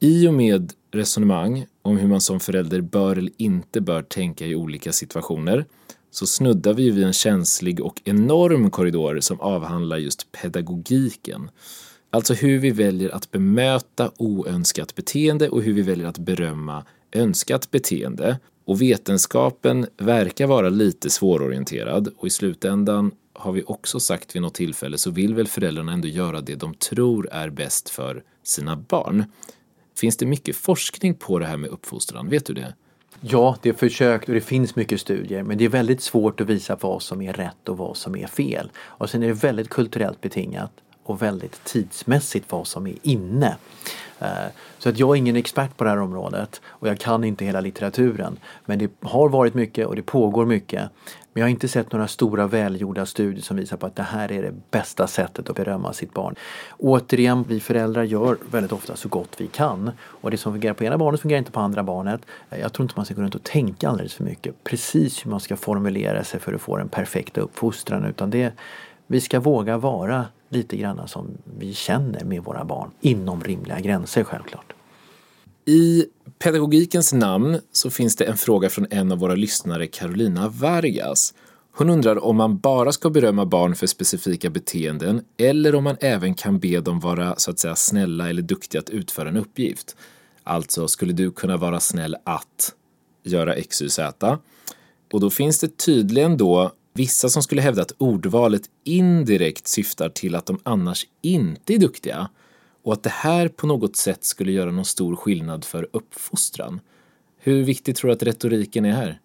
I 0.00 0.28
och 0.28 0.34
med 0.34 0.72
resonemang 0.90 1.66
om 1.82 1.98
hur 1.98 2.08
man 2.08 2.20
som 2.20 2.40
förälder 2.40 2.80
bör 2.80 3.16
eller 3.16 3.32
inte 3.36 3.80
bör 3.80 4.02
tänka 4.02 4.46
i 4.46 4.54
olika 4.54 4.92
situationer 4.92 5.64
så 6.10 6.26
snuddar 6.26 6.74
vi 6.74 6.90
vid 6.90 7.04
en 7.04 7.12
känslig 7.12 7.80
och 7.80 8.02
enorm 8.04 8.70
korridor 8.70 9.20
som 9.20 9.40
avhandlar 9.40 9.96
just 9.96 10.32
pedagogiken. 10.32 11.50
Alltså 12.10 12.34
hur 12.34 12.58
vi 12.58 12.70
väljer 12.70 13.14
att 13.14 13.30
bemöta 13.30 14.10
oönskat 14.16 14.94
beteende 14.94 15.48
och 15.48 15.62
hur 15.62 15.72
vi 15.72 15.82
väljer 15.82 16.06
att 16.06 16.18
berömma 16.18 16.84
önskat 17.12 17.70
beteende. 17.70 18.38
Och 18.64 18.82
vetenskapen 18.82 19.86
verkar 19.96 20.46
vara 20.46 20.68
lite 20.68 21.10
svårorienterad 21.10 22.08
och 22.16 22.26
i 22.26 22.30
slutändan 22.30 23.12
har 23.32 23.52
vi 23.52 23.62
också 23.66 24.00
sagt 24.00 24.36
vid 24.36 24.42
något 24.42 24.54
tillfälle 24.54 24.98
så 24.98 25.10
vill 25.10 25.34
väl 25.34 25.46
föräldrarna 25.48 25.92
ändå 25.92 26.08
göra 26.08 26.40
det 26.40 26.54
de 26.54 26.74
tror 26.74 27.28
är 27.32 27.50
bäst 27.50 27.90
för 27.90 28.22
sina 28.42 28.76
barn. 28.76 29.24
Finns 29.96 30.16
det 30.16 30.26
mycket 30.26 30.56
forskning 30.56 31.14
på 31.14 31.38
det 31.38 31.46
här 31.46 31.56
med 31.56 31.70
uppfostran? 31.70 32.28
Vet 32.28 32.46
du 32.46 32.54
det? 32.54 32.74
Ja, 33.20 33.56
det 33.62 33.68
är 33.68 33.72
försökt 33.72 34.28
och 34.28 34.34
det 34.34 34.40
finns 34.40 34.76
mycket 34.76 35.00
studier 35.00 35.42
men 35.42 35.58
det 35.58 35.64
är 35.64 35.68
väldigt 35.68 36.00
svårt 36.00 36.40
att 36.40 36.46
visa 36.46 36.78
vad 36.80 37.02
som 37.02 37.22
är 37.22 37.32
rätt 37.32 37.68
och 37.68 37.76
vad 37.76 37.96
som 37.96 38.16
är 38.16 38.26
fel. 38.26 38.70
Och 38.78 39.10
sen 39.10 39.22
är 39.22 39.26
det 39.26 39.32
väldigt 39.32 39.68
kulturellt 39.68 40.20
betingat 40.20 40.72
och 41.02 41.22
väldigt 41.22 41.64
tidsmässigt 41.64 42.52
vad 42.52 42.66
som 42.66 42.86
är 42.86 42.96
inne. 43.02 43.56
Eh, 44.18 44.28
så 44.78 44.88
att 44.88 44.98
jag 44.98 45.10
är 45.10 45.14
ingen 45.14 45.36
expert 45.36 45.76
på 45.76 45.84
det 45.84 45.90
här 45.90 46.00
området 46.00 46.60
och 46.66 46.88
jag 46.88 46.98
kan 46.98 47.24
inte 47.24 47.44
hela 47.44 47.60
litteraturen. 47.60 48.38
Men 48.64 48.78
det 48.78 48.90
har 49.00 49.28
varit 49.28 49.54
mycket 49.54 49.86
och 49.86 49.96
det 49.96 50.02
pågår 50.02 50.46
mycket. 50.46 50.90
Men 51.32 51.40
jag 51.40 51.46
har 51.46 51.50
inte 51.50 51.68
sett 51.68 51.92
några 51.92 52.08
stora 52.08 52.46
välgjorda 52.46 53.06
studier 53.06 53.42
som 53.42 53.56
visar 53.56 53.76
på 53.76 53.86
att 53.86 53.96
det 53.96 54.02
här 54.02 54.32
är 54.32 54.42
det 54.42 54.54
bästa 54.70 55.06
sättet 55.06 55.50
att 55.50 55.56
berömma 55.56 55.92
sitt 55.92 56.14
barn. 56.14 56.34
Återigen, 56.78 57.44
vi 57.48 57.60
föräldrar 57.60 58.02
gör 58.02 58.38
väldigt 58.50 58.72
ofta 58.72 58.96
så 58.96 59.08
gott 59.08 59.34
vi 59.38 59.46
kan. 59.46 59.90
Och 60.00 60.30
det 60.30 60.36
som 60.36 60.52
fungerar 60.52 60.74
på 60.74 60.84
ena 60.84 60.98
barnet 60.98 61.20
fungerar 61.20 61.38
inte 61.38 61.52
på 61.52 61.60
andra 61.60 61.82
barnet. 61.82 62.20
Eh, 62.50 62.60
jag 62.60 62.72
tror 62.72 62.84
inte 62.84 62.94
man 62.96 63.04
ska 63.04 63.14
gå 63.14 63.22
runt 63.22 63.34
och 63.34 63.42
tänka 63.42 63.88
alldeles 63.88 64.14
för 64.14 64.24
mycket 64.24 64.64
precis 64.64 65.26
hur 65.26 65.30
man 65.30 65.40
ska 65.40 65.56
formulera 65.56 66.24
sig 66.24 66.40
för 66.40 66.54
att 66.54 66.60
få 66.60 66.76
den 66.76 66.88
perfekta 66.88 67.40
uppfostran. 67.40 68.04
Utan 68.04 68.30
det, 68.30 68.52
vi 69.06 69.20
ska 69.20 69.40
våga 69.40 69.78
vara 69.78 70.24
lite 70.48 70.76
grann 70.76 71.08
som 71.08 71.30
vi 71.58 71.74
känner 71.74 72.24
med 72.24 72.44
våra 72.44 72.64
barn 72.64 72.90
inom 73.00 73.44
rimliga 73.44 73.80
gränser 73.80 74.24
självklart. 74.24 74.72
I 75.64 76.06
pedagogikens 76.38 77.12
namn 77.12 77.60
så 77.72 77.90
finns 77.90 78.16
det 78.16 78.24
en 78.24 78.36
fråga 78.36 78.70
från 78.70 78.86
en 78.90 79.12
av 79.12 79.18
våra 79.18 79.34
lyssnare, 79.34 79.86
Carolina 79.86 80.48
Vargas. 80.48 81.34
Hon 81.72 81.90
undrar 81.90 82.24
om 82.24 82.36
man 82.36 82.58
bara 82.58 82.92
ska 82.92 83.10
berömma 83.10 83.46
barn 83.46 83.74
för 83.74 83.86
specifika 83.86 84.50
beteenden 84.50 85.24
eller 85.36 85.74
om 85.74 85.84
man 85.84 85.96
även 86.00 86.34
kan 86.34 86.58
be 86.58 86.80
dem 86.80 87.00
vara 87.00 87.34
så 87.36 87.50
att 87.50 87.58
säga 87.58 87.76
snälla 87.76 88.28
eller 88.28 88.42
duktiga 88.42 88.80
att 88.80 88.90
utföra 88.90 89.28
en 89.28 89.36
uppgift. 89.36 89.96
Alltså, 90.42 90.88
skulle 90.88 91.12
du 91.12 91.30
kunna 91.30 91.56
vara 91.56 91.80
snäll 91.80 92.16
att 92.24 92.74
göra 93.22 93.54
X, 93.54 93.82
Y, 93.82 93.88
Z? 93.88 94.38
Och 95.12 95.20
då 95.20 95.30
finns 95.30 95.58
det 95.58 95.76
tydligen 95.76 96.36
då 96.36 96.72
vissa 96.98 97.28
som 97.28 97.42
skulle 97.42 97.62
hävda 97.62 97.82
att 97.82 97.92
ordvalet 97.98 98.62
indirekt 98.84 99.68
syftar 99.68 100.08
till 100.08 100.34
att 100.34 100.46
de 100.46 100.58
annars 100.62 101.06
inte 101.22 101.74
är 101.74 101.78
duktiga 101.78 102.28
och 102.84 102.92
att 102.92 103.02
det 103.02 103.10
här 103.10 103.48
på 103.48 103.66
något 103.66 103.96
sätt 103.96 104.24
skulle 104.24 104.52
göra 104.52 104.70
någon 104.70 104.84
stor 104.84 105.16
skillnad 105.16 105.64
för 105.64 105.88
uppfostran. 105.92 106.80
Hur 107.38 107.62
viktigt 107.62 107.96
tror 107.96 108.08
du 108.08 108.14
att 108.14 108.22
retoriken 108.22 108.84
är 108.84 108.92
här? 108.92 109.20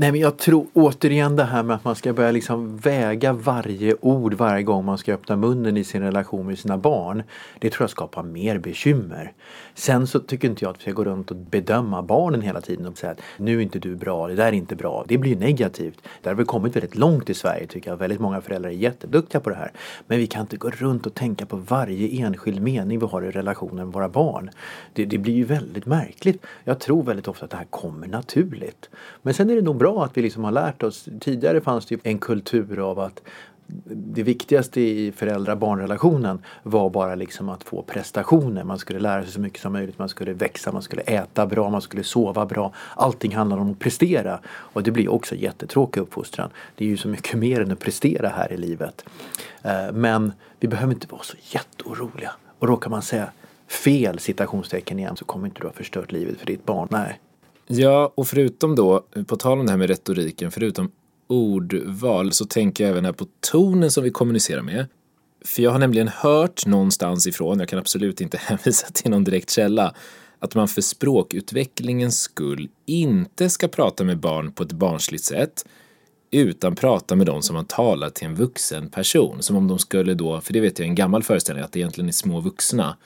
Nej 0.00 0.12
men 0.12 0.20
jag 0.20 0.36
tror 0.36 0.66
återigen 0.72 1.36
det 1.36 1.44
här 1.44 1.62
med 1.62 1.76
att 1.76 1.84
man 1.84 1.94
ska 1.94 2.12
börja 2.12 2.30
liksom 2.30 2.76
väga 2.76 3.32
varje 3.32 3.94
ord 4.00 4.34
varje 4.34 4.62
gång 4.62 4.84
man 4.84 4.98
ska 4.98 5.14
öppna 5.14 5.36
munnen 5.36 5.76
i 5.76 5.84
sin 5.84 6.02
relation 6.02 6.46
med 6.46 6.58
sina 6.58 6.78
barn. 6.78 7.22
Det 7.58 7.70
tror 7.70 7.82
jag 7.82 7.90
skapar 7.90 8.22
mer 8.22 8.58
bekymmer. 8.58 9.32
Sen 9.74 10.06
så 10.06 10.18
tycker 10.20 10.48
inte 10.48 10.64
jag 10.64 10.70
att 10.70 10.78
vi 10.78 10.82
ska 10.82 10.92
gå 10.92 11.04
runt 11.04 11.30
och 11.30 11.36
bedöma 11.36 12.02
barnen 12.02 12.42
hela 12.42 12.60
tiden 12.60 12.86
och 12.86 12.98
säga 12.98 13.12
att 13.12 13.20
nu 13.36 13.58
är 13.58 13.62
inte 13.62 13.78
du 13.78 13.96
bra, 13.96 14.28
det 14.28 14.34
där 14.34 14.46
är 14.46 14.52
inte 14.52 14.76
bra. 14.76 15.04
Det 15.08 15.18
blir 15.18 15.30
ju 15.30 15.38
negativt. 15.38 15.98
Där 16.22 16.30
har 16.30 16.36
vi 16.36 16.44
kommit 16.44 16.76
väldigt 16.76 16.96
långt 16.96 17.30
i 17.30 17.34
Sverige 17.34 17.66
tycker 17.66 17.90
jag. 17.90 17.96
Väldigt 17.96 18.20
många 18.20 18.40
föräldrar 18.40 18.70
är 18.70 18.74
jätteduktiga 18.74 19.40
på 19.40 19.50
det 19.50 19.56
här. 19.56 19.72
Men 20.06 20.18
vi 20.18 20.26
kan 20.26 20.40
inte 20.40 20.56
gå 20.56 20.70
runt 20.70 21.06
och 21.06 21.14
tänka 21.14 21.46
på 21.46 21.56
varje 21.56 22.24
enskild 22.26 22.62
mening 22.62 22.98
vi 22.98 23.06
har 23.06 23.22
i 23.22 23.30
relationen 23.30 23.86
med 23.86 23.94
våra 23.94 24.08
barn. 24.08 24.50
Det, 24.92 25.04
det 25.04 25.18
blir 25.18 25.34
ju 25.34 25.44
väldigt 25.44 25.86
märkligt. 25.86 26.46
Jag 26.64 26.78
tror 26.78 27.02
väldigt 27.02 27.28
ofta 27.28 27.44
att 27.44 27.50
det 27.50 27.56
här 27.56 27.66
kommer 27.70 28.06
naturligt. 28.06 28.90
Men 29.22 29.34
sen 29.34 29.50
är 29.50 29.54
det 29.54 29.62
nog 29.62 29.76
bra 29.76 29.87
bra 29.92 30.04
att 30.04 30.16
vi 30.16 30.22
liksom 30.22 30.44
har 30.44 30.52
lärt 30.52 30.82
oss. 30.82 31.08
Tidigare 31.20 31.60
fanns 31.60 31.86
det 31.86 31.94
ju 31.94 32.00
en 32.04 32.18
kultur 32.18 32.90
av 32.90 32.98
att 32.98 33.22
det 33.86 34.22
viktigaste 34.22 34.80
i 34.80 35.12
föräldrar-barnrelationen 35.12 36.42
var 36.62 36.90
bara 36.90 37.14
liksom 37.14 37.48
att 37.48 37.64
få 37.64 37.82
prestationer. 37.82 38.64
Man 38.64 38.78
skulle 38.78 38.98
lära 38.98 39.22
sig 39.22 39.32
så 39.32 39.40
mycket 39.40 39.60
som 39.60 39.72
möjligt, 39.72 39.98
man 39.98 40.08
skulle 40.08 40.32
växa, 40.32 40.72
man 40.72 40.82
skulle 40.82 41.02
äta 41.02 41.46
bra, 41.46 41.70
man 41.70 41.82
skulle 41.82 42.04
sova 42.04 42.46
bra. 42.46 42.72
Allting 42.96 43.36
handlar 43.36 43.58
om 43.58 43.70
att 43.72 43.78
prestera. 43.78 44.40
Och 44.46 44.82
det 44.82 44.90
blir 44.90 45.08
också 45.08 45.34
jättetråkig 45.34 46.00
uppfostran. 46.00 46.50
Det 46.74 46.84
är 46.84 46.88
ju 46.88 46.96
så 46.96 47.08
mycket 47.08 47.38
mer 47.38 47.60
än 47.60 47.72
att 47.72 47.78
prestera 47.78 48.28
här 48.28 48.52
i 48.52 48.56
livet. 48.56 49.04
Eh, 49.62 49.92
men 49.92 50.32
vi 50.60 50.68
behöver 50.68 50.92
inte 50.92 51.06
vara 51.10 51.22
så 51.22 51.36
jätteoroliga. 51.40 52.30
Och 52.58 52.68
råkar 52.68 52.90
man 52.90 53.02
säga 53.02 53.30
fel 53.68 54.18
citationstecken 54.18 54.98
igen 54.98 55.16
så 55.16 55.24
kommer 55.24 55.46
inte 55.46 55.60
du 55.60 55.66
ha 55.66 55.72
förstört 55.72 56.12
livet 56.12 56.38
för 56.38 56.46
ditt 56.46 56.66
barn. 56.66 56.88
Nej, 56.90 57.20
Ja, 57.68 58.12
och 58.14 58.28
förutom 58.28 58.74
då, 58.74 59.06
på 59.26 59.36
tal 59.36 59.58
om 59.58 59.66
det 59.66 59.72
här 59.72 59.78
med 59.78 59.88
retoriken, 59.88 60.50
förutom 60.50 60.90
ordval 61.26 62.32
så 62.32 62.44
tänker 62.44 62.84
jag 62.84 62.90
även 62.90 63.04
här 63.04 63.12
på 63.12 63.26
tonen 63.50 63.90
som 63.90 64.04
vi 64.04 64.10
kommunicerar 64.10 64.62
med. 64.62 64.86
För 65.44 65.62
jag 65.62 65.70
har 65.70 65.78
nämligen 65.78 66.08
hört 66.08 66.66
någonstans 66.66 67.26
ifrån, 67.26 67.58
jag 67.58 67.68
kan 67.68 67.78
absolut 67.78 68.20
inte 68.20 68.36
hänvisa 68.42 68.86
till 68.86 69.10
någon 69.10 69.24
direkt 69.24 69.50
källa, 69.50 69.94
att 70.38 70.54
man 70.54 70.68
för 70.68 70.80
språkutvecklingens 70.80 72.20
skull 72.20 72.68
inte 72.86 73.50
ska 73.50 73.68
prata 73.68 74.04
med 74.04 74.18
barn 74.18 74.52
på 74.52 74.62
ett 74.62 74.72
barnsligt 74.72 75.24
sätt 75.24 75.64
utan 76.30 76.76
prata 76.76 77.16
med 77.16 77.26
dem 77.26 77.42
som 77.42 77.54
man 77.54 77.64
talar 77.64 78.10
till 78.10 78.26
en 78.26 78.34
vuxen 78.34 78.90
person. 78.90 79.42
Som 79.42 79.56
om 79.56 79.68
de 79.68 79.78
skulle 79.78 80.14
då, 80.14 80.40
för 80.40 80.52
det 80.52 80.60
vet 80.60 80.78
jag 80.78 80.86
är 80.86 80.88
en 80.88 80.94
gammal 80.94 81.22
föreställning, 81.22 81.64
att 81.64 81.72
det 81.72 81.78
egentligen 81.78 82.08
är 82.08 82.12
små 82.12 82.40
vuxna 82.40 82.96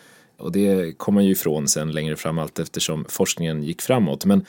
och 0.42 0.52
det 0.52 0.98
kom 0.98 1.14
man 1.14 1.24
ju 1.24 1.32
ifrån 1.32 1.68
sen 1.68 1.92
längre 1.92 2.16
fram 2.16 2.38
allt 2.38 2.58
eftersom 2.58 3.04
forskningen 3.08 3.62
gick 3.62 3.82
framåt. 3.82 4.24
Men 4.24 4.44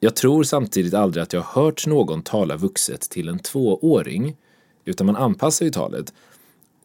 jag 0.00 0.16
tror 0.16 0.42
samtidigt 0.42 0.94
aldrig 0.94 1.22
att 1.22 1.32
jag 1.32 1.40
har 1.40 1.62
hört 1.62 1.86
någon 1.86 2.22
tala 2.22 2.56
vuxet 2.56 3.00
till 3.00 3.28
en 3.28 3.38
tvååring. 3.38 4.36
Utan 4.84 5.06
man 5.06 5.16
anpassar 5.16 5.66
ju 5.66 5.72
talet. 5.72 6.12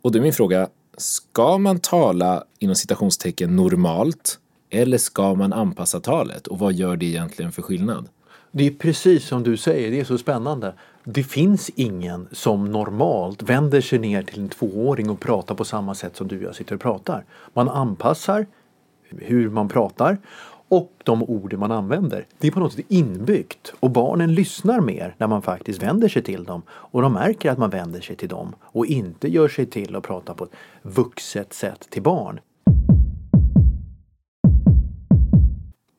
Och 0.01 0.11
då 0.11 0.19
är 0.19 0.23
min 0.23 0.33
fråga, 0.33 0.69
ska 0.97 1.57
man 1.57 1.79
tala 1.79 2.43
inom 2.59 2.75
citationstecken 2.75 3.55
normalt? 3.55 4.39
Eller 4.69 4.97
ska 4.97 5.35
man 5.35 5.53
anpassa 5.53 5.99
talet? 5.99 6.47
Och 6.47 6.59
vad 6.59 6.73
gör 6.73 6.97
det 6.97 7.05
egentligen 7.05 7.51
för 7.51 7.61
skillnad? 7.61 8.09
Det 8.51 8.67
är 8.67 8.71
precis 8.71 9.27
som 9.27 9.43
du 9.43 9.57
säger, 9.57 9.91
det 9.91 9.99
är 9.99 10.03
så 10.03 10.17
spännande. 10.17 10.73
Det 11.09 11.23
finns 11.23 11.71
ingen 11.75 12.27
som 12.31 12.65
normalt 12.65 13.43
vänder 13.43 13.81
sig 13.81 13.99
ner 13.99 14.23
till 14.23 14.39
en 14.39 14.49
tvååring 14.49 15.09
och 15.09 15.19
pratar 15.19 15.55
på 15.55 15.65
samma 15.65 15.95
sätt 15.95 16.15
som 16.15 16.27
du 16.27 16.37
och 16.37 16.43
jag 16.43 16.55
sitter 16.55 16.75
och 16.75 16.81
pratar. 16.81 17.25
Man 17.53 17.69
anpassar 17.69 18.45
hur 19.09 19.49
man 19.49 19.69
pratar 19.69 20.17
och 20.67 20.91
de 21.03 21.23
ord 21.23 21.53
man 21.53 21.71
använder. 21.71 22.25
Det 22.37 22.47
är 22.47 22.51
på 22.51 22.59
något 22.59 22.73
sätt 22.73 22.85
inbyggt 22.87 23.73
och 23.79 23.91
barnen 23.91 24.33
lyssnar 24.33 24.81
mer 24.81 25.15
när 25.17 25.27
man 25.27 25.41
faktiskt 25.41 25.83
vänder 25.83 26.07
sig 26.07 26.23
till 26.23 26.43
dem 26.43 26.61
och 26.69 27.01
de 27.01 27.13
märker 27.13 27.51
att 27.51 27.57
man 27.57 27.69
vänder 27.69 28.01
sig 28.01 28.15
till 28.15 28.29
dem 28.29 28.55
och 28.61 28.85
inte 28.85 29.27
gör 29.27 29.47
sig 29.47 29.65
till 29.65 29.95
att 29.95 30.03
prata 30.03 30.33
på 30.33 30.43
ett 30.43 30.55
vuxet 30.81 31.53
sätt 31.53 31.87
till 31.89 32.03
barn. 32.03 32.39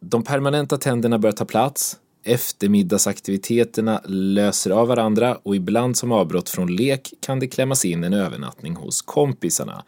De 0.01 0.23
permanenta 0.23 0.77
tänderna 0.79 1.19
börjar 1.19 1.33
ta 1.33 1.45
plats 1.45 1.99
Eftermiddagsaktiviteterna 2.29 4.01
löser 4.05 4.71
av 4.71 4.89
varandra 4.89 5.39
och 5.43 5.57
ibland 5.57 5.97
som 5.97 6.13
avbrott 6.13 6.49
från 6.49 6.77
lek 6.77 7.15
kan 7.21 7.41
det 7.41 7.47
klämmas 7.47 7.85
in 7.85 8.05
en 8.05 8.15
övernattning 8.15 8.77
hos 8.77 9.03
kompisarna. 9.03 9.85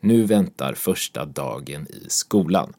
Nu 0.00 0.24
väntar 0.24 0.74
första 0.74 1.24
dagen 1.24 1.86
i 1.90 2.06
skolan. 2.08 2.72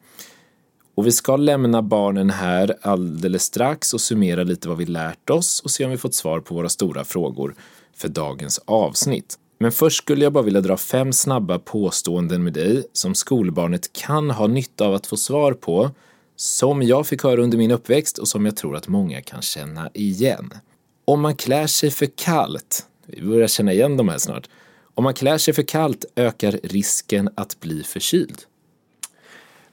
Och 0.94 1.06
vi 1.06 1.12
ska 1.12 1.36
lämna 1.36 1.82
barnen 1.82 2.30
här 2.30 2.76
alldeles 2.82 3.42
strax 3.42 3.94
och 3.94 4.00
summera 4.00 4.42
lite 4.42 4.68
vad 4.68 4.78
vi 4.78 4.86
lärt 4.86 5.30
oss 5.30 5.60
och 5.60 5.70
se 5.70 5.84
om 5.84 5.90
vi 5.90 5.96
fått 5.96 6.14
svar 6.14 6.40
på 6.40 6.54
våra 6.54 6.68
stora 6.68 7.04
frågor 7.04 7.54
för 7.96 8.08
dagens 8.08 8.60
avsnitt. 8.64 9.38
Men 9.58 9.72
först 9.72 9.98
skulle 9.98 10.24
jag 10.24 10.32
bara 10.32 10.44
vilja 10.44 10.60
dra 10.60 10.76
fem 10.76 11.12
snabba 11.12 11.58
påståenden 11.58 12.44
med 12.44 12.52
dig 12.52 12.84
som 12.92 13.14
skolbarnet 13.14 13.92
kan 13.92 14.30
ha 14.30 14.46
nytta 14.46 14.86
av 14.86 14.94
att 14.94 15.06
få 15.06 15.16
svar 15.16 15.52
på 15.52 15.90
som 16.42 16.82
jag 16.82 17.06
fick 17.06 17.22
höra 17.22 17.42
under 17.42 17.58
min 17.58 17.70
uppväxt 17.70 18.18
och 18.18 18.28
som 18.28 18.46
jag 18.46 18.56
tror 18.56 18.76
att 18.76 18.88
många 18.88 19.20
kan 19.20 19.42
känna 19.42 19.90
igen. 19.94 20.54
Om 21.04 21.20
man 21.20 21.36
klär 21.36 21.66
sig 21.66 21.90
för 21.90 22.06
kallt, 22.06 22.86
vi 23.06 23.22
börjar 23.22 23.48
känna 23.48 23.72
igen 23.72 23.96
de 23.96 24.08
här 24.08 24.18
snart, 24.18 24.48
om 24.94 25.04
man 25.04 25.14
klär 25.14 25.38
sig 25.38 25.54
för 25.54 25.62
kallt 25.62 26.04
ökar 26.16 26.52
risken 26.62 27.30
att 27.34 27.60
bli 27.60 27.82
förkyld. 27.82 28.42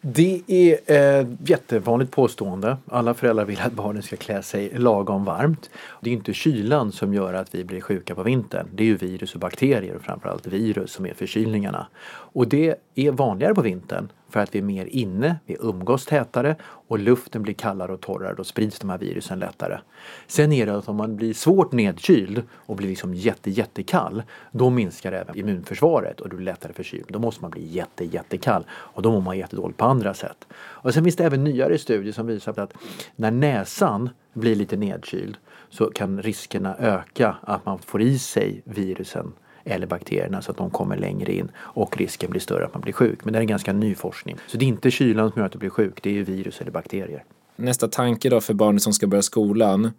Det 0.01 0.41
är 0.47 0.91
ett 0.91 1.27
jättevanligt 1.45 2.11
påstående. 2.11 2.77
Alla 2.87 3.13
föräldrar 3.13 3.45
vill 3.45 3.59
att 3.59 3.73
barnen 3.73 4.03
ska 4.03 4.15
klä 4.15 4.43
sig 4.43 4.71
lagom 4.75 5.25
varmt. 5.25 5.69
Det 6.01 6.09
är 6.09 6.13
inte 6.13 6.33
kylan 6.33 6.91
som 6.91 7.13
gör 7.13 7.33
att 7.33 7.55
vi 7.55 7.63
blir 7.63 7.81
sjuka 7.81 8.15
på 8.15 8.23
vintern. 8.23 8.67
Det 8.73 8.83
är 8.83 8.87
ju 8.87 8.97
virus 8.97 9.33
och 9.33 9.39
bakterier 9.39 9.95
och 9.95 10.01
framförallt 10.01 10.47
virus 10.47 10.91
som 10.91 11.05
är 11.05 11.13
förkylningarna. 11.13 11.87
Och 12.09 12.47
det 12.47 12.75
är 12.95 13.11
vanligare 13.11 13.55
på 13.55 13.61
vintern 13.61 14.09
för 14.29 14.39
att 14.39 14.55
vi 14.55 14.59
är 14.59 14.63
mer 14.63 14.85
inne, 14.85 15.35
vi 15.45 15.57
umgås 15.59 16.05
tätare 16.05 16.55
och 16.61 16.99
luften 16.99 17.43
blir 17.43 17.53
kallare 17.53 17.93
och 17.93 18.01
torrare. 18.01 18.33
Då 18.37 18.43
sprids 18.43 18.79
de 18.79 18.89
här 18.89 18.97
virusen 18.97 19.39
lättare. 19.39 19.79
Sen 20.27 20.51
är 20.51 20.65
det 20.65 20.77
att 20.77 20.89
om 20.89 20.95
man 20.95 21.15
blir 21.15 21.33
svårt 21.33 21.71
nedkyld 21.71 22.43
och 22.51 22.75
blir 22.75 22.89
liksom 22.89 23.13
jätte, 23.13 23.49
jättekall 23.49 24.23
då 24.51 24.69
minskar 24.69 25.11
även 25.11 25.37
immunförsvaret 25.37 26.21
och 26.21 26.29
du 26.29 26.35
blir 26.35 26.45
lättare 26.45 26.73
förkyld. 26.73 27.05
Då 27.09 27.19
måste 27.19 27.41
man 27.41 27.51
bli 27.51 27.67
jätte, 27.67 28.05
jättekall 28.05 28.65
och 28.71 29.01
då 29.01 29.11
mår 29.11 29.21
man 29.21 29.37
jättedåligt 29.37 29.77
på 29.77 29.85
andra 29.85 30.13
sätt. 30.13 30.47
Och 30.53 30.93
sen 30.93 31.03
finns 31.03 31.15
det 31.15 31.25
även 31.25 31.43
nyare 31.43 31.77
studier 31.77 32.13
som 32.13 32.27
visar 32.27 32.59
att 32.59 32.73
när 33.15 33.31
näsan 33.31 34.09
blir 34.33 34.55
lite 34.55 34.77
nedkyld 34.77 35.37
så 35.69 35.85
kan 35.85 36.21
riskerna 36.21 36.75
öka 36.77 37.35
att 37.41 37.65
man 37.65 37.79
får 37.79 38.01
i 38.01 38.19
sig 38.19 38.61
virusen 38.65 39.33
eller 39.69 39.87
bakterierna 39.87 40.41
så 40.41 40.51
att 40.51 40.57
de 40.57 40.69
kommer 40.69 40.97
längre 40.97 41.33
in 41.33 41.51
och 41.57 41.97
risken 41.97 42.29
blir 42.29 42.41
större 42.41 42.65
att 42.65 42.73
man 42.73 42.81
blir 42.81 42.93
sjuk. 42.93 43.25
Men 43.25 43.33
det 43.33 43.39
är 43.39 43.41
en 43.41 43.47
ganska 43.47 43.73
ny 43.73 43.95
forskning. 43.95 44.37
Så 44.47 44.57
det 44.57 44.65
är 44.65 44.67
inte 44.67 44.91
kylan 44.91 45.31
som 45.31 45.39
gör 45.39 45.45
att 45.45 45.51
du 45.51 45.59
blir 45.59 45.69
sjuk, 45.69 45.99
det 46.03 46.19
är 46.19 46.23
virus 46.23 46.61
eller 46.61 46.71
bakterier. 46.71 47.23
Nästa 47.55 47.87
tanke 47.87 48.29
då 48.29 48.41
för 48.41 48.53
barnen 48.53 48.79
som 48.79 48.93
ska 48.93 49.07
börja 49.07 49.21
skolan 49.21 49.91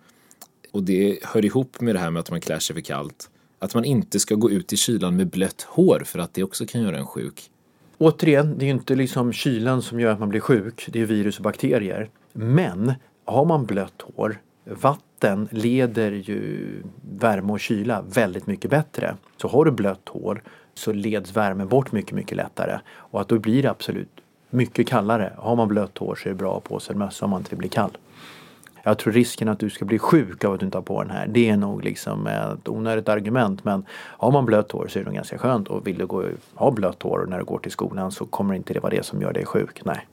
och 0.72 0.82
det 0.82 1.18
hör 1.22 1.44
ihop 1.44 1.80
med 1.80 1.94
det 1.94 1.98
här 1.98 2.10
med 2.10 2.20
att 2.20 2.30
man 2.30 2.40
klär 2.40 2.58
sig 2.58 2.74
för 2.74 2.80
kallt. 2.80 3.30
Att 3.58 3.74
man 3.74 3.84
inte 3.84 4.18
ska 4.18 4.34
gå 4.34 4.50
ut 4.50 4.72
i 4.72 4.76
kylan 4.76 5.16
med 5.16 5.30
blött 5.30 5.62
hår 5.68 6.02
för 6.04 6.18
att 6.18 6.34
det 6.34 6.42
också 6.42 6.66
kan 6.66 6.82
göra 6.82 6.98
en 6.98 7.06
sjuk. 7.06 7.50
Återigen, 7.98 8.58
det 8.58 8.64
är 8.64 8.66
ju 8.66 8.72
inte 8.72 8.94
liksom 8.94 9.32
kylan 9.32 9.82
som 9.82 10.00
gör 10.00 10.12
att 10.12 10.18
man 10.18 10.28
blir 10.28 10.40
sjuk, 10.40 10.88
det 10.92 11.00
är 11.00 11.06
virus 11.06 11.36
och 11.38 11.42
bakterier. 11.42 12.10
Men 12.32 12.92
har 13.24 13.44
man 13.44 13.66
blött 13.66 14.02
hår, 14.14 14.40
vatten 14.64 15.09
Vatten 15.20 15.48
leder 15.50 16.10
ju 16.10 16.82
värme 17.18 17.52
och 17.52 17.60
kyla 17.60 18.02
väldigt 18.02 18.46
mycket 18.46 18.70
bättre. 18.70 19.16
Så 19.36 19.48
har 19.48 19.64
du 19.64 19.70
blött 19.70 20.08
hår 20.08 20.42
så 20.74 20.92
leds 20.92 21.36
värmen 21.36 21.68
bort 21.68 21.92
mycket, 21.92 22.12
mycket 22.12 22.36
lättare. 22.36 22.78
Och 22.88 23.20
att 23.20 23.28
då 23.28 23.38
blir 23.38 23.62
det 23.62 23.70
absolut 23.70 24.08
mycket 24.50 24.88
kallare. 24.88 25.32
Har 25.36 25.56
man 25.56 25.68
blött 25.68 25.98
hår 25.98 26.14
så 26.14 26.28
är 26.28 26.32
det 26.32 26.38
bra 26.38 26.48
att 26.48 26.54
ha 26.54 26.60
på 26.60 26.80
sig 26.80 26.92
en 26.92 26.98
mössa 26.98 27.24
om 27.24 27.30
man 27.30 27.40
inte 27.40 27.50
vill 27.50 27.58
bli 27.58 27.68
kall. 27.68 27.98
Jag 28.82 28.98
tror 28.98 29.12
risken 29.12 29.48
att 29.48 29.58
du 29.58 29.70
ska 29.70 29.84
bli 29.84 29.98
sjuk 29.98 30.44
av 30.44 30.52
att 30.52 30.60
du 30.60 30.66
inte 30.66 30.78
har 30.78 30.82
på 30.82 31.02
den 31.02 31.10
här, 31.10 31.26
det 31.26 31.48
är 31.48 31.56
nog 31.56 31.84
liksom 31.84 32.26
ett 32.26 32.68
onödigt 32.68 33.08
argument. 33.08 33.64
Men 33.64 33.84
har 33.92 34.30
man 34.30 34.46
blött 34.46 34.72
hår 34.72 34.86
så 34.88 34.98
är 34.98 35.02
det 35.02 35.06
nog 35.06 35.14
ganska 35.14 35.38
skönt 35.38 35.68
och 35.68 35.86
vill 35.86 35.98
du 35.98 36.06
gå, 36.06 36.24
ha 36.54 36.70
blött 36.70 37.02
hår 37.02 37.26
när 37.28 37.38
du 37.38 37.44
går 37.44 37.58
till 37.58 37.72
skolan 37.72 38.12
så 38.12 38.26
kommer 38.26 38.54
inte 38.54 38.74
det 38.74 38.80
vara 38.80 38.94
det 38.94 39.02
som 39.02 39.22
gör 39.22 39.32
dig 39.32 39.46
sjuk. 39.46 39.84
Nej. 39.84 40.06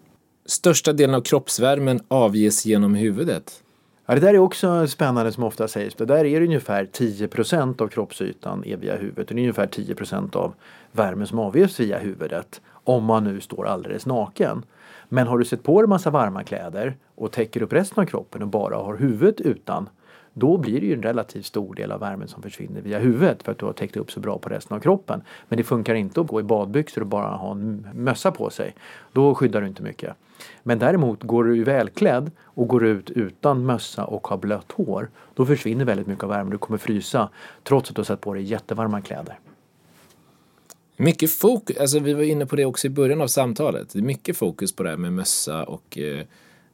Största 0.45 0.93
delen 0.93 1.15
av 1.15 1.21
kroppsvärmen 1.21 1.99
avges 2.07 2.65
genom 2.65 2.95
huvudet. 2.95 3.63
Ja, 4.09 4.15
det 4.15 4.21
där 4.21 4.33
är 4.33 4.37
också 4.37 4.87
spännande 4.87 5.31
som 5.31 5.43
ofta 5.43 5.67
sägs. 5.67 5.95
Det 5.95 6.05
där 6.05 6.25
är 6.25 6.41
ungefär 6.41 6.85
10% 6.85 7.81
av 7.81 7.87
kroppsytan 7.87 8.63
är 8.65 8.77
via 8.77 8.95
huvudet. 8.95 9.27
Det 9.27 9.33
är 9.33 9.39
ungefär 9.39 9.67
10% 9.67 10.35
av 10.35 10.53
värmen 10.91 11.27
som 11.27 11.39
avges 11.39 11.79
via 11.79 11.97
huvudet. 11.97 12.61
Om 12.69 13.03
man 13.03 13.23
nu 13.23 13.41
står 13.41 13.67
alldeles 13.67 14.05
naken. 14.05 14.65
Men 15.09 15.27
har 15.27 15.37
du 15.37 15.45
sett 15.45 15.63
på 15.63 15.81
dig 15.81 15.89
massa 15.89 16.09
varma 16.09 16.43
kläder 16.43 16.97
och 17.15 17.31
täcker 17.31 17.61
upp 17.61 17.73
resten 17.73 18.03
av 18.03 18.07
kroppen 18.07 18.41
och 18.41 18.47
bara 18.47 18.75
har 18.75 18.97
huvudet 18.97 19.41
utan 19.41 19.89
då 20.33 20.57
blir 20.57 20.79
det 20.79 20.85
ju 20.85 20.93
en 20.93 21.03
relativt 21.03 21.45
stor 21.45 21.75
del 21.75 21.91
av 21.91 21.99
värmen 21.99 22.27
som 22.27 22.41
försvinner 22.41 22.81
via 22.81 22.99
huvudet 22.99 23.43
för 23.43 23.51
att 23.51 23.57
du 23.57 23.65
har 23.65 23.73
täckt 23.73 23.97
upp 23.97 24.11
så 24.11 24.19
bra 24.19 24.37
på 24.37 24.49
resten 24.49 24.77
av 24.77 24.81
kroppen. 24.81 25.21
Men 25.49 25.57
det 25.57 25.63
funkar 25.63 25.95
inte 25.95 26.21
att 26.21 26.27
gå 26.27 26.39
i 26.39 26.43
badbyxor 26.43 27.01
och 27.01 27.07
bara 27.07 27.27
ha 27.27 27.51
en 27.51 27.87
mössa 27.93 28.31
på 28.31 28.49
sig. 28.49 28.75
Då 29.11 29.35
skyddar 29.35 29.61
du 29.61 29.67
inte 29.67 29.83
mycket. 29.83 30.15
Men 30.63 30.79
däremot 30.79 31.23
går 31.23 31.43
du 31.43 31.63
välklädd 31.63 32.31
och 32.41 32.67
går 32.67 32.85
ut 32.85 33.09
utan 33.09 33.65
mössa 33.65 34.05
och 34.05 34.27
har 34.27 34.37
blött 34.37 34.71
hår, 34.71 35.09
då 35.33 35.45
försvinner 35.45 35.85
väldigt 35.85 36.07
mycket 36.07 36.23
av 36.23 36.29
värmen. 36.29 36.49
Du 36.49 36.57
kommer 36.57 36.77
frysa 36.77 37.29
trots 37.63 37.89
att 37.89 37.95
du 37.95 37.99
har 37.99 38.05
satt 38.05 38.21
på 38.21 38.33
dig 38.33 38.43
jättevarma 38.43 39.01
kläder. 39.01 39.39
Mycket 40.97 41.31
fokus, 41.31 41.77
alltså 41.77 41.99
vi 41.99 42.13
var 42.13 42.23
inne 42.23 42.45
på 42.45 42.55
det 42.55 42.65
också 42.65 42.87
i 42.87 42.89
början 42.89 43.21
av 43.21 43.27
samtalet. 43.27 43.89
Det 43.93 43.99
är 43.99 44.03
mycket 44.03 44.37
fokus 44.37 44.75
på 44.75 44.83
det 44.83 44.89
här 44.89 44.97
med 44.97 45.13
mössa 45.13 45.63
och 45.63 45.97
eh, 45.97 46.25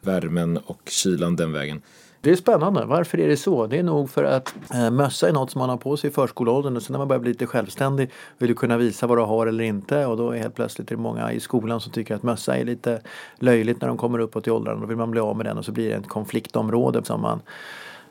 värmen 0.01 0.57
och 0.57 0.81
kylan 0.85 1.35
den 1.35 1.51
vägen. 1.51 1.81
Det 2.23 2.31
är 2.31 2.35
spännande. 2.35 2.85
Varför 2.85 3.19
är 3.19 3.27
det 3.27 3.37
så? 3.37 3.67
Det 3.67 3.79
är 3.79 3.83
nog 3.83 4.09
för 4.09 4.23
att 4.23 4.55
eh, 4.73 4.91
mössa 4.91 5.29
är 5.29 5.33
något 5.33 5.51
som 5.51 5.59
man 5.59 5.69
har 5.69 5.77
på 5.77 5.97
sig 5.97 6.09
i 6.09 6.13
förskoleåldern 6.13 6.75
och 6.75 6.83
sen 6.83 6.93
när 6.93 6.97
man 6.97 7.07
börjar 7.07 7.19
bli 7.19 7.31
lite 7.31 7.45
självständig 7.45 8.11
vill 8.37 8.49
du 8.49 8.55
kunna 8.55 8.77
visa 8.77 9.07
vad 9.07 9.17
du 9.17 9.21
har 9.21 9.47
eller 9.47 9.63
inte 9.63 10.05
och 10.05 10.17
då 10.17 10.31
är 10.31 10.37
helt 10.37 10.55
plötsligt 10.55 10.87
det 10.87 10.97
många 10.97 11.31
i 11.31 11.39
skolan 11.39 11.81
som 11.81 11.91
tycker 11.91 12.15
att 12.15 12.23
mössa 12.23 12.57
är 12.57 12.65
lite 12.65 13.01
löjligt 13.35 13.81
när 13.81 13.87
de 13.87 13.97
kommer 13.97 14.19
uppåt 14.19 14.47
i 14.47 14.51
åldrarna. 14.51 14.79
Då 14.81 14.85
vill 14.85 14.97
man 14.97 15.11
bli 15.11 15.19
av 15.19 15.37
med 15.37 15.45
den 15.45 15.57
och 15.57 15.65
så 15.65 15.71
blir 15.71 15.89
det 15.89 15.95
ett 15.95 16.07
konfliktområde 16.07 17.03
som 17.03 17.21
man 17.21 17.41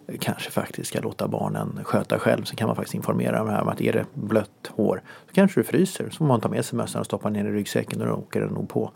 eh, 0.07 0.19
kanske 0.21 0.51
faktiskt 0.51 0.89
ska 0.89 1.01
låta 1.01 1.29
barnen 1.29 1.81
sköta 1.85 2.19
själv. 2.19 2.45
Så 2.45 2.57
kan 2.57 2.67
man 2.67 2.77
faktiskt 2.77 2.95
informera 2.95 3.39
dem 3.39 3.49
här 3.49 3.63
om 3.63 3.69
att 3.69 3.81
är 3.81 3.93
det 3.93 4.07
blött 4.15 4.71
hår 4.71 5.03
så 5.27 5.35
kanske 5.35 5.61
du 5.61 5.65
fryser. 5.65 6.11
Så 6.11 6.17
får 6.17 6.25
man 6.25 6.41
ta 6.41 6.49
med 6.49 6.65
sig 6.65 6.77
mössan 6.77 7.01
och 7.01 7.07
stoppa 7.07 7.31
ner 7.31 7.45
i 7.45 7.51
ryggsäcken 7.51 8.01
och 8.01 8.07
då 8.07 8.15
åker 8.15 8.41
den 8.41 8.53
nog 8.53 8.69
på. 8.69 8.93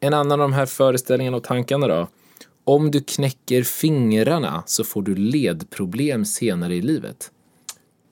En 0.00 0.14
annan 0.14 0.32
av 0.32 0.38
de 0.38 0.52
här 0.52 0.66
föreställningarna 0.66 1.36
och 1.36 1.44
tankarna 1.44 1.86
då? 1.86 2.06
Om 2.70 2.90
du 2.90 3.00
knäcker 3.00 3.62
fingrarna 3.62 4.62
så 4.66 4.84
får 4.84 5.02
du 5.02 5.14
ledproblem 5.14 6.24
senare 6.24 6.74
i 6.74 6.82
livet. 6.82 7.30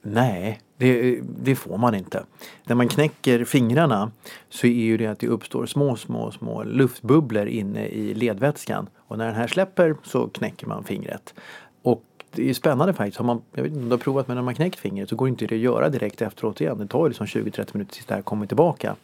Nej, 0.01 0.59
det, 0.77 1.19
det, 1.21 1.55
får 1.55 1.77
man 1.77 1.95
inte. 1.95 2.23
När 2.63 2.75
man 2.75 2.87
knäcker 2.87 3.43
fingrarna 3.45 4.11
så 4.49 4.67
är 4.67 4.71
ju 4.71 4.97
det 4.97 5.05
att 5.05 5.19
det 5.19 5.27
uppstår 5.27 5.65
små, 5.65 5.95
små, 5.95 6.31
små 6.31 6.63
luftbubblor 6.63 7.47
inne 7.47 7.87
i 7.87 8.13
ledvätskan. 8.13 8.89
Och 8.97 9.17
när 9.17 9.25
den 9.25 9.35
här 9.35 9.47
släpper 9.47 9.95
så 10.03 10.27
knäcker 10.27 10.67
man 10.67 10.83
fingret. 10.83 11.33
Och 11.81 12.03
det 12.31 12.49
är 12.49 12.53
spännande 12.53 12.93
faktiskt. 12.93 13.17
Har 13.17 13.25
man, 13.25 13.41
jag 13.53 13.63
vet 13.63 13.71
inte 13.71 13.81
om 13.83 13.89
du 13.89 13.93
har 13.93 13.97
provat 13.97 14.27
men 14.27 14.35
när 14.35 14.43
man 14.43 14.55
knäckt 14.55 14.79
fingret 14.79 15.09
så 15.09 15.15
går 15.15 15.27
inte 15.27 15.47
det 15.47 15.55
att 15.55 15.61
göra 15.61 15.89
direkt 15.89 16.21
efteråt 16.21 16.61
igen. 16.61 16.77
Det 16.77 16.87
tar 16.87 17.05
ju 17.05 17.09
liksom 17.09 17.25
20-30 17.25 17.45
minuter 17.73 17.93
tills 17.93 18.05
det 18.05 18.13
här 18.13 18.21
kommer 18.21 18.45
tillbaka. 18.45 18.95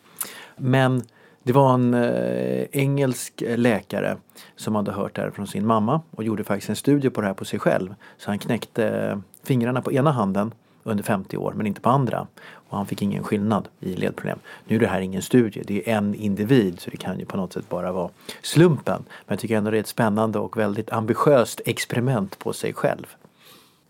Men 0.57 1.03
det 1.45 1.53
var 1.53 1.73
en 1.73 1.93
eh, 1.93 2.65
engelsk 2.71 3.43
läkare 3.55 4.17
som 4.55 4.75
hade 4.75 4.91
hört 4.91 5.15
det 5.15 5.21
här 5.21 5.31
från 5.31 5.47
sin 5.47 5.65
mamma 5.65 6.01
och 6.11 6.23
gjorde 6.23 6.43
faktiskt 6.43 6.69
en 6.69 6.75
studie 6.75 7.09
på 7.09 7.21
det 7.21 7.27
här 7.27 7.33
på 7.33 7.45
sig 7.45 7.59
själv. 7.59 7.95
Så 8.17 8.31
han 8.31 8.39
knäckte 8.39 9.21
fingrarna 9.43 9.81
på 9.81 9.91
ena 9.91 10.11
handen 10.11 10.53
under 10.83 11.03
50 11.03 11.37
år 11.37 11.53
men 11.57 11.67
inte 11.67 11.81
på 11.81 11.89
andra. 11.89 12.27
Och 12.69 12.77
han 12.77 12.85
fick 12.85 13.01
ingen 13.01 13.23
skillnad 13.23 13.67
i 13.79 13.95
ledproblem. 13.95 14.39
Nu 14.67 14.75
är 14.75 14.79
det 14.79 14.87
här 14.87 15.01
ingen 15.01 15.21
studie, 15.21 15.63
det 15.67 15.89
är 15.89 15.97
en 15.97 16.15
individ 16.15 16.79
så 16.79 16.89
det 16.89 16.97
kan 16.97 17.19
ju 17.19 17.25
på 17.25 17.37
något 17.37 17.53
sätt 17.53 17.69
bara 17.69 17.91
vara 17.91 18.09
slumpen. 18.41 19.03
Men 19.07 19.33
jag 19.33 19.39
tycker 19.39 19.57
ändå 19.57 19.71
det 19.71 19.77
är 19.77 19.81
ett 19.81 19.87
spännande 19.87 20.39
och 20.39 20.57
väldigt 20.57 20.91
ambitiöst 20.91 21.61
experiment 21.65 22.39
på 22.39 22.53
sig 22.53 22.73
själv. 22.73 23.05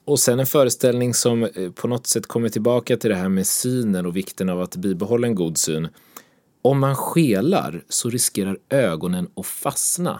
Och 0.05 0.19
sen 0.19 0.39
en 0.39 0.45
föreställning 0.45 1.13
som 1.13 1.43
eh, 1.43 1.71
på 1.75 1.87
något 1.87 2.07
sätt 2.07 2.27
kommer 2.27 2.49
tillbaka 2.49 2.97
till 2.97 3.09
det 3.09 3.15
här 3.15 3.29
med 3.29 3.47
synen 3.47 4.05
och 4.05 4.15
vikten 4.15 4.49
av 4.49 4.61
att 4.61 4.75
bibehålla 4.75 5.27
en 5.27 5.35
god 5.35 5.57
syn. 5.57 5.87
Om 6.65 6.79
man 6.79 6.95
skelar 6.95 7.83
så 7.89 8.09
riskerar 8.09 8.57
ögonen 8.69 9.27
att 9.35 9.45
fastna. 9.45 10.19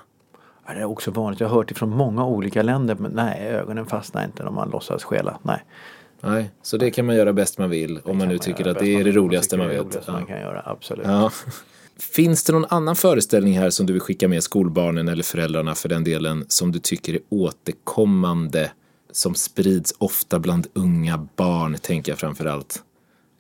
Ja, 0.68 0.74
det 0.74 0.80
är 0.80 0.86
också 0.86 1.12
vanligt. 1.12 1.39
Jag 1.39 1.48
har 1.48 1.56
hört 1.56 1.68
det 1.68 1.76
från 1.76 1.89
många 1.89 2.26
olika 2.26 2.62
länder. 2.62 2.96
Men 2.96 3.12
nej, 3.12 3.48
ögonen 3.48 3.86
fastnar 3.86 4.26
inte 4.26 4.43
om 4.43 4.56
man 4.56 4.70
låtsas 4.70 5.04
skela. 5.04 5.39
Nej. 5.41 5.66
Nej, 6.22 6.52
så 6.62 6.78
det 6.78 6.91
kan 6.91 7.06
man 7.06 7.16
göra 7.16 7.34
bäst 7.34 7.58
man 7.58 7.70
vill 7.70 8.00
om 8.04 8.18
man 8.18 8.28
nu 8.28 8.38
tycker 8.38 8.68
att 8.68 8.80
det 8.80 8.88
är 8.88 9.04
det 9.04 9.12
roligaste 9.12 9.58
man, 9.58 9.68
vet. 9.68 9.91
Det 9.91 10.12
man 10.12 10.26
kan 10.26 10.39
göra, 10.39 10.62
absolut. 10.66 11.06
Ja. 11.06 11.32
Finns 12.00 12.43
det 12.43 12.54
någon 12.54 12.66
annan 12.70 12.96
föreställning 12.96 13.58
här 13.58 13.70
som 13.70 13.86
du 13.86 13.93
vill 13.93 14.02
skicka 14.02 14.28
med 14.28 14.43
skolbarnen 14.43 15.08
eller 15.08 15.24
föräldrarna 15.24 15.76
för 15.76 15.89
den 15.89 16.04
delen 16.04 16.46
som 16.48 16.72
du 16.72 16.80
tycker 16.80 17.14
är 17.14 17.22
återkommande 17.30 18.72
som 19.12 19.36
sprids 19.36 19.93
ofta 19.98 20.39
bland 20.39 20.68
unga 20.74 21.28
barn, 21.36 21.78
tänker 21.82 22.12
jag 22.12 22.20
framför 22.20 22.46
allt. 22.46 22.84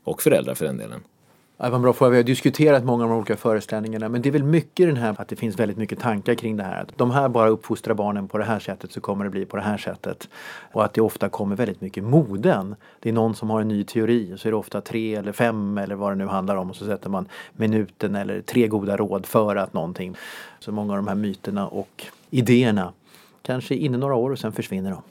Och 0.03 0.21
föräldrar 0.21 0.55
för 0.55 0.65
den 0.65 0.77
delen. 0.77 1.01
Ja, 1.57 1.69
vad 1.69 1.81
bra 1.81 1.93
fråga. 1.93 2.11
Vi 2.11 2.17
har 2.17 2.23
diskuterat 2.23 2.83
många 2.83 3.03
av 3.03 3.09
de 3.09 3.17
olika 3.17 3.37
föreställningarna 3.37 4.09
men 4.09 4.21
det 4.21 4.29
är 4.29 4.31
väl 4.31 4.43
mycket 4.43 4.87
den 4.87 4.97
här 4.97 5.15
att 5.17 5.27
det 5.27 5.35
finns 5.35 5.59
väldigt 5.59 5.77
mycket 5.77 5.99
tankar 5.99 6.35
kring 6.35 6.57
det 6.57 6.63
här. 6.63 6.81
Att 6.81 6.97
de 6.97 7.11
här 7.11 7.29
bara 7.29 7.49
uppfostrar 7.49 7.93
barnen 7.93 8.27
på 8.27 8.37
det 8.37 8.43
här 8.43 8.59
sättet 8.59 8.91
så 8.91 9.01
kommer 9.01 9.23
det 9.23 9.29
bli 9.29 9.45
på 9.45 9.57
det 9.57 9.63
här 9.63 9.77
sättet. 9.77 10.29
Och 10.71 10.85
att 10.85 10.93
det 10.93 11.01
ofta 11.01 11.29
kommer 11.29 11.55
väldigt 11.55 11.81
mycket 11.81 12.03
moden. 12.03 12.75
Det 12.99 13.09
är 13.09 13.13
någon 13.13 13.35
som 13.35 13.49
har 13.49 13.61
en 13.61 13.67
ny 13.67 13.83
teori 13.83 14.33
och 14.33 14.39
så 14.39 14.47
är 14.47 14.51
det 14.51 14.57
ofta 14.57 14.81
tre 14.81 15.15
eller 15.15 15.31
fem 15.31 15.77
eller 15.77 15.95
vad 15.95 16.11
det 16.11 16.15
nu 16.15 16.25
handlar 16.25 16.55
om 16.55 16.69
och 16.69 16.75
så 16.75 16.85
sätter 16.85 17.09
man 17.09 17.27
minuten 17.53 18.15
eller 18.15 18.41
tre 18.41 18.67
goda 18.67 18.97
råd 18.97 19.25
för 19.25 19.55
att 19.55 19.73
någonting. 19.73 20.15
Så 20.59 20.71
många 20.71 20.93
av 20.93 20.97
de 20.97 21.07
här 21.07 21.15
myterna 21.15 21.67
och 21.67 22.05
idéerna 22.29 22.93
kanske 23.41 23.75
är 23.75 23.77
inne 23.77 23.97
några 23.97 24.15
år 24.15 24.31
och 24.31 24.39
sen 24.39 24.51
försvinner 24.51 24.91
de. 24.91 25.01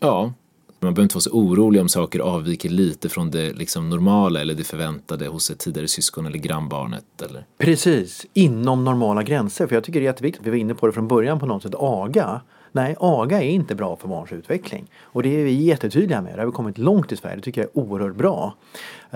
Ja, 0.00 0.32
man 0.80 0.94
behöver 0.94 1.02
inte 1.02 1.14
vara 1.14 1.20
så 1.20 1.30
orolig 1.30 1.80
om 1.80 1.88
saker 1.88 2.20
avviker 2.20 2.68
lite 2.68 3.08
från 3.08 3.30
det 3.30 3.52
liksom 3.52 3.90
normala 3.90 4.40
eller 4.40 4.54
det 4.54 4.64
förväntade 4.64 5.26
hos 5.26 5.50
ett 5.50 5.58
tidigare 5.58 5.88
syskon 5.88 6.26
eller 6.26 6.38
grannbarnet. 6.38 7.22
Eller? 7.22 7.46
Precis, 7.58 8.26
inom 8.32 8.84
normala 8.84 9.22
gränser. 9.22 9.66
För 9.66 9.76
jag 9.76 9.84
tycker 9.84 10.00
det 10.00 10.04
är 10.04 10.10
jätteviktigt, 10.10 10.46
vi 10.46 10.50
var 10.50 10.56
inne 10.56 10.74
på 10.74 10.86
det 10.86 10.92
från 10.92 11.08
början 11.08 11.38
på 11.38 11.46
något 11.46 11.62
sätt, 11.62 11.74
aga. 11.74 12.40
Nej, 12.72 12.96
aga 12.98 13.42
är 13.42 13.48
inte 13.48 13.74
bra 13.74 13.96
för 13.96 14.08
barns 14.08 14.32
utveckling. 14.32 14.90
Och 15.00 15.22
det 15.22 15.40
är 15.40 15.44
vi 15.44 15.52
jättetydliga 15.52 16.22
med. 16.22 16.34
Det 16.34 16.40
har 16.40 16.46
vi 16.46 16.52
kommit 16.52 16.78
långt 16.78 17.12
i 17.12 17.16
Sverige. 17.16 17.36
Det 17.36 17.42
tycker 17.42 17.60
jag 17.60 17.70
är 17.74 17.78
oerhört 17.78 18.16
bra. 18.16 18.56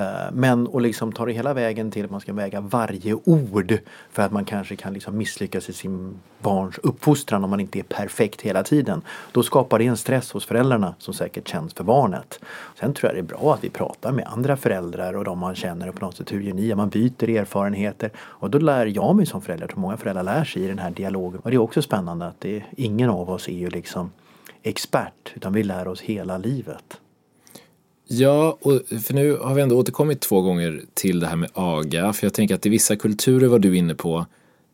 Eh, 0.01 0.32
men 0.32 0.66
och 0.66 0.80
liksom 0.80 1.12
ta 1.12 1.26
det 1.26 1.32
hela 1.32 1.55
vägen 1.55 1.90
till 1.90 2.05
att 2.05 2.11
man 2.11 2.20
ska 2.20 2.32
väga 2.32 2.61
varje 2.61 3.14
ord 3.14 3.78
för 4.11 4.22
att 4.22 4.32
man 4.32 4.44
kanske 4.44 4.76
kan 4.76 4.92
liksom 4.92 5.16
misslyckas 5.16 5.68
i 5.68 5.72
sin 5.72 6.14
barns 6.38 6.78
uppfostran 6.78 7.44
om 7.44 7.51
man 7.51 7.61
inte 7.61 7.78
är 7.78 7.82
perfekt 7.82 8.40
hela 8.40 8.62
tiden. 8.62 9.03
Då 9.32 9.42
skapar 9.42 9.78
det 9.78 9.86
en 9.86 9.96
stress 9.96 10.32
hos 10.32 10.46
föräldrarna 10.46 10.94
som 10.98 11.14
säkert 11.14 11.48
känns 11.48 11.74
för 11.74 11.84
barnet. 11.84 12.40
Sen 12.80 12.94
tror 12.94 13.09
jag 13.09 13.16
det 13.16 13.32
är 13.32 13.38
bra 13.38 13.55
att 13.55 13.64
vi 13.64 13.70
pratar 13.70 14.12
med 14.12 14.26
andra 14.26 14.57
föräldrar 14.57 15.16
och 15.16 15.24
de 15.24 15.38
man 15.38 15.55
känner 15.55 15.88
och 15.88 15.94
på 15.94 16.05
något 16.05 16.16
sätt 16.16 16.32
hur 16.32 16.40
gör 16.40 16.55
ni? 16.55 16.74
Man 16.74 16.88
byter 16.88 17.30
erfarenheter 17.30 18.11
och 18.18 18.51
då 18.51 18.59
lär 18.59 18.86
jag 18.86 19.16
mig 19.16 19.26
som 19.26 19.42
förälder, 19.42 19.66
tror 19.66 19.80
många 19.80 19.96
föräldrar 19.96 20.22
lär 20.22 20.44
sig 20.44 20.62
i 20.62 20.68
den 20.68 20.78
här 20.78 20.90
dialogen. 20.90 21.40
Och 21.40 21.51
det 21.51 21.57
är 21.57 21.59
också 21.59 21.82
spännande 21.82 22.26
att 22.26 22.40
det, 22.40 22.62
ingen 22.76 23.11
av 23.11 23.30
oss 23.30 23.48
är 23.48 23.53
ju 23.53 23.70
liksom 23.70 24.11
expert 24.62 25.32
utan 25.34 25.53
vi 25.53 25.62
lär 25.62 25.88
oss 25.88 26.01
hela 26.01 26.38
livet. 26.38 27.01
Ja, 28.13 28.59
och 28.61 28.83
för 29.03 29.15
nu 29.15 29.37
har 29.37 29.55
vi 29.55 29.63
ändå 29.63 29.79
återkommit 29.79 30.21
två 30.21 30.41
gånger 30.41 30.83
till 30.95 31.21
det 31.21 31.27
här 31.27 31.37
med 31.37 31.51
aga. 31.55 32.13
För 32.13 32.27
jag 32.27 32.35
tänker 32.35 32.55
att 32.55 32.67
i 32.67 32.69
vissa 32.69 32.97
kulturer, 32.97 33.47
vad 33.47 33.61
du 33.61 33.69
är 33.69 33.75
inne 33.75 33.95
på, 33.95 34.27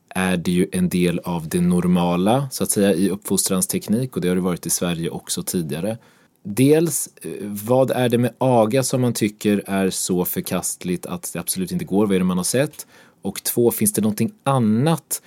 är 0.08 0.36
det 0.36 0.50
ju 0.50 0.66
en 0.72 0.88
del 0.88 1.18
av 1.18 1.48
det 1.48 1.60
normala, 1.60 2.48
så 2.50 2.64
att 2.64 2.70
säga, 2.70 2.94
i 2.94 3.10
uppfostransteknik 3.10 4.16
och 4.16 4.22
det 4.22 4.28
har 4.28 4.34
det 4.34 4.40
varit 4.40 4.66
i 4.66 4.70
Sverige 4.70 5.10
också 5.10 5.42
tidigare. 5.42 5.98
Dels, 6.42 7.08
eh, 7.22 7.30
vad 7.42 7.90
är 7.90 8.08
det 8.08 8.18
med 8.18 8.34
aga 8.38 8.82
som 8.82 9.00
man 9.00 9.12
tycker 9.12 9.62
är 9.66 9.90
så 9.90 10.24
förkastligt 10.24 11.06
att 11.06 11.30
det 11.32 11.38
absolut 11.38 11.72
inte 11.72 11.84
går? 11.84 12.06
Vad 12.06 12.14
är 12.14 12.18
det 12.18 12.24
man 12.24 12.36
har 12.36 12.44
sett? 12.44 12.86
Och 13.22 13.42
två, 13.42 13.70
finns 13.70 13.92
det 13.92 14.02
någonting 14.02 14.32
annat 14.42 15.22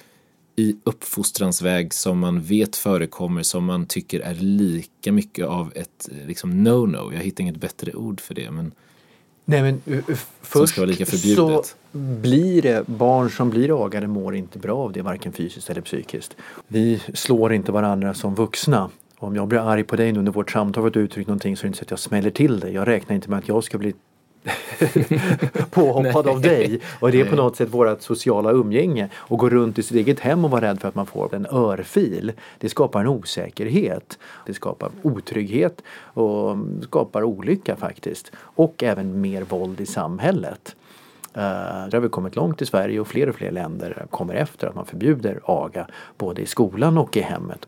i 0.59 0.75
uppfostrans 0.83 1.61
väg 1.61 1.93
som 1.93 2.19
man 2.19 2.41
vet 2.41 2.75
förekommer 2.75 3.43
som 3.43 3.65
man 3.65 3.85
tycker 3.85 4.19
är 4.19 4.33
lika 4.33 5.11
mycket 5.11 5.45
av 5.45 5.71
ett 5.75 6.09
liksom 6.27 6.67
no-no. 6.67 7.13
Jag 7.13 7.19
hittar 7.19 7.41
inget 7.41 7.57
bättre 7.57 7.93
ord 7.93 8.21
för 8.21 8.33
det. 8.35 8.51
Men 8.51 8.71
Nej 9.45 9.61
men 9.61 10.03
först 10.41 10.75
så 11.35 11.63
blir 11.91 12.61
det 12.61 12.87
barn 12.87 13.29
som 13.29 13.49
blir 13.49 13.85
agade 13.85 14.07
mår 14.07 14.35
inte 14.35 14.59
bra 14.59 14.77
av 14.77 14.93
det 14.93 15.01
varken 15.01 15.31
fysiskt 15.31 15.69
eller 15.69 15.81
psykiskt. 15.81 16.35
Vi 16.67 17.01
slår 17.13 17.53
inte 17.53 17.71
varandra 17.71 18.13
som 18.13 18.35
vuxna. 18.35 18.89
Om 19.17 19.35
jag 19.35 19.47
blir 19.47 19.59
arg 19.59 19.83
på 19.83 19.95
dig 19.95 20.11
nu 20.11 20.19
under 20.19 20.31
vårt 20.31 20.51
samtal 20.51 20.87
att 20.87 20.93
du 20.93 20.99
uttryckt 20.99 21.27
någonting 21.27 21.57
så 21.57 21.61
är 21.61 21.63
det 21.63 21.67
inte 21.67 21.77
så 21.77 21.83
att 21.83 21.91
jag 21.91 21.99
smäller 21.99 22.29
till 22.29 22.59
dig. 22.59 22.73
Jag 22.73 22.87
räknar 22.87 23.15
inte 23.15 23.29
med 23.29 23.39
att 23.39 23.47
jag 23.47 23.63
ska 23.63 23.77
bli 23.77 23.93
påhoppad 25.69 26.27
av 26.27 26.41
dig. 26.41 26.79
Och 26.99 27.11
det 27.11 27.21
är 27.21 27.25
på 27.25 27.35
något 27.35 27.55
sätt 27.55 27.69
vårt 27.69 28.01
sociala 28.01 28.51
umgänge. 28.51 29.09
Och 29.15 29.39
gå 29.39 29.49
runt 29.49 29.79
i 29.79 29.83
sitt 29.83 29.97
eget 29.97 30.19
hem 30.19 30.45
och 30.45 30.51
vara 30.51 30.61
rädd 30.61 30.81
för 30.81 30.87
att 30.87 30.95
man 30.95 31.05
får 31.05 31.35
en 31.35 31.45
örfil. 31.51 32.31
Det 32.57 32.69
skapar 32.69 33.01
en 33.01 33.07
osäkerhet. 33.07 34.19
Det 34.45 34.53
skapar 34.53 34.89
otrygghet 35.01 35.81
och 36.13 36.57
skapar 36.81 37.23
olycka 37.23 37.75
faktiskt. 37.75 38.31
Och 38.37 38.83
även 38.83 39.21
mer 39.21 39.41
våld 39.41 39.81
i 39.81 39.85
samhället. 39.85 40.75
Uh, 41.37 41.43
där 41.43 41.91
har 41.91 41.99
vi 41.99 42.09
kommit 42.09 42.35
långt 42.35 42.61
i 42.61 42.65
Sverige 42.65 42.99
och 42.99 43.07
fler 43.07 43.29
och 43.29 43.35
fler 43.35 43.51
länder 43.51 44.05
kommer 44.09 44.33
efter 44.33 44.67
att 44.67 44.75
man 44.75 44.85
förbjuder 44.85 45.39
aga 45.45 45.87
både 46.17 46.41
i 46.41 46.45
skolan 46.45 46.97
och 46.97 47.17
i 47.17 47.21
hemmet. 47.21 47.67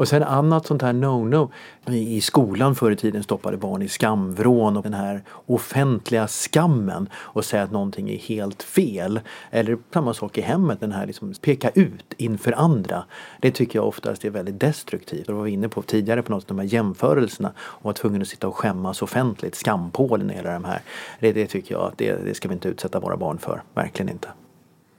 Och 0.00 0.08
sen 0.08 0.22
annat 0.22 0.66
sånt 0.66 0.82
här 0.82 0.92
no-no. 0.92 1.50
I 1.86 2.20
skolan 2.20 2.74
förr 2.74 2.90
i 2.90 2.96
tiden 2.96 3.22
stoppade 3.22 3.56
barn 3.56 3.82
i 3.82 3.88
skamvrån 3.88 4.76
och 4.76 4.82
den 4.82 4.94
här 4.94 5.24
offentliga 5.46 6.28
skammen 6.28 7.08
och 7.14 7.44
säga 7.44 7.62
att 7.62 7.70
någonting 7.70 8.10
är 8.10 8.18
helt 8.18 8.62
fel. 8.62 9.20
Eller 9.50 9.78
samma 9.92 10.14
sak 10.14 10.38
i 10.38 10.40
hemmet, 10.40 10.80
den 10.80 10.92
här 10.92 11.06
liksom 11.06 11.34
peka 11.40 11.70
ut 11.70 12.14
inför 12.16 12.52
andra. 12.52 13.04
Det 13.40 13.50
tycker 13.50 13.78
jag 13.78 13.88
oftast 13.88 14.24
är 14.24 14.30
väldigt 14.30 14.60
destruktivt. 14.60 15.20
Och 15.20 15.32
det 15.32 15.38
var 15.38 15.44
vi 15.44 15.50
inne 15.50 15.68
på 15.68 15.82
tidigare 15.82 16.22
på 16.22 16.32
något 16.32 16.48
de 16.48 16.58
här 16.58 16.66
jämförelserna. 16.66 17.52
Och 17.58 17.84
vara 17.84 17.94
tvungen 17.94 18.22
att 18.22 18.28
sitta 18.28 18.48
och 18.48 18.56
skämmas 18.56 19.02
offentligt, 19.02 19.54
skampålen 19.54 20.30
och 20.30 20.36
hela 20.36 20.52
de 20.52 20.64
här. 20.64 20.82
Det, 21.20 21.32
det 21.32 21.46
tycker 21.46 21.74
jag 21.74 21.82
att 21.82 21.98
det, 21.98 22.24
det 22.24 22.34
ska 22.34 22.48
vi 22.48 22.54
inte 22.54 22.68
utsätta 22.68 23.00
våra 23.00 23.16
barn 23.16 23.38
för. 23.38 23.62
Verkligen 23.74 24.08
inte. 24.08 24.28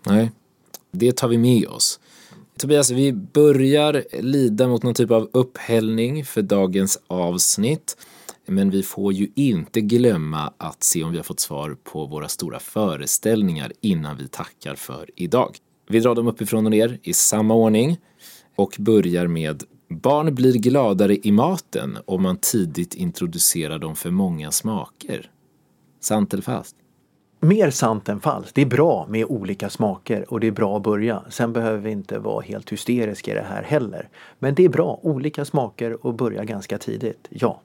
Nej, 0.05 0.31
det 0.91 1.15
tar 1.17 1.27
vi 1.27 1.37
med 1.37 1.67
oss. 1.67 1.99
Tobias, 2.61 2.91
vi 2.91 3.13
börjar 3.13 4.03
lida 4.21 4.67
mot 4.67 4.83
någon 4.83 4.93
typ 4.93 5.11
av 5.11 5.29
upphällning 5.33 6.25
för 6.25 6.41
dagens 6.41 6.99
avsnitt. 7.07 7.97
Men 8.45 8.69
vi 8.69 8.83
får 8.83 9.13
ju 9.13 9.31
inte 9.35 9.81
glömma 9.81 10.53
att 10.57 10.83
se 10.83 11.03
om 11.03 11.11
vi 11.11 11.17
har 11.17 11.23
fått 11.23 11.39
svar 11.39 11.77
på 11.83 12.05
våra 12.05 12.27
stora 12.27 12.59
föreställningar 12.59 13.73
innan 13.81 14.17
vi 14.17 14.27
tackar 14.27 14.75
för 14.75 15.09
idag. 15.15 15.57
Vi 15.89 15.99
drar 15.99 16.15
dem 16.15 16.27
uppifrån 16.27 16.65
och 16.65 16.71
ner 16.71 16.99
i 17.03 17.13
samma 17.13 17.53
ordning 17.53 17.97
och 18.55 18.75
börjar 18.79 19.27
med 19.27 19.63
Barn 19.89 20.35
blir 20.35 20.53
gladare 20.53 21.17
i 21.23 21.31
maten 21.31 21.97
om 22.05 22.23
man 22.23 22.37
tidigt 22.37 22.93
introducerar 22.93 23.79
dem 23.79 23.95
för 23.95 24.11
många 24.11 24.51
smaker. 24.51 25.31
Sant 26.01 26.33
eller 26.33 26.43
falskt? 26.43 26.80
Mer 27.41 27.69
sant 27.69 28.09
än 28.09 28.19
falskt. 28.19 28.55
Det 28.55 28.61
är 28.61 28.65
bra 28.65 29.05
med 29.09 29.25
olika 29.25 29.69
smaker 29.69 30.33
och 30.33 30.39
det 30.39 30.47
är 30.47 30.51
bra 30.51 30.77
att 30.77 30.83
börja. 30.83 31.23
Sen 31.29 31.53
behöver 31.53 31.77
vi 31.77 31.91
inte 31.91 32.19
vara 32.19 32.41
helt 32.41 32.71
hysteriska 32.71 33.31
i 33.31 33.33
det 33.33 33.45
här 33.49 33.63
heller. 33.63 34.09
Men 34.39 34.55
det 34.55 34.65
är 34.65 34.69
bra, 34.69 34.99
olika 35.01 35.45
smaker 35.45 36.05
och 36.05 36.13
börja 36.13 36.43
ganska 36.43 36.77
tidigt, 36.77 37.27
ja. 37.29 37.61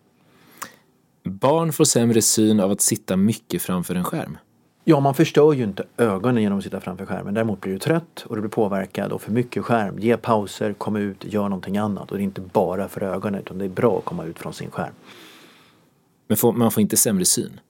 Barn 1.25 1.73
får 1.73 1.85
sämre 1.85 2.23
syn 2.23 2.61
av 2.61 2.71
att 2.71 2.81
sitta 2.81 3.17
mycket 3.17 3.63
framför 3.63 3.95
en 3.95 4.05
skärm. 4.05 4.39
Ja, 4.85 5.01
man 5.01 5.15
förstör 5.15 5.53
ju 5.53 5.65
inte 5.65 5.85
ögonen 5.97 6.43
genom 6.43 6.59
att 6.59 6.65
sitta 6.65 6.81
framför 6.81 7.07
skärmen. 7.07 7.35
Däremot 7.35 7.61
blir 7.61 7.73
du 7.73 7.79
trött 7.79 8.25
och 8.27 8.37
du 8.37 8.41
blir 8.41 8.51
påverkad 8.51 9.13
och 9.13 9.23
för 9.23 9.33
mycket 9.33 9.65
skärm. 9.65 9.99
Ge 9.99 10.17
pauser, 10.17 10.73
kom 10.73 10.97
ut, 10.97 11.25
gör 11.25 11.43
någonting 11.43 11.77
annat. 11.77 12.11
Och 12.11 12.17
det 12.17 12.23
är 12.23 12.25
inte 12.25 12.41
bara 12.41 12.89
för 12.89 13.03
ögonen 13.03 13.41
utan 13.41 13.59
det 13.59 13.65
är 13.65 13.69
bra 13.69 13.99
att 13.99 14.05
komma 14.05 14.25
ut 14.25 14.39
från 14.39 14.53
sin 14.53 14.71
skärm. 14.71 14.93
Men 16.29 16.37
får, 16.37 16.53
man 16.53 16.71
får 16.71 16.81
inte 16.81 16.97
sämre 16.97 17.25
syn? 17.25 17.61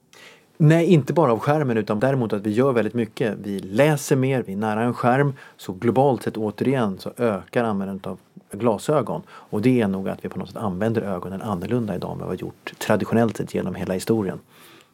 Nej, 0.58 0.86
inte 0.86 1.12
bara 1.12 1.32
av 1.32 1.38
skärmen 1.38 1.76
utan 1.76 2.00
däremot 2.00 2.32
att 2.32 2.42
vi 2.42 2.50
gör 2.50 2.72
väldigt 2.72 2.94
mycket. 2.94 3.34
Vi 3.42 3.58
läser 3.58 4.16
mer, 4.16 4.42
vi 4.46 4.52
är 4.52 4.56
nära 4.56 4.82
en 4.82 4.94
skärm. 4.94 5.34
Så 5.56 5.72
globalt 5.72 6.22
sett 6.22 6.36
återigen 6.36 6.98
så 6.98 7.12
ökar 7.16 7.64
användandet 7.64 8.06
av 8.06 8.18
glasögon. 8.52 9.22
Och 9.28 9.62
det 9.62 9.80
är 9.80 9.88
nog 9.88 10.08
att 10.08 10.24
vi 10.24 10.28
på 10.28 10.38
något 10.38 10.48
sätt 10.48 10.56
använder 10.56 11.02
ögonen 11.02 11.42
annorlunda 11.42 11.96
idag 11.96 12.12
än 12.12 12.18
vad 12.18 12.28
vi 12.28 12.36
har 12.36 12.40
gjort 12.40 12.74
traditionellt 12.78 13.36
sett 13.36 13.54
genom 13.54 13.74
hela 13.74 13.94
historien. 13.94 14.38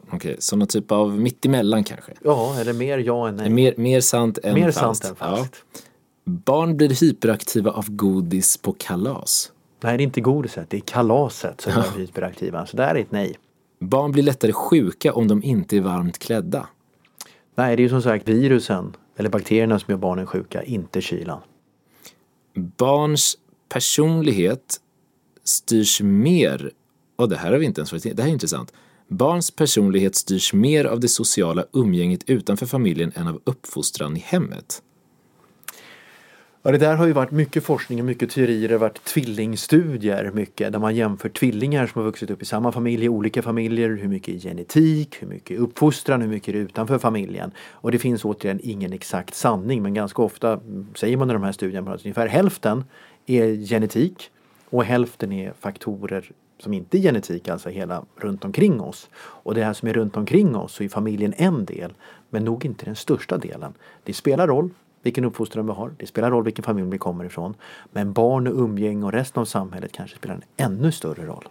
Okej, 0.07 0.17
okay, 0.17 0.37
så 0.39 0.57
någon 0.57 0.69
typ 0.69 0.93
av 0.93 1.21
mittemellan 1.21 1.85
kanske? 1.85 2.13
Ja, 2.25 2.57
eller 2.61 2.73
mer 2.73 2.99
ja 2.99 3.29
än 3.29 3.37
nej. 3.37 3.51
Mer, 3.51 3.75
mer 3.77 4.01
sant 4.01 4.39
än 4.43 4.55
mer 4.55 4.71
falskt. 4.71 5.05
Sant 5.05 5.21
än 5.21 5.29
falskt. 5.29 5.65
Ja. 5.75 5.81
Barn 6.25 6.77
blir 6.77 7.01
hyperaktiva 7.01 7.71
av 7.71 7.91
godis 7.91 8.57
på 8.57 8.73
kalas. 8.79 9.53
Nej, 9.81 9.97
det 9.97 10.03
är 10.03 10.05
inte 10.05 10.21
godiset, 10.21 10.71
det 10.71 10.77
är 10.77 10.81
kalaset 10.81 11.61
som 11.61 11.73
är 11.73 11.99
hyperaktiva. 11.99 12.67
Så 12.67 12.77
där 12.77 12.95
är 12.95 13.01
ett 13.01 13.13
nej. 13.13 13.37
Barn 13.83 14.12
blir 14.12 14.22
lättare 14.22 14.53
sjuka 14.53 15.12
om 15.12 15.28
de 15.28 15.43
inte 15.43 15.76
är 15.76 15.80
varmt 15.80 16.18
klädda. 16.18 16.68
Nej, 17.55 17.76
det 17.76 17.80
är 17.80 17.85
ju 17.85 17.89
som 17.89 18.03
sagt 18.03 18.28
virusen 18.28 18.97
eller 19.16 19.30
bakterierna 19.30 19.78
som 19.78 19.93
gör 19.93 19.99
barnen 19.99 20.26
sjuka, 20.26 20.62
inte 20.62 21.01
kylan. 21.01 21.41
Barns 22.55 23.39
personlighet 23.68 24.80
styrs 25.45 26.01
mer, 26.01 26.70
och 27.16 27.28
det 27.28 27.37
här 27.37 27.53
har 27.53 27.59
vi 27.59 27.66
inte 27.66 27.80
ens 27.80 27.93
varit 27.93 28.16
det 28.16 28.22
här 28.22 28.28
är 28.28 28.33
intressant. 28.33 28.72
Barns 29.09 29.51
personlighet 29.51 30.14
styrs 30.14 30.53
mer 30.53 30.85
av 30.85 31.01
det 31.01 31.09
sociala 31.09 31.64
umgänget 31.72 32.30
utanför 32.30 32.66
familjen 32.66 33.12
än 33.14 33.28
av 33.28 33.41
uppfostran 33.45 34.16
i 34.16 34.20
hemmet. 34.20 34.83
Ja, 36.65 36.71
det 36.73 36.79
där 36.79 36.97
har 36.97 37.07
ju 37.07 37.13
varit 37.13 37.31
mycket 37.31 37.65
forskning 37.65 37.99
och 37.99 38.05
mycket 38.05 38.31
teorier. 38.31 38.69
Det 38.69 38.75
har 38.75 38.79
varit 38.79 39.05
tvillingstudier 39.05 40.31
mycket 40.35 40.73
där 40.73 40.79
man 40.79 40.97
jämför 40.97 41.29
tvillingar 41.29 41.87
som 41.87 41.99
har 41.99 42.07
vuxit 42.07 42.31
upp 42.31 42.43
i 42.43 42.45
samma 42.45 42.73
familj, 42.73 43.05
i 43.05 43.09
olika 43.09 43.43
familjer. 43.43 43.89
Hur 43.89 44.09
mycket 44.09 44.35
är 44.35 44.39
genetik, 44.39 45.23
hur 45.23 45.27
mycket 45.27 45.51
är 45.51 45.61
uppfostran, 45.61 46.21
hur 46.21 46.29
mycket 46.29 46.49
är 46.49 46.53
det 46.53 46.59
utanför 46.59 46.99
familjen. 46.99 47.51
Och 47.71 47.93
det 47.93 47.99
finns 47.99 48.25
återigen 48.25 48.61
ingen 48.63 48.93
exakt 48.93 49.35
sanning 49.35 49.83
men 49.83 49.95
ganska 49.95 50.23
ofta 50.23 50.53
mm, 50.53 50.87
säger 50.95 51.17
man 51.17 51.31
i 51.31 51.33
de 51.33 51.43
här 51.43 51.53
studierna 51.53 51.93
att 51.93 52.05
ungefär 52.05 52.27
hälften 52.27 52.85
är 53.27 53.67
genetik 53.67 54.31
och 54.71 54.85
hälften 54.85 55.33
är 55.33 55.53
faktorer 55.61 56.31
som 56.59 56.73
inte 56.73 56.99
är 56.99 57.01
genetik, 57.01 57.49
alltså 57.49 57.69
hela 57.69 58.05
runt 58.17 58.45
omkring 58.45 58.81
oss. 58.81 59.11
Och 59.17 59.55
det 59.55 59.65
här 59.65 59.73
som 59.73 59.89
är 59.89 59.93
runt 59.93 60.17
omkring 60.17 60.57
oss 60.57 60.73
så 60.73 60.85
är 60.85 60.89
familjen 60.89 61.35
en 61.37 61.65
del, 61.65 61.93
men 62.31 62.45
nog 62.45 62.65
inte 62.65 62.85
den 62.85 62.97
största 62.97 63.39
delen. 63.39 63.73
Det 64.05 64.13
spelar 64.13 64.47
roll, 64.47 64.71
vilken 65.03 65.25
uppfostran 65.25 65.67
vi 65.67 65.73
har. 65.73 65.95
Det 65.99 66.07
spelar 66.07 66.31
roll 66.31 66.45
vilken 66.45 66.65
familj 66.65 66.91
vi 66.91 66.99
kommer 66.99 67.25
ifrån. 67.25 67.55
Men 67.91 68.13
barn 68.13 68.47
och 68.47 68.59
umgänge 68.65 69.05
och 69.05 69.13
resten 69.13 69.41
av 69.41 69.45
samhället 69.45 69.93
kanske 69.93 70.17
spelar 70.17 70.35
en 70.35 70.43
ännu 70.57 70.93
större 70.93 71.27
roll. 71.27 71.49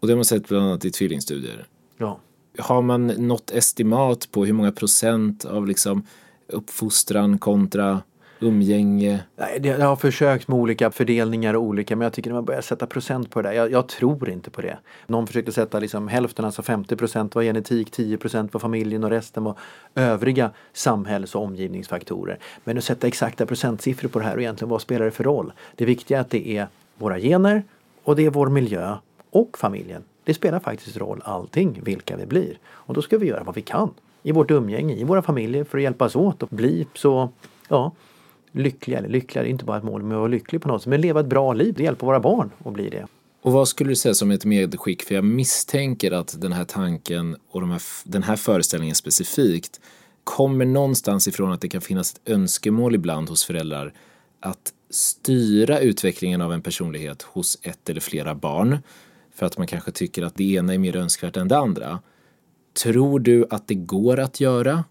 Och 0.00 0.06
det 0.06 0.12
har 0.12 0.16
man 0.16 0.24
sett 0.24 0.48
bland 0.48 0.66
annat 0.66 0.84
i 0.84 0.90
tvillingstudier. 0.90 1.66
Ja. 1.96 2.18
Har 2.58 2.82
man 2.82 3.06
något 3.06 3.50
estimat 3.50 4.28
på 4.30 4.44
hur 4.44 4.52
många 4.52 4.72
procent 4.72 5.44
av 5.44 5.66
liksom 5.66 6.06
uppfostran 6.46 7.38
kontra 7.38 8.02
umgänge? 8.42 9.20
Nej, 9.36 9.60
jag 9.62 9.86
har 9.86 9.96
försökt 9.96 10.48
med 10.48 10.58
olika 10.58 10.90
fördelningar 10.90 11.54
och 11.54 11.62
olika 11.62 11.96
men 11.96 12.04
jag 12.04 12.12
tycker 12.12 12.30
när 12.30 12.34
man 12.34 12.44
börjar 12.44 12.60
sätta 12.60 12.86
procent 12.86 13.30
på 13.30 13.42
det 13.42 13.48
där, 13.48 13.56
jag, 13.56 13.70
jag 13.70 13.88
tror 13.88 14.30
inte 14.30 14.50
på 14.50 14.62
det. 14.62 14.78
Någon 15.06 15.26
försökte 15.26 15.52
sätta 15.52 15.78
liksom 15.78 16.08
hälften, 16.08 16.44
alltså 16.44 16.62
50 16.62 16.96
procent 16.96 17.34
var 17.34 17.42
genetik, 17.42 17.90
10 17.90 18.16
procent 18.16 18.54
var 18.54 18.60
familjen 18.60 19.04
och 19.04 19.10
resten 19.10 19.44
var 19.44 19.58
övriga 19.94 20.50
samhälls 20.72 21.34
och 21.34 21.42
omgivningsfaktorer. 21.42 22.38
Men 22.64 22.78
att 22.78 22.84
sätta 22.84 23.06
exakta 23.06 23.46
procentsiffror 23.46 24.08
på 24.08 24.18
det 24.18 24.24
här 24.24 24.34
och 24.34 24.42
egentligen 24.42 24.70
vad 24.70 24.80
spelar 24.80 25.04
det 25.04 25.10
för 25.10 25.24
roll? 25.24 25.52
Det 25.76 25.84
viktiga 25.84 26.18
är 26.18 26.20
att 26.20 26.30
det 26.30 26.48
är 26.48 26.66
våra 26.98 27.18
gener 27.18 27.62
och 28.02 28.16
det 28.16 28.26
är 28.26 28.30
vår 28.30 28.48
miljö 28.48 28.96
och 29.30 29.58
familjen 29.58 30.02
Det 30.24 30.34
spelar 30.34 30.60
faktiskt 30.60 30.96
roll 30.96 31.20
allting 31.24 31.80
vilka 31.82 32.16
vi 32.16 32.26
blir. 32.26 32.58
Och 32.64 32.94
då 32.94 33.02
ska 33.02 33.18
vi 33.18 33.26
göra 33.26 33.44
vad 33.44 33.54
vi 33.54 33.62
kan 33.62 33.90
i 34.22 34.32
vårt 34.32 34.50
umgänge, 34.50 34.94
i 34.94 35.04
våra 35.04 35.22
familjer 35.22 35.64
för 35.64 35.78
att 35.78 35.84
hjälpas 35.84 36.16
åt 36.16 36.42
och 36.42 36.48
bli 36.48 36.86
så, 36.94 37.28
ja, 37.68 37.92
lyckliga. 38.52 38.98
Eller 38.98 39.08
lyckliga 39.08 39.42
det 39.42 39.48
är 39.48 39.50
inte 39.50 39.64
bara 39.64 39.78
ett 39.78 39.84
mål 39.84 40.02
med 40.02 40.14
att 40.14 40.18
vara 40.18 40.28
lycklig 40.28 40.62
på 40.62 40.68
något 40.68 40.82
sätt, 40.82 40.90
men 40.90 41.00
leva 41.00 41.20
ett 41.20 41.26
bra 41.26 41.52
liv. 41.52 41.74
Det 41.76 41.82
hjälper 41.82 42.06
våra 42.06 42.20
barn 42.20 42.50
att 42.64 42.72
bli 42.72 42.88
det. 42.88 43.06
Och 43.42 43.52
vad 43.52 43.68
skulle 43.68 43.90
du 43.90 43.96
säga 43.96 44.14
som 44.14 44.30
ett 44.30 44.44
medskick? 44.44 45.02
För 45.02 45.14
jag 45.14 45.24
misstänker 45.24 46.12
att 46.12 46.40
den 46.40 46.52
här 46.52 46.64
tanken 46.64 47.36
och 47.50 47.60
de 47.60 47.70
här, 47.70 47.82
den 48.04 48.22
här 48.22 48.36
föreställningen 48.36 48.94
specifikt 48.94 49.80
kommer 50.24 50.64
någonstans 50.64 51.28
ifrån 51.28 51.52
att 51.52 51.60
det 51.60 51.68
kan 51.68 51.80
finnas 51.80 52.14
ett 52.14 52.28
önskemål 52.28 52.94
ibland 52.94 53.28
hos 53.28 53.44
föräldrar 53.44 53.92
att 54.40 54.72
styra 54.90 55.78
utvecklingen 55.78 56.40
av 56.40 56.52
en 56.52 56.62
personlighet 56.62 57.22
hos 57.22 57.58
ett 57.62 57.90
eller 57.90 58.00
flera 58.00 58.34
barn 58.34 58.78
för 59.34 59.46
att 59.46 59.58
man 59.58 59.66
kanske 59.66 59.90
tycker 59.90 60.22
att 60.22 60.34
det 60.34 60.52
ena 60.52 60.74
är 60.74 60.78
mer 60.78 60.96
önskvärt 60.96 61.36
än 61.36 61.48
det 61.48 61.58
andra. 61.58 61.98
Tror 62.82 63.20
du 63.20 63.46
att 63.50 63.68
det 63.68 63.74
går 63.74 64.20
att 64.20 64.40
göra? 64.40 64.84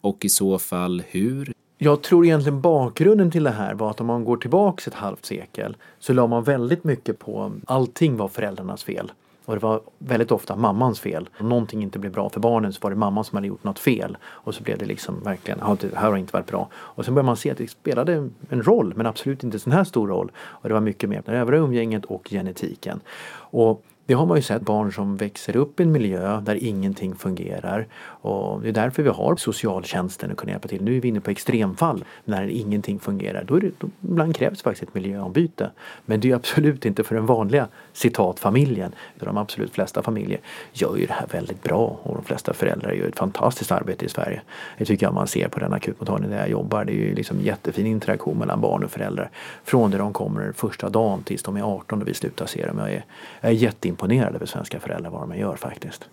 Och 0.00 0.24
i 0.24 0.28
så 0.28 0.58
fall 0.58 1.02
hur? 1.08 1.52
Jag 1.80 2.02
tror 2.02 2.24
egentligen 2.26 2.60
bakgrunden 2.60 3.30
till 3.30 3.44
det 3.44 3.50
här 3.50 3.74
var 3.74 3.90
att 3.90 4.00
om 4.00 4.06
man 4.06 4.24
går 4.24 4.36
tillbaks 4.36 4.88
ett 4.88 4.94
halvt 4.94 5.24
sekel 5.24 5.76
så 5.98 6.12
la 6.12 6.26
man 6.26 6.44
väldigt 6.44 6.84
mycket 6.84 7.18
på 7.18 7.52
allting 7.66 8.16
var 8.16 8.28
föräldrarnas 8.28 8.84
fel. 8.84 9.12
Och 9.44 9.54
det 9.54 9.60
var 9.60 9.80
väldigt 9.98 10.32
ofta 10.32 10.56
mammans 10.56 11.00
fel. 11.00 11.28
Om 11.40 11.48
någonting 11.48 11.82
inte 11.82 11.98
blev 11.98 12.12
bra 12.12 12.30
för 12.30 12.40
barnen 12.40 12.72
så 12.72 12.78
var 12.82 12.90
det 12.90 12.96
mamman 12.96 13.24
som 13.24 13.36
hade 13.36 13.48
gjort 13.48 13.64
något 13.64 13.78
fel. 13.78 14.16
Och 14.24 14.54
så 14.54 14.62
blev 14.62 14.78
det 14.78 14.84
liksom 14.84 15.22
verkligen, 15.22 15.58
det 15.80 15.96
här 15.96 16.10
har 16.10 16.16
inte 16.16 16.32
varit 16.32 16.46
bra. 16.46 16.68
Och 16.74 17.04
sen 17.04 17.14
började 17.14 17.26
man 17.26 17.36
se 17.36 17.50
att 17.50 17.58
det 17.58 17.70
spelade 17.70 18.28
en 18.48 18.62
roll 18.62 18.92
men 18.96 19.06
absolut 19.06 19.44
inte 19.44 19.56
en 19.56 19.60
sån 19.60 19.72
här 19.72 19.84
stor 19.84 20.08
roll. 20.08 20.30
Och 20.38 20.68
det 20.68 20.74
var 20.74 20.80
mycket 20.80 21.10
mer 21.10 21.22
det 21.26 21.32
övriga 21.32 21.62
umgänget 21.62 22.04
och 22.04 22.28
genetiken. 22.30 23.00
Och 23.30 23.84
det 24.08 24.14
har 24.14 24.26
man 24.26 24.36
ju 24.36 24.42
sett 24.42 24.62
barn 24.62 24.92
som 24.92 25.16
växer 25.16 25.56
upp 25.56 25.80
i 25.80 25.82
en 25.82 25.92
miljö 25.92 26.40
där 26.40 26.64
ingenting 26.64 27.14
fungerar. 27.14 27.86
Och 28.20 28.60
det 28.62 28.68
är 28.68 28.72
därför 28.72 29.02
vi 29.02 29.08
har 29.08 29.36
socialtjänsten 29.36 30.30
att 30.30 30.36
kunna 30.36 30.52
hjälpa 30.52 30.68
till. 30.68 30.84
Nu 30.84 30.96
är 30.96 31.00
vi 31.00 31.08
inne 31.08 31.20
på 31.20 31.30
extremfall 31.30 32.04
när 32.24 32.48
ingenting 32.48 32.98
fungerar. 32.98 33.44
Då, 33.44 33.54
är 33.54 33.60
det, 33.60 33.70
då 33.78 33.88
ibland 34.00 34.36
krävs 34.36 34.62
faktiskt 34.62 34.88
ett 34.88 34.94
miljöombyte. 34.94 35.70
Men 36.06 36.20
det 36.20 36.30
är 36.30 36.34
absolut 36.34 36.84
inte 36.84 37.04
för 37.04 37.14
den 37.14 37.26
vanliga 37.26 37.68
citat 37.92 38.40
familjen. 38.40 38.92
De 39.18 39.36
absolut 39.36 39.72
flesta 39.72 40.02
familjer 40.02 40.40
gör 40.72 40.96
ju 40.96 41.06
det 41.06 41.12
här 41.12 41.26
väldigt 41.32 41.62
bra 41.62 42.00
och 42.02 42.14
de 42.14 42.24
flesta 42.24 42.52
föräldrar 42.52 42.92
gör 42.92 43.08
ett 43.08 43.18
fantastiskt 43.18 43.72
arbete 43.72 44.04
i 44.04 44.08
Sverige. 44.08 44.42
Det 44.78 44.84
tycker 44.84 45.06
jag 45.06 45.14
man 45.14 45.26
ser 45.26 45.48
på 45.48 45.60
den 45.60 45.72
akutmottagning 45.72 46.30
där 46.30 46.38
jag 46.38 46.50
jobbar. 46.50 46.84
Det 46.84 46.92
är 46.92 47.06
ju 47.06 47.14
liksom 47.14 47.40
jättefin 47.40 47.86
interaktion 47.86 48.38
mellan 48.38 48.60
barn 48.60 48.84
och 48.84 48.90
föräldrar. 48.90 49.30
Från 49.64 49.90
det 49.90 49.98
de 49.98 50.12
kommer 50.12 50.52
första 50.52 50.88
dagen 50.88 51.22
tills 51.22 51.42
de 51.42 51.56
är 51.56 51.62
18 51.62 52.02
och 52.02 52.08
vi 52.08 52.14
slutar 52.14 52.46
se 52.46 52.66
dem. 52.66 52.78
Jag 52.78 52.90
är, 52.90 53.04
jag 53.40 53.50
är 53.50 53.54
jätteimponerad 53.54 54.34
över 54.34 54.46
svenska 54.46 54.80
föräldrar 54.80 55.10
vad 55.10 55.28
de 55.28 55.38
gör 55.38 55.56
faktiskt. 55.56 56.08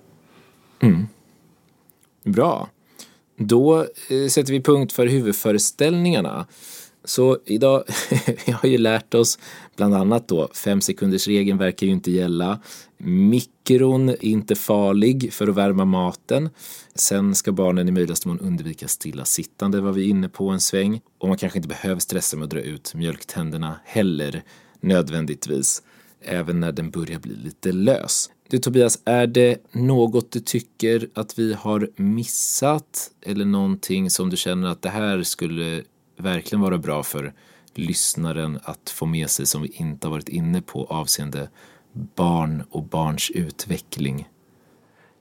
Mm. 0.80 1.08
Bra. 2.26 2.70
Då 3.38 3.80
eh, 3.82 4.28
sätter 4.30 4.54
vi 4.54 4.62
punkt 4.62 4.94
för 4.94 5.08
huvudföreställningarna. 5.08 6.48
Så 7.04 7.38
idag, 7.46 7.84
vi 8.46 8.52
har 8.52 8.70
ju 8.70 8.78
lärt 8.78 9.14
oss 9.14 9.40
bland 9.76 9.96
annat 9.96 10.28
då, 10.28 10.50
fem 10.54 10.82
sekunders 10.82 11.28
regeln 11.28 11.58
verkar 11.58 11.88
ju 11.88 11.94
inte 11.94 12.12
gälla. 12.12 12.60
Mikron 12.98 14.10
är 14.10 14.26
inte 14.26 14.56
farlig 14.56 15.34
för 15.34 15.48
att 15.48 15.56
värma 15.56 15.86
maten. 15.86 16.50
Sen 16.96 17.36
ska 17.36 17.52
barnen 17.52 17.88
i 17.88 17.92
möjligaste 17.92 18.28
mån 18.28 18.40
undvika 18.40 18.88
stillasittande 18.88 19.82
var 19.82 19.92
vi 19.92 20.10
inne 20.10 20.30
på 20.30 20.50
en 20.50 20.60
sväng. 20.60 21.02
Och 21.18 21.28
man 21.28 21.38
kanske 21.38 21.60
inte 21.60 21.70
behöver 21.70 22.00
stressa 22.00 22.38
med 22.38 22.44
att 22.44 22.50
dra 22.50 22.60
ut 22.60 22.94
mjölktänderna 22.96 23.80
heller 23.86 24.44
nödvändigtvis. 24.80 25.82
Även 26.22 26.60
när 26.60 26.72
den 26.72 26.92
börjar 26.92 27.20
bli 27.20 27.36
lite 27.36 27.72
lös. 27.72 28.30
Du 28.50 28.58
Tobias, 28.58 29.02
är 29.06 29.28
det 29.28 29.58
något 29.72 30.32
du 30.32 30.40
tycker 30.40 31.10
att 31.14 31.40
vi 31.40 31.54
har 31.54 31.90
missat 31.96 33.12
eller 33.22 33.46
någonting 33.46 34.10
som 34.10 34.30
du 34.30 34.38
känner 34.38 34.68
att 34.70 34.82
det 34.82 34.90
här 34.90 35.24
skulle 35.24 35.84
verkligen 36.18 36.62
vara 36.62 36.78
bra 36.78 37.04
för 37.04 37.34
lyssnaren 37.74 38.60
att 38.64 38.90
få 38.90 39.06
med 39.06 39.30
sig 39.30 39.46
som 39.46 39.62
vi 39.62 39.72
inte 39.74 40.08
har 40.08 40.12
varit 40.12 40.30
inne 40.30 40.62
på 40.62 40.86
avseende 40.86 41.50
barn 42.16 42.64
och 42.70 42.84
barns 42.84 43.32
utveckling? 43.32 44.30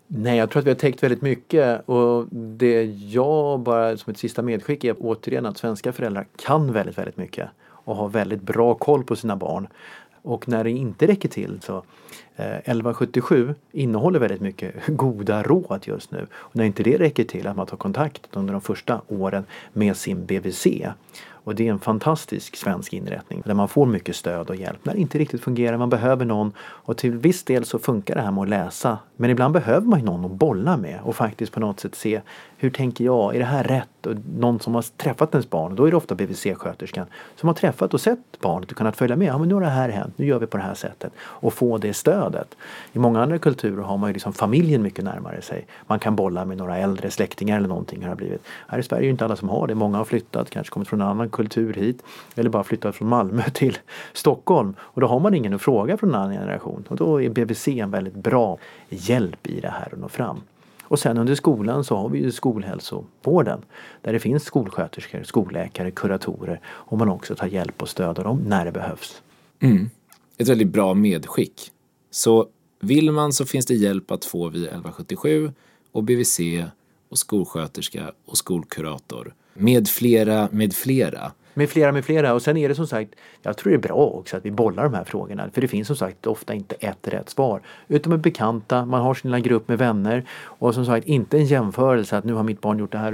Nej, 0.06 0.38
jag 0.38 0.50
tror 0.50 0.60
att 0.60 0.66
vi 0.66 0.70
har 0.70 0.76
täckt 0.76 1.02
väldigt 1.02 1.22
mycket 1.22 1.88
och 1.88 2.26
det 2.36 2.84
jag 2.84 3.60
bara 3.60 3.96
som 3.96 4.10
ett 4.10 4.18
sista 4.18 4.42
medskick 4.42 4.84
är 4.84 4.96
återigen 4.98 5.46
att 5.46 5.58
svenska 5.58 5.92
föräldrar 5.92 6.26
kan 6.36 6.72
väldigt, 6.72 6.98
väldigt 6.98 7.16
mycket 7.16 7.48
och 7.66 7.96
har 7.96 8.08
väldigt 8.08 8.42
bra 8.42 8.74
koll 8.74 9.04
på 9.04 9.16
sina 9.16 9.36
barn. 9.36 9.68
Och 10.22 10.48
när 10.48 10.64
det 10.64 10.70
inte 10.70 11.06
räcker 11.06 11.28
till 11.28 11.60
så 11.62 11.84
Eh, 12.37 12.57
1177 12.57 13.55
innehåller 13.72 14.18
väldigt 14.18 14.41
mycket 14.41 14.74
goda 14.87 15.43
råd 15.43 15.80
just 15.85 16.11
nu. 16.11 16.26
Och 16.32 16.57
när 16.57 16.64
inte 16.64 16.82
det 16.82 16.99
räcker 16.99 17.24
till 17.24 17.47
att 17.47 17.57
man 17.57 17.66
tar 17.66 17.76
kontakt 17.76 18.28
under 18.32 18.53
de 18.53 18.61
första 18.61 19.01
åren 19.09 19.45
med 19.72 19.97
sin 19.97 20.26
BVC 20.26 20.66
och 21.45 21.55
det 21.55 21.68
är 21.68 21.72
en 21.72 21.78
fantastisk 21.78 22.57
svensk 22.57 22.92
inrättning 22.92 23.42
där 23.47 23.55
man 23.55 23.68
får 23.68 23.86
mycket 23.86 24.16
stöd 24.16 24.51
och 24.51 24.57
hjälp 24.57 24.84
när 24.84 24.95
det 24.95 25.01
inte 25.01 25.18
riktigt 25.18 25.40
fungerar, 25.40 25.76
man 25.76 25.90
behöver 25.90 26.24
någon. 26.24 26.53
Och 26.59 26.97
till 26.97 27.12
viss 27.18 27.45
del 27.45 27.64
så 27.64 27.78
funkar 27.78 28.14
det 28.14 28.20
här 28.20 28.30
med 28.30 28.42
att 28.42 28.49
läsa. 28.49 28.99
Men 29.16 29.30
ibland 29.30 29.55
behöver 29.55 29.86
man 29.86 30.01
ju 30.01 30.05
någon 30.07 30.24
att 30.24 30.30
bolla 30.30 30.76
med 30.76 31.01
och 31.03 31.16
faktiskt 31.16 31.53
på 31.53 31.61
något 31.61 31.80
sätt 31.80 31.95
se 31.95 32.20
hur 32.57 32.70
tänker 32.70 33.05
jag, 33.05 33.34
är 33.34 33.38
det 33.38 33.45
här 33.45 33.64
rätt? 33.64 34.07
Och 34.07 34.14
någon 34.38 34.61
som 34.61 34.74
har 34.74 34.84
träffat 34.97 35.34
ens 35.34 35.51
barn, 35.51 35.70
och 35.70 35.76
då 35.76 35.84
är 35.84 35.90
det 35.90 35.97
ofta 35.97 36.14
BVC-sköterskan 36.14 37.07
som 37.36 37.47
har 37.47 37.55
träffat 37.55 37.95
och 37.95 38.01
sett 38.01 38.18
barnet 38.40 38.70
och 38.70 38.76
kunnat 38.76 38.97
följa 38.97 39.16
med. 39.16 39.28
Ja 39.28 39.38
men 39.38 39.49
nu 39.49 39.55
har 39.55 39.61
det 39.61 39.66
här 39.66 39.88
hänt, 39.88 40.14
nu 40.16 40.26
gör 40.26 40.38
vi 40.38 40.47
på 40.47 40.57
det 40.57 40.62
här 40.62 40.74
sättet. 40.74 41.12
Och 41.18 41.55
få 41.55 41.78
det 41.78 41.95
stödet. 41.95 42.57
I 42.92 42.99
många 42.99 43.22
andra 43.22 43.38
kulturer 43.38 43.82
har 43.82 43.97
man 43.97 44.11
ju 44.11 44.14
liksom 44.14 44.32
familjen 44.32 44.82
mycket 44.82 45.05
närmare 45.05 45.42
sig. 45.42 45.66
Man 45.86 45.99
kan 45.99 46.16
bolla 46.16 46.45
med 46.45 46.57
några 46.57 46.76
äldre 46.76 47.11
släktingar 47.11 47.57
eller 47.57 47.68
någonting 47.68 48.03
har 48.03 48.11
det 48.11 48.16
blivit. 48.16 48.42
Här 48.68 48.78
i 48.78 48.82
Sverige 48.82 49.01
är 49.01 49.07
det 49.07 49.11
inte 49.11 49.24
alla 49.24 49.36
som 49.36 49.49
har 49.49 49.66
det. 49.66 49.74
Många 49.74 49.99
har 49.99 50.05
flyttat, 50.05 50.51
kanske 50.51 50.72
kommit 50.72 50.88
från 50.88 51.01
en 51.01 51.09
annan 51.09 51.30
kultur 51.35 51.74
hit 51.74 52.03
eller 52.35 52.51
bara 52.51 52.64
flyttat 52.64 52.97
från 52.97 53.09
Malmö 53.09 53.43
till 53.55 53.78
Stockholm 54.12 54.74
och 54.80 55.01
då 55.01 55.07
har 55.07 55.20
man 55.20 55.35
ingen 55.35 55.55
att 55.55 55.62
fråga 55.62 55.97
från 55.97 56.09
en 56.09 56.14
annan 56.14 56.32
generation 56.32 56.85
och 56.89 56.97
då 56.97 57.22
är 57.22 57.28
BVC 57.28 57.68
en 57.68 57.91
väldigt 57.91 58.14
bra 58.14 58.59
hjälp 58.89 59.47
i 59.47 59.61
det 59.61 59.68
här 59.68 59.89
att 59.93 59.99
nå 59.99 60.09
fram. 60.09 60.41
Och 60.82 60.99
sen 60.99 61.18
under 61.18 61.35
skolan 61.35 61.85
så 61.85 61.97
har 61.97 62.09
vi 62.09 62.18
ju 62.18 62.32
skolhälsovården 62.32 63.62
där 64.03 64.12
det 64.12 64.18
finns 64.18 64.45
skolsköterskor, 64.45 65.22
skolläkare, 65.22 65.91
kuratorer 65.91 66.61
och 66.66 66.99
man 66.99 67.09
också 67.09 67.35
tar 67.35 67.47
hjälp 67.47 67.82
och 67.82 67.89
stöd 67.89 68.18
av 68.18 68.24
dem 68.24 68.41
när 68.47 68.64
det 68.64 68.72
behövs. 68.72 69.22
Mm. 69.61 69.91
Ett 70.37 70.49
väldigt 70.49 70.68
bra 70.68 70.95
medskick. 70.95 71.70
Så 72.11 72.47
vill 72.80 73.12
man 73.12 73.32
så 73.32 73.47
finns 73.47 73.66
det 73.66 73.74
hjälp 73.74 74.11
att 74.11 74.24
få 74.24 74.49
via 74.49 74.68
1177 74.68 75.53
och 75.93 76.05
BVC 76.05 76.41
och 77.09 77.18
skolsköterska 77.18 78.12
och 78.24 78.39
skolkurator 78.39 79.35
med 79.55 79.88
flera, 79.88 80.48
med 80.52 80.74
flera. 80.74 81.32
Med 81.57 81.70
flera, 81.70 81.92
med 81.92 82.05
flera. 82.05 82.34
Och 82.34 82.42
sen 82.42 82.57
är 82.57 82.68
det 82.68 82.74
som 82.74 82.86
sagt, 82.86 83.14
jag 83.42 83.57
tror 83.57 83.70
det 83.70 83.76
är 83.76 83.88
bra 83.88 84.07
också 84.07 84.36
att 84.36 84.44
vi 84.44 84.50
bollar 84.50 84.84
de 84.84 84.94
här 84.94 85.05
frågorna. 85.05 85.50
För 85.52 85.61
det 85.61 85.68
finns 85.68 85.86
som 85.86 85.96
sagt 85.96 86.26
ofta 86.26 86.55
inte 86.55 86.74
ett 86.74 87.09
rätt 87.09 87.30
svar. 87.30 87.61
Utan 87.88 88.11
med 88.11 88.20
bekanta, 88.20 88.84
man 88.84 89.00
har 89.00 89.14
sin 89.14 89.30
lilla 89.30 89.40
grupp 89.40 89.68
med 89.68 89.78
vänner. 89.78 90.24
Och 90.44 90.74
som 90.74 90.86
sagt 90.86 91.07
inte 91.07 91.38
en 91.38 91.44
jämförelse 91.44 92.18
att 92.18 92.24
nu 92.24 92.32
har 92.32 92.42
mitt 92.42 92.61
barn 92.61 92.78
gjort 92.78 92.92
det 92.92 92.98
här. 92.98 93.12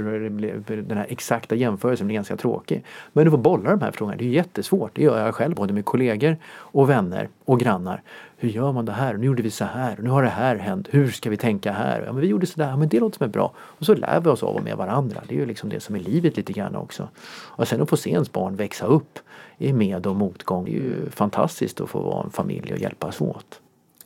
Den 0.81 0.97
här 0.97 1.05
exakta 1.09 1.55
jämförelsen 1.55 2.07
blir 2.07 2.15
ganska 2.15 2.37
tråkig. 2.37 2.83
Men 3.13 3.25
att 3.25 3.31
får 3.31 3.37
bolla 3.37 3.69
de 3.69 3.81
här 3.81 3.91
frågorna, 3.91 4.17
det 4.17 4.25
är 4.25 4.29
jättesvårt. 4.29 4.95
Det 4.95 5.03
gör 5.03 5.25
jag 5.25 5.35
själv 5.35 5.55
både 5.55 5.73
med 5.73 5.85
kollegor 5.85 6.37
och 6.53 6.89
vänner 6.89 7.29
och 7.45 7.59
grannar. 7.59 8.01
Hur 8.41 8.49
gör 8.49 8.71
man 8.71 8.85
det 8.85 8.91
här? 8.91 9.13
Nu 9.13 9.25
gjorde 9.25 9.43
vi 9.43 9.51
så 9.51 9.65
här. 9.65 9.97
Nu 10.01 10.09
har 10.09 10.23
det 10.23 10.29
här 10.29 10.55
hänt. 10.55 10.87
Hur 10.91 11.11
ska 11.11 11.29
vi 11.29 11.37
tänka 11.37 11.71
här? 11.71 12.03
Ja, 12.05 12.13
men 12.13 12.21
vi 12.21 12.27
gjorde 12.27 12.45
så 12.45 12.59
där. 12.59 12.69
ja, 12.69 12.77
Men 12.77 12.89
det 12.89 12.99
låter 12.99 13.17
som 13.17 13.23
är 13.23 13.29
bra. 13.29 13.53
Och 13.57 13.85
så 13.85 13.95
lär 13.95 14.19
vi 14.19 14.29
oss 14.29 14.43
av 14.43 14.55
och 14.55 14.63
med 14.63 14.77
varandra. 14.77 15.21
Det 15.27 15.35
är 15.35 15.39
ju 15.39 15.45
liksom 15.45 15.69
det 15.69 15.79
som 15.79 15.95
är 15.95 15.99
livet 15.99 16.37
lite 16.37 16.53
grann 16.53 16.75
också. 16.75 17.07
Och 17.31 17.67
sen 17.67 17.81
att 17.81 17.89
få 17.89 17.97
se 17.97 18.09
ens 18.09 18.31
barn 18.31 18.55
växa 18.55 18.85
upp 18.85 19.19
i 19.57 19.73
med 19.73 20.07
och 20.07 20.15
motgång. 20.15 20.65
Det 20.65 20.71
är 20.71 20.73
ju 20.73 21.09
fantastiskt 21.09 21.81
att 21.81 21.89
få 21.89 21.99
vara 21.99 22.23
en 22.23 22.31
familj 22.31 22.73
och 22.73 22.79
hjälpas 22.79 23.21
åt. 23.21 23.60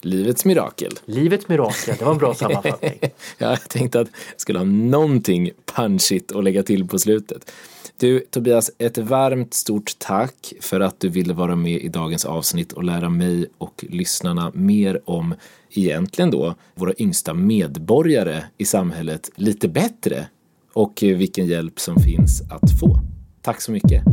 Livets 0.06 0.46
mirakel. 0.46 0.92
Livets 1.06 1.48
mirakel, 1.48 1.96
det 2.00 2.06
var 2.06 2.12
en 2.12 2.18
bra 2.18 2.34
sammanfattning. 2.34 3.00
ja, 3.02 3.12
jag 3.38 3.70
tänkte 3.70 4.00
att 4.00 4.08
jag 4.32 4.42
skulle 4.42 4.60
ha 4.60 4.66
någonting 4.66 5.52
punchigt 5.76 6.32
att 6.32 6.44
lägga 6.44 6.64
till 6.64 6.88
på 6.88 7.00
slutet. 7.00 7.52
Du 8.00 8.20
Tobias, 8.20 8.72
ett 8.78 8.98
varmt 8.98 9.54
stort 9.54 9.92
tack 10.00 10.54
för 10.62 10.80
att 10.80 11.00
du 11.00 11.10
ville 11.10 11.34
vara 11.34 11.56
med 11.56 11.82
i 11.82 11.88
dagens 11.88 12.26
avsnitt 12.26 12.72
och 12.72 12.84
lära 12.84 13.10
mig 13.10 13.46
och 13.58 13.86
lyssnarna 13.90 14.52
mer 14.54 15.02
om 15.06 15.36
egentligen 15.70 16.32
då 16.32 16.56
våra 16.76 16.94
yngsta 16.98 17.34
medborgare 17.34 18.44
i 18.58 18.66
samhället 18.66 19.30
lite 19.36 19.68
bättre 19.68 20.28
och 20.74 21.00
vilken 21.02 21.46
hjälp 21.48 21.80
som 21.80 21.96
finns 21.96 22.42
att 22.42 22.80
få. 22.80 23.00
Tack 23.42 23.62
så 23.62 23.72
mycket. 23.72 24.04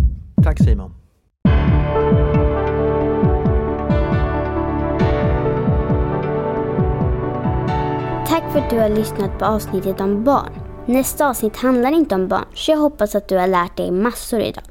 Tack 0.45 0.65
Simon. 0.65 0.95
Tack 8.33 8.53
för 8.53 8.59
att 8.59 8.71
du 8.71 8.79
har 8.79 8.89
lyssnat 8.89 9.39
på 9.39 9.45
avsnittet 9.45 10.01
om 10.01 10.25
barn. 10.25 10.53
Nästa 10.87 11.29
avsnitt 11.29 11.57
handlar 11.57 11.93
inte 11.93 12.15
om 12.15 12.29
barn, 12.29 12.45
så 12.55 12.71
jag 12.71 12.79
hoppas 12.79 13.15
att 13.15 13.29
du 13.29 13.37
har 13.37 13.47
lärt 13.47 13.77
dig 13.77 13.91
massor 13.91 14.41
idag. 14.41 14.65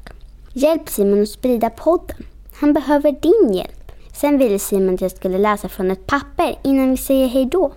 Hjälp 0.52 0.88
Simon 0.88 1.22
att 1.22 1.28
sprida 1.28 1.70
podden. 1.70 2.16
Han 2.60 2.72
behöver 2.72 3.12
din 3.12 3.54
hjälp. 3.54 3.92
Sen 4.12 4.38
ville 4.38 4.58
Simon 4.58 4.94
att 4.94 5.00
jag 5.00 5.10
skulle 5.10 5.38
läsa 5.38 5.68
från 5.68 5.90
ett 5.90 6.06
papper 6.06 6.58
innan 6.64 6.90
vi 6.90 6.96
säger 6.96 7.28
hejdå. 7.28 7.72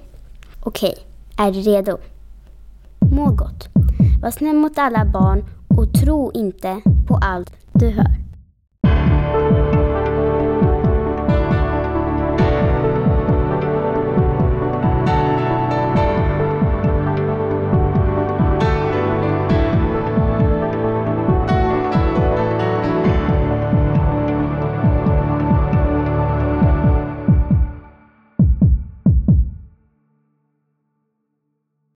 Okej, 0.63 0.95
är 1.37 1.51
du 1.51 1.59
redo? 1.59 1.97
Må 3.11 3.25
gott. 3.25 3.67
Var 4.21 4.31
snäll 4.31 4.55
mot 4.55 4.77
alla 4.77 5.05
barn 5.05 5.45
och 5.77 5.93
tro 5.93 6.31
inte 6.33 6.81
på 7.07 7.19
allt 7.21 7.53
du 7.73 7.89
hör. 7.89 8.15